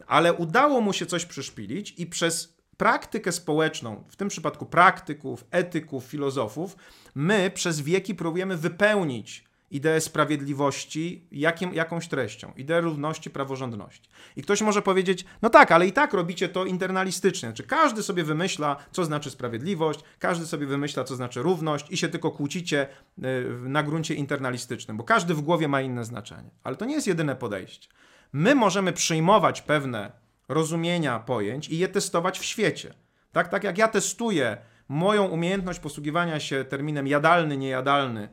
ale 0.07 0.33
udało 0.33 0.81
mu 0.81 0.93
się 0.93 1.05
coś 1.05 1.25
przyszpilić 1.25 1.93
i 1.97 2.05
przez 2.05 2.55
praktykę 2.77 3.31
społeczną, 3.31 4.03
w 4.09 4.15
tym 4.15 4.27
przypadku 4.27 4.65
praktyków, 4.65 5.45
etyków, 5.51 6.03
filozofów, 6.03 6.75
my 7.15 7.51
przez 7.53 7.81
wieki 7.81 8.15
próbujemy 8.15 8.57
wypełnić 8.57 9.43
ideę 9.71 10.01
sprawiedliwości 10.01 11.27
jakim, 11.31 11.73
jakąś 11.73 12.07
treścią, 12.07 12.53
ideę 12.57 12.81
równości, 12.81 13.29
praworządności. 13.29 14.09
I 14.35 14.41
ktoś 14.41 14.61
może 14.61 14.81
powiedzieć, 14.81 15.25
no 15.41 15.49
tak, 15.49 15.71
ale 15.71 15.87
i 15.87 15.91
tak 15.91 16.13
robicie 16.13 16.49
to 16.49 16.65
internalistycznie. 16.65 17.53
Czy 17.53 17.63
każdy 17.63 18.03
sobie 18.03 18.23
wymyśla, 18.23 18.75
co 18.91 19.05
znaczy 19.05 19.31
sprawiedliwość, 19.31 19.99
każdy 20.19 20.45
sobie 20.45 20.67
wymyśla, 20.67 21.03
co 21.03 21.15
znaczy 21.15 21.41
równość 21.41 21.85
i 21.89 21.97
się 21.97 22.09
tylko 22.09 22.31
kłócicie 22.31 22.87
y, 23.17 23.23
na 23.61 23.83
gruncie 23.83 24.15
internalistycznym, 24.15 24.97
bo 24.97 25.03
każdy 25.03 25.33
w 25.33 25.41
głowie 25.41 25.67
ma 25.67 25.81
inne 25.81 26.05
znaczenie. 26.05 26.49
Ale 26.63 26.75
to 26.75 26.85
nie 26.85 26.95
jest 26.95 27.07
jedyne 27.07 27.35
podejście. 27.35 27.89
My 28.33 28.55
możemy 28.55 28.93
przyjmować 28.93 29.61
pewne 29.61 30.11
rozumienia 30.47 31.19
pojęć 31.19 31.69
i 31.69 31.77
je 31.77 31.87
testować 31.87 32.39
w 32.39 32.45
świecie. 32.45 32.93
Tak, 33.31 33.47
tak 33.47 33.63
jak 33.63 33.77
ja 33.77 33.87
testuję 33.87 34.57
moją 34.89 35.25
umiejętność 35.25 35.79
posługiwania 35.79 36.39
się 36.39 36.65
terminem 36.65 37.07
jadalny, 37.07 37.57
niejadalny. 37.57 38.29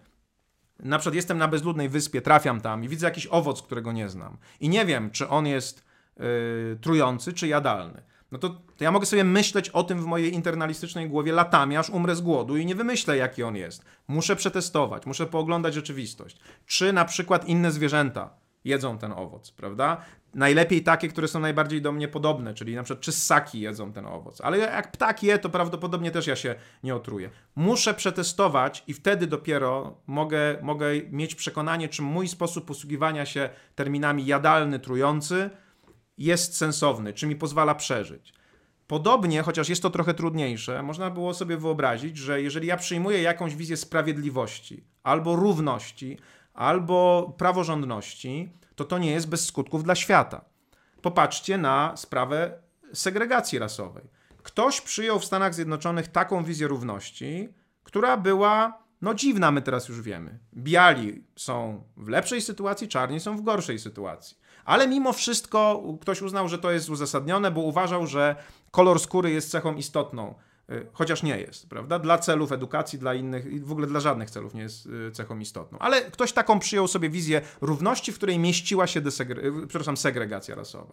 Na 0.79 0.99
przykład 0.99 1.15
jestem 1.15 1.39
na 1.39 1.49
bezludnej 1.49 1.89
wyspie, 1.89 2.21
trafiam 2.21 2.61
tam 2.61 2.85
i 2.85 2.89
widzę 2.89 3.07
jakiś 3.07 3.27
owoc, 3.31 3.63
którego 3.63 3.93
nie 3.93 4.09
znam. 4.09 4.39
I 4.61 4.69
nie 4.69 4.87
wiem, 4.87 5.11
czy 5.11 5.29
on 5.29 5.47
jest 5.47 5.85
yy, 6.17 6.79
trujący, 6.81 7.33
czy 7.33 7.49
jadalny. 7.49 8.03
No 8.33 8.39
to, 8.39 8.49
to 8.49 8.85
ja 8.85 8.91
mogę 8.91 9.07
sobie 9.07 9.25
myśleć 9.25 9.69
o 9.69 9.83
tym 9.83 10.03
w 10.03 10.07
mojej 10.07 10.35
internalistycznej 10.35 11.09
głowie 11.09 11.33
latami, 11.33 11.77
aż 11.77 11.91
umrę 11.91 12.17
z 12.17 12.21
głodu 12.21 12.57
i 12.57 12.67
nie 12.67 12.75
wymyślę, 12.75 13.17
jaki 13.17 13.43
on 13.43 13.57
jest. 13.57 13.85
Muszę 14.09 14.37
przetestować, 14.37 15.07
muszę 15.07 15.27
pooglądać 15.27 15.75
rzeczywistość. 15.75 16.39
Czy 16.67 16.93
na 16.93 17.05
przykład 17.05 17.49
inne 17.49 17.73
zwierzęta 17.73 18.31
jedzą 18.69 18.99
ten 18.99 19.13
owoc, 19.13 19.51
prawda? 19.51 19.97
Najlepiej 20.35 20.83
takie, 20.83 21.09
które 21.09 21.29
są 21.29 21.41
najbardziej 21.41 21.83
do 21.83 21.93
mnie 21.93 22.09
podobne, 22.09 22.55
czyli 22.55 22.75
na 22.75 22.83
przykład 22.83 23.01
czy 23.01 23.13
ssaki 23.13 23.61
jedzą 23.61 23.93
ten 23.93 24.07
owoc. 24.07 24.41
Ale 24.41 24.59
jak 24.59 24.93
ptak 24.93 25.23
je, 25.23 25.39
to 25.39 25.49
prawdopodobnie 25.49 26.11
też 26.11 26.27
ja 26.27 26.37
się 26.37 26.55
nie 26.83 26.95
otruję. 26.95 27.31
Muszę 27.57 27.95
przetestować 27.95 28.85
i 28.87 28.95
wtedy 28.95 29.27
dopiero 29.27 30.01
mogę, 30.07 30.59
mogę 30.63 30.87
mieć 31.11 31.35
przekonanie, 31.35 31.89
czy 31.89 32.03
mój 32.03 32.29
sposób 32.29 32.65
posługiwania 32.65 33.27
się 33.27 33.51
terminami 33.75 34.27
jadalny, 34.27 34.79
trujący 34.79 35.51
jest 36.19 36.57
sensowny, 36.57 37.13
czy 37.13 37.27
mi 37.27 37.37
pozwala 37.37 37.75
przeżyć. 37.75 38.35
Podobnie, 38.87 39.43
chociaż 39.43 39.69
jest 39.69 39.83
to 39.83 39.91
trochę 39.91 40.15
trudniejsze, 40.15 40.83
można 40.83 41.11
było 41.11 41.35
sobie 41.35 41.57
wyobrazić, 41.57 42.17
że 42.17 42.43
jeżeli 42.43 42.67
ja 42.67 42.77
przyjmuję 42.77 43.23
jakąś 43.23 43.57
wizję 43.57 43.77
sprawiedliwości 43.77 44.85
albo 45.03 45.37
równości, 45.37 46.19
albo 46.59 47.35
praworządności, 47.39 48.53
to 48.75 48.85
to 48.85 48.99
nie 48.99 49.11
jest 49.11 49.29
bez 49.29 49.47
skutków 49.47 49.85
dla 49.85 49.95
świata. 49.95 50.45
Popatrzcie 51.03 51.59
na 51.59 51.97
sprawę 51.97 52.59
segregacji 52.93 53.59
rasowej. 53.59 54.05
Ktoś 54.43 54.81
przyjął 54.81 55.19
w 55.19 55.25
Stanach 55.25 55.55
Zjednoczonych 55.55 56.09
taką 56.09 56.45
wizję 56.45 56.69
równości, 56.69 57.49
która 57.85 58.17
była 58.17 58.79
no 59.03 59.15
dziwna, 59.15 59.51
my 59.51 59.63
teraz 59.63 59.89
już 59.89 60.03
wiemy. 60.03 60.39
Biali 60.57 61.25
są 61.37 61.83
w 61.97 62.09
lepszej 62.09 62.43
sytuacji, 62.43 62.89
czarni 62.89 63.21
są 63.21 63.37
w 63.37 63.43
gorszej 63.43 63.79
sytuacji. 63.79 64.37
Ale 64.65 64.89
mimo 64.89 65.13
wszystko 65.13 65.83
ktoś 66.01 66.23
uznał, 66.23 66.49
że 66.49 66.59
to 66.59 66.71
jest 66.71 66.91
uzasadnione, 66.91 67.51
bo 67.51 67.61
uważał, 67.61 68.07
że 68.07 68.37
kolor 68.71 69.01
skóry 69.01 69.31
jest 69.31 69.51
cechą 69.51 69.75
istotną 69.75 70.35
chociaż 70.93 71.23
nie 71.23 71.39
jest, 71.41 71.69
prawda? 71.69 71.99
Dla 71.99 72.19
celów 72.19 72.53
edukacji, 72.53 72.99
dla 72.99 73.15
innych 73.15 73.47
i 73.47 73.61
w 73.61 73.73
ogóle 73.73 73.87
dla 73.87 74.01
żadnych 74.01 74.31
celów 74.31 74.55
nie 74.55 74.63
jest 74.63 74.87
y, 74.87 75.11
cechą 75.13 75.39
istotną. 75.39 75.79
Ale 75.79 76.01
ktoś 76.01 76.33
taką 76.33 76.59
przyjął 76.59 76.89
sobie 76.89 77.11
wizję 77.11 77.41
równości, 77.61 78.13
w 78.13 78.15
której 78.15 78.39
mieściła 78.39 78.87
się 78.87 79.01
desegre- 79.01 79.63
y, 79.63 79.67
przepraszam, 79.67 79.97
segregacja 79.97 80.55
rasowa. 80.55 80.93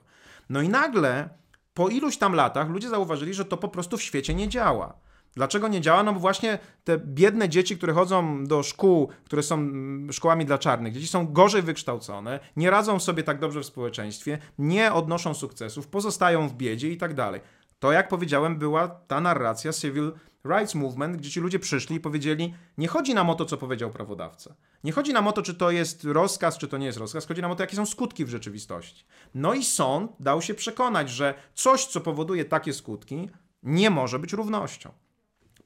No 0.49 0.61
i 0.61 0.69
nagle 0.69 1.29
po 1.73 1.89
iluś 1.89 2.17
tam 2.17 2.33
latach 2.33 2.69
ludzie 2.69 2.89
zauważyli, 2.89 3.33
że 3.33 3.45
to 3.45 3.57
po 3.57 3.67
prostu 3.67 3.97
w 3.97 4.03
świecie 4.03 4.33
nie 4.33 4.49
działa. 4.49 4.93
Dlaczego 5.35 5.67
nie 5.67 5.81
działa? 5.81 6.03
No 6.03 6.13
bo 6.13 6.19
właśnie 6.19 6.59
te 6.83 6.97
biedne 6.97 7.49
dzieci, 7.49 7.77
które 7.77 7.93
chodzą 7.93 8.45
do 8.45 8.63
szkół, 8.63 9.09
które 9.25 9.43
są 9.43 9.55
mm, 9.55 10.13
szkołami 10.13 10.45
dla 10.45 10.57
czarnych, 10.57 10.93
dzieci 10.93 11.07
są 11.07 11.33
gorzej 11.33 11.61
wykształcone, 11.61 12.39
nie 12.55 12.69
radzą 12.69 12.99
sobie 12.99 13.23
tak 13.23 13.39
dobrze 13.39 13.61
w 13.61 13.65
społeczeństwie, 13.65 14.37
nie 14.57 14.93
odnoszą 14.93 15.33
sukcesów, 15.33 15.87
pozostają 15.87 16.49
w 16.49 16.53
biedzie 16.53 16.91
i 16.91 16.97
tak 16.97 17.13
dalej. 17.13 17.41
To, 17.79 17.91
jak 17.91 18.07
powiedziałem, 18.07 18.57
była 18.57 18.87
ta 18.87 19.21
narracja 19.21 19.73
Civil 19.73 20.11
Rights 20.45 20.75
Movement, 20.75 21.17
gdzie 21.17 21.29
ci 21.29 21.39
ludzie 21.39 21.59
przyszli 21.59 21.95
i 21.95 21.99
powiedzieli: 21.99 22.53
Nie 22.77 22.87
chodzi 22.87 23.13
nam 23.13 23.29
o 23.29 23.35
to, 23.35 23.45
co 23.45 23.57
powiedział 23.57 23.91
prawodawca. 23.91 24.55
Nie 24.83 24.91
chodzi 24.91 25.13
nam 25.13 25.27
o 25.27 25.31
to, 25.31 25.41
czy 25.41 25.53
to 25.53 25.71
jest 25.71 26.03
rozkaz, 26.03 26.57
czy 26.57 26.67
to 26.67 26.77
nie 26.77 26.85
jest 26.85 26.97
rozkaz. 26.97 27.25
Chodzi 27.25 27.41
nam 27.41 27.51
o 27.51 27.55
to, 27.55 27.63
jakie 27.63 27.75
są 27.75 27.85
skutki 27.85 28.25
w 28.25 28.29
rzeczywistości. 28.29 29.05
No 29.35 29.53
i 29.53 29.63
sąd 29.63 30.11
dał 30.19 30.41
się 30.41 30.53
przekonać, 30.53 31.09
że 31.09 31.33
coś, 31.53 31.85
co 31.85 32.01
powoduje 32.01 32.45
takie 32.45 32.73
skutki, 32.73 33.29
nie 33.63 33.89
może 33.89 34.19
być 34.19 34.33
równością. 34.33 34.91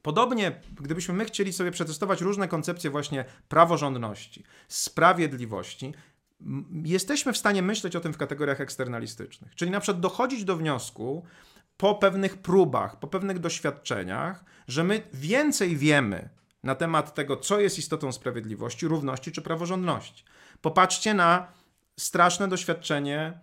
Podobnie, 0.02 0.60
gdybyśmy 0.80 1.14
my 1.14 1.24
chcieli 1.24 1.52
sobie 1.52 1.70
przetestować 1.70 2.20
różne 2.20 2.48
koncepcje 2.48 2.90
właśnie 2.90 3.24
praworządności, 3.48 4.44
sprawiedliwości, 4.68 5.94
jesteśmy 6.84 7.32
w 7.32 7.38
stanie 7.38 7.62
myśleć 7.62 7.96
o 7.96 8.00
tym 8.00 8.12
w 8.12 8.16
kategoriach 8.16 8.60
eksternalistycznych. 8.60 9.54
Czyli 9.54 9.70
na 9.70 9.80
przykład 9.80 10.00
dochodzić 10.00 10.44
do 10.44 10.56
wniosku, 10.56 11.24
po 11.80 11.94
pewnych 11.94 12.36
próbach, 12.36 12.98
po 12.98 13.06
pewnych 13.06 13.38
doświadczeniach, 13.38 14.44
że 14.68 14.84
my 14.84 15.02
więcej 15.12 15.76
wiemy 15.76 16.28
na 16.62 16.74
temat 16.74 17.14
tego, 17.14 17.36
co 17.36 17.60
jest 17.60 17.78
istotą 17.78 18.12
sprawiedliwości, 18.12 18.88
równości 18.88 19.32
czy 19.32 19.42
praworządności. 19.42 20.24
Popatrzcie 20.60 21.14
na 21.14 21.46
straszne 22.00 22.48
doświadczenie 22.48 23.40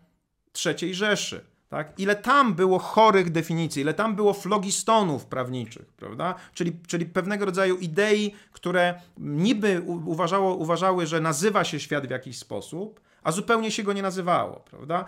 III 0.65 0.95
Rzeszy. 0.95 1.45
Tak? 1.69 1.99
Ile 1.99 2.15
tam 2.15 2.53
było 2.53 2.80
chorych 2.80 3.31
definicji, 3.31 3.81
ile 3.81 3.93
tam 3.93 4.15
było 4.15 4.34
flogistonów 4.34 5.26
prawniczych, 5.26 5.93
prawda? 5.93 6.35
Czyli, 6.53 6.80
czyli 6.88 7.05
pewnego 7.05 7.45
rodzaju 7.45 7.77
idei, 7.77 8.35
które 8.51 9.01
niby 9.18 9.81
uważało, 9.85 10.55
uważały, 10.55 11.05
że 11.05 11.22
nazywa 11.22 11.64
się 11.64 11.80
świat 11.80 12.07
w 12.07 12.11
jakiś 12.11 12.38
sposób, 12.38 12.99
a 13.23 13.31
zupełnie 13.31 13.72
się 13.72 13.84
go 13.84 13.94
nie 13.94 14.02
nazywało, 14.02 14.64
prawda? 14.69 15.06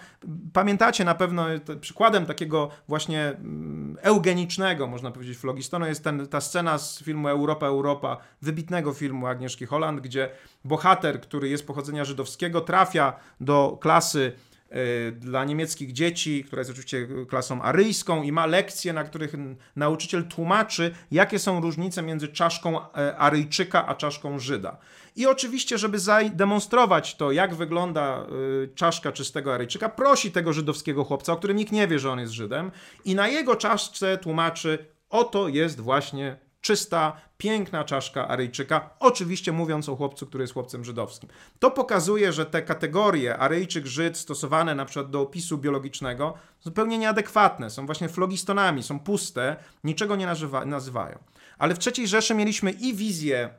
Pamiętacie 0.54 1.06
na 1.06 1.16
pewno 1.16 1.46
przykładem 1.82 2.26
takiego 2.26 2.70
właśnie 2.88 3.28
mm, 3.28 3.98
eugenicznego, 4.02 4.88
można 4.88 5.12
powiedzieć, 5.12 5.38
flogistonu 5.38 5.86
jest 5.86 6.04
ten, 6.04 6.28
ta 6.28 6.42
scena 6.42 6.78
z 6.78 7.04
filmu 7.04 7.28
Europa, 7.28 7.68
Europa, 7.68 8.18
wybitnego 8.42 8.94
filmu 8.94 9.28
Agnieszki 9.28 9.66
Holland, 9.66 10.02
gdzie 10.02 10.30
bohater, 10.66 11.22
który 11.22 11.50
jest 11.50 11.68
pochodzenia 11.68 12.06
żydowskiego, 12.06 12.62
trafia 12.62 13.14
do 13.40 13.78
klasy 13.82 14.32
dla 15.12 15.46
niemieckich 15.46 15.94
dzieci, 15.94 16.44
która 16.44 16.60
jest 16.60 16.72
oczywiście 16.72 17.08
klasą 17.30 17.62
aryjską 17.62 18.24
i 18.24 18.32
ma 18.32 18.46
lekcje, 18.46 18.94
na 18.94 19.04
których 19.04 19.34
nauczyciel 19.76 20.28
tłumaczy, 20.28 20.96
jakie 21.12 21.40
są 21.40 21.62
różnice 21.62 22.02
między 22.02 22.28
czaszką 22.28 22.92
e, 22.94 23.18
Aryjczyka 23.18 23.88
a 23.88 23.96
czaszką 23.96 24.40
Żyda. 24.40 24.78
I 25.16 25.28
oczywiście, 25.28 25.78
żeby 25.78 26.00
zademonstrować 26.00 27.16
to, 27.16 27.32
jak 27.32 27.56
wygląda 27.56 28.26
y, 28.64 28.70
czaszka 28.76 29.12
czystego 29.12 29.54
Aryjczyka, 29.54 29.90
prosi 29.90 30.32
tego 30.32 30.54
żydowskiego 30.54 31.04
chłopca, 31.04 31.34
o 31.34 31.38
którym 31.38 31.58
nikt 31.58 31.72
nie 31.72 31.88
wie, 31.88 32.00
że 32.00 32.12
on 32.12 32.20
jest 32.20 32.34
Żydem, 32.34 32.72
i 33.06 33.16
na 33.16 33.28
jego 33.28 33.56
czaszce 33.56 34.18
tłumaczy, 34.18 34.86
oto 35.10 35.48
jest 35.48 35.80
właśnie 35.80 36.38
czysta, 36.62 37.22
piękna 37.38 37.84
czaszka 37.84 38.28
Aryjczyka, 38.28 38.90
oczywiście 39.00 39.52
mówiąc 39.52 39.90
o 39.90 39.96
chłopcu, 39.96 40.28
który 40.28 40.44
jest 40.44 40.54
chłopcem 40.54 40.86
żydowskim. 40.86 41.30
To 41.60 41.72
pokazuje, 41.72 42.34
że 42.34 42.46
te 42.46 42.62
kategorie 42.62 43.38
Aryjczyk, 43.38 43.86
Żyd 43.86 44.18
stosowane 44.18 44.76
na 44.76 44.86
przykład 44.86 45.10
do 45.10 45.22
opisu 45.22 45.58
biologicznego 45.58 46.34
zupełnie 46.62 46.98
nieadekwatne, 46.98 47.70
są 47.70 47.86
właśnie 47.86 48.10
flogistonami, 48.10 48.84
są 48.84 49.00
puste, 49.00 49.56
niczego 49.84 50.16
nie 50.16 50.28
nazywają. 50.66 51.20
Ale 51.58 51.76
w 51.76 51.80
III 51.88 52.08
Rzeszy 52.08 52.36
mieliśmy 52.36 52.72
i 52.72 52.94
wizję 52.94 53.50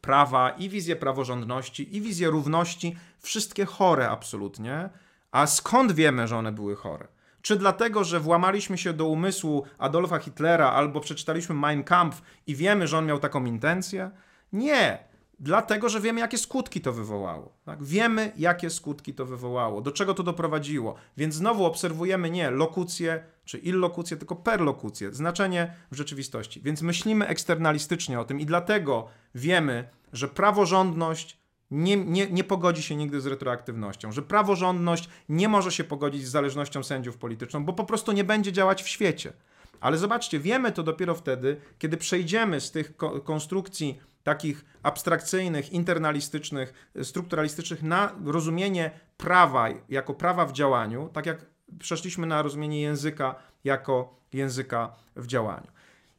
prawa, 0.00 0.50
i 0.50 0.68
wizję 0.68 0.96
praworządności, 0.96 1.96
i 1.96 2.00
wizję 2.00 2.30
równości, 2.30 2.96
wszystkie 3.18 3.64
chore 3.64 4.10
absolutnie. 4.10 4.90
A 5.30 5.46
skąd 5.46 5.92
wiemy, 5.92 6.28
że 6.28 6.36
one 6.36 6.52
były 6.52 6.76
chore? 6.76 7.08
Czy 7.42 7.56
dlatego, 7.56 8.04
że 8.04 8.20
włamaliśmy 8.20 8.78
się 8.78 8.92
do 8.92 9.06
umysłu 9.06 9.64
Adolfa 9.78 10.18
Hitlera 10.18 10.72
albo 10.72 11.00
przeczytaliśmy 11.00 11.54
Mein 11.54 11.84
Kampf 11.84 12.22
i 12.46 12.54
wiemy, 12.54 12.86
że 12.86 12.98
on 12.98 13.06
miał 13.06 13.18
taką 13.18 13.44
intencję? 13.44 14.10
Nie. 14.52 15.10
Dlatego, 15.42 15.88
że 15.88 16.00
wiemy, 16.00 16.20
jakie 16.20 16.38
skutki 16.38 16.80
to 16.80 16.92
wywołało. 16.92 17.58
Tak? 17.64 17.84
Wiemy, 17.84 18.32
jakie 18.36 18.70
skutki 18.70 19.14
to 19.14 19.26
wywołało, 19.26 19.80
do 19.80 19.92
czego 19.92 20.14
to 20.14 20.22
doprowadziło. 20.22 20.94
Więc 21.16 21.34
znowu 21.34 21.64
obserwujemy 21.64 22.30
nie 22.30 22.50
lokucję 22.50 23.24
czy 23.44 23.58
illokucję, 23.58 24.16
tylko 24.16 24.36
perlokucję, 24.36 25.12
znaczenie 25.12 25.74
w 25.92 25.96
rzeczywistości. 25.96 26.60
Więc 26.60 26.82
myślimy 26.82 27.26
eksternalistycznie 27.26 28.20
o 28.20 28.24
tym 28.24 28.40
i 28.40 28.46
dlatego 28.46 29.08
wiemy, 29.34 29.88
że 30.12 30.28
praworządność 30.28 31.39
nie, 31.70 31.96
nie, 31.96 32.30
nie 32.30 32.44
pogodzi 32.44 32.82
się 32.82 32.96
nigdy 32.96 33.20
z 33.20 33.26
retroaktywnością, 33.26 34.12
że 34.12 34.22
praworządność 34.22 35.08
nie 35.28 35.48
może 35.48 35.72
się 35.72 35.84
pogodzić 35.84 36.26
z 36.26 36.30
zależnością 36.30 36.82
sędziów 36.82 37.16
polityczną, 37.16 37.64
bo 37.64 37.72
po 37.72 37.84
prostu 37.84 38.12
nie 38.12 38.24
będzie 38.24 38.52
działać 38.52 38.82
w 38.82 38.88
świecie. 38.88 39.32
Ale 39.80 39.98
zobaczcie, 39.98 40.40
wiemy 40.40 40.72
to 40.72 40.82
dopiero 40.82 41.14
wtedy, 41.14 41.60
kiedy 41.78 41.96
przejdziemy 41.96 42.60
z 42.60 42.70
tych 42.70 42.92
konstrukcji 43.24 44.00
takich 44.22 44.64
abstrakcyjnych, 44.82 45.72
internalistycznych, 45.72 46.90
strukturalistycznych 47.02 47.82
na 47.82 48.12
rozumienie 48.24 48.90
prawa 49.16 49.68
jako 49.88 50.14
prawa 50.14 50.46
w 50.46 50.52
działaniu, 50.52 51.08
tak 51.12 51.26
jak 51.26 51.46
przeszliśmy 51.78 52.26
na 52.26 52.42
rozumienie 52.42 52.80
języka 52.80 53.34
jako 53.64 54.14
języka 54.32 54.96
w 55.16 55.26
działaniu. 55.26 55.66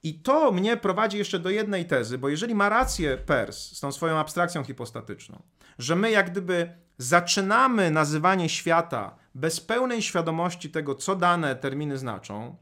I 0.04 0.20
to 0.20 0.52
mnie 0.52 0.78
prowadzi 0.78 1.18
jeszcze 1.18 1.40
do 1.40 1.50
jednej 1.50 1.86
tezy, 1.86 2.18
bo 2.18 2.30
jeżeli 2.30 2.56
ma 2.56 2.70
rację 2.70 3.18
Pers 3.18 3.78
z 3.78 3.80
tą 3.80 3.92
swoją 3.92 4.18
abstrakcją 4.18 4.64
hipostatyczną, 4.64 5.42
że 5.80 5.96
my 5.96 6.12
jak 6.12 6.32
gdyby 6.32 6.74
zaczynamy 6.98 7.92
nazywanie 7.92 8.50
świata 8.50 9.16
bez 9.36 9.60
pełnej 9.60 10.02
świadomości 10.02 10.70
tego, 10.70 10.96
co 10.96 11.16
dane 11.16 11.56
terminy 11.56 11.98
znaczą, 11.98 12.56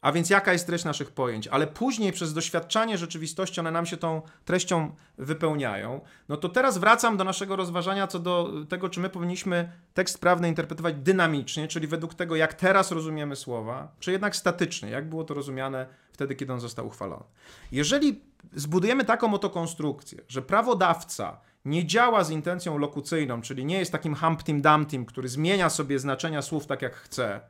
a 0.00 0.12
więc 0.12 0.30
jaka 0.30 0.52
jest 0.52 0.66
treść 0.66 0.84
naszych 0.84 1.10
pojęć, 1.10 1.48
ale 1.48 1.66
później 1.66 2.12
przez 2.12 2.32
doświadczanie 2.32 2.98
rzeczywistości 2.98 3.60
one 3.60 3.70
nam 3.70 3.86
się 3.86 3.96
tą 3.96 4.22
treścią 4.44 4.94
wypełniają, 5.18 6.00
no 6.28 6.36
to 6.36 6.48
teraz 6.48 6.78
wracam 6.78 7.16
do 7.16 7.24
naszego 7.24 7.56
rozważania 7.56 8.06
co 8.06 8.18
do 8.18 8.52
tego, 8.68 8.88
czy 8.88 9.00
my 9.00 9.10
powinniśmy 9.10 9.72
tekst 9.94 10.20
prawny 10.20 10.48
interpretować 10.48 10.94
dynamicznie, 10.94 11.68
czyli 11.68 11.86
według 11.86 12.14
tego, 12.14 12.36
jak 12.36 12.54
teraz 12.54 12.90
rozumiemy 12.90 13.36
słowa, 13.36 13.92
czy 14.00 14.12
jednak 14.12 14.36
statycznie, 14.36 14.90
jak 14.90 15.08
było 15.08 15.24
to 15.24 15.34
rozumiane 15.34 15.86
wtedy, 16.12 16.34
kiedy 16.34 16.52
on 16.52 16.60
został 16.60 16.86
uchwalony. 16.86 17.24
Jeżeli 17.72 18.20
zbudujemy 18.52 19.04
taką 19.04 19.34
oto 19.34 19.50
konstrukcję, 19.50 20.22
że 20.28 20.42
prawodawca 20.42 21.40
nie 21.64 21.86
działa 21.86 22.24
z 22.24 22.30
intencją 22.30 22.78
lokucyjną, 22.78 23.42
czyli 23.42 23.64
nie 23.64 23.78
jest 23.78 23.92
takim 23.92 24.14
Humptym 24.14 24.62
Dumptym, 24.62 25.06
który 25.06 25.28
zmienia 25.28 25.70
sobie 25.70 25.98
znaczenia 25.98 26.42
słów 26.42 26.66
tak 26.66 26.82
jak 26.82 26.94
chce, 26.94 27.40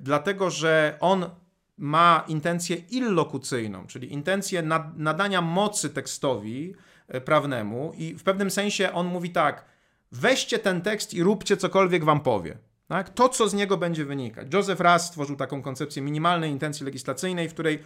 dlatego 0.00 0.50
że 0.50 0.96
on 1.00 1.30
ma 1.76 2.24
intencję 2.28 2.76
illokucyjną, 2.76 3.86
czyli 3.86 4.12
intencję 4.12 4.62
nad, 4.62 4.98
nadania 4.98 5.40
mocy 5.40 5.90
tekstowi 5.90 6.74
yy, 7.08 7.20
prawnemu 7.20 7.92
i 7.96 8.14
w 8.14 8.22
pewnym 8.22 8.50
sensie 8.50 8.92
on 8.92 9.06
mówi 9.06 9.30
tak, 9.30 9.64
weźcie 10.12 10.58
ten 10.58 10.80
tekst 10.80 11.14
i 11.14 11.22
róbcie 11.22 11.56
cokolwiek 11.56 12.04
wam 12.04 12.20
powie. 12.20 12.58
Tak? 12.88 13.10
To, 13.10 13.28
co 13.28 13.48
z 13.48 13.54
niego 13.54 13.76
będzie 13.76 14.04
wynikać. 14.04 14.54
Joseph 14.54 14.80
Raz 14.80 15.06
stworzył 15.06 15.36
taką 15.36 15.62
koncepcję 15.62 16.02
minimalnej 16.02 16.50
intencji 16.50 16.86
legislacyjnej, 16.86 17.48
w 17.48 17.52
której 17.52 17.82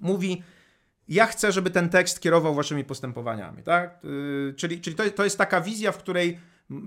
mówi, 0.00 0.42
ja 1.08 1.26
chcę, 1.26 1.52
żeby 1.52 1.70
ten 1.70 1.88
tekst 1.88 2.20
kierował 2.20 2.54
waszymi 2.54 2.84
postępowaniami. 2.84 3.62
Tak? 3.62 4.00
Yy, 4.04 4.54
czyli 4.56 4.80
czyli 4.80 4.96
to, 4.96 5.10
to 5.10 5.24
jest 5.24 5.38
taka 5.38 5.60
wizja, 5.60 5.92
w 5.92 5.98
której 5.98 6.38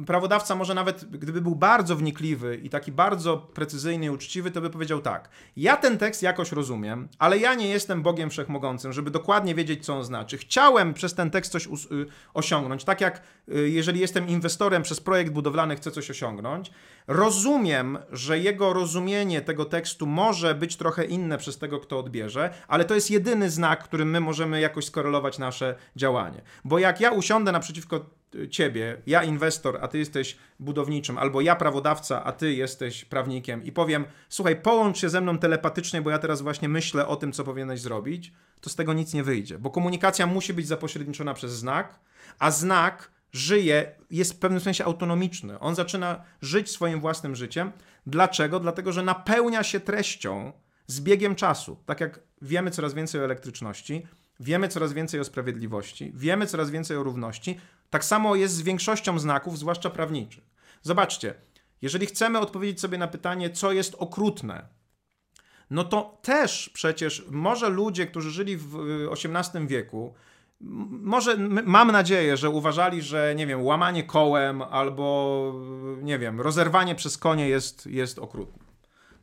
prawodawca 0.06 0.56
może 0.56 0.74
nawet, 0.74 1.06
gdyby 1.06 1.42
był 1.42 1.56
bardzo 1.56 1.96
wnikliwy 1.96 2.56
i 2.56 2.70
taki 2.70 2.92
bardzo 2.92 3.38
precyzyjny 3.38 4.06
i 4.06 4.10
uczciwy, 4.10 4.52
to 4.52 4.62
by 4.62 4.70
powiedział 4.70 5.02
tak, 5.02 5.30
ja 5.58 5.78
ten 5.78 5.98
tekst 5.98 6.24
jakoś 6.24 6.52
rozumiem, 6.52 7.08
ale 7.20 7.38
ja 7.38 7.56
nie 7.56 7.70
jestem 7.70 8.02
Bogiem 8.02 8.30
Wszechmogącym, 8.30 8.94
żeby 8.94 9.12
dokładnie 9.12 9.56
wiedzieć, 9.56 9.86
co 9.86 9.98
on 9.98 10.04
znaczy. 10.04 10.38
Chciałem 10.38 10.94
przez 10.94 11.14
ten 11.14 11.30
tekst 11.30 11.52
coś 11.52 11.66
y, 11.66 11.70
osiągnąć, 12.34 12.84
tak 12.84 13.02
jak 13.02 13.22
y, 13.50 13.70
jeżeli 13.70 14.00
jestem 14.00 14.28
inwestorem 14.28 14.84
przez 14.84 15.02
projekt 15.02 15.32
budowlany, 15.32 15.76
chcę 15.76 15.92
coś 15.92 16.10
osiągnąć. 16.10 16.72
Rozumiem, 17.08 17.98
że 18.12 18.40
jego 18.40 18.74
rozumienie 18.74 19.42
tego 19.42 19.66
tekstu 19.66 20.08
może 20.08 20.56
być 20.56 20.76
trochę 20.76 21.06
inne 21.06 21.38
przez 21.38 21.58
tego, 21.58 21.80
kto 21.80 22.00
odbierze, 22.00 22.54
ale 22.68 22.86
to 22.86 22.96
jest 22.96 23.12
jedyny 23.12 23.50
znak, 23.50 23.84
którym 23.84 24.10
my 24.10 24.20
możemy 24.20 24.62
jakoś 24.62 24.86
skorelować 24.86 25.40
nasze 25.40 25.76
działanie. 25.96 26.42
Bo 26.66 26.80
jak 26.80 27.02
ja 27.02 27.12
usiądę 27.12 27.52
naprzeciwko 27.52 28.18
ciebie, 28.50 29.02
ja 29.08 29.24
inwestor, 29.24 29.80
a 29.82 29.88
ty 29.88 29.98
jesteś 29.98 30.38
budowniczym, 30.60 31.18
albo 31.18 31.42
ja 31.42 31.56
prawodawca, 31.56 32.24
a 32.24 32.32
ty 32.32 32.54
jesteś 32.54 33.06
prawnikiem 33.06 33.64
i 33.64 33.72
powiem, 33.72 34.06
słuchaj, 34.30 34.62
połącz 34.62 34.98
się 34.98 35.10
ze 35.10 35.22
mną 35.22 35.38
telepatycznie, 35.38 36.02
bo 36.02 36.10
ja 36.10 36.20
teraz 36.20 36.42
właśnie 36.42 36.70
myślę 36.70 37.08
o 37.08 37.16
tym, 37.16 37.32
co 37.32 37.44
powinieneś 37.44 37.82
zrobić, 37.82 38.34
to 38.62 38.70
z 38.70 38.76
tego 38.76 38.94
nic 38.94 39.14
nie 39.14 39.24
wyjdzie, 39.24 39.60
bo 39.60 39.70
komunikacja 39.70 40.28
musi 40.28 40.54
być 40.54 40.68
zapośredniczona 40.68 41.34
przez 41.34 41.52
znak, 41.52 42.00
a 42.40 42.52
znak 42.52 43.12
żyje, 43.32 43.96
jest 44.12 44.34
w 44.34 44.40
pewnym 44.40 44.62
sensie 44.62 44.86
autonomiczny. 44.86 45.60
On 45.60 45.76
zaczyna 45.76 46.24
żyć 46.42 46.72
swoim 46.72 47.00
własnym 47.00 47.36
życiem. 47.36 47.72
Dlaczego? 48.08 48.60
Dlatego, 48.60 48.92
że 48.92 49.04
napełnia 49.04 49.64
się 49.64 49.80
treścią 49.80 50.52
z 50.88 51.02
biegiem 51.02 51.36
czasu. 51.36 51.78
Tak 51.86 52.02
jak 52.02 52.20
wiemy 52.42 52.72
coraz 52.72 52.94
więcej 52.94 53.22
o 53.22 53.24
elektryczności, 53.24 54.08
wiemy 54.40 54.68
coraz 54.68 54.94
więcej 54.94 55.20
o 55.20 55.24
sprawiedliwości, 55.24 56.12
wiemy 56.16 56.48
coraz 56.48 56.70
więcej 56.70 56.98
o 56.98 57.04
równości, 57.04 57.60
tak 57.90 58.06
samo 58.06 58.36
jest 58.36 58.54
z 58.54 58.62
większością 58.62 59.20
znaków, 59.20 59.60
zwłaszcza 59.60 59.90
prawniczych. 59.90 60.44
Zobaczcie, 60.82 61.34
jeżeli 61.82 62.06
chcemy 62.06 62.40
odpowiedzieć 62.40 62.82
sobie 62.82 62.98
na 62.98 63.08
pytanie, 63.08 63.50
co 63.50 63.72
jest 63.72 63.96
okrutne, 64.00 64.68
no 65.70 65.84
to 65.84 66.20
też 66.22 66.70
przecież 66.74 67.26
może 67.30 67.70
ludzie, 67.70 68.08
którzy 68.08 68.32
żyli 68.32 68.58
w 68.58 68.78
XVIII 69.12 69.64
y, 69.64 69.68
wieku, 69.68 70.14
może 70.90 71.38
mam 71.66 71.92
nadzieję, 71.92 72.38
że 72.38 72.50
uważali, 72.50 73.02
że 73.02 73.34
nie 73.36 73.48
wiem, 73.48 73.64
łamanie 73.64 74.04
kołem 74.04 74.62
albo 74.62 75.54
nie 76.02 76.20
wiem, 76.20 76.42
rozerwanie 76.42 76.96
przez 76.96 77.18
konie 77.18 77.50
jest, 77.50 77.86
jest 77.86 78.20
okrutne. 78.20 78.66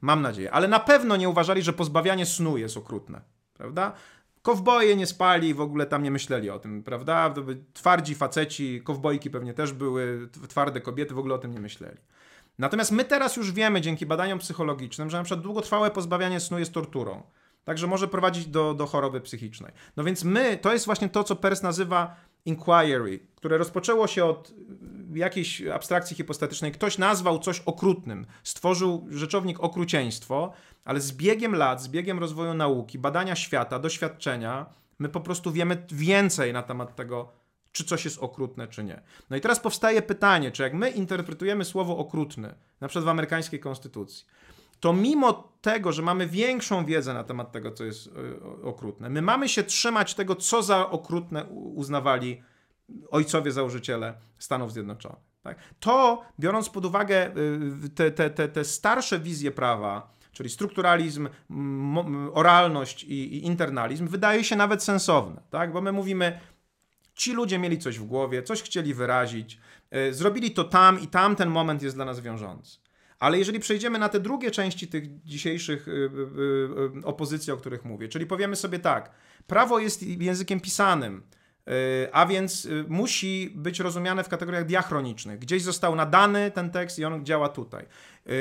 Mam 0.00 0.22
nadzieję, 0.22 0.52
ale 0.52 0.68
na 0.68 0.80
pewno 0.80 1.16
nie 1.16 1.28
uważali, 1.28 1.62
że 1.62 1.72
pozbawianie 1.72 2.26
snu 2.26 2.58
jest 2.58 2.76
okrutne, 2.76 3.20
prawda? 3.54 3.92
Kowboje 4.44 4.96
nie 4.96 5.06
spali, 5.06 5.54
w 5.54 5.60
ogóle 5.60 5.86
tam 5.86 6.02
nie 6.02 6.10
myśleli 6.10 6.50
o 6.50 6.58
tym, 6.58 6.82
prawda? 6.82 7.34
Twardzi 7.72 8.14
faceci, 8.14 8.80
kowbojki 8.84 9.30
pewnie 9.30 9.54
też 9.54 9.72
były, 9.72 10.28
twarde 10.48 10.80
kobiety 10.80 11.14
w 11.14 11.18
ogóle 11.18 11.34
o 11.34 11.38
tym 11.38 11.52
nie 11.52 11.60
myśleli. 11.60 11.96
Natomiast 12.58 12.92
my 12.92 13.04
teraz 13.04 13.36
już 13.36 13.52
wiemy 13.52 13.80
dzięki 13.80 14.06
badaniom 14.06 14.38
psychologicznym, 14.38 15.10
że 15.10 15.16
na 15.16 15.24
przykład 15.24 15.42
długotrwałe 15.42 15.90
pozbawianie 15.90 16.40
snu 16.40 16.58
jest 16.58 16.72
torturą. 16.72 17.22
Także 17.64 17.86
może 17.86 18.08
prowadzić 18.08 18.46
do, 18.46 18.74
do 18.74 18.86
choroby 18.86 19.20
psychicznej. 19.20 19.72
No 19.96 20.04
więc 20.04 20.24
my, 20.24 20.56
to 20.56 20.72
jest 20.72 20.86
właśnie 20.86 21.08
to, 21.08 21.24
co 21.24 21.36
Pers 21.36 21.62
nazywa 21.62 22.16
inquiry, 22.44 23.20
które 23.36 23.58
rozpoczęło 23.58 24.06
się 24.06 24.24
od 24.24 24.52
jakiejś 25.14 25.62
abstrakcji 25.62 26.16
hipostatycznej. 26.16 26.72
Ktoś 26.72 26.98
nazwał 26.98 27.38
coś 27.38 27.60
okrutnym, 27.60 28.26
stworzył 28.42 29.06
rzeczownik 29.10 29.60
okrucieństwo, 29.60 30.52
ale 30.84 31.00
z 31.00 31.12
biegiem 31.12 31.54
lat, 31.54 31.82
z 31.82 31.88
biegiem 31.88 32.18
rozwoju 32.18 32.54
nauki, 32.54 32.98
badania 32.98 33.36
świata, 33.36 33.78
doświadczenia, 33.78 34.66
my 34.98 35.08
po 35.08 35.20
prostu 35.20 35.52
wiemy 35.52 35.86
więcej 35.90 36.52
na 36.52 36.62
temat 36.62 36.96
tego, 36.96 37.32
czy 37.72 37.84
coś 37.84 38.04
jest 38.04 38.18
okrutne, 38.18 38.68
czy 38.68 38.84
nie. 38.84 39.00
No 39.30 39.36
i 39.36 39.40
teraz 39.40 39.60
powstaje 39.60 40.02
pytanie, 40.02 40.50
czy 40.50 40.62
jak 40.62 40.74
my 40.74 40.90
interpretujemy 40.90 41.64
słowo 41.64 41.98
okrutny, 41.98 42.54
na 42.80 42.88
przykład 42.88 43.04
w 43.04 43.08
amerykańskiej 43.08 43.60
konstytucji, 43.60 44.26
to 44.80 44.92
mimo 44.92 45.52
tego, 45.60 45.92
że 45.92 46.02
mamy 46.02 46.26
większą 46.26 46.84
wiedzę 46.84 47.14
na 47.14 47.24
temat 47.24 47.52
tego, 47.52 47.70
co 47.70 47.84
jest 47.84 48.06
y, 48.06 48.12
okrutne, 48.62 49.10
my 49.10 49.22
mamy 49.22 49.48
się 49.48 49.62
trzymać 49.62 50.14
tego, 50.14 50.36
co 50.36 50.62
za 50.62 50.90
okrutne 50.90 51.44
uznawali 51.74 52.42
ojcowie 53.10 53.52
założyciele 53.52 54.14
Stanów 54.38 54.72
Zjednoczonych. 54.72 55.18
Tak? 55.42 55.58
To, 55.80 56.22
biorąc 56.40 56.68
pod 56.68 56.84
uwagę 56.84 57.36
y, 57.84 57.88
te, 57.88 58.10
te, 58.10 58.30
te, 58.30 58.48
te 58.48 58.64
starsze 58.64 59.18
wizje 59.18 59.50
prawa, 59.50 60.13
czyli 60.34 60.50
strukturalizm, 60.50 61.28
oralność 62.32 63.04
i, 63.04 63.34
i, 63.36 63.46
internalizm, 63.46 64.08
wydaje 64.08 64.44
się 64.44 64.56
nawet 64.56 64.82
sensowne, 64.82 65.42
tak? 65.50 65.72
bo 65.72 65.80
my 65.80 65.92
mówimy, 65.92 66.40
ci 67.14 67.32
ludzie 67.32 67.58
mieli 67.58 67.78
coś 67.78 67.98
w 67.98 68.04
głowie, 68.04 68.42
coś 68.42 68.62
chcieli 68.62 68.94
wyrazić, 68.94 69.58
y, 70.10 70.14
zrobili 70.14 70.50
to 70.50 70.64
tam 70.64 71.00
i 71.00 71.06
tam 71.06 71.36
ten 71.36 71.50
moment 71.50 71.82
jest 71.82 71.96
dla 71.96 72.04
nas 72.04 72.20
wiążący. 72.20 72.78
Ale 73.18 73.38
jeżeli 73.38 73.60
przejdziemy 73.60 73.98
na 73.98 74.08
te 74.08 74.20
drugie 74.20 74.50
części 74.50 74.88
tych 74.88 75.24
dzisiejszych 75.24 75.88
y, 75.88 75.90
y, 77.00 77.04
opozycji, 77.04 77.52
o 77.52 77.56
których 77.56 77.84
mówię, 77.84 78.08
czyli 78.08 78.26
powiemy 78.26 78.56
sobie 78.56 78.78
tak, 78.78 79.10
prawo 79.46 79.78
jest 79.78 80.02
językiem 80.02 80.60
pisanym, 80.60 81.22
a 82.12 82.26
więc 82.26 82.68
musi 82.88 83.52
być 83.54 83.80
rozumiane 83.80 84.24
w 84.24 84.28
kategoriach 84.28 84.66
diachronicznych. 84.66 85.38
Gdzieś 85.38 85.62
został 85.62 85.96
nadany 85.96 86.50
ten 86.50 86.70
tekst 86.70 86.98
i 86.98 87.04
on 87.04 87.24
działa 87.24 87.48
tutaj. 87.48 87.86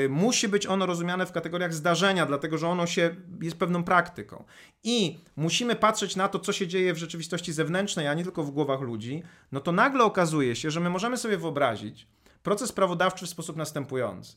Musi 0.08 0.48
być 0.48 0.66
ono 0.66 0.86
rozumiane 0.86 1.26
w 1.26 1.32
kategoriach 1.32 1.74
zdarzenia, 1.74 2.26
dlatego 2.26 2.58
że 2.58 2.68
ono 2.68 2.86
się 2.86 3.16
jest 3.42 3.56
pewną 3.56 3.84
praktyką. 3.84 4.44
I 4.84 5.18
musimy 5.36 5.76
patrzeć 5.76 6.16
na 6.16 6.28
to, 6.28 6.38
co 6.38 6.52
się 6.52 6.66
dzieje 6.66 6.94
w 6.94 6.98
rzeczywistości 6.98 7.52
zewnętrznej, 7.52 8.08
a 8.08 8.14
nie 8.14 8.24
tylko 8.24 8.44
w 8.44 8.50
głowach 8.50 8.80
ludzi. 8.80 9.22
No 9.52 9.60
to 9.60 9.72
nagle 9.72 10.04
okazuje 10.04 10.56
się, 10.56 10.70
że 10.70 10.80
my 10.80 10.90
możemy 10.90 11.16
sobie 11.16 11.36
wyobrazić 11.36 12.06
proces 12.42 12.72
prawodawczy 12.72 13.26
w 13.26 13.28
sposób 13.28 13.56
następujący. 13.56 14.36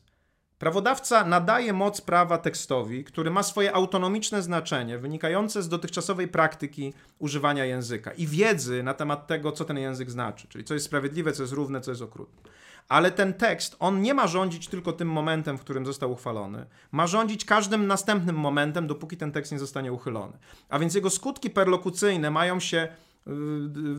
Prawodawca 0.58 1.24
nadaje 1.24 1.72
moc 1.72 2.00
prawa 2.00 2.38
tekstowi, 2.38 3.04
który 3.04 3.30
ma 3.30 3.42
swoje 3.42 3.72
autonomiczne 3.72 4.42
znaczenie, 4.42 4.98
wynikające 4.98 5.62
z 5.62 5.68
dotychczasowej 5.68 6.28
praktyki 6.28 6.94
używania 7.18 7.64
języka 7.64 8.12
i 8.12 8.26
wiedzy 8.26 8.82
na 8.82 8.94
temat 8.94 9.26
tego, 9.26 9.52
co 9.52 9.64
ten 9.64 9.78
język 9.78 10.10
znaczy, 10.10 10.48
czyli 10.48 10.64
co 10.64 10.74
jest 10.74 10.86
sprawiedliwe, 10.86 11.32
co 11.32 11.42
jest 11.42 11.52
równe, 11.52 11.80
co 11.80 11.90
jest 11.90 12.02
okrutne. 12.02 12.50
Ale 12.88 13.10
ten 13.10 13.34
tekst, 13.34 13.76
on 13.78 14.02
nie 14.02 14.14
ma 14.14 14.26
rządzić 14.26 14.68
tylko 14.68 14.92
tym 14.92 15.08
momentem, 15.08 15.58
w 15.58 15.60
którym 15.60 15.86
został 15.86 16.12
uchwalony. 16.12 16.66
Ma 16.92 17.06
rządzić 17.06 17.44
każdym 17.44 17.86
następnym 17.86 18.36
momentem, 18.36 18.86
dopóki 18.86 19.16
ten 19.16 19.32
tekst 19.32 19.52
nie 19.52 19.58
zostanie 19.58 19.92
uchylony. 19.92 20.38
A 20.68 20.78
więc 20.78 20.94
jego 20.94 21.10
skutki 21.10 21.50
perlokucyjne 21.50 22.30
mają 22.30 22.60
się 22.60 22.88
y, 23.26 23.30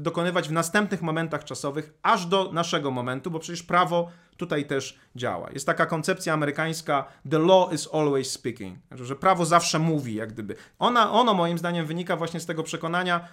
dokonywać 0.01 0.49
w 0.49 0.51
następnych 0.51 1.01
momentach 1.01 1.43
czasowych, 1.43 1.93
aż 2.03 2.25
do 2.25 2.51
naszego 2.51 2.91
momentu, 2.91 3.31
bo 3.31 3.39
przecież 3.39 3.63
prawo 3.63 4.09
tutaj 4.37 4.65
też 4.65 4.99
działa. 5.15 5.49
Jest 5.51 5.65
taka 5.65 5.85
koncepcja 5.85 6.33
amerykańska 6.33 7.05
the 7.29 7.39
law 7.39 7.73
is 7.73 7.89
always 7.93 8.31
speaking, 8.31 8.79
że 8.91 9.15
prawo 9.15 9.45
zawsze 9.45 9.79
mówi, 9.79 10.15
jak 10.15 10.33
gdyby. 10.33 10.55
Ona, 10.79 11.11
ono 11.11 11.33
moim 11.33 11.57
zdaniem 11.57 11.85
wynika 11.85 12.15
właśnie 12.15 12.39
z 12.39 12.45
tego 12.45 12.63
przekonania, 12.63 13.27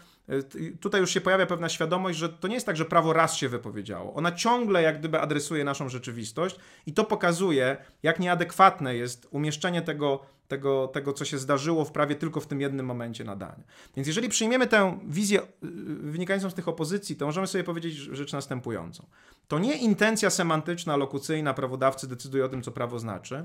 tutaj 0.81 1.01
już 1.01 1.11
się 1.11 1.21
pojawia 1.21 1.47
pewna 1.47 1.69
świadomość, 1.69 2.19
że 2.19 2.29
to 2.29 2.49
nie 2.49 2.55
jest 2.55 2.67
tak, 2.67 2.77
że 2.77 2.85
prawo 2.85 3.13
raz 3.13 3.37
się 3.37 3.49
wypowiedziało. 3.49 4.15
Ona 4.15 4.33
ciągle 4.33 4.83
jak 4.83 4.99
gdyby 4.99 5.21
adresuje 5.21 5.65
naszą 5.65 5.89
rzeczywistość 5.89 6.57
i 6.87 6.93
to 6.93 7.05
pokazuje, 7.05 7.77
jak 8.03 8.21
nieadekwatne 8.21 8.97
jest 8.97 9.29
umieszczenie 9.31 9.83
tego 9.83 10.21
tego, 10.49 10.89
tego, 10.89 11.13
co 11.13 11.25
się 11.25 11.39
zdarzyło 11.39 11.85
w 11.85 11.93
prawie 11.93 12.15
tylko 12.15 12.41
w 12.41 12.47
tym 12.47 12.61
jednym 12.61 12.87
momencie 12.87 13.25
nadania. 13.25 13.65
Więc 13.97 14.07
jeżeli 14.07 14.29
przyjmiemy 14.29 14.67
tę 14.67 14.99
wizję 15.09 15.41
y, 15.43 15.47
wynikającą 16.11 16.51
z 16.51 16.55
tych 16.55 16.69
opozycji, 16.69 17.17
to 17.17 17.27
możemy 17.27 17.47
sobie 17.47 17.65
powiedzieć 17.65 17.95
rzecz 17.95 18.33
następującą. 18.33 19.07
To 19.49 19.59
nie 19.59 19.79
intencja 19.79 20.31
semantyczna, 20.31 20.97
lokucyjna 20.97 21.55
prawodawcy 21.55 22.09
decyduje 22.09 22.45
o 22.45 22.49
tym, 22.49 22.63
co 22.63 22.73
prawo 22.73 22.99
znaczy. 22.99 23.45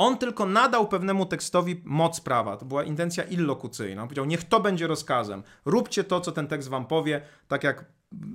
On 0.00 0.18
tylko 0.18 0.46
nadał 0.46 0.88
pewnemu 0.88 1.26
tekstowi 1.26 1.82
moc 1.84 2.20
prawa. 2.20 2.56
To 2.56 2.64
była 2.66 2.84
intencja 2.84 3.24
illokucyjna. 3.24 4.02
On 4.02 4.08
powiedział, 4.08 4.24
niech 4.24 4.44
to 4.44 4.60
będzie 4.60 4.86
rozkazem. 4.86 5.42
Róbcie 5.64 6.04
to, 6.04 6.20
co 6.20 6.32
ten 6.32 6.46
tekst 6.46 6.68
wam 6.68 6.86
powie, 6.86 7.20
tak 7.48 7.64
jak 7.64 7.84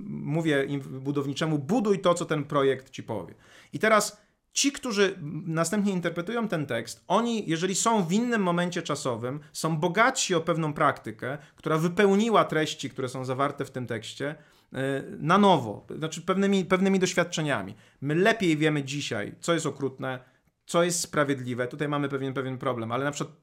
mówię 0.08 0.66
budowniczemu, 0.80 1.58
buduj 1.58 2.00
to, 2.00 2.14
co 2.14 2.24
ten 2.24 2.44
projekt 2.44 2.90
ci 2.90 3.02
powie. 3.02 3.34
I 3.72 3.78
teraz 3.78 4.26
Ci, 4.52 4.72
którzy 4.72 5.18
następnie 5.46 5.92
interpretują 5.92 6.48
ten 6.48 6.66
tekst, 6.66 7.04
oni, 7.08 7.48
jeżeli 7.48 7.74
są 7.74 8.04
w 8.04 8.12
innym 8.12 8.42
momencie 8.42 8.82
czasowym, 8.82 9.40
są 9.52 9.76
bogatsi 9.76 10.34
o 10.34 10.40
pewną 10.40 10.72
praktykę, 10.72 11.38
która 11.56 11.78
wypełniła 11.78 12.44
treści, 12.44 12.90
które 12.90 13.08
są 13.08 13.24
zawarte 13.24 13.64
w 13.64 13.70
tym 13.70 13.86
tekście, 13.86 14.34
e, 14.72 15.02
na 15.18 15.38
nowo, 15.38 15.86
znaczy 15.98 16.22
pewnymi, 16.22 16.64
pewnymi 16.64 16.98
doświadczeniami. 16.98 17.74
My 18.00 18.14
lepiej 18.14 18.56
wiemy 18.56 18.84
dzisiaj, 18.84 19.34
co 19.40 19.54
jest 19.54 19.66
okrutne, 19.66 20.35
co 20.66 20.82
jest 20.82 21.00
sprawiedliwe. 21.00 21.68
Tutaj 21.68 21.88
mamy 21.88 22.08
pewien, 22.08 22.34
pewien 22.34 22.58
problem, 22.58 22.92
ale 22.92 23.04
na 23.04 23.10
przykład 23.10 23.36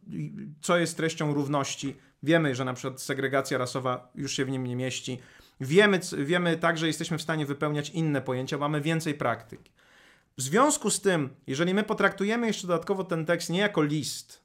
co 0.62 0.78
jest 0.78 0.98
treścią 0.98 1.34
równości. 1.34 1.96
Wiemy, 2.24 2.56
że 2.56 2.66
na 2.66 2.74
przykład 2.74 3.02
segregacja 3.02 3.58
rasowa 3.58 4.12
już 4.16 4.32
się 4.32 4.46
w 4.46 4.50
nim 4.50 4.68
nie 4.68 4.76
mieści. 4.76 5.20
Wiemy, 5.62 6.00
wiemy 6.18 6.58
także, 6.58 6.88
jesteśmy 6.88 7.18
w 7.18 7.22
stanie 7.22 7.46
wypełniać 7.46 7.90
inne 7.90 8.22
pojęcia, 8.22 8.58
mamy 8.58 8.82
więcej 8.82 9.14
praktyki. 9.14 9.72
W 10.38 10.42
związku 10.42 10.90
z 10.90 11.02
tym, 11.02 11.30
jeżeli 11.48 11.74
my 11.74 11.84
potraktujemy 11.84 12.48
jeszcze 12.48 12.68
dodatkowo 12.68 13.04
ten 13.04 13.26
tekst 13.26 13.50
nie 13.50 13.60
jako 13.60 13.84
list, 13.84 14.44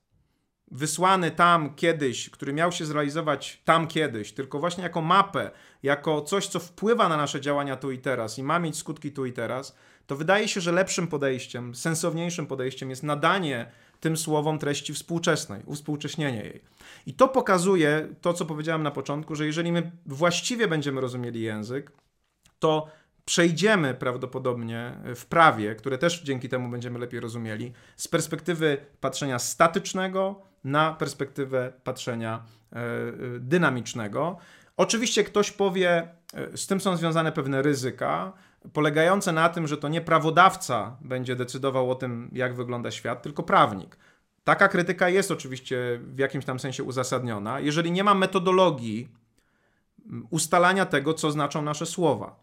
wysłany 0.71 1.31
tam 1.31 1.75
kiedyś, 1.75 2.31
który 2.31 2.53
miał 2.53 2.73
się 2.73 2.87
zrealizować 2.87 3.63
tam 3.65 3.87
kiedyś, 3.87 4.33
tylko 4.33 4.59
właśnie 4.59 4.83
jako 4.83 5.03
mapę, 5.03 5.51
jako 5.83 6.23
coś, 6.23 6.47
co 6.47 6.61
wpływa 6.61 7.09
na 7.09 7.17
nasze 7.17 7.41
działania 7.41 7.77
tu 7.77 7.91
i 7.91 7.99
teraz 7.99 8.39
i 8.39 8.43
ma 8.43 8.59
mieć 8.59 8.77
skutki 8.77 9.13
tu 9.13 9.27
i 9.27 9.33
teraz, 9.33 9.77
to 10.09 10.17
wydaje 10.17 10.49
się, 10.49 10.61
że 10.61 10.73
lepszym 10.73 11.07
podejściem, 11.07 11.75
sensowniejszym 11.75 12.47
podejściem 12.47 12.91
jest 12.91 13.03
nadanie 13.03 13.71
tym 14.01 14.17
słowom 14.17 14.59
treści 14.59 14.95
współczesnej, 14.95 15.63
uwspółcześnienie 15.67 16.45
jej. 16.45 16.61
I 17.07 17.15
to 17.15 17.29
pokazuje 17.29 18.09
to, 18.21 18.33
co 18.35 18.47
powiedziałem 18.47 18.83
na 18.83 18.91
początku, 18.91 19.35
że 19.35 19.47
jeżeli 19.47 19.73
my 19.73 19.91
właściwie 20.07 20.69
będziemy 20.69 21.01
rozumieli 21.01 21.41
język, 21.41 21.93
to 22.59 22.87
przejdziemy 23.25 23.95
prawdopodobnie 23.95 24.93
w 25.15 25.27
prawie, 25.27 25.75
które 25.75 25.99
też 25.99 26.23
dzięki 26.23 26.49
temu 26.49 26.69
będziemy 26.69 26.99
lepiej 26.99 27.21
rozumieli, 27.21 27.73
z 27.97 28.09
perspektywy 28.09 28.77
patrzenia 29.01 29.39
statycznego 29.39 30.43
na 30.65 30.93
perspektywę 30.93 31.73
patrzenia 31.85 32.43
e, 32.73 32.77
e, 32.77 33.13
dynamicznego. 33.41 34.39
Oczywiście 34.77 35.25
ktoś 35.25 35.51
powie, 35.51 36.09
e, 36.35 36.57
z 36.57 36.67
tym 36.67 36.81
są 36.81 36.97
związane 36.97 37.33
pewne 37.33 37.63
ryzyka, 37.63 38.33
polegające 38.73 39.33
na 39.33 39.49
tym, 39.49 39.67
że 39.67 39.77
to 39.77 39.89
nie 39.89 40.01
prawodawca 40.01 40.97
będzie 41.01 41.37
decydował 41.37 41.91
o 41.91 41.95
tym, 41.95 42.31
jak 42.33 42.55
wygląda 42.55 42.91
świat, 42.91 43.23
tylko 43.23 43.43
prawnik. 43.43 43.97
Taka 44.45 44.69
krytyka 44.69 45.09
jest 45.09 45.31
oczywiście 45.31 46.01
w 46.03 46.19
jakimś 46.19 46.45
tam 46.45 46.61
sensie 46.61 46.83
uzasadniona, 46.85 47.61
jeżeli 47.61 47.93
nie 47.93 48.05
ma 48.05 48.15
metodologii 48.15 49.09
ustalania 50.31 50.87
tego, 50.87 51.15
co 51.15 51.31
znaczą 51.31 51.63
nasze 51.63 51.87
słowa. 51.87 52.37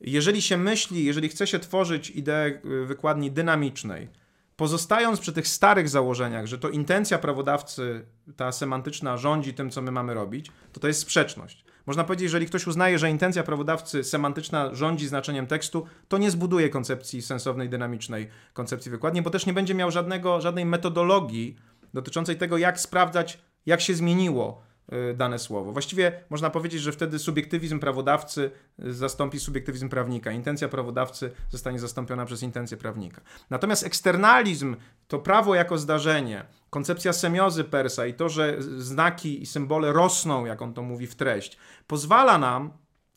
Jeżeli 0.00 0.42
się 0.42 0.56
myśli, 0.56 1.04
jeżeli 1.04 1.28
chce 1.28 1.46
się 1.46 1.58
tworzyć 1.58 2.10
ideę 2.10 2.46
y, 2.46 2.86
wykładni 2.86 3.30
dynamicznej, 3.30 4.08
pozostając 4.56 5.20
przy 5.20 5.32
tych 5.32 5.48
starych 5.48 5.88
założeniach, 5.88 6.46
że 6.46 6.58
to 6.58 6.68
intencja 6.68 7.18
prawodawcy, 7.18 8.06
ta 8.36 8.52
semantyczna, 8.52 9.16
rządzi 9.16 9.54
tym, 9.54 9.70
co 9.70 9.82
my 9.82 9.90
mamy 9.90 10.14
robić, 10.14 10.50
to 10.72 10.80
to 10.80 10.88
jest 10.88 11.00
sprzeczność. 11.00 11.63
Można 11.86 12.04
powiedzieć, 12.04 12.22
jeżeli 12.22 12.46
ktoś 12.46 12.66
uznaje, 12.66 12.98
że 12.98 13.10
intencja 13.10 13.42
prawodawcy 13.42 14.04
semantyczna 14.04 14.74
rządzi 14.74 15.08
znaczeniem 15.08 15.46
tekstu, 15.46 15.86
to 16.08 16.18
nie 16.18 16.30
zbuduje 16.30 16.68
koncepcji 16.68 17.22
sensownej, 17.22 17.68
dynamicznej 17.68 18.28
koncepcji 18.52 18.90
wykładni, 18.90 19.22
bo 19.22 19.30
też 19.30 19.46
nie 19.46 19.52
będzie 19.52 19.74
miał 19.74 19.90
żadnego, 19.90 20.40
żadnej 20.40 20.64
metodologii 20.66 21.56
dotyczącej 21.94 22.36
tego, 22.36 22.58
jak 22.58 22.80
sprawdzać, 22.80 23.38
jak 23.66 23.80
się 23.80 23.94
zmieniło 23.94 24.62
Y, 24.92 25.14
dane 25.14 25.38
słowo. 25.38 25.72
Właściwie 25.72 26.24
można 26.30 26.50
powiedzieć, 26.50 26.82
że 26.82 26.92
wtedy 26.92 27.18
subiektywizm 27.18 27.78
prawodawcy 27.80 28.50
zastąpi 28.78 29.40
subiektywizm 29.40 29.88
prawnika. 29.88 30.32
Intencja 30.32 30.68
prawodawcy 30.68 31.30
zostanie 31.50 31.78
zastąpiona 31.78 32.26
przez 32.26 32.42
intencję 32.42 32.76
prawnika. 32.76 33.20
Natomiast 33.50 33.86
eksternalizm 33.86 34.76
to 35.08 35.18
prawo 35.18 35.54
jako 35.54 35.78
zdarzenie, 35.78 36.44
koncepcja 36.74 37.12
semiozy 37.12 37.64
Persa 37.64 38.06
i 38.06 38.14
to, 38.14 38.28
że 38.28 38.56
znaki 38.78 39.42
i 39.42 39.46
symbole 39.46 39.92
rosną, 39.92 40.44
jak 40.44 40.62
on 40.62 40.74
to 40.74 40.82
mówi, 40.82 41.06
w 41.06 41.14
treść, 41.14 41.56
pozwala 41.86 42.38
nam 42.38 42.72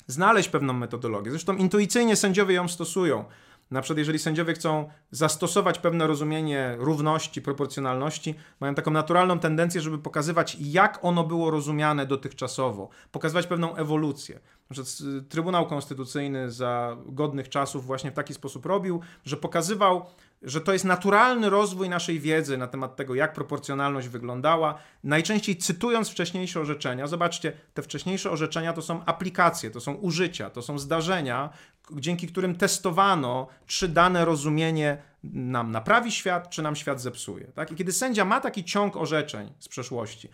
znaleźć 0.07 0.49
pewną 0.49 0.73
metodologię. 0.73 1.31
Zresztą 1.31 1.55
intuicyjnie 1.55 2.15
sędziowie 2.15 2.55
ją 2.55 2.67
stosują. 2.67 3.25
Na 3.71 3.81
przykład, 3.81 3.97
jeżeli 3.97 4.19
sędziowie 4.19 4.53
chcą 4.53 4.89
zastosować 5.11 5.79
pewne 5.79 6.07
rozumienie 6.07 6.75
równości, 6.79 7.41
proporcjonalności, 7.41 8.35
mają 8.59 8.75
taką 8.75 8.91
naturalną 8.91 9.39
tendencję, 9.39 9.81
żeby 9.81 9.97
pokazywać, 9.97 10.57
jak 10.59 10.99
ono 11.01 11.23
było 11.23 11.51
rozumiane 11.51 12.05
dotychczasowo, 12.05 12.89
pokazywać 13.11 13.47
pewną 13.47 13.75
ewolucję. 13.75 14.39
Na 14.69 14.73
przykład 14.73 14.97
Trybunał 15.29 15.67
Konstytucyjny 15.67 16.51
za 16.51 16.97
godnych 17.05 17.49
czasów 17.49 17.85
właśnie 17.85 18.11
w 18.11 18.13
taki 18.13 18.33
sposób 18.33 18.65
robił, 18.65 19.01
że 19.25 19.37
pokazywał, 19.37 20.05
że 20.41 20.61
to 20.61 20.73
jest 20.73 20.85
naturalny 20.85 21.49
rozwój 21.49 21.89
naszej 21.89 22.19
wiedzy 22.19 22.57
na 22.57 22.67
temat 22.67 22.95
tego, 22.95 23.15
jak 23.15 23.33
proporcjonalność 23.33 24.07
wyglądała, 24.07 24.75
najczęściej 25.03 25.57
cytując 25.57 26.09
wcześniejsze 26.09 26.59
orzeczenia. 26.59 27.07
Zobaczcie, 27.07 27.53
te 27.73 27.81
wcześniejsze 27.81 28.31
orzeczenia 28.31 28.73
to 28.73 28.81
są 28.81 29.05
aplikacje, 29.05 29.71
to 29.71 29.79
są 29.79 29.93
użycia, 29.93 30.49
to 30.49 30.61
są 30.61 30.79
zdarzenia, 30.79 31.49
dzięki 31.95 32.27
którym 32.27 32.55
testowano, 32.55 33.47
czy 33.65 33.87
dane 33.87 34.25
rozumienie 34.25 34.97
nam 35.23 35.71
naprawi 35.71 36.11
świat, 36.11 36.49
czy 36.49 36.61
nam 36.61 36.75
świat 36.75 37.01
zepsuje. 37.01 37.47
Tak? 37.47 37.71
I 37.71 37.75
kiedy 37.75 37.91
sędzia 37.91 38.25
ma 38.25 38.41
taki 38.41 38.63
ciąg 38.63 38.97
orzeczeń 38.97 39.53
z 39.59 39.67
przeszłości, 39.67 40.29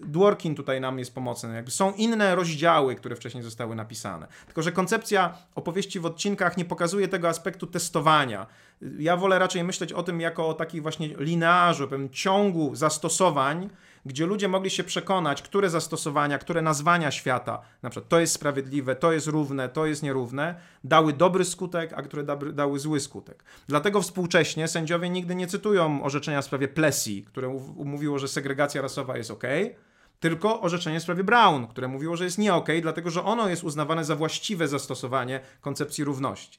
Dworkin 0.00 0.54
tutaj 0.54 0.80
nam 0.80 0.98
jest 0.98 1.14
pomocny. 1.14 1.54
Jakby 1.54 1.70
są 1.70 1.92
inne 1.92 2.34
rozdziały, 2.34 2.94
które 2.94 3.16
wcześniej 3.16 3.42
zostały 3.42 3.74
napisane. 3.74 4.26
Tylko, 4.46 4.62
że 4.62 4.72
koncepcja 4.72 5.38
opowieści 5.54 6.00
w 6.00 6.06
odcinkach 6.06 6.56
nie 6.56 6.64
pokazuje 6.64 7.08
tego 7.08 7.28
aspektu 7.28 7.66
testowania. 7.66 8.46
Ja 8.98 9.16
wolę 9.16 9.38
raczej 9.38 9.64
myśleć 9.64 9.92
o 9.92 10.02
tym 10.02 10.20
jako 10.20 10.48
o 10.48 10.54
takiej 10.54 10.80
właśnie 10.80 11.08
linearzu, 11.08 11.88
pewnym 11.88 12.10
ciągu 12.10 12.74
zastosowań, 12.74 13.70
gdzie 14.06 14.26
ludzie 14.26 14.48
mogli 14.48 14.70
się 14.70 14.84
przekonać, 14.84 15.42
które 15.42 15.70
zastosowania, 15.70 16.38
które 16.38 16.62
nazwania 16.62 17.10
świata, 17.10 17.62
na 17.82 17.90
przykład 17.90 18.08
to 18.08 18.20
jest 18.20 18.32
sprawiedliwe, 18.32 18.96
to 18.96 19.12
jest 19.12 19.26
równe, 19.26 19.68
to 19.68 19.86
jest 19.86 20.02
nierówne, 20.02 20.54
dały 20.84 21.12
dobry 21.12 21.44
skutek, 21.44 21.92
a 21.92 22.02
które 22.02 22.24
dały 22.52 22.78
zły 22.78 23.00
skutek. 23.00 23.44
Dlatego 23.68 24.02
współcześnie 24.02 24.68
sędziowie 24.68 25.10
nigdy 25.10 25.34
nie 25.34 25.46
cytują 25.46 26.02
orzeczenia 26.02 26.42
w 26.42 26.44
sprawie 26.44 26.68
Plessy, 26.68 27.22
które 27.22 27.48
mówiło, 27.76 28.18
że 28.18 28.28
segregacja 28.28 28.82
rasowa 28.82 29.16
jest 29.16 29.30
ok, 29.30 29.44
tylko 30.20 30.60
orzeczenie 30.60 31.00
w 31.00 31.02
sprawie 31.02 31.24
Brown, 31.24 31.66
które 31.66 31.88
mówiło, 31.88 32.16
że 32.16 32.24
jest 32.24 32.38
nie 32.38 32.54
ok, 32.54 32.68
dlatego 32.82 33.10
że 33.10 33.24
ono 33.24 33.48
jest 33.48 33.64
uznawane 33.64 34.04
za 34.04 34.16
właściwe 34.16 34.68
zastosowanie 34.68 35.40
koncepcji 35.60 36.04
równości. 36.04 36.58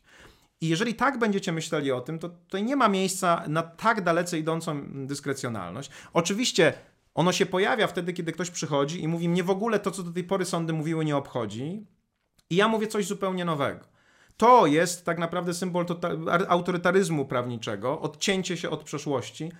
I 0.62 0.68
jeżeli 0.68 0.94
tak 0.94 1.20
będziecie 1.20 1.52
myśleli 1.52 1.92
o 1.92 2.02
tym, 2.02 2.20
to 2.20 2.30
tutaj 2.30 2.64
nie 2.64 2.76
ma 2.76 2.90
miejsca 2.90 3.44
na 3.48 3.64
tak 3.64 4.02
dalece 4.02 4.40
idącą 4.40 4.82
dyskrecjonalność. 5.06 5.92
Oczywiście 6.14 6.74
ono 7.18 7.32
się 7.32 7.46
pojawia 7.46 7.88
wtedy, 7.88 8.14
kiedy 8.14 8.32
ktoś 8.32 8.50
przychodzi 8.50 9.04
i 9.04 9.08
mówi: 9.08 9.30
Mnie 9.30 9.44
w 9.44 9.50
ogóle 9.50 9.80
to, 9.80 9.92
co 9.92 10.04
do 10.04 10.12
tej 10.12 10.24
pory 10.24 10.46
sądy 10.46 10.74
mówiły, 10.74 11.06
nie 11.06 11.18
obchodzi. 11.18 11.86
I 12.50 12.56
ja 12.56 12.68
mówię 12.68 12.88
coś 12.88 13.06
zupełnie 13.06 13.46
nowego. 13.46 13.86
To 14.38 14.66
jest 14.68 15.06
tak 15.06 15.18
naprawdę 15.18 15.54
symbol 15.54 15.86
autorytaryzmu 16.48 17.26
prawniczego, 17.26 18.02
odcięcie 18.02 18.58
się 18.58 18.70
od 18.70 18.84
przeszłości, 18.84 19.52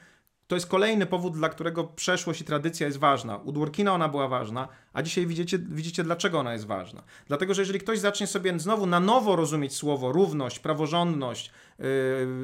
to 0.48 0.56
jest 0.56 0.68
kolejny 0.68 1.06
powód, 1.06 1.34
dla 1.34 1.50
którego 1.50 1.84
przeszłość 1.84 2.42
i 2.42 2.46
tradycja 2.46 2.88
jest 2.88 3.00
ważna. 3.00 3.38
U 3.38 3.52
Dworkina 3.52 3.94
ona 3.94 4.10
była 4.10 4.28
ważna, 4.28 4.68
a 4.94 5.04
dzisiaj 5.04 5.26
widzicie, 5.26 5.60
widzicie, 5.60 6.04
dlaczego 6.04 6.40
ona 6.40 6.54
jest 6.54 6.66
ważna. 6.66 7.04
Dlatego, 7.28 7.54
że 7.54 7.62
jeżeli 7.62 7.80
ktoś 7.80 8.00
zacznie 8.00 8.28
sobie 8.28 8.60
znowu 8.60 8.86
na 8.86 9.00
nowo 9.00 9.36
rozumieć 9.36 9.76
słowo 9.76 10.12
równość, 10.12 10.60
praworządność, 10.60 11.52
yy, 11.80 11.86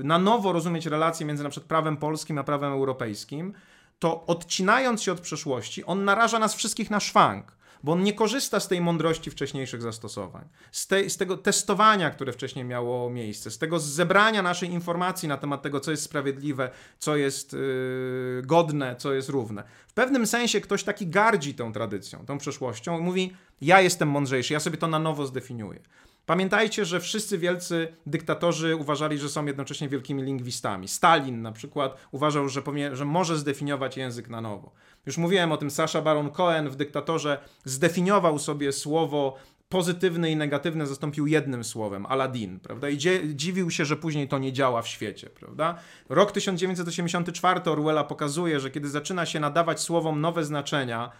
na 0.03 0.19
nowo 0.19 0.53
rozumieć 0.53 0.85
relacje 0.85 1.25
między 1.25 1.43
na 1.43 1.49
przykład 1.49 1.67
prawem 1.67 1.97
polskim 1.97 2.37
a 2.37 2.43
prawem 2.43 2.73
europejskim, 2.73 3.53
to 3.99 4.25
odcinając 4.25 5.01
się 5.03 5.11
od 5.11 5.19
przeszłości, 5.19 5.85
on 5.85 6.05
naraża 6.05 6.39
nas 6.39 6.55
wszystkich 6.55 6.89
na 6.89 6.99
szwank 6.99 7.53
bo 7.83 7.91
on 7.91 8.03
nie 8.03 8.13
korzysta 8.13 8.59
z 8.59 8.67
tej 8.67 8.81
mądrości 8.81 9.31
wcześniejszych 9.31 9.81
zastosowań, 9.81 10.47
z, 10.71 10.87
te, 10.87 11.09
z 11.09 11.17
tego 11.17 11.37
testowania, 11.37 12.09
które 12.09 12.33
wcześniej 12.33 12.65
miało 12.65 13.09
miejsce, 13.09 13.51
z 13.51 13.57
tego 13.57 13.79
zebrania 13.79 14.41
naszej 14.41 14.69
informacji 14.69 15.27
na 15.27 15.37
temat 15.37 15.61
tego, 15.61 15.79
co 15.79 15.91
jest 15.91 16.03
sprawiedliwe, 16.03 16.69
co 16.99 17.15
jest 17.15 17.53
yy, 17.53 18.41
godne, 18.45 18.95
co 18.95 19.13
jest 19.13 19.29
równe. 19.29 19.63
W 19.87 19.93
pewnym 19.93 20.27
sensie 20.27 20.61
ktoś 20.61 20.83
taki 20.83 21.07
gardzi 21.07 21.53
tą 21.53 21.73
tradycją, 21.73 22.25
tą 22.25 22.37
przeszłością 22.37 22.99
i 22.99 23.01
mówi: 23.01 23.33
Ja 23.61 23.81
jestem 23.81 24.09
mądrzejszy, 24.09 24.53
ja 24.53 24.59
sobie 24.59 24.77
to 24.77 24.87
na 24.87 24.99
nowo 24.99 25.25
zdefiniuję. 25.25 25.79
Pamiętajcie, 26.25 26.85
że 26.85 26.99
wszyscy 26.99 27.37
wielcy 27.37 27.87
dyktatorzy 28.05 28.75
uważali, 28.75 29.17
że 29.17 29.29
są 29.29 29.45
jednocześnie 29.45 29.89
wielkimi 29.89 30.23
lingwistami. 30.23 30.87
Stalin 30.87 31.41
na 31.41 31.51
przykład 31.51 31.97
uważał, 32.11 32.49
że, 32.49 32.61
że 32.93 33.05
może 33.05 33.37
zdefiniować 33.37 33.97
język 33.97 34.29
na 34.29 34.41
nowo. 34.41 34.71
Już 35.05 35.17
mówiłem 35.17 35.51
o 35.51 35.57
tym, 35.57 35.71
Sasha 35.71 36.01
Baron 36.01 36.29
Cohen 36.29 36.69
w 36.69 36.75
Dyktatorze 36.75 37.37
zdefiniował 37.65 38.39
sobie 38.39 38.71
słowo 38.71 39.37
pozytywne 39.69 40.31
i 40.31 40.35
negatywne 40.35 40.87
zastąpił 40.87 41.27
jednym 41.27 41.63
słowem, 41.63 42.05
Aladdin, 42.05 42.59
prawda? 42.59 42.89
I 42.89 42.97
dziwił 43.35 43.71
się, 43.71 43.85
że 43.85 43.97
później 43.97 44.27
to 44.27 44.39
nie 44.39 44.53
działa 44.53 44.81
w 44.81 44.87
świecie, 44.87 45.29
prawda? 45.29 45.77
Rok 46.09 46.31
1984 46.31 47.61
Orwella 47.65 48.03
pokazuje, 48.03 48.59
że 48.59 48.71
kiedy 48.71 48.89
zaczyna 48.89 49.25
się 49.25 49.39
nadawać 49.39 49.79
słowom 49.79 50.21
nowe 50.21 50.45
znaczenia, 50.45 51.11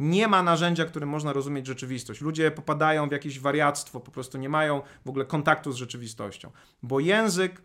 nie 0.00 0.28
ma 0.28 0.42
narzędzia, 0.42 0.84
którym 0.84 1.08
można 1.08 1.32
rozumieć 1.32 1.66
rzeczywistość. 1.66 2.20
Ludzie 2.20 2.50
popadają 2.50 3.08
w 3.08 3.12
jakieś 3.12 3.40
wariactwo, 3.40 4.00
po 4.00 4.10
prostu 4.10 4.38
nie 4.38 4.48
mają 4.48 4.82
w 5.04 5.08
ogóle 5.08 5.24
kontaktu 5.24 5.72
z 5.72 5.76
rzeczywistością, 5.76 6.50
bo 6.82 7.00
język 7.00 7.62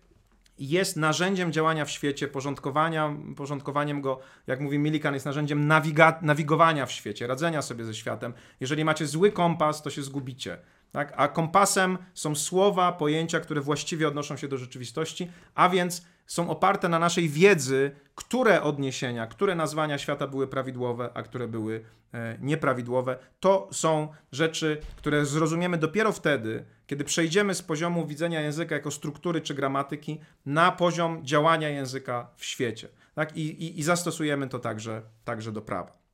jest 0.60 0.98
narzędziem 0.98 1.52
działania 1.52 1.86
w 1.86 1.92
świecie, 1.92 2.28
porządkowania, 2.28 3.16
porządkowaniem 3.36 4.02
go, 4.02 4.20
jak 4.48 4.60
mówi 4.60 4.80
Millikan, 4.80 5.14
jest 5.14 5.26
narzędziem 5.26 5.68
nawiga, 5.68 6.20
nawigowania 6.22 6.86
w 6.86 6.92
świecie, 6.92 7.28
radzenia 7.28 7.62
sobie 7.62 7.86
ze 7.86 7.94
światem. 7.94 8.34
Jeżeli 8.60 8.86
macie 8.86 9.08
zły 9.08 9.32
kompas, 9.32 9.82
to 9.82 9.90
się 9.90 10.04
zgubicie. 10.04 10.58
Tak? 10.92 11.14
A 11.18 11.28
kompasem 11.28 11.98
są 12.14 12.36
słowa, 12.36 12.92
pojęcia, 12.92 13.40
które 13.40 13.62
właściwie 13.62 14.08
odnoszą 14.08 14.38
się 14.38 14.48
do 14.48 14.58
rzeczywistości, 14.58 15.32
a 15.56 15.70
więc 15.70 16.06
są 16.26 16.50
oparte 16.50 16.90
na 16.90 17.00
naszej 17.00 17.30
wiedzy, 17.30 17.92
które 18.16 18.62
odniesienia, 18.62 19.28
które 19.28 19.56
nazwania 19.56 19.98
świata 19.98 20.28
były 20.28 20.48
prawidłowe, 20.48 21.10
a 21.14 21.24
które 21.24 21.48
były 21.48 21.84
e, 22.14 22.38
nieprawidłowe. 22.42 23.18
To 23.40 23.70
są 23.72 24.08
rzeczy, 24.32 24.82
które 24.96 25.26
zrozumiemy 25.26 25.78
dopiero 25.78 26.12
wtedy, 26.12 26.66
kiedy 26.88 27.04
przejdziemy 27.04 27.56
z 27.56 27.62
poziomu 27.62 28.08
widzenia 28.08 28.42
języka 28.42 28.76
jako 28.76 28.92
struktury 28.92 29.42
czy 29.42 29.54
gramatyki 29.54 30.22
na 30.46 30.72
poziom 30.72 31.26
działania 31.26 31.70
języka 31.70 32.30
w 32.36 32.46
świecie. 32.46 32.88
Tak? 33.16 33.38
I, 33.38 33.42
i, 33.42 33.80
i 33.80 33.84
zastosujemy 33.84 34.50
to 34.50 34.60
także, 34.60 35.02
także 35.24 35.52
do 35.52 35.62
prawa. 35.62 36.06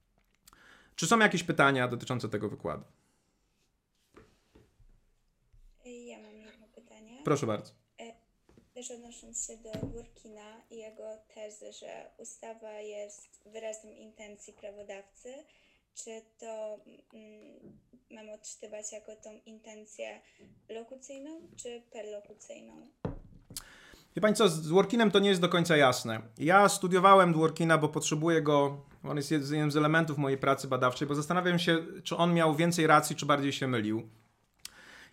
Czy 0.96 1.08
są 1.08 1.20
jakieś 1.20 1.44
pytania 1.44 1.88
dotyczące 1.88 2.30
tego 2.30 2.50
wykładu? 2.50 2.84
Ja 5.86 6.18
mam 6.18 6.38
jedno 6.38 6.68
pytanie. 6.76 7.02
Proszę 7.24 7.48
bardzo. 7.48 7.72
E, 8.00 8.14
też 8.74 8.92
odnosząc 8.92 9.48
się 9.48 9.58
do 9.58 9.88
Burkina 9.88 10.62
i 10.70 10.78
jego 10.78 11.18
tezy, 11.36 11.74
że 11.74 12.12
ustawa 12.18 12.72
jest 12.72 13.30
wyrazem 13.46 13.92
intencji 13.92 14.54
prawodawcy, 14.54 15.34
czy 15.96 16.22
to 16.40 16.80
mm, 17.14 17.78
mamy 18.12 18.34
odczytywać 18.34 18.92
jako 18.92 19.16
tą 19.16 19.40
intencję 19.46 20.22
lokucyjną 20.70 21.42
czy 21.56 21.82
perlokucyjną? 21.92 22.88
Wie 24.16 24.22
Pani 24.22 24.36
co, 24.36 24.50
z 24.50 24.62
Dworkinem 24.62 25.12
to 25.12 25.20
nie 25.20 25.30
jest 25.30 25.42
do 25.42 25.50
końca 25.50 25.78
jasne. 25.78 26.22
Ja 26.38 26.70
studiowałem 26.70 27.34
Dworkina, 27.34 27.78
bo 27.78 27.90
potrzebuję 27.90 28.42
go, 28.42 28.86
on 29.04 29.18
jest 29.18 29.32
jednym 29.32 29.72
z 29.72 29.78
elementów 29.78 30.18
mojej 30.18 30.38
pracy 30.38 30.68
badawczej, 30.68 31.08
bo 31.08 31.16
zastanawiam 31.16 31.60
się, 31.60 31.78
czy 32.04 32.18
on 32.18 32.34
miał 32.34 32.56
więcej 32.56 32.88
racji, 32.88 33.16
czy 33.16 33.26
bardziej 33.26 33.54
się 33.54 33.68
mylił. 33.68 34.10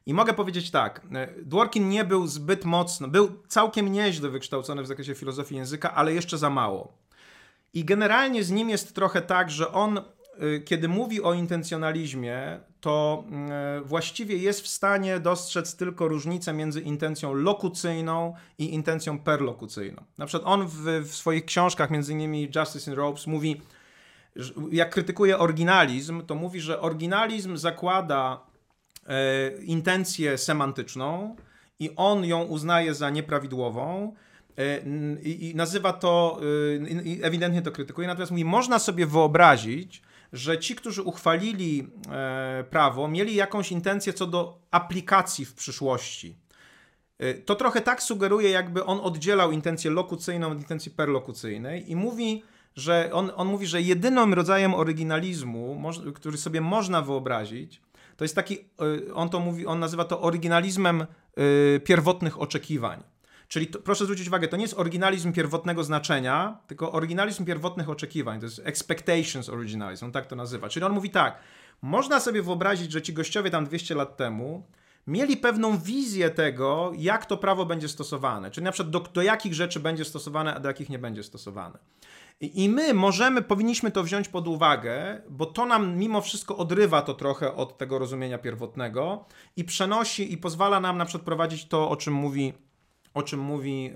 I 0.08 0.14
mogę 0.14 0.34
powiedzieć 0.34 0.70
tak, 0.70 1.06
Dworkin 1.42 1.88
nie 1.88 2.04
był 2.04 2.26
zbyt 2.26 2.64
mocno, 2.64 3.08
był 3.08 3.42
całkiem 3.48 3.92
nieźle 3.92 4.28
wykształcony 4.28 4.82
w 4.82 4.86
zakresie 4.86 5.14
filozofii 5.14 5.56
języka, 5.56 5.94
ale 5.94 6.14
jeszcze 6.14 6.38
za 6.38 6.50
mało. 6.50 6.92
I 7.74 7.84
generalnie 7.84 8.44
z 8.44 8.50
nim 8.50 8.70
jest 8.70 8.94
trochę 8.94 9.22
tak, 9.22 9.50
że 9.50 9.72
on 9.72 10.00
Y, 10.42 10.60
kiedy 10.60 10.88
mówi 10.88 11.22
o 11.22 11.34
intencjonalizmie, 11.34 12.60
to 12.80 13.24
y, 13.78 13.84
właściwie 13.84 14.36
jest 14.36 14.60
w 14.60 14.68
stanie 14.68 15.20
dostrzec 15.20 15.76
tylko 15.76 16.08
różnicę 16.08 16.52
między 16.52 16.80
intencją 16.80 17.34
lokucyjną 17.34 18.34
i 18.58 18.74
intencją 18.74 19.18
perlokucyjną. 19.18 20.04
Na 20.18 20.26
przykład 20.26 20.52
on 20.52 20.66
w, 20.66 21.06
w 21.08 21.14
swoich 21.14 21.44
książkach, 21.44 21.90
między 21.90 22.12
innymi 22.12 22.50
Justice 22.56 22.90
in 22.90 22.96
Ropes, 22.96 23.26
mówi, 23.26 23.60
jak 24.70 24.90
krytykuje 24.90 25.38
oryginalizm, 25.38 26.22
to 26.26 26.34
mówi, 26.34 26.60
że 26.60 26.80
oryginalizm 26.80 27.56
zakłada 27.56 28.40
e, 28.40 28.47
intencję 29.64 30.38
semantyczną 30.38 31.36
i 31.80 31.90
on 31.96 32.24
ją 32.24 32.42
uznaje 32.42 32.94
za 32.94 33.10
nieprawidłową, 33.10 34.14
e, 34.56 34.78
i, 35.22 35.52
nazywa 35.54 35.92
to, 35.92 36.40
ewidentnie 37.22 37.62
to 37.62 37.72
krytykuje, 37.72 38.08
natomiast 38.08 38.32
mówi, 38.32 38.44
można 38.44 38.78
sobie 38.78 39.06
wyobrazić, 39.06 40.02
że 40.32 40.58
ci, 40.58 40.74
którzy 40.74 41.02
uchwalili 41.02 41.88
e, 42.10 42.64
prawo, 42.70 43.08
mieli 43.08 43.34
jakąś 43.34 43.72
intencję 43.72 44.12
co 44.12 44.26
do 44.26 44.58
aplikacji 44.70 45.44
w 45.44 45.54
przyszłości. 45.54 46.36
E, 47.18 47.34
to 47.34 47.54
trochę 47.54 47.80
tak 47.80 48.02
sugeruje, 48.02 48.50
jakby 48.50 48.84
on 48.84 49.00
oddzielał 49.00 49.52
intencję 49.52 49.90
lokucyjną 49.90 50.50
od 50.50 50.58
intencji 50.58 50.90
perlokucyjnej 50.90 51.90
i 51.90 51.96
mówi, 51.96 52.42
że 52.76 53.10
on, 53.12 53.30
on 53.36 53.48
mówi, 53.48 53.66
że 53.66 53.82
jedynym 53.82 54.34
rodzajem 54.34 54.74
oryginalizmu, 54.74 55.82
który 56.14 56.38
sobie 56.38 56.60
można 56.60 57.02
wyobrazić, 57.02 57.80
to 58.18 58.24
jest 58.24 58.34
taki, 58.34 58.58
e, 59.08 59.14
on 59.14 59.28
to 59.28 59.40
mówi, 59.40 59.66
on 59.66 59.78
nazywa 59.78 60.04
to 60.04 60.20
oryginalizmem 60.20 61.06
pierwotnych 61.84 62.40
oczekiwań. 62.40 63.02
Czyli 63.48 63.66
to, 63.66 63.78
proszę 63.78 64.04
zwrócić 64.04 64.28
uwagę, 64.28 64.48
to 64.48 64.56
nie 64.56 64.62
jest 64.62 64.78
oryginalizm 64.78 65.32
pierwotnego 65.32 65.84
znaczenia, 65.84 66.58
tylko 66.66 66.92
oryginalizm 66.92 67.44
pierwotnych 67.44 67.88
oczekiwań. 67.88 68.40
To 68.40 68.46
jest 68.46 68.60
expectations 68.64 69.48
originalism, 69.48 70.04
on 70.04 70.12
tak 70.12 70.26
to 70.26 70.36
nazywa. 70.36 70.68
Czyli 70.68 70.86
on 70.86 70.92
mówi 70.92 71.10
tak, 71.10 71.38
można 71.82 72.20
sobie 72.20 72.42
wyobrazić, 72.42 72.92
że 72.92 73.02
ci 73.02 73.12
gościowie 73.12 73.50
tam 73.50 73.64
200 73.64 73.94
lat 73.94 74.16
temu 74.16 74.66
mieli 75.06 75.36
pewną 75.36 75.78
wizję 75.78 76.30
tego, 76.30 76.92
jak 76.96 77.26
to 77.26 77.36
prawo 77.36 77.66
będzie 77.66 77.88
stosowane. 77.88 78.50
Czyli 78.50 78.64
na 78.64 78.72
przykład 78.72 78.90
do, 78.90 79.00
do 79.00 79.22
jakich 79.22 79.54
rzeczy 79.54 79.80
będzie 79.80 80.04
stosowane, 80.04 80.54
a 80.54 80.60
do 80.60 80.68
jakich 80.68 80.88
nie 80.88 80.98
będzie 80.98 81.22
stosowane. 81.22 81.78
I 82.40 82.68
my 82.68 82.94
możemy, 82.94 83.42
powinniśmy 83.42 83.90
to 83.90 84.02
wziąć 84.02 84.28
pod 84.28 84.48
uwagę, 84.48 85.22
bo 85.30 85.46
to 85.46 85.66
nam 85.66 85.96
mimo 85.96 86.20
wszystko 86.20 86.56
odrywa 86.56 87.02
to 87.02 87.14
trochę 87.14 87.54
od 87.54 87.78
tego 87.78 87.98
rozumienia 87.98 88.38
pierwotnego 88.38 89.24
i 89.56 89.64
przenosi 89.64 90.32
i 90.32 90.38
pozwala 90.38 90.80
nam 90.80 90.98
na 90.98 91.04
przykład 91.04 91.24
prowadzić 91.24 91.68
to, 91.68 91.90
o 91.90 91.96
czym 91.96 92.14
mówi 92.14 92.52
o 93.14 93.22
czym 93.22 93.40
mówi 93.40 93.92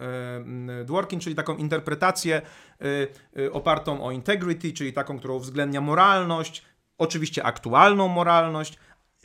e, 0.81 0.85
Dworkin, 0.85 1.21
czyli 1.21 1.35
taką 1.35 1.57
interpretację 1.57 2.43
e, 2.81 3.43
e, 3.43 3.53
opartą 3.53 4.05
o 4.05 4.11
integrity, 4.11 4.73
czyli 4.73 4.93
taką, 4.93 5.19
którą 5.19 5.35
uwzględnia 5.35 5.81
moralność, 5.81 6.63
oczywiście 6.99 7.45
aktualną 7.45 8.09
moralność, 8.09 8.79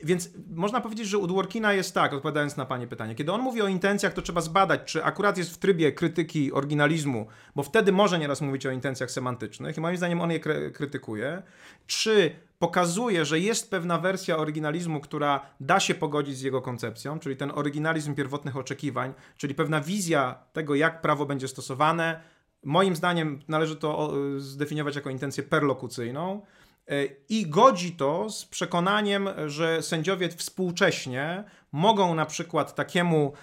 więc 0.03 0.29
można 0.49 0.81
powiedzieć, 0.81 1.07
że 1.07 1.17
u 1.17 1.27
Dworkina 1.27 1.73
jest 1.73 1.93
tak, 1.93 2.13
odpowiadając 2.13 2.57
na 2.57 2.65
Pani 2.65 2.87
pytanie. 2.87 3.15
Kiedy 3.15 3.31
on 3.31 3.41
mówi 3.41 3.61
o 3.61 3.67
intencjach, 3.67 4.13
to 4.13 4.21
trzeba 4.21 4.41
zbadać, 4.41 4.81
czy 4.85 5.03
akurat 5.03 5.37
jest 5.37 5.53
w 5.53 5.57
trybie 5.57 5.91
krytyki 5.91 6.51
oryginalizmu, 6.53 7.27
bo 7.55 7.63
wtedy 7.63 7.91
może 7.91 8.19
nieraz 8.19 8.41
mówić 8.41 8.65
o 8.65 8.71
intencjach 8.71 9.11
semantycznych 9.11 9.77
i 9.77 9.81
moim 9.81 9.97
zdaniem 9.97 10.21
on 10.21 10.31
je 10.31 10.39
krytykuje, 10.73 11.41
czy 11.87 12.35
pokazuje, 12.59 13.25
że 13.25 13.39
jest 13.39 13.71
pewna 13.71 13.97
wersja 13.97 14.37
oryginalizmu, 14.37 14.99
która 14.99 15.41
da 15.59 15.79
się 15.79 15.95
pogodzić 15.95 16.37
z 16.37 16.41
jego 16.41 16.61
koncepcją, 16.61 17.19
czyli 17.19 17.35
ten 17.37 17.51
oryginalizm 17.55 18.15
pierwotnych 18.15 18.57
oczekiwań, 18.57 19.13
czyli 19.37 19.55
pewna 19.55 19.81
wizja 19.81 20.35
tego, 20.53 20.75
jak 20.75 21.01
prawo 21.01 21.25
będzie 21.25 21.47
stosowane. 21.47 22.21
Moim 22.63 22.95
zdaniem 22.95 23.39
należy 23.47 23.75
to 23.75 24.13
zdefiniować 24.37 24.95
jako 24.95 25.09
intencję 25.09 25.43
perlokucyjną 25.43 26.41
i 27.29 27.47
godzi 27.47 27.91
to 27.91 28.29
z 28.29 28.45
przekonaniem, 28.45 29.29
że 29.45 29.81
sędziowie 29.81 30.29
współcześnie 30.29 31.43
mogą 31.71 32.15
na 32.15 32.25
przykład 32.25 32.75
takiemu 32.75 33.33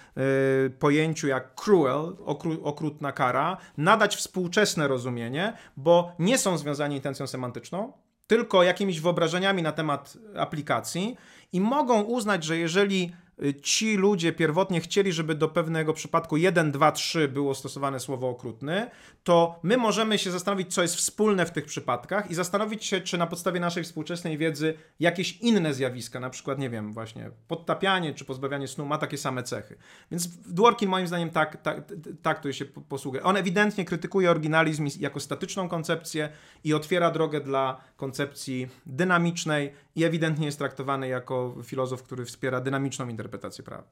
y, 0.65 0.69
pojęciu 0.69 1.27
jak 1.27 1.55
cruel, 1.55 2.15
okru, 2.25 2.63
okrutna 2.63 3.11
kara, 3.11 3.57
nadać 3.77 4.15
współczesne 4.15 4.87
rozumienie, 4.87 5.53
bo 5.77 6.11
nie 6.19 6.37
są 6.37 6.57
związani 6.57 6.95
intencją 6.95 7.27
semantyczną, 7.27 7.93
tylko 8.27 8.63
jakimiś 8.63 9.01
wyobrażeniami 9.01 9.61
na 9.61 9.71
temat 9.71 10.17
aplikacji 10.37 11.17
i 11.53 11.61
mogą 11.61 12.01
uznać, 12.01 12.43
że 12.43 12.57
jeżeli 12.57 13.15
ci 13.61 13.97
ludzie 13.97 14.33
pierwotnie 14.33 14.81
chcieli, 14.81 15.13
żeby 15.13 15.35
do 15.35 15.49
pewnego 15.49 15.93
przypadku 15.93 16.37
1, 16.37 16.71
2, 16.71 16.91
3 16.91 17.27
było 17.27 17.55
stosowane 17.55 17.99
słowo 17.99 18.29
okrutny, 18.29 18.89
to 19.23 19.59
my 19.63 19.77
możemy 19.77 20.17
się 20.17 20.31
zastanowić, 20.31 20.73
co 20.73 20.81
jest 20.81 20.95
wspólne 20.95 21.45
w 21.45 21.51
tych 21.51 21.65
przypadkach 21.65 22.31
i 22.31 22.35
zastanowić 22.35 22.85
się, 22.85 23.01
czy 23.01 23.17
na 23.17 23.27
podstawie 23.27 23.59
naszej 23.59 23.83
współczesnej 23.83 24.37
wiedzy 24.37 24.73
jakieś 24.99 25.37
inne 25.37 25.73
zjawiska, 25.73 26.19
na 26.19 26.29
przykład, 26.29 26.59
nie 26.59 26.69
wiem, 26.69 26.93
właśnie 26.93 27.31
podtapianie 27.47 28.13
czy 28.13 28.25
pozbawianie 28.25 28.67
snu 28.67 28.85
ma 28.85 28.97
takie 28.97 29.17
same 29.17 29.43
cechy. 29.43 29.77
Więc 30.11 30.27
Dworkin 30.27 30.89
moim 30.89 31.07
zdaniem 31.07 31.29
tak, 31.29 31.61
tak, 31.61 31.93
tak 32.21 32.41
tu 32.41 32.53
się 32.53 32.65
posługuje. 32.65 33.23
On 33.23 33.37
ewidentnie 33.37 33.85
krytykuje 33.85 34.31
oryginalizm 34.31 34.89
jako 34.99 35.19
statyczną 35.19 35.69
koncepcję 35.69 36.29
i 36.63 36.73
otwiera 36.73 37.11
drogę 37.11 37.41
dla 37.41 37.81
koncepcji 37.97 38.67
dynamicznej 38.85 39.73
i 39.95 40.03
ewidentnie 40.03 40.45
jest 40.45 40.57
traktowany 40.57 41.07
jako 41.07 41.55
filozof, 41.63 42.03
który 42.03 42.25
wspiera 42.25 42.61
dynamiczną 42.61 43.09
interpretację 43.09 43.24
interpretację 43.25 43.63
prawa. 43.63 43.87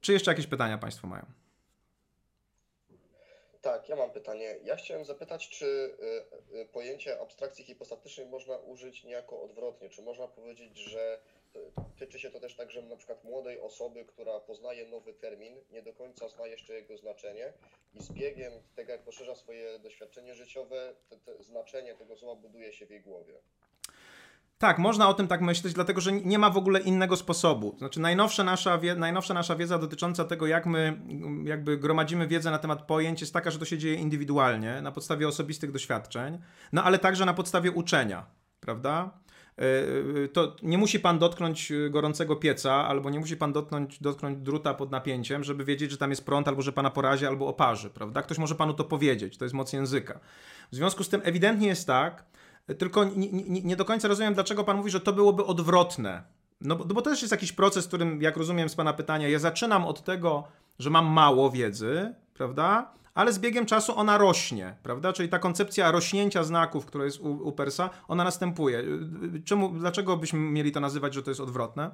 Czy 0.00 0.12
jeszcze 0.12 0.30
jakieś 0.30 0.46
pytania 0.46 0.78
Państwo 0.78 1.06
mają? 1.06 1.26
Tak, 3.62 3.88
ja 3.88 3.96
mam 3.96 4.10
pytanie. 4.10 4.56
Ja 4.64 4.76
chciałem 4.76 5.04
zapytać, 5.04 5.48
czy 5.48 5.66
y, 6.52 6.56
y, 6.60 6.66
pojęcie 6.66 7.20
abstrakcji 7.20 7.64
hipostatycznej 7.64 8.26
można 8.26 8.56
użyć 8.56 9.04
niejako 9.04 9.42
odwrotnie? 9.42 9.88
Czy 9.88 10.02
można 10.02 10.28
powiedzieć, 10.28 10.78
że 10.78 11.20
tyczy 11.98 12.18
się 12.18 12.30
to 12.30 12.40
też 12.40 12.56
tak, 12.56 12.70
że 12.70 12.82
na 12.82 12.96
przykład 12.96 13.24
młodej 13.24 13.60
osoby, 13.60 14.04
która 14.04 14.40
poznaje 14.40 14.86
nowy 14.86 15.14
termin, 15.14 15.64
nie 15.70 15.82
do 15.82 15.92
końca 15.92 16.28
zna 16.28 16.46
jeszcze 16.46 16.74
jego 16.74 16.96
znaczenie 16.96 17.52
i 17.94 18.02
z 18.02 18.12
biegiem 18.12 18.52
tego, 18.76 18.92
jak 18.92 19.02
poszerza 19.02 19.34
swoje 19.34 19.78
doświadczenie 19.78 20.34
życiowe, 20.34 20.94
te, 21.08 21.16
te 21.16 21.42
znaczenie 21.42 21.94
tego 21.94 22.16
słowa 22.16 22.40
buduje 22.40 22.72
się 22.72 22.86
w 22.86 22.90
jej 22.90 23.00
głowie? 23.00 23.40
Tak, 24.60 24.78
można 24.78 25.08
o 25.08 25.14
tym 25.14 25.28
tak 25.28 25.40
myśleć, 25.40 25.74
dlatego 25.74 26.00
że 26.00 26.12
nie 26.12 26.38
ma 26.38 26.50
w 26.50 26.56
ogóle 26.56 26.80
innego 26.80 27.16
sposobu. 27.16 27.74
Znaczy, 27.78 28.00
najnowsza 28.00 28.44
nasza, 28.44 28.78
wie, 28.78 28.94
najnowsza 28.94 29.34
nasza 29.34 29.56
wiedza 29.56 29.78
dotycząca 29.78 30.24
tego, 30.24 30.46
jak 30.46 30.66
my 30.66 31.00
jakby 31.44 31.78
gromadzimy 31.78 32.26
wiedzę 32.26 32.50
na 32.50 32.58
temat 32.58 32.82
pojęć, 32.82 33.20
jest 33.20 33.32
taka, 33.32 33.50
że 33.50 33.58
to 33.58 33.64
się 33.64 33.78
dzieje 33.78 33.94
indywidualnie, 33.94 34.82
na 34.82 34.92
podstawie 34.92 35.28
osobistych 35.28 35.72
doświadczeń, 35.72 36.38
no 36.72 36.84
ale 36.84 36.98
także 36.98 37.24
na 37.24 37.34
podstawie 37.34 37.70
uczenia, 37.70 38.26
prawda? 38.60 39.10
E, 39.58 39.62
e, 40.24 40.28
to 40.28 40.56
nie 40.62 40.78
musi 40.78 41.00
pan 41.00 41.18
dotknąć 41.18 41.72
gorącego 41.90 42.36
pieca, 42.36 42.72
albo 42.72 43.10
nie 43.10 43.18
musi 43.18 43.36
pan 43.36 43.52
dotknąć, 43.52 43.98
dotknąć 44.00 44.38
druta 44.38 44.74
pod 44.74 44.90
napięciem, 44.90 45.44
żeby 45.44 45.64
wiedzieć, 45.64 45.90
że 45.90 45.96
tam 45.96 46.10
jest 46.10 46.26
prąd, 46.26 46.48
albo 46.48 46.62
że 46.62 46.72
pana 46.72 46.90
porazi, 46.90 47.26
albo 47.26 47.46
oparzy, 47.46 47.90
prawda? 47.90 48.22
Ktoś 48.22 48.38
może 48.38 48.54
panu 48.54 48.74
to 48.74 48.84
powiedzieć, 48.84 49.36
to 49.38 49.44
jest 49.44 49.54
moc 49.54 49.72
języka. 49.72 50.20
W 50.72 50.76
związku 50.76 51.04
z 51.04 51.08
tym 51.08 51.20
ewidentnie 51.24 51.68
jest 51.68 51.86
tak, 51.86 52.24
tylko 52.78 53.04
nie, 53.04 53.32
nie, 53.32 53.62
nie, 53.62 53.76
do 53.76 53.84
końca 53.84 54.08
rozumiem, 54.08 54.34
dlaczego 54.34 54.64
pan 54.64 54.76
mówi, 54.76 54.90
że 54.90 55.00
to 55.00 55.12
byłoby 55.12 55.44
odwrotne. 55.44 56.22
No 56.60 56.76
bo, 56.76 56.84
no 56.84 56.94
bo 56.94 57.02
to 57.02 57.10
też 57.10 57.22
jest 57.22 57.32
jakiś 57.32 57.52
proces, 57.52 57.86
którym, 57.86 58.22
jak 58.22 58.36
rozumiem 58.36 58.68
z 58.68 58.74
pana 58.74 58.92
pytania, 58.92 59.28
ja 59.28 59.38
zaczynam 59.38 59.84
od 59.84 60.04
tego, 60.04 60.44
że 60.78 60.90
mam 60.90 61.06
mało 61.06 61.50
wiedzy, 61.50 62.14
prawda? 62.34 62.92
Ale 63.14 63.32
z 63.32 63.38
biegiem 63.38 63.66
czasu 63.66 63.92
ona 63.96 64.18
rośnie, 64.18 64.76
prawda? 64.82 65.12
Czyli 65.12 65.28
ta 65.28 65.38
koncepcja 65.38 65.90
rośnięcia 65.90 66.44
znaków, 66.44 66.86
która 66.86 67.04
jest 67.04 67.20
u, 67.20 67.48
u 67.48 67.52
Persa, 67.52 67.90
ona 68.08 68.24
następuje. 68.24 68.84
Czemu, 69.44 69.68
dlaczego 69.68 70.16
byśmy 70.16 70.38
mieli 70.38 70.72
to 70.72 70.80
nazywać, 70.80 71.14
że 71.14 71.22
to 71.22 71.30
jest 71.30 71.40
odwrotne? 71.40 71.90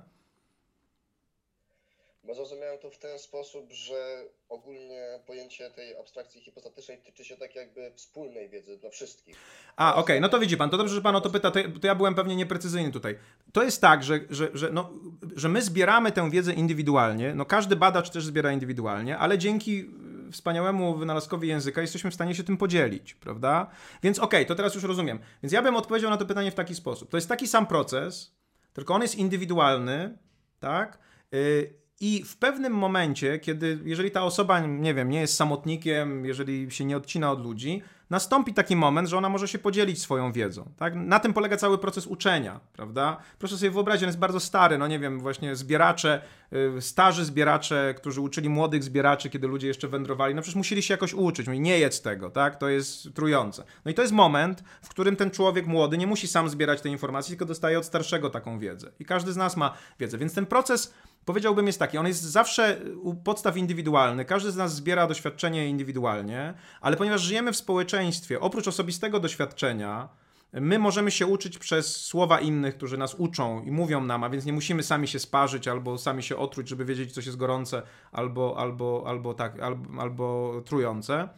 Zrozumiałem 2.37 2.79
to 2.79 2.91
w 2.91 2.99
ten 2.99 3.19
sposób, 3.19 3.73
że 3.73 4.25
ogólnie 4.49 5.21
pojęcie 5.27 5.71
tej 5.71 5.97
abstrakcji 5.97 6.41
hipostatycznej 6.41 6.99
tyczy 6.99 7.25
się 7.25 7.37
tak 7.37 7.55
jakby 7.55 7.93
wspólnej 7.95 8.49
wiedzy 8.49 8.77
dla 8.77 8.91
wszystkich. 8.91 9.37
A, 9.77 9.91
okej, 9.93 10.03
okay. 10.03 10.21
no 10.21 10.29
to 10.29 10.39
widzi 10.39 10.57
pan, 10.57 10.71
to 10.71 10.77
dobrze, 10.77 10.95
że 10.95 11.03
pan 11.03 11.17
o 11.17 11.21
to 11.21 11.31
pyta, 11.31 11.51
to, 11.51 11.61
to 11.81 11.87
ja 11.87 11.95
byłem 11.95 12.15
pewnie 12.15 12.37
nieprecyzyjny 12.37 12.93
tutaj. 12.93 13.19
To 13.53 13.63
jest 13.63 13.81
tak, 13.81 14.05
że, 14.05 14.21
że, 14.31 14.51
że, 14.55 14.71
no, 14.71 14.91
że 15.37 15.49
my 15.49 15.63
zbieramy 15.63 16.13
tę 16.13 16.31
wiedzę 16.31 16.53
indywidualnie, 16.53 17.35
no 17.35 17.45
każdy 17.45 17.77
badacz 17.77 18.11
też 18.11 18.25
zbiera 18.25 18.53
indywidualnie, 18.53 19.19
ale 19.19 19.39
dzięki 19.39 19.91
wspaniałemu 20.33 20.97
wynalazkowi 20.97 21.49
języka 21.49 21.81
jesteśmy 21.81 22.11
w 22.11 22.15
stanie 22.15 22.35
się 22.35 22.45
tym 22.45 22.57
podzielić, 22.57 23.15
prawda? 23.15 23.71
Więc 24.03 24.19
okej, 24.19 24.41
okay, 24.41 24.47
to 24.47 24.55
teraz 24.55 24.75
już 24.75 24.85
rozumiem. 24.85 25.19
Więc 25.43 25.53
ja 25.53 25.63
bym 25.63 25.77
odpowiedział 25.77 26.11
na 26.11 26.17
to 26.17 26.27
pytanie 26.27 26.51
w 26.51 26.55
taki 26.55 26.75
sposób. 26.75 27.11
To 27.11 27.17
jest 27.17 27.29
taki 27.29 27.49
sam 27.49 27.67
proces, 27.67 28.35
tylko 28.73 28.95
on 28.95 29.03
jest 29.03 29.15
indywidualny, 29.15 30.19
tak? 30.61 30.99
Yy, 31.33 31.86
i 32.01 32.25
w 32.25 32.37
pewnym 32.37 32.73
momencie, 32.73 33.39
kiedy, 33.39 33.79
jeżeli 33.85 34.11
ta 34.11 34.23
osoba, 34.23 34.61
nie 34.61 34.95
wiem, 34.95 35.11
nie 35.11 35.21
jest 35.21 35.37
samotnikiem, 35.37 36.25
jeżeli 36.25 36.71
się 36.71 36.85
nie 36.85 36.97
odcina 36.97 37.31
od 37.31 37.43
ludzi, 37.43 37.83
nastąpi 38.11 38.55
taki 38.55 38.77
moment, 38.77 39.09
że 39.09 39.19
ona 39.19 39.29
może 39.29 39.49
się 39.49 39.59
podzielić 39.59 40.03
swoją 40.03 40.33
wiedzą. 40.33 40.69
Tak? 40.77 40.95
Na 40.95 41.21
tym 41.21 41.33
polega 41.33 41.57
cały 41.57 41.79
proces 41.79 42.07
uczenia, 42.07 42.61
prawda? 42.73 43.17
Proszę 43.39 43.59
sobie 43.59 43.71
wyobrazić, 43.71 44.03
on 44.03 44.09
jest 44.09 44.19
bardzo 44.19 44.41
stary, 44.41 44.79
no 44.79 44.87
nie 44.87 44.99
wiem, 44.99 45.21
właśnie 45.21 45.57
zbieracze, 45.57 46.23
yy, 46.53 46.83
starzy 46.83 47.25
zbieracze, 47.25 47.95
którzy 47.97 48.21
uczyli 48.21 48.49
młodych 48.49 48.85
zbieraczy, 48.85 49.31
kiedy 49.31 49.47
ludzie 49.47 49.69
jeszcze 49.69 49.89
wędrowali, 49.89 50.35
no 50.35 50.43
przecież 50.43 50.57
musieli 50.57 50.83
się 50.83 50.95
jakoś 50.95 51.15
uczyć, 51.15 51.47
mówi, 51.47 51.61
nie 51.61 51.79
jedz 51.79 52.03
tego, 52.03 52.31
tak? 52.31 52.57
To 52.57 52.69
jest 52.69 53.15
trujące. 53.15 53.65
No 53.85 53.91
i 53.91 53.95
to 53.95 54.03
jest 54.03 54.15
moment, 54.15 54.65
w 54.83 54.89
którym 54.89 55.17
ten 55.17 55.31
człowiek 55.31 55.67
młody 55.67 55.99
nie 55.99 56.07
musi 56.07 56.29
sam 56.29 56.49
zbierać 56.49 56.81
tej 56.81 56.93
informacji, 56.93 57.31
tylko 57.31 57.45
dostaje 57.45 57.79
od 57.79 57.85
starszego 57.85 58.31
taką 58.31 58.59
wiedzę. 58.59 58.93
I 59.01 59.05
każdy 59.05 59.33
z 59.33 59.37
nas 59.37 59.57
ma 59.57 59.75
wiedzę, 60.01 60.19
więc 60.19 60.35
ten 60.35 60.47
proces 60.47 60.95
powiedziałbym 61.27 61.67
jest 61.67 61.79
taki, 61.79 61.99
on 61.99 62.07
jest 62.07 62.23
zawsze 62.23 62.81
u 63.03 63.15
podstaw 63.15 63.57
indywidualny, 63.57 64.25
każdy 64.25 64.51
z 64.51 64.57
nas 64.57 64.75
zbiera 64.75 65.07
doświadczenie 65.07 65.69
indywidualnie, 65.69 66.55
ale 66.81 66.97
ponieważ 66.97 67.21
żyjemy 67.21 67.53
w 67.53 67.57
społeczeństwie, 67.57 68.41
oprócz 68.41 68.69
osobistego 68.69 69.21
doświadczenia, 69.21 70.09
my 70.53 70.79
możemy 70.79 71.11
się 71.11 71.27
uczyć 71.27 71.59
przez 71.59 71.97
słowa 71.97 72.41
innych, 72.41 72.77
którzy 72.77 72.99
nas 72.99 73.15
uczą 73.15 73.63
i 73.63 73.71
mówią 73.71 74.01
nam, 74.01 74.25
a 74.25 74.31
więc 74.31 74.45
nie 74.45 74.53
musimy 74.53 74.83
sami 74.83 75.09
się 75.09 75.19
sparzyć 75.19 75.69
albo 75.69 75.99
sami 75.99 76.23
się 76.23 76.37
otruć, 76.37 76.69
żeby 76.69 76.85
wiedzieć, 76.85 77.13
co 77.13 77.21
jest 77.21 77.37
gorące 77.37 77.83
albo, 78.13 78.55
albo, 78.59 79.05
albo, 79.07 79.35
tak, 79.35 79.61
albo, 79.61 80.03
albo 80.03 80.55
trujące, 80.65 81.29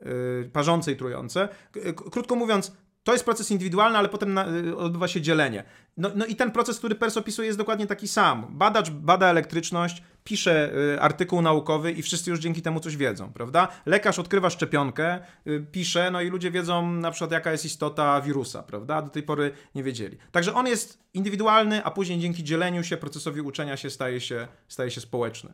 yy, 0.00 0.50
parzące 0.52 0.92
i 0.92 0.96
trujące. 0.96 1.48
Krótko 1.94 2.36
mówiąc, 2.36 2.72
to 3.04 3.12
jest 3.12 3.24
proces 3.24 3.50
indywidualny, 3.50 3.98
ale 3.98 4.08
potem 4.08 4.34
na, 4.34 4.48
y, 4.48 4.76
odbywa 4.76 5.08
się 5.08 5.20
dzielenie. 5.20 5.64
No, 5.96 6.10
no, 6.14 6.26
i 6.26 6.36
ten 6.36 6.50
proces, 6.50 6.78
który 6.78 6.94
Pers 6.94 7.16
opisuje, 7.16 7.46
jest 7.46 7.58
dokładnie 7.58 7.86
taki 7.86 8.08
sam. 8.08 8.46
Badacz 8.50 8.90
bada 8.90 9.26
elektryczność, 9.26 10.02
pisze 10.24 10.72
y, 10.94 11.00
artykuł 11.00 11.42
naukowy 11.42 11.92
i 11.92 12.02
wszyscy 12.02 12.30
już 12.30 12.40
dzięki 12.40 12.62
temu 12.62 12.80
coś 12.80 12.96
wiedzą, 12.96 13.32
prawda? 13.32 13.68
Lekarz 13.86 14.18
odkrywa 14.18 14.50
szczepionkę, 14.50 15.20
y, 15.46 15.66
pisze, 15.72 16.10
no 16.10 16.20
i 16.20 16.28
ludzie 16.28 16.50
wiedzą 16.50 16.92
na 16.92 17.10
przykład, 17.10 17.32
jaka 17.32 17.52
jest 17.52 17.64
istota 17.64 18.20
wirusa, 18.20 18.62
prawda? 18.62 19.02
Do 19.02 19.10
tej 19.10 19.22
pory 19.22 19.52
nie 19.74 19.82
wiedzieli. 19.82 20.18
Także 20.32 20.54
on 20.54 20.66
jest 20.66 20.98
indywidualny, 21.14 21.84
a 21.84 21.90
później 21.90 22.18
dzięki 22.18 22.44
dzieleniu 22.44 22.84
się, 22.84 22.96
procesowi 22.96 23.40
uczenia 23.40 23.76
się 23.76 23.90
staje 23.90 24.20
się, 24.20 24.48
staje 24.68 24.90
się 24.90 25.00
społeczny, 25.00 25.52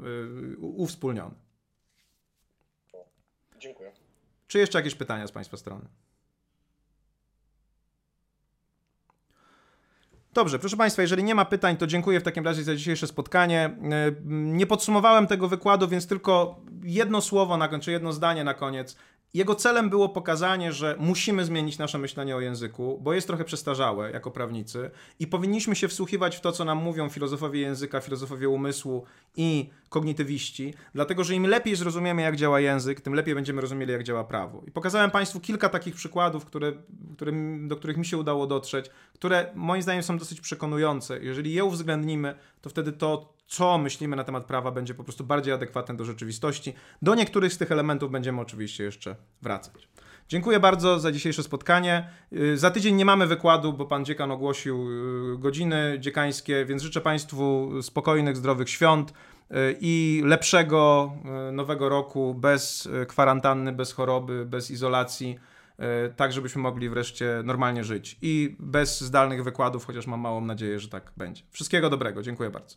y, 0.00 0.56
uwspólniony. 0.58 1.34
Dziękuję. 3.58 3.92
Czy 4.46 4.58
jeszcze 4.58 4.78
jakieś 4.78 4.94
pytania 4.94 5.26
z 5.26 5.32
Państwa 5.32 5.56
strony? 5.56 5.84
Dobrze, 10.34 10.58
proszę 10.58 10.76
Państwa, 10.76 11.02
jeżeli 11.02 11.24
nie 11.24 11.34
ma 11.34 11.44
pytań, 11.44 11.76
to 11.76 11.86
dziękuję 11.86 12.20
w 12.20 12.22
takim 12.22 12.44
razie 12.44 12.64
za 12.64 12.76
dzisiejsze 12.76 13.06
spotkanie. 13.06 13.64
E, 13.64 14.12
nie 14.30 14.66
podsumowałem 14.66 15.26
tego 15.26 15.48
wykładu, 15.48 15.88
więc 15.88 16.06
tylko 16.06 16.60
jedno 16.82 17.20
słowo 17.20 17.56
na 17.56 17.68
końcu, 17.68 17.90
jedno 17.90 18.12
zdanie 18.12 18.44
na 18.44 18.54
koniec. 18.54 18.96
Jego 19.34 19.54
celem 19.54 19.90
było 19.90 20.08
pokazanie, 20.08 20.72
że 20.72 20.96
musimy 20.98 21.44
zmienić 21.44 21.78
nasze 21.78 21.98
myślenie 21.98 22.36
o 22.36 22.40
języku, 22.40 22.98
bo 23.02 23.12
jest 23.12 23.26
trochę 23.26 23.44
przestarzałe 23.44 24.10
jako 24.10 24.30
prawnicy 24.30 24.90
i 25.18 25.26
powinniśmy 25.26 25.76
się 25.76 25.88
wsłuchiwać 25.88 26.36
w 26.36 26.40
to, 26.40 26.52
co 26.52 26.64
nam 26.64 26.78
mówią 26.78 27.08
filozofowie 27.08 27.60
języka, 27.60 28.00
filozofowie 28.00 28.48
umysłu 28.48 29.04
i 29.36 29.70
kognitywiści, 29.88 30.74
dlatego 30.94 31.24
że 31.24 31.34
im 31.34 31.46
lepiej 31.46 31.76
zrozumiemy, 31.76 32.22
jak 32.22 32.36
działa 32.36 32.60
język, 32.60 33.00
tym 33.00 33.14
lepiej 33.14 33.34
będziemy 33.34 33.60
rozumieli, 33.60 33.92
jak 33.92 34.02
działa 34.02 34.24
prawo. 34.24 34.62
I 34.66 34.70
pokazałem 34.70 35.10
Państwu 35.10 35.40
kilka 35.40 35.68
takich 35.68 35.94
przykładów, 35.94 36.44
które, 36.44 36.72
którym, 37.16 37.68
do 37.68 37.76
których 37.76 37.96
mi 37.96 38.06
się 38.06 38.18
udało 38.18 38.46
dotrzeć, 38.46 38.90
które 39.14 39.52
moim 39.54 39.82
zdaniem 39.82 40.02
są 40.02 40.18
dosyć 40.18 40.40
przekonujące. 40.40 41.22
Jeżeli 41.22 41.52
je 41.54 41.64
uwzględnimy, 41.64 42.34
to 42.60 42.70
wtedy 42.70 42.92
to, 42.92 43.34
co 43.50 43.78
myślimy 43.78 44.16
na 44.16 44.24
temat 44.24 44.44
prawa, 44.44 44.70
będzie 44.70 44.94
po 44.94 45.04
prostu 45.04 45.24
bardziej 45.24 45.54
adekwatne 45.54 45.96
do 45.96 46.04
rzeczywistości. 46.04 46.74
Do 47.02 47.14
niektórych 47.14 47.52
z 47.52 47.58
tych 47.58 47.72
elementów 47.72 48.10
będziemy 48.10 48.40
oczywiście 48.40 48.84
jeszcze 48.84 49.16
wracać. 49.42 49.88
Dziękuję 50.28 50.60
bardzo 50.60 51.00
za 51.00 51.12
dzisiejsze 51.12 51.42
spotkanie. 51.42 52.08
Y, 52.32 52.58
Za 52.58 52.70
tydzień 52.70 52.94
nie 52.96 53.04
mamy 53.04 53.26
wykładu, 53.26 53.72
bo 53.72 53.86
pan 53.86 54.04
dziekan 54.04 54.30
ogłosił 54.30 54.86
y, 55.34 55.38
godziny 55.38 55.96
dziekańskie, 56.00 56.64
więc 56.64 56.82
życzę 56.82 57.00
Państwu 57.00 57.70
spokojnych, 57.82 58.36
zdrowych 58.36 58.70
świąt 58.70 59.10
y, 59.10 59.54
i 59.80 60.22
lepszego 60.24 61.12
nowego 61.52 61.88
roku 61.88 62.34
bez 62.34 62.88
kwarantanny, 63.08 63.72
bez 63.72 63.92
choroby, 63.92 64.46
bez 64.46 64.70
izolacji, 64.70 65.38
tak 66.16 66.32
żebyśmy 66.32 66.62
mogli 66.62 66.88
wreszcie 66.88 67.40
normalnie 67.44 67.84
żyć 67.84 68.18
i 68.22 68.56
bez 68.58 69.00
zdalnych 69.00 69.44
wykładów, 69.44 69.86
chociaż 69.86 70.06
mam 70.06 70.20
małą 70.20 70.40
nadzieję, 70.40 70.80
że 70.80 70.88
tak 70.88 71.12
będzie. 71.16 71.42
Wszystkiego 71.50 71.90
dobrego, 71.90 72.22
dziękuję 72.22 72.50
bardzo. 72.50 72.76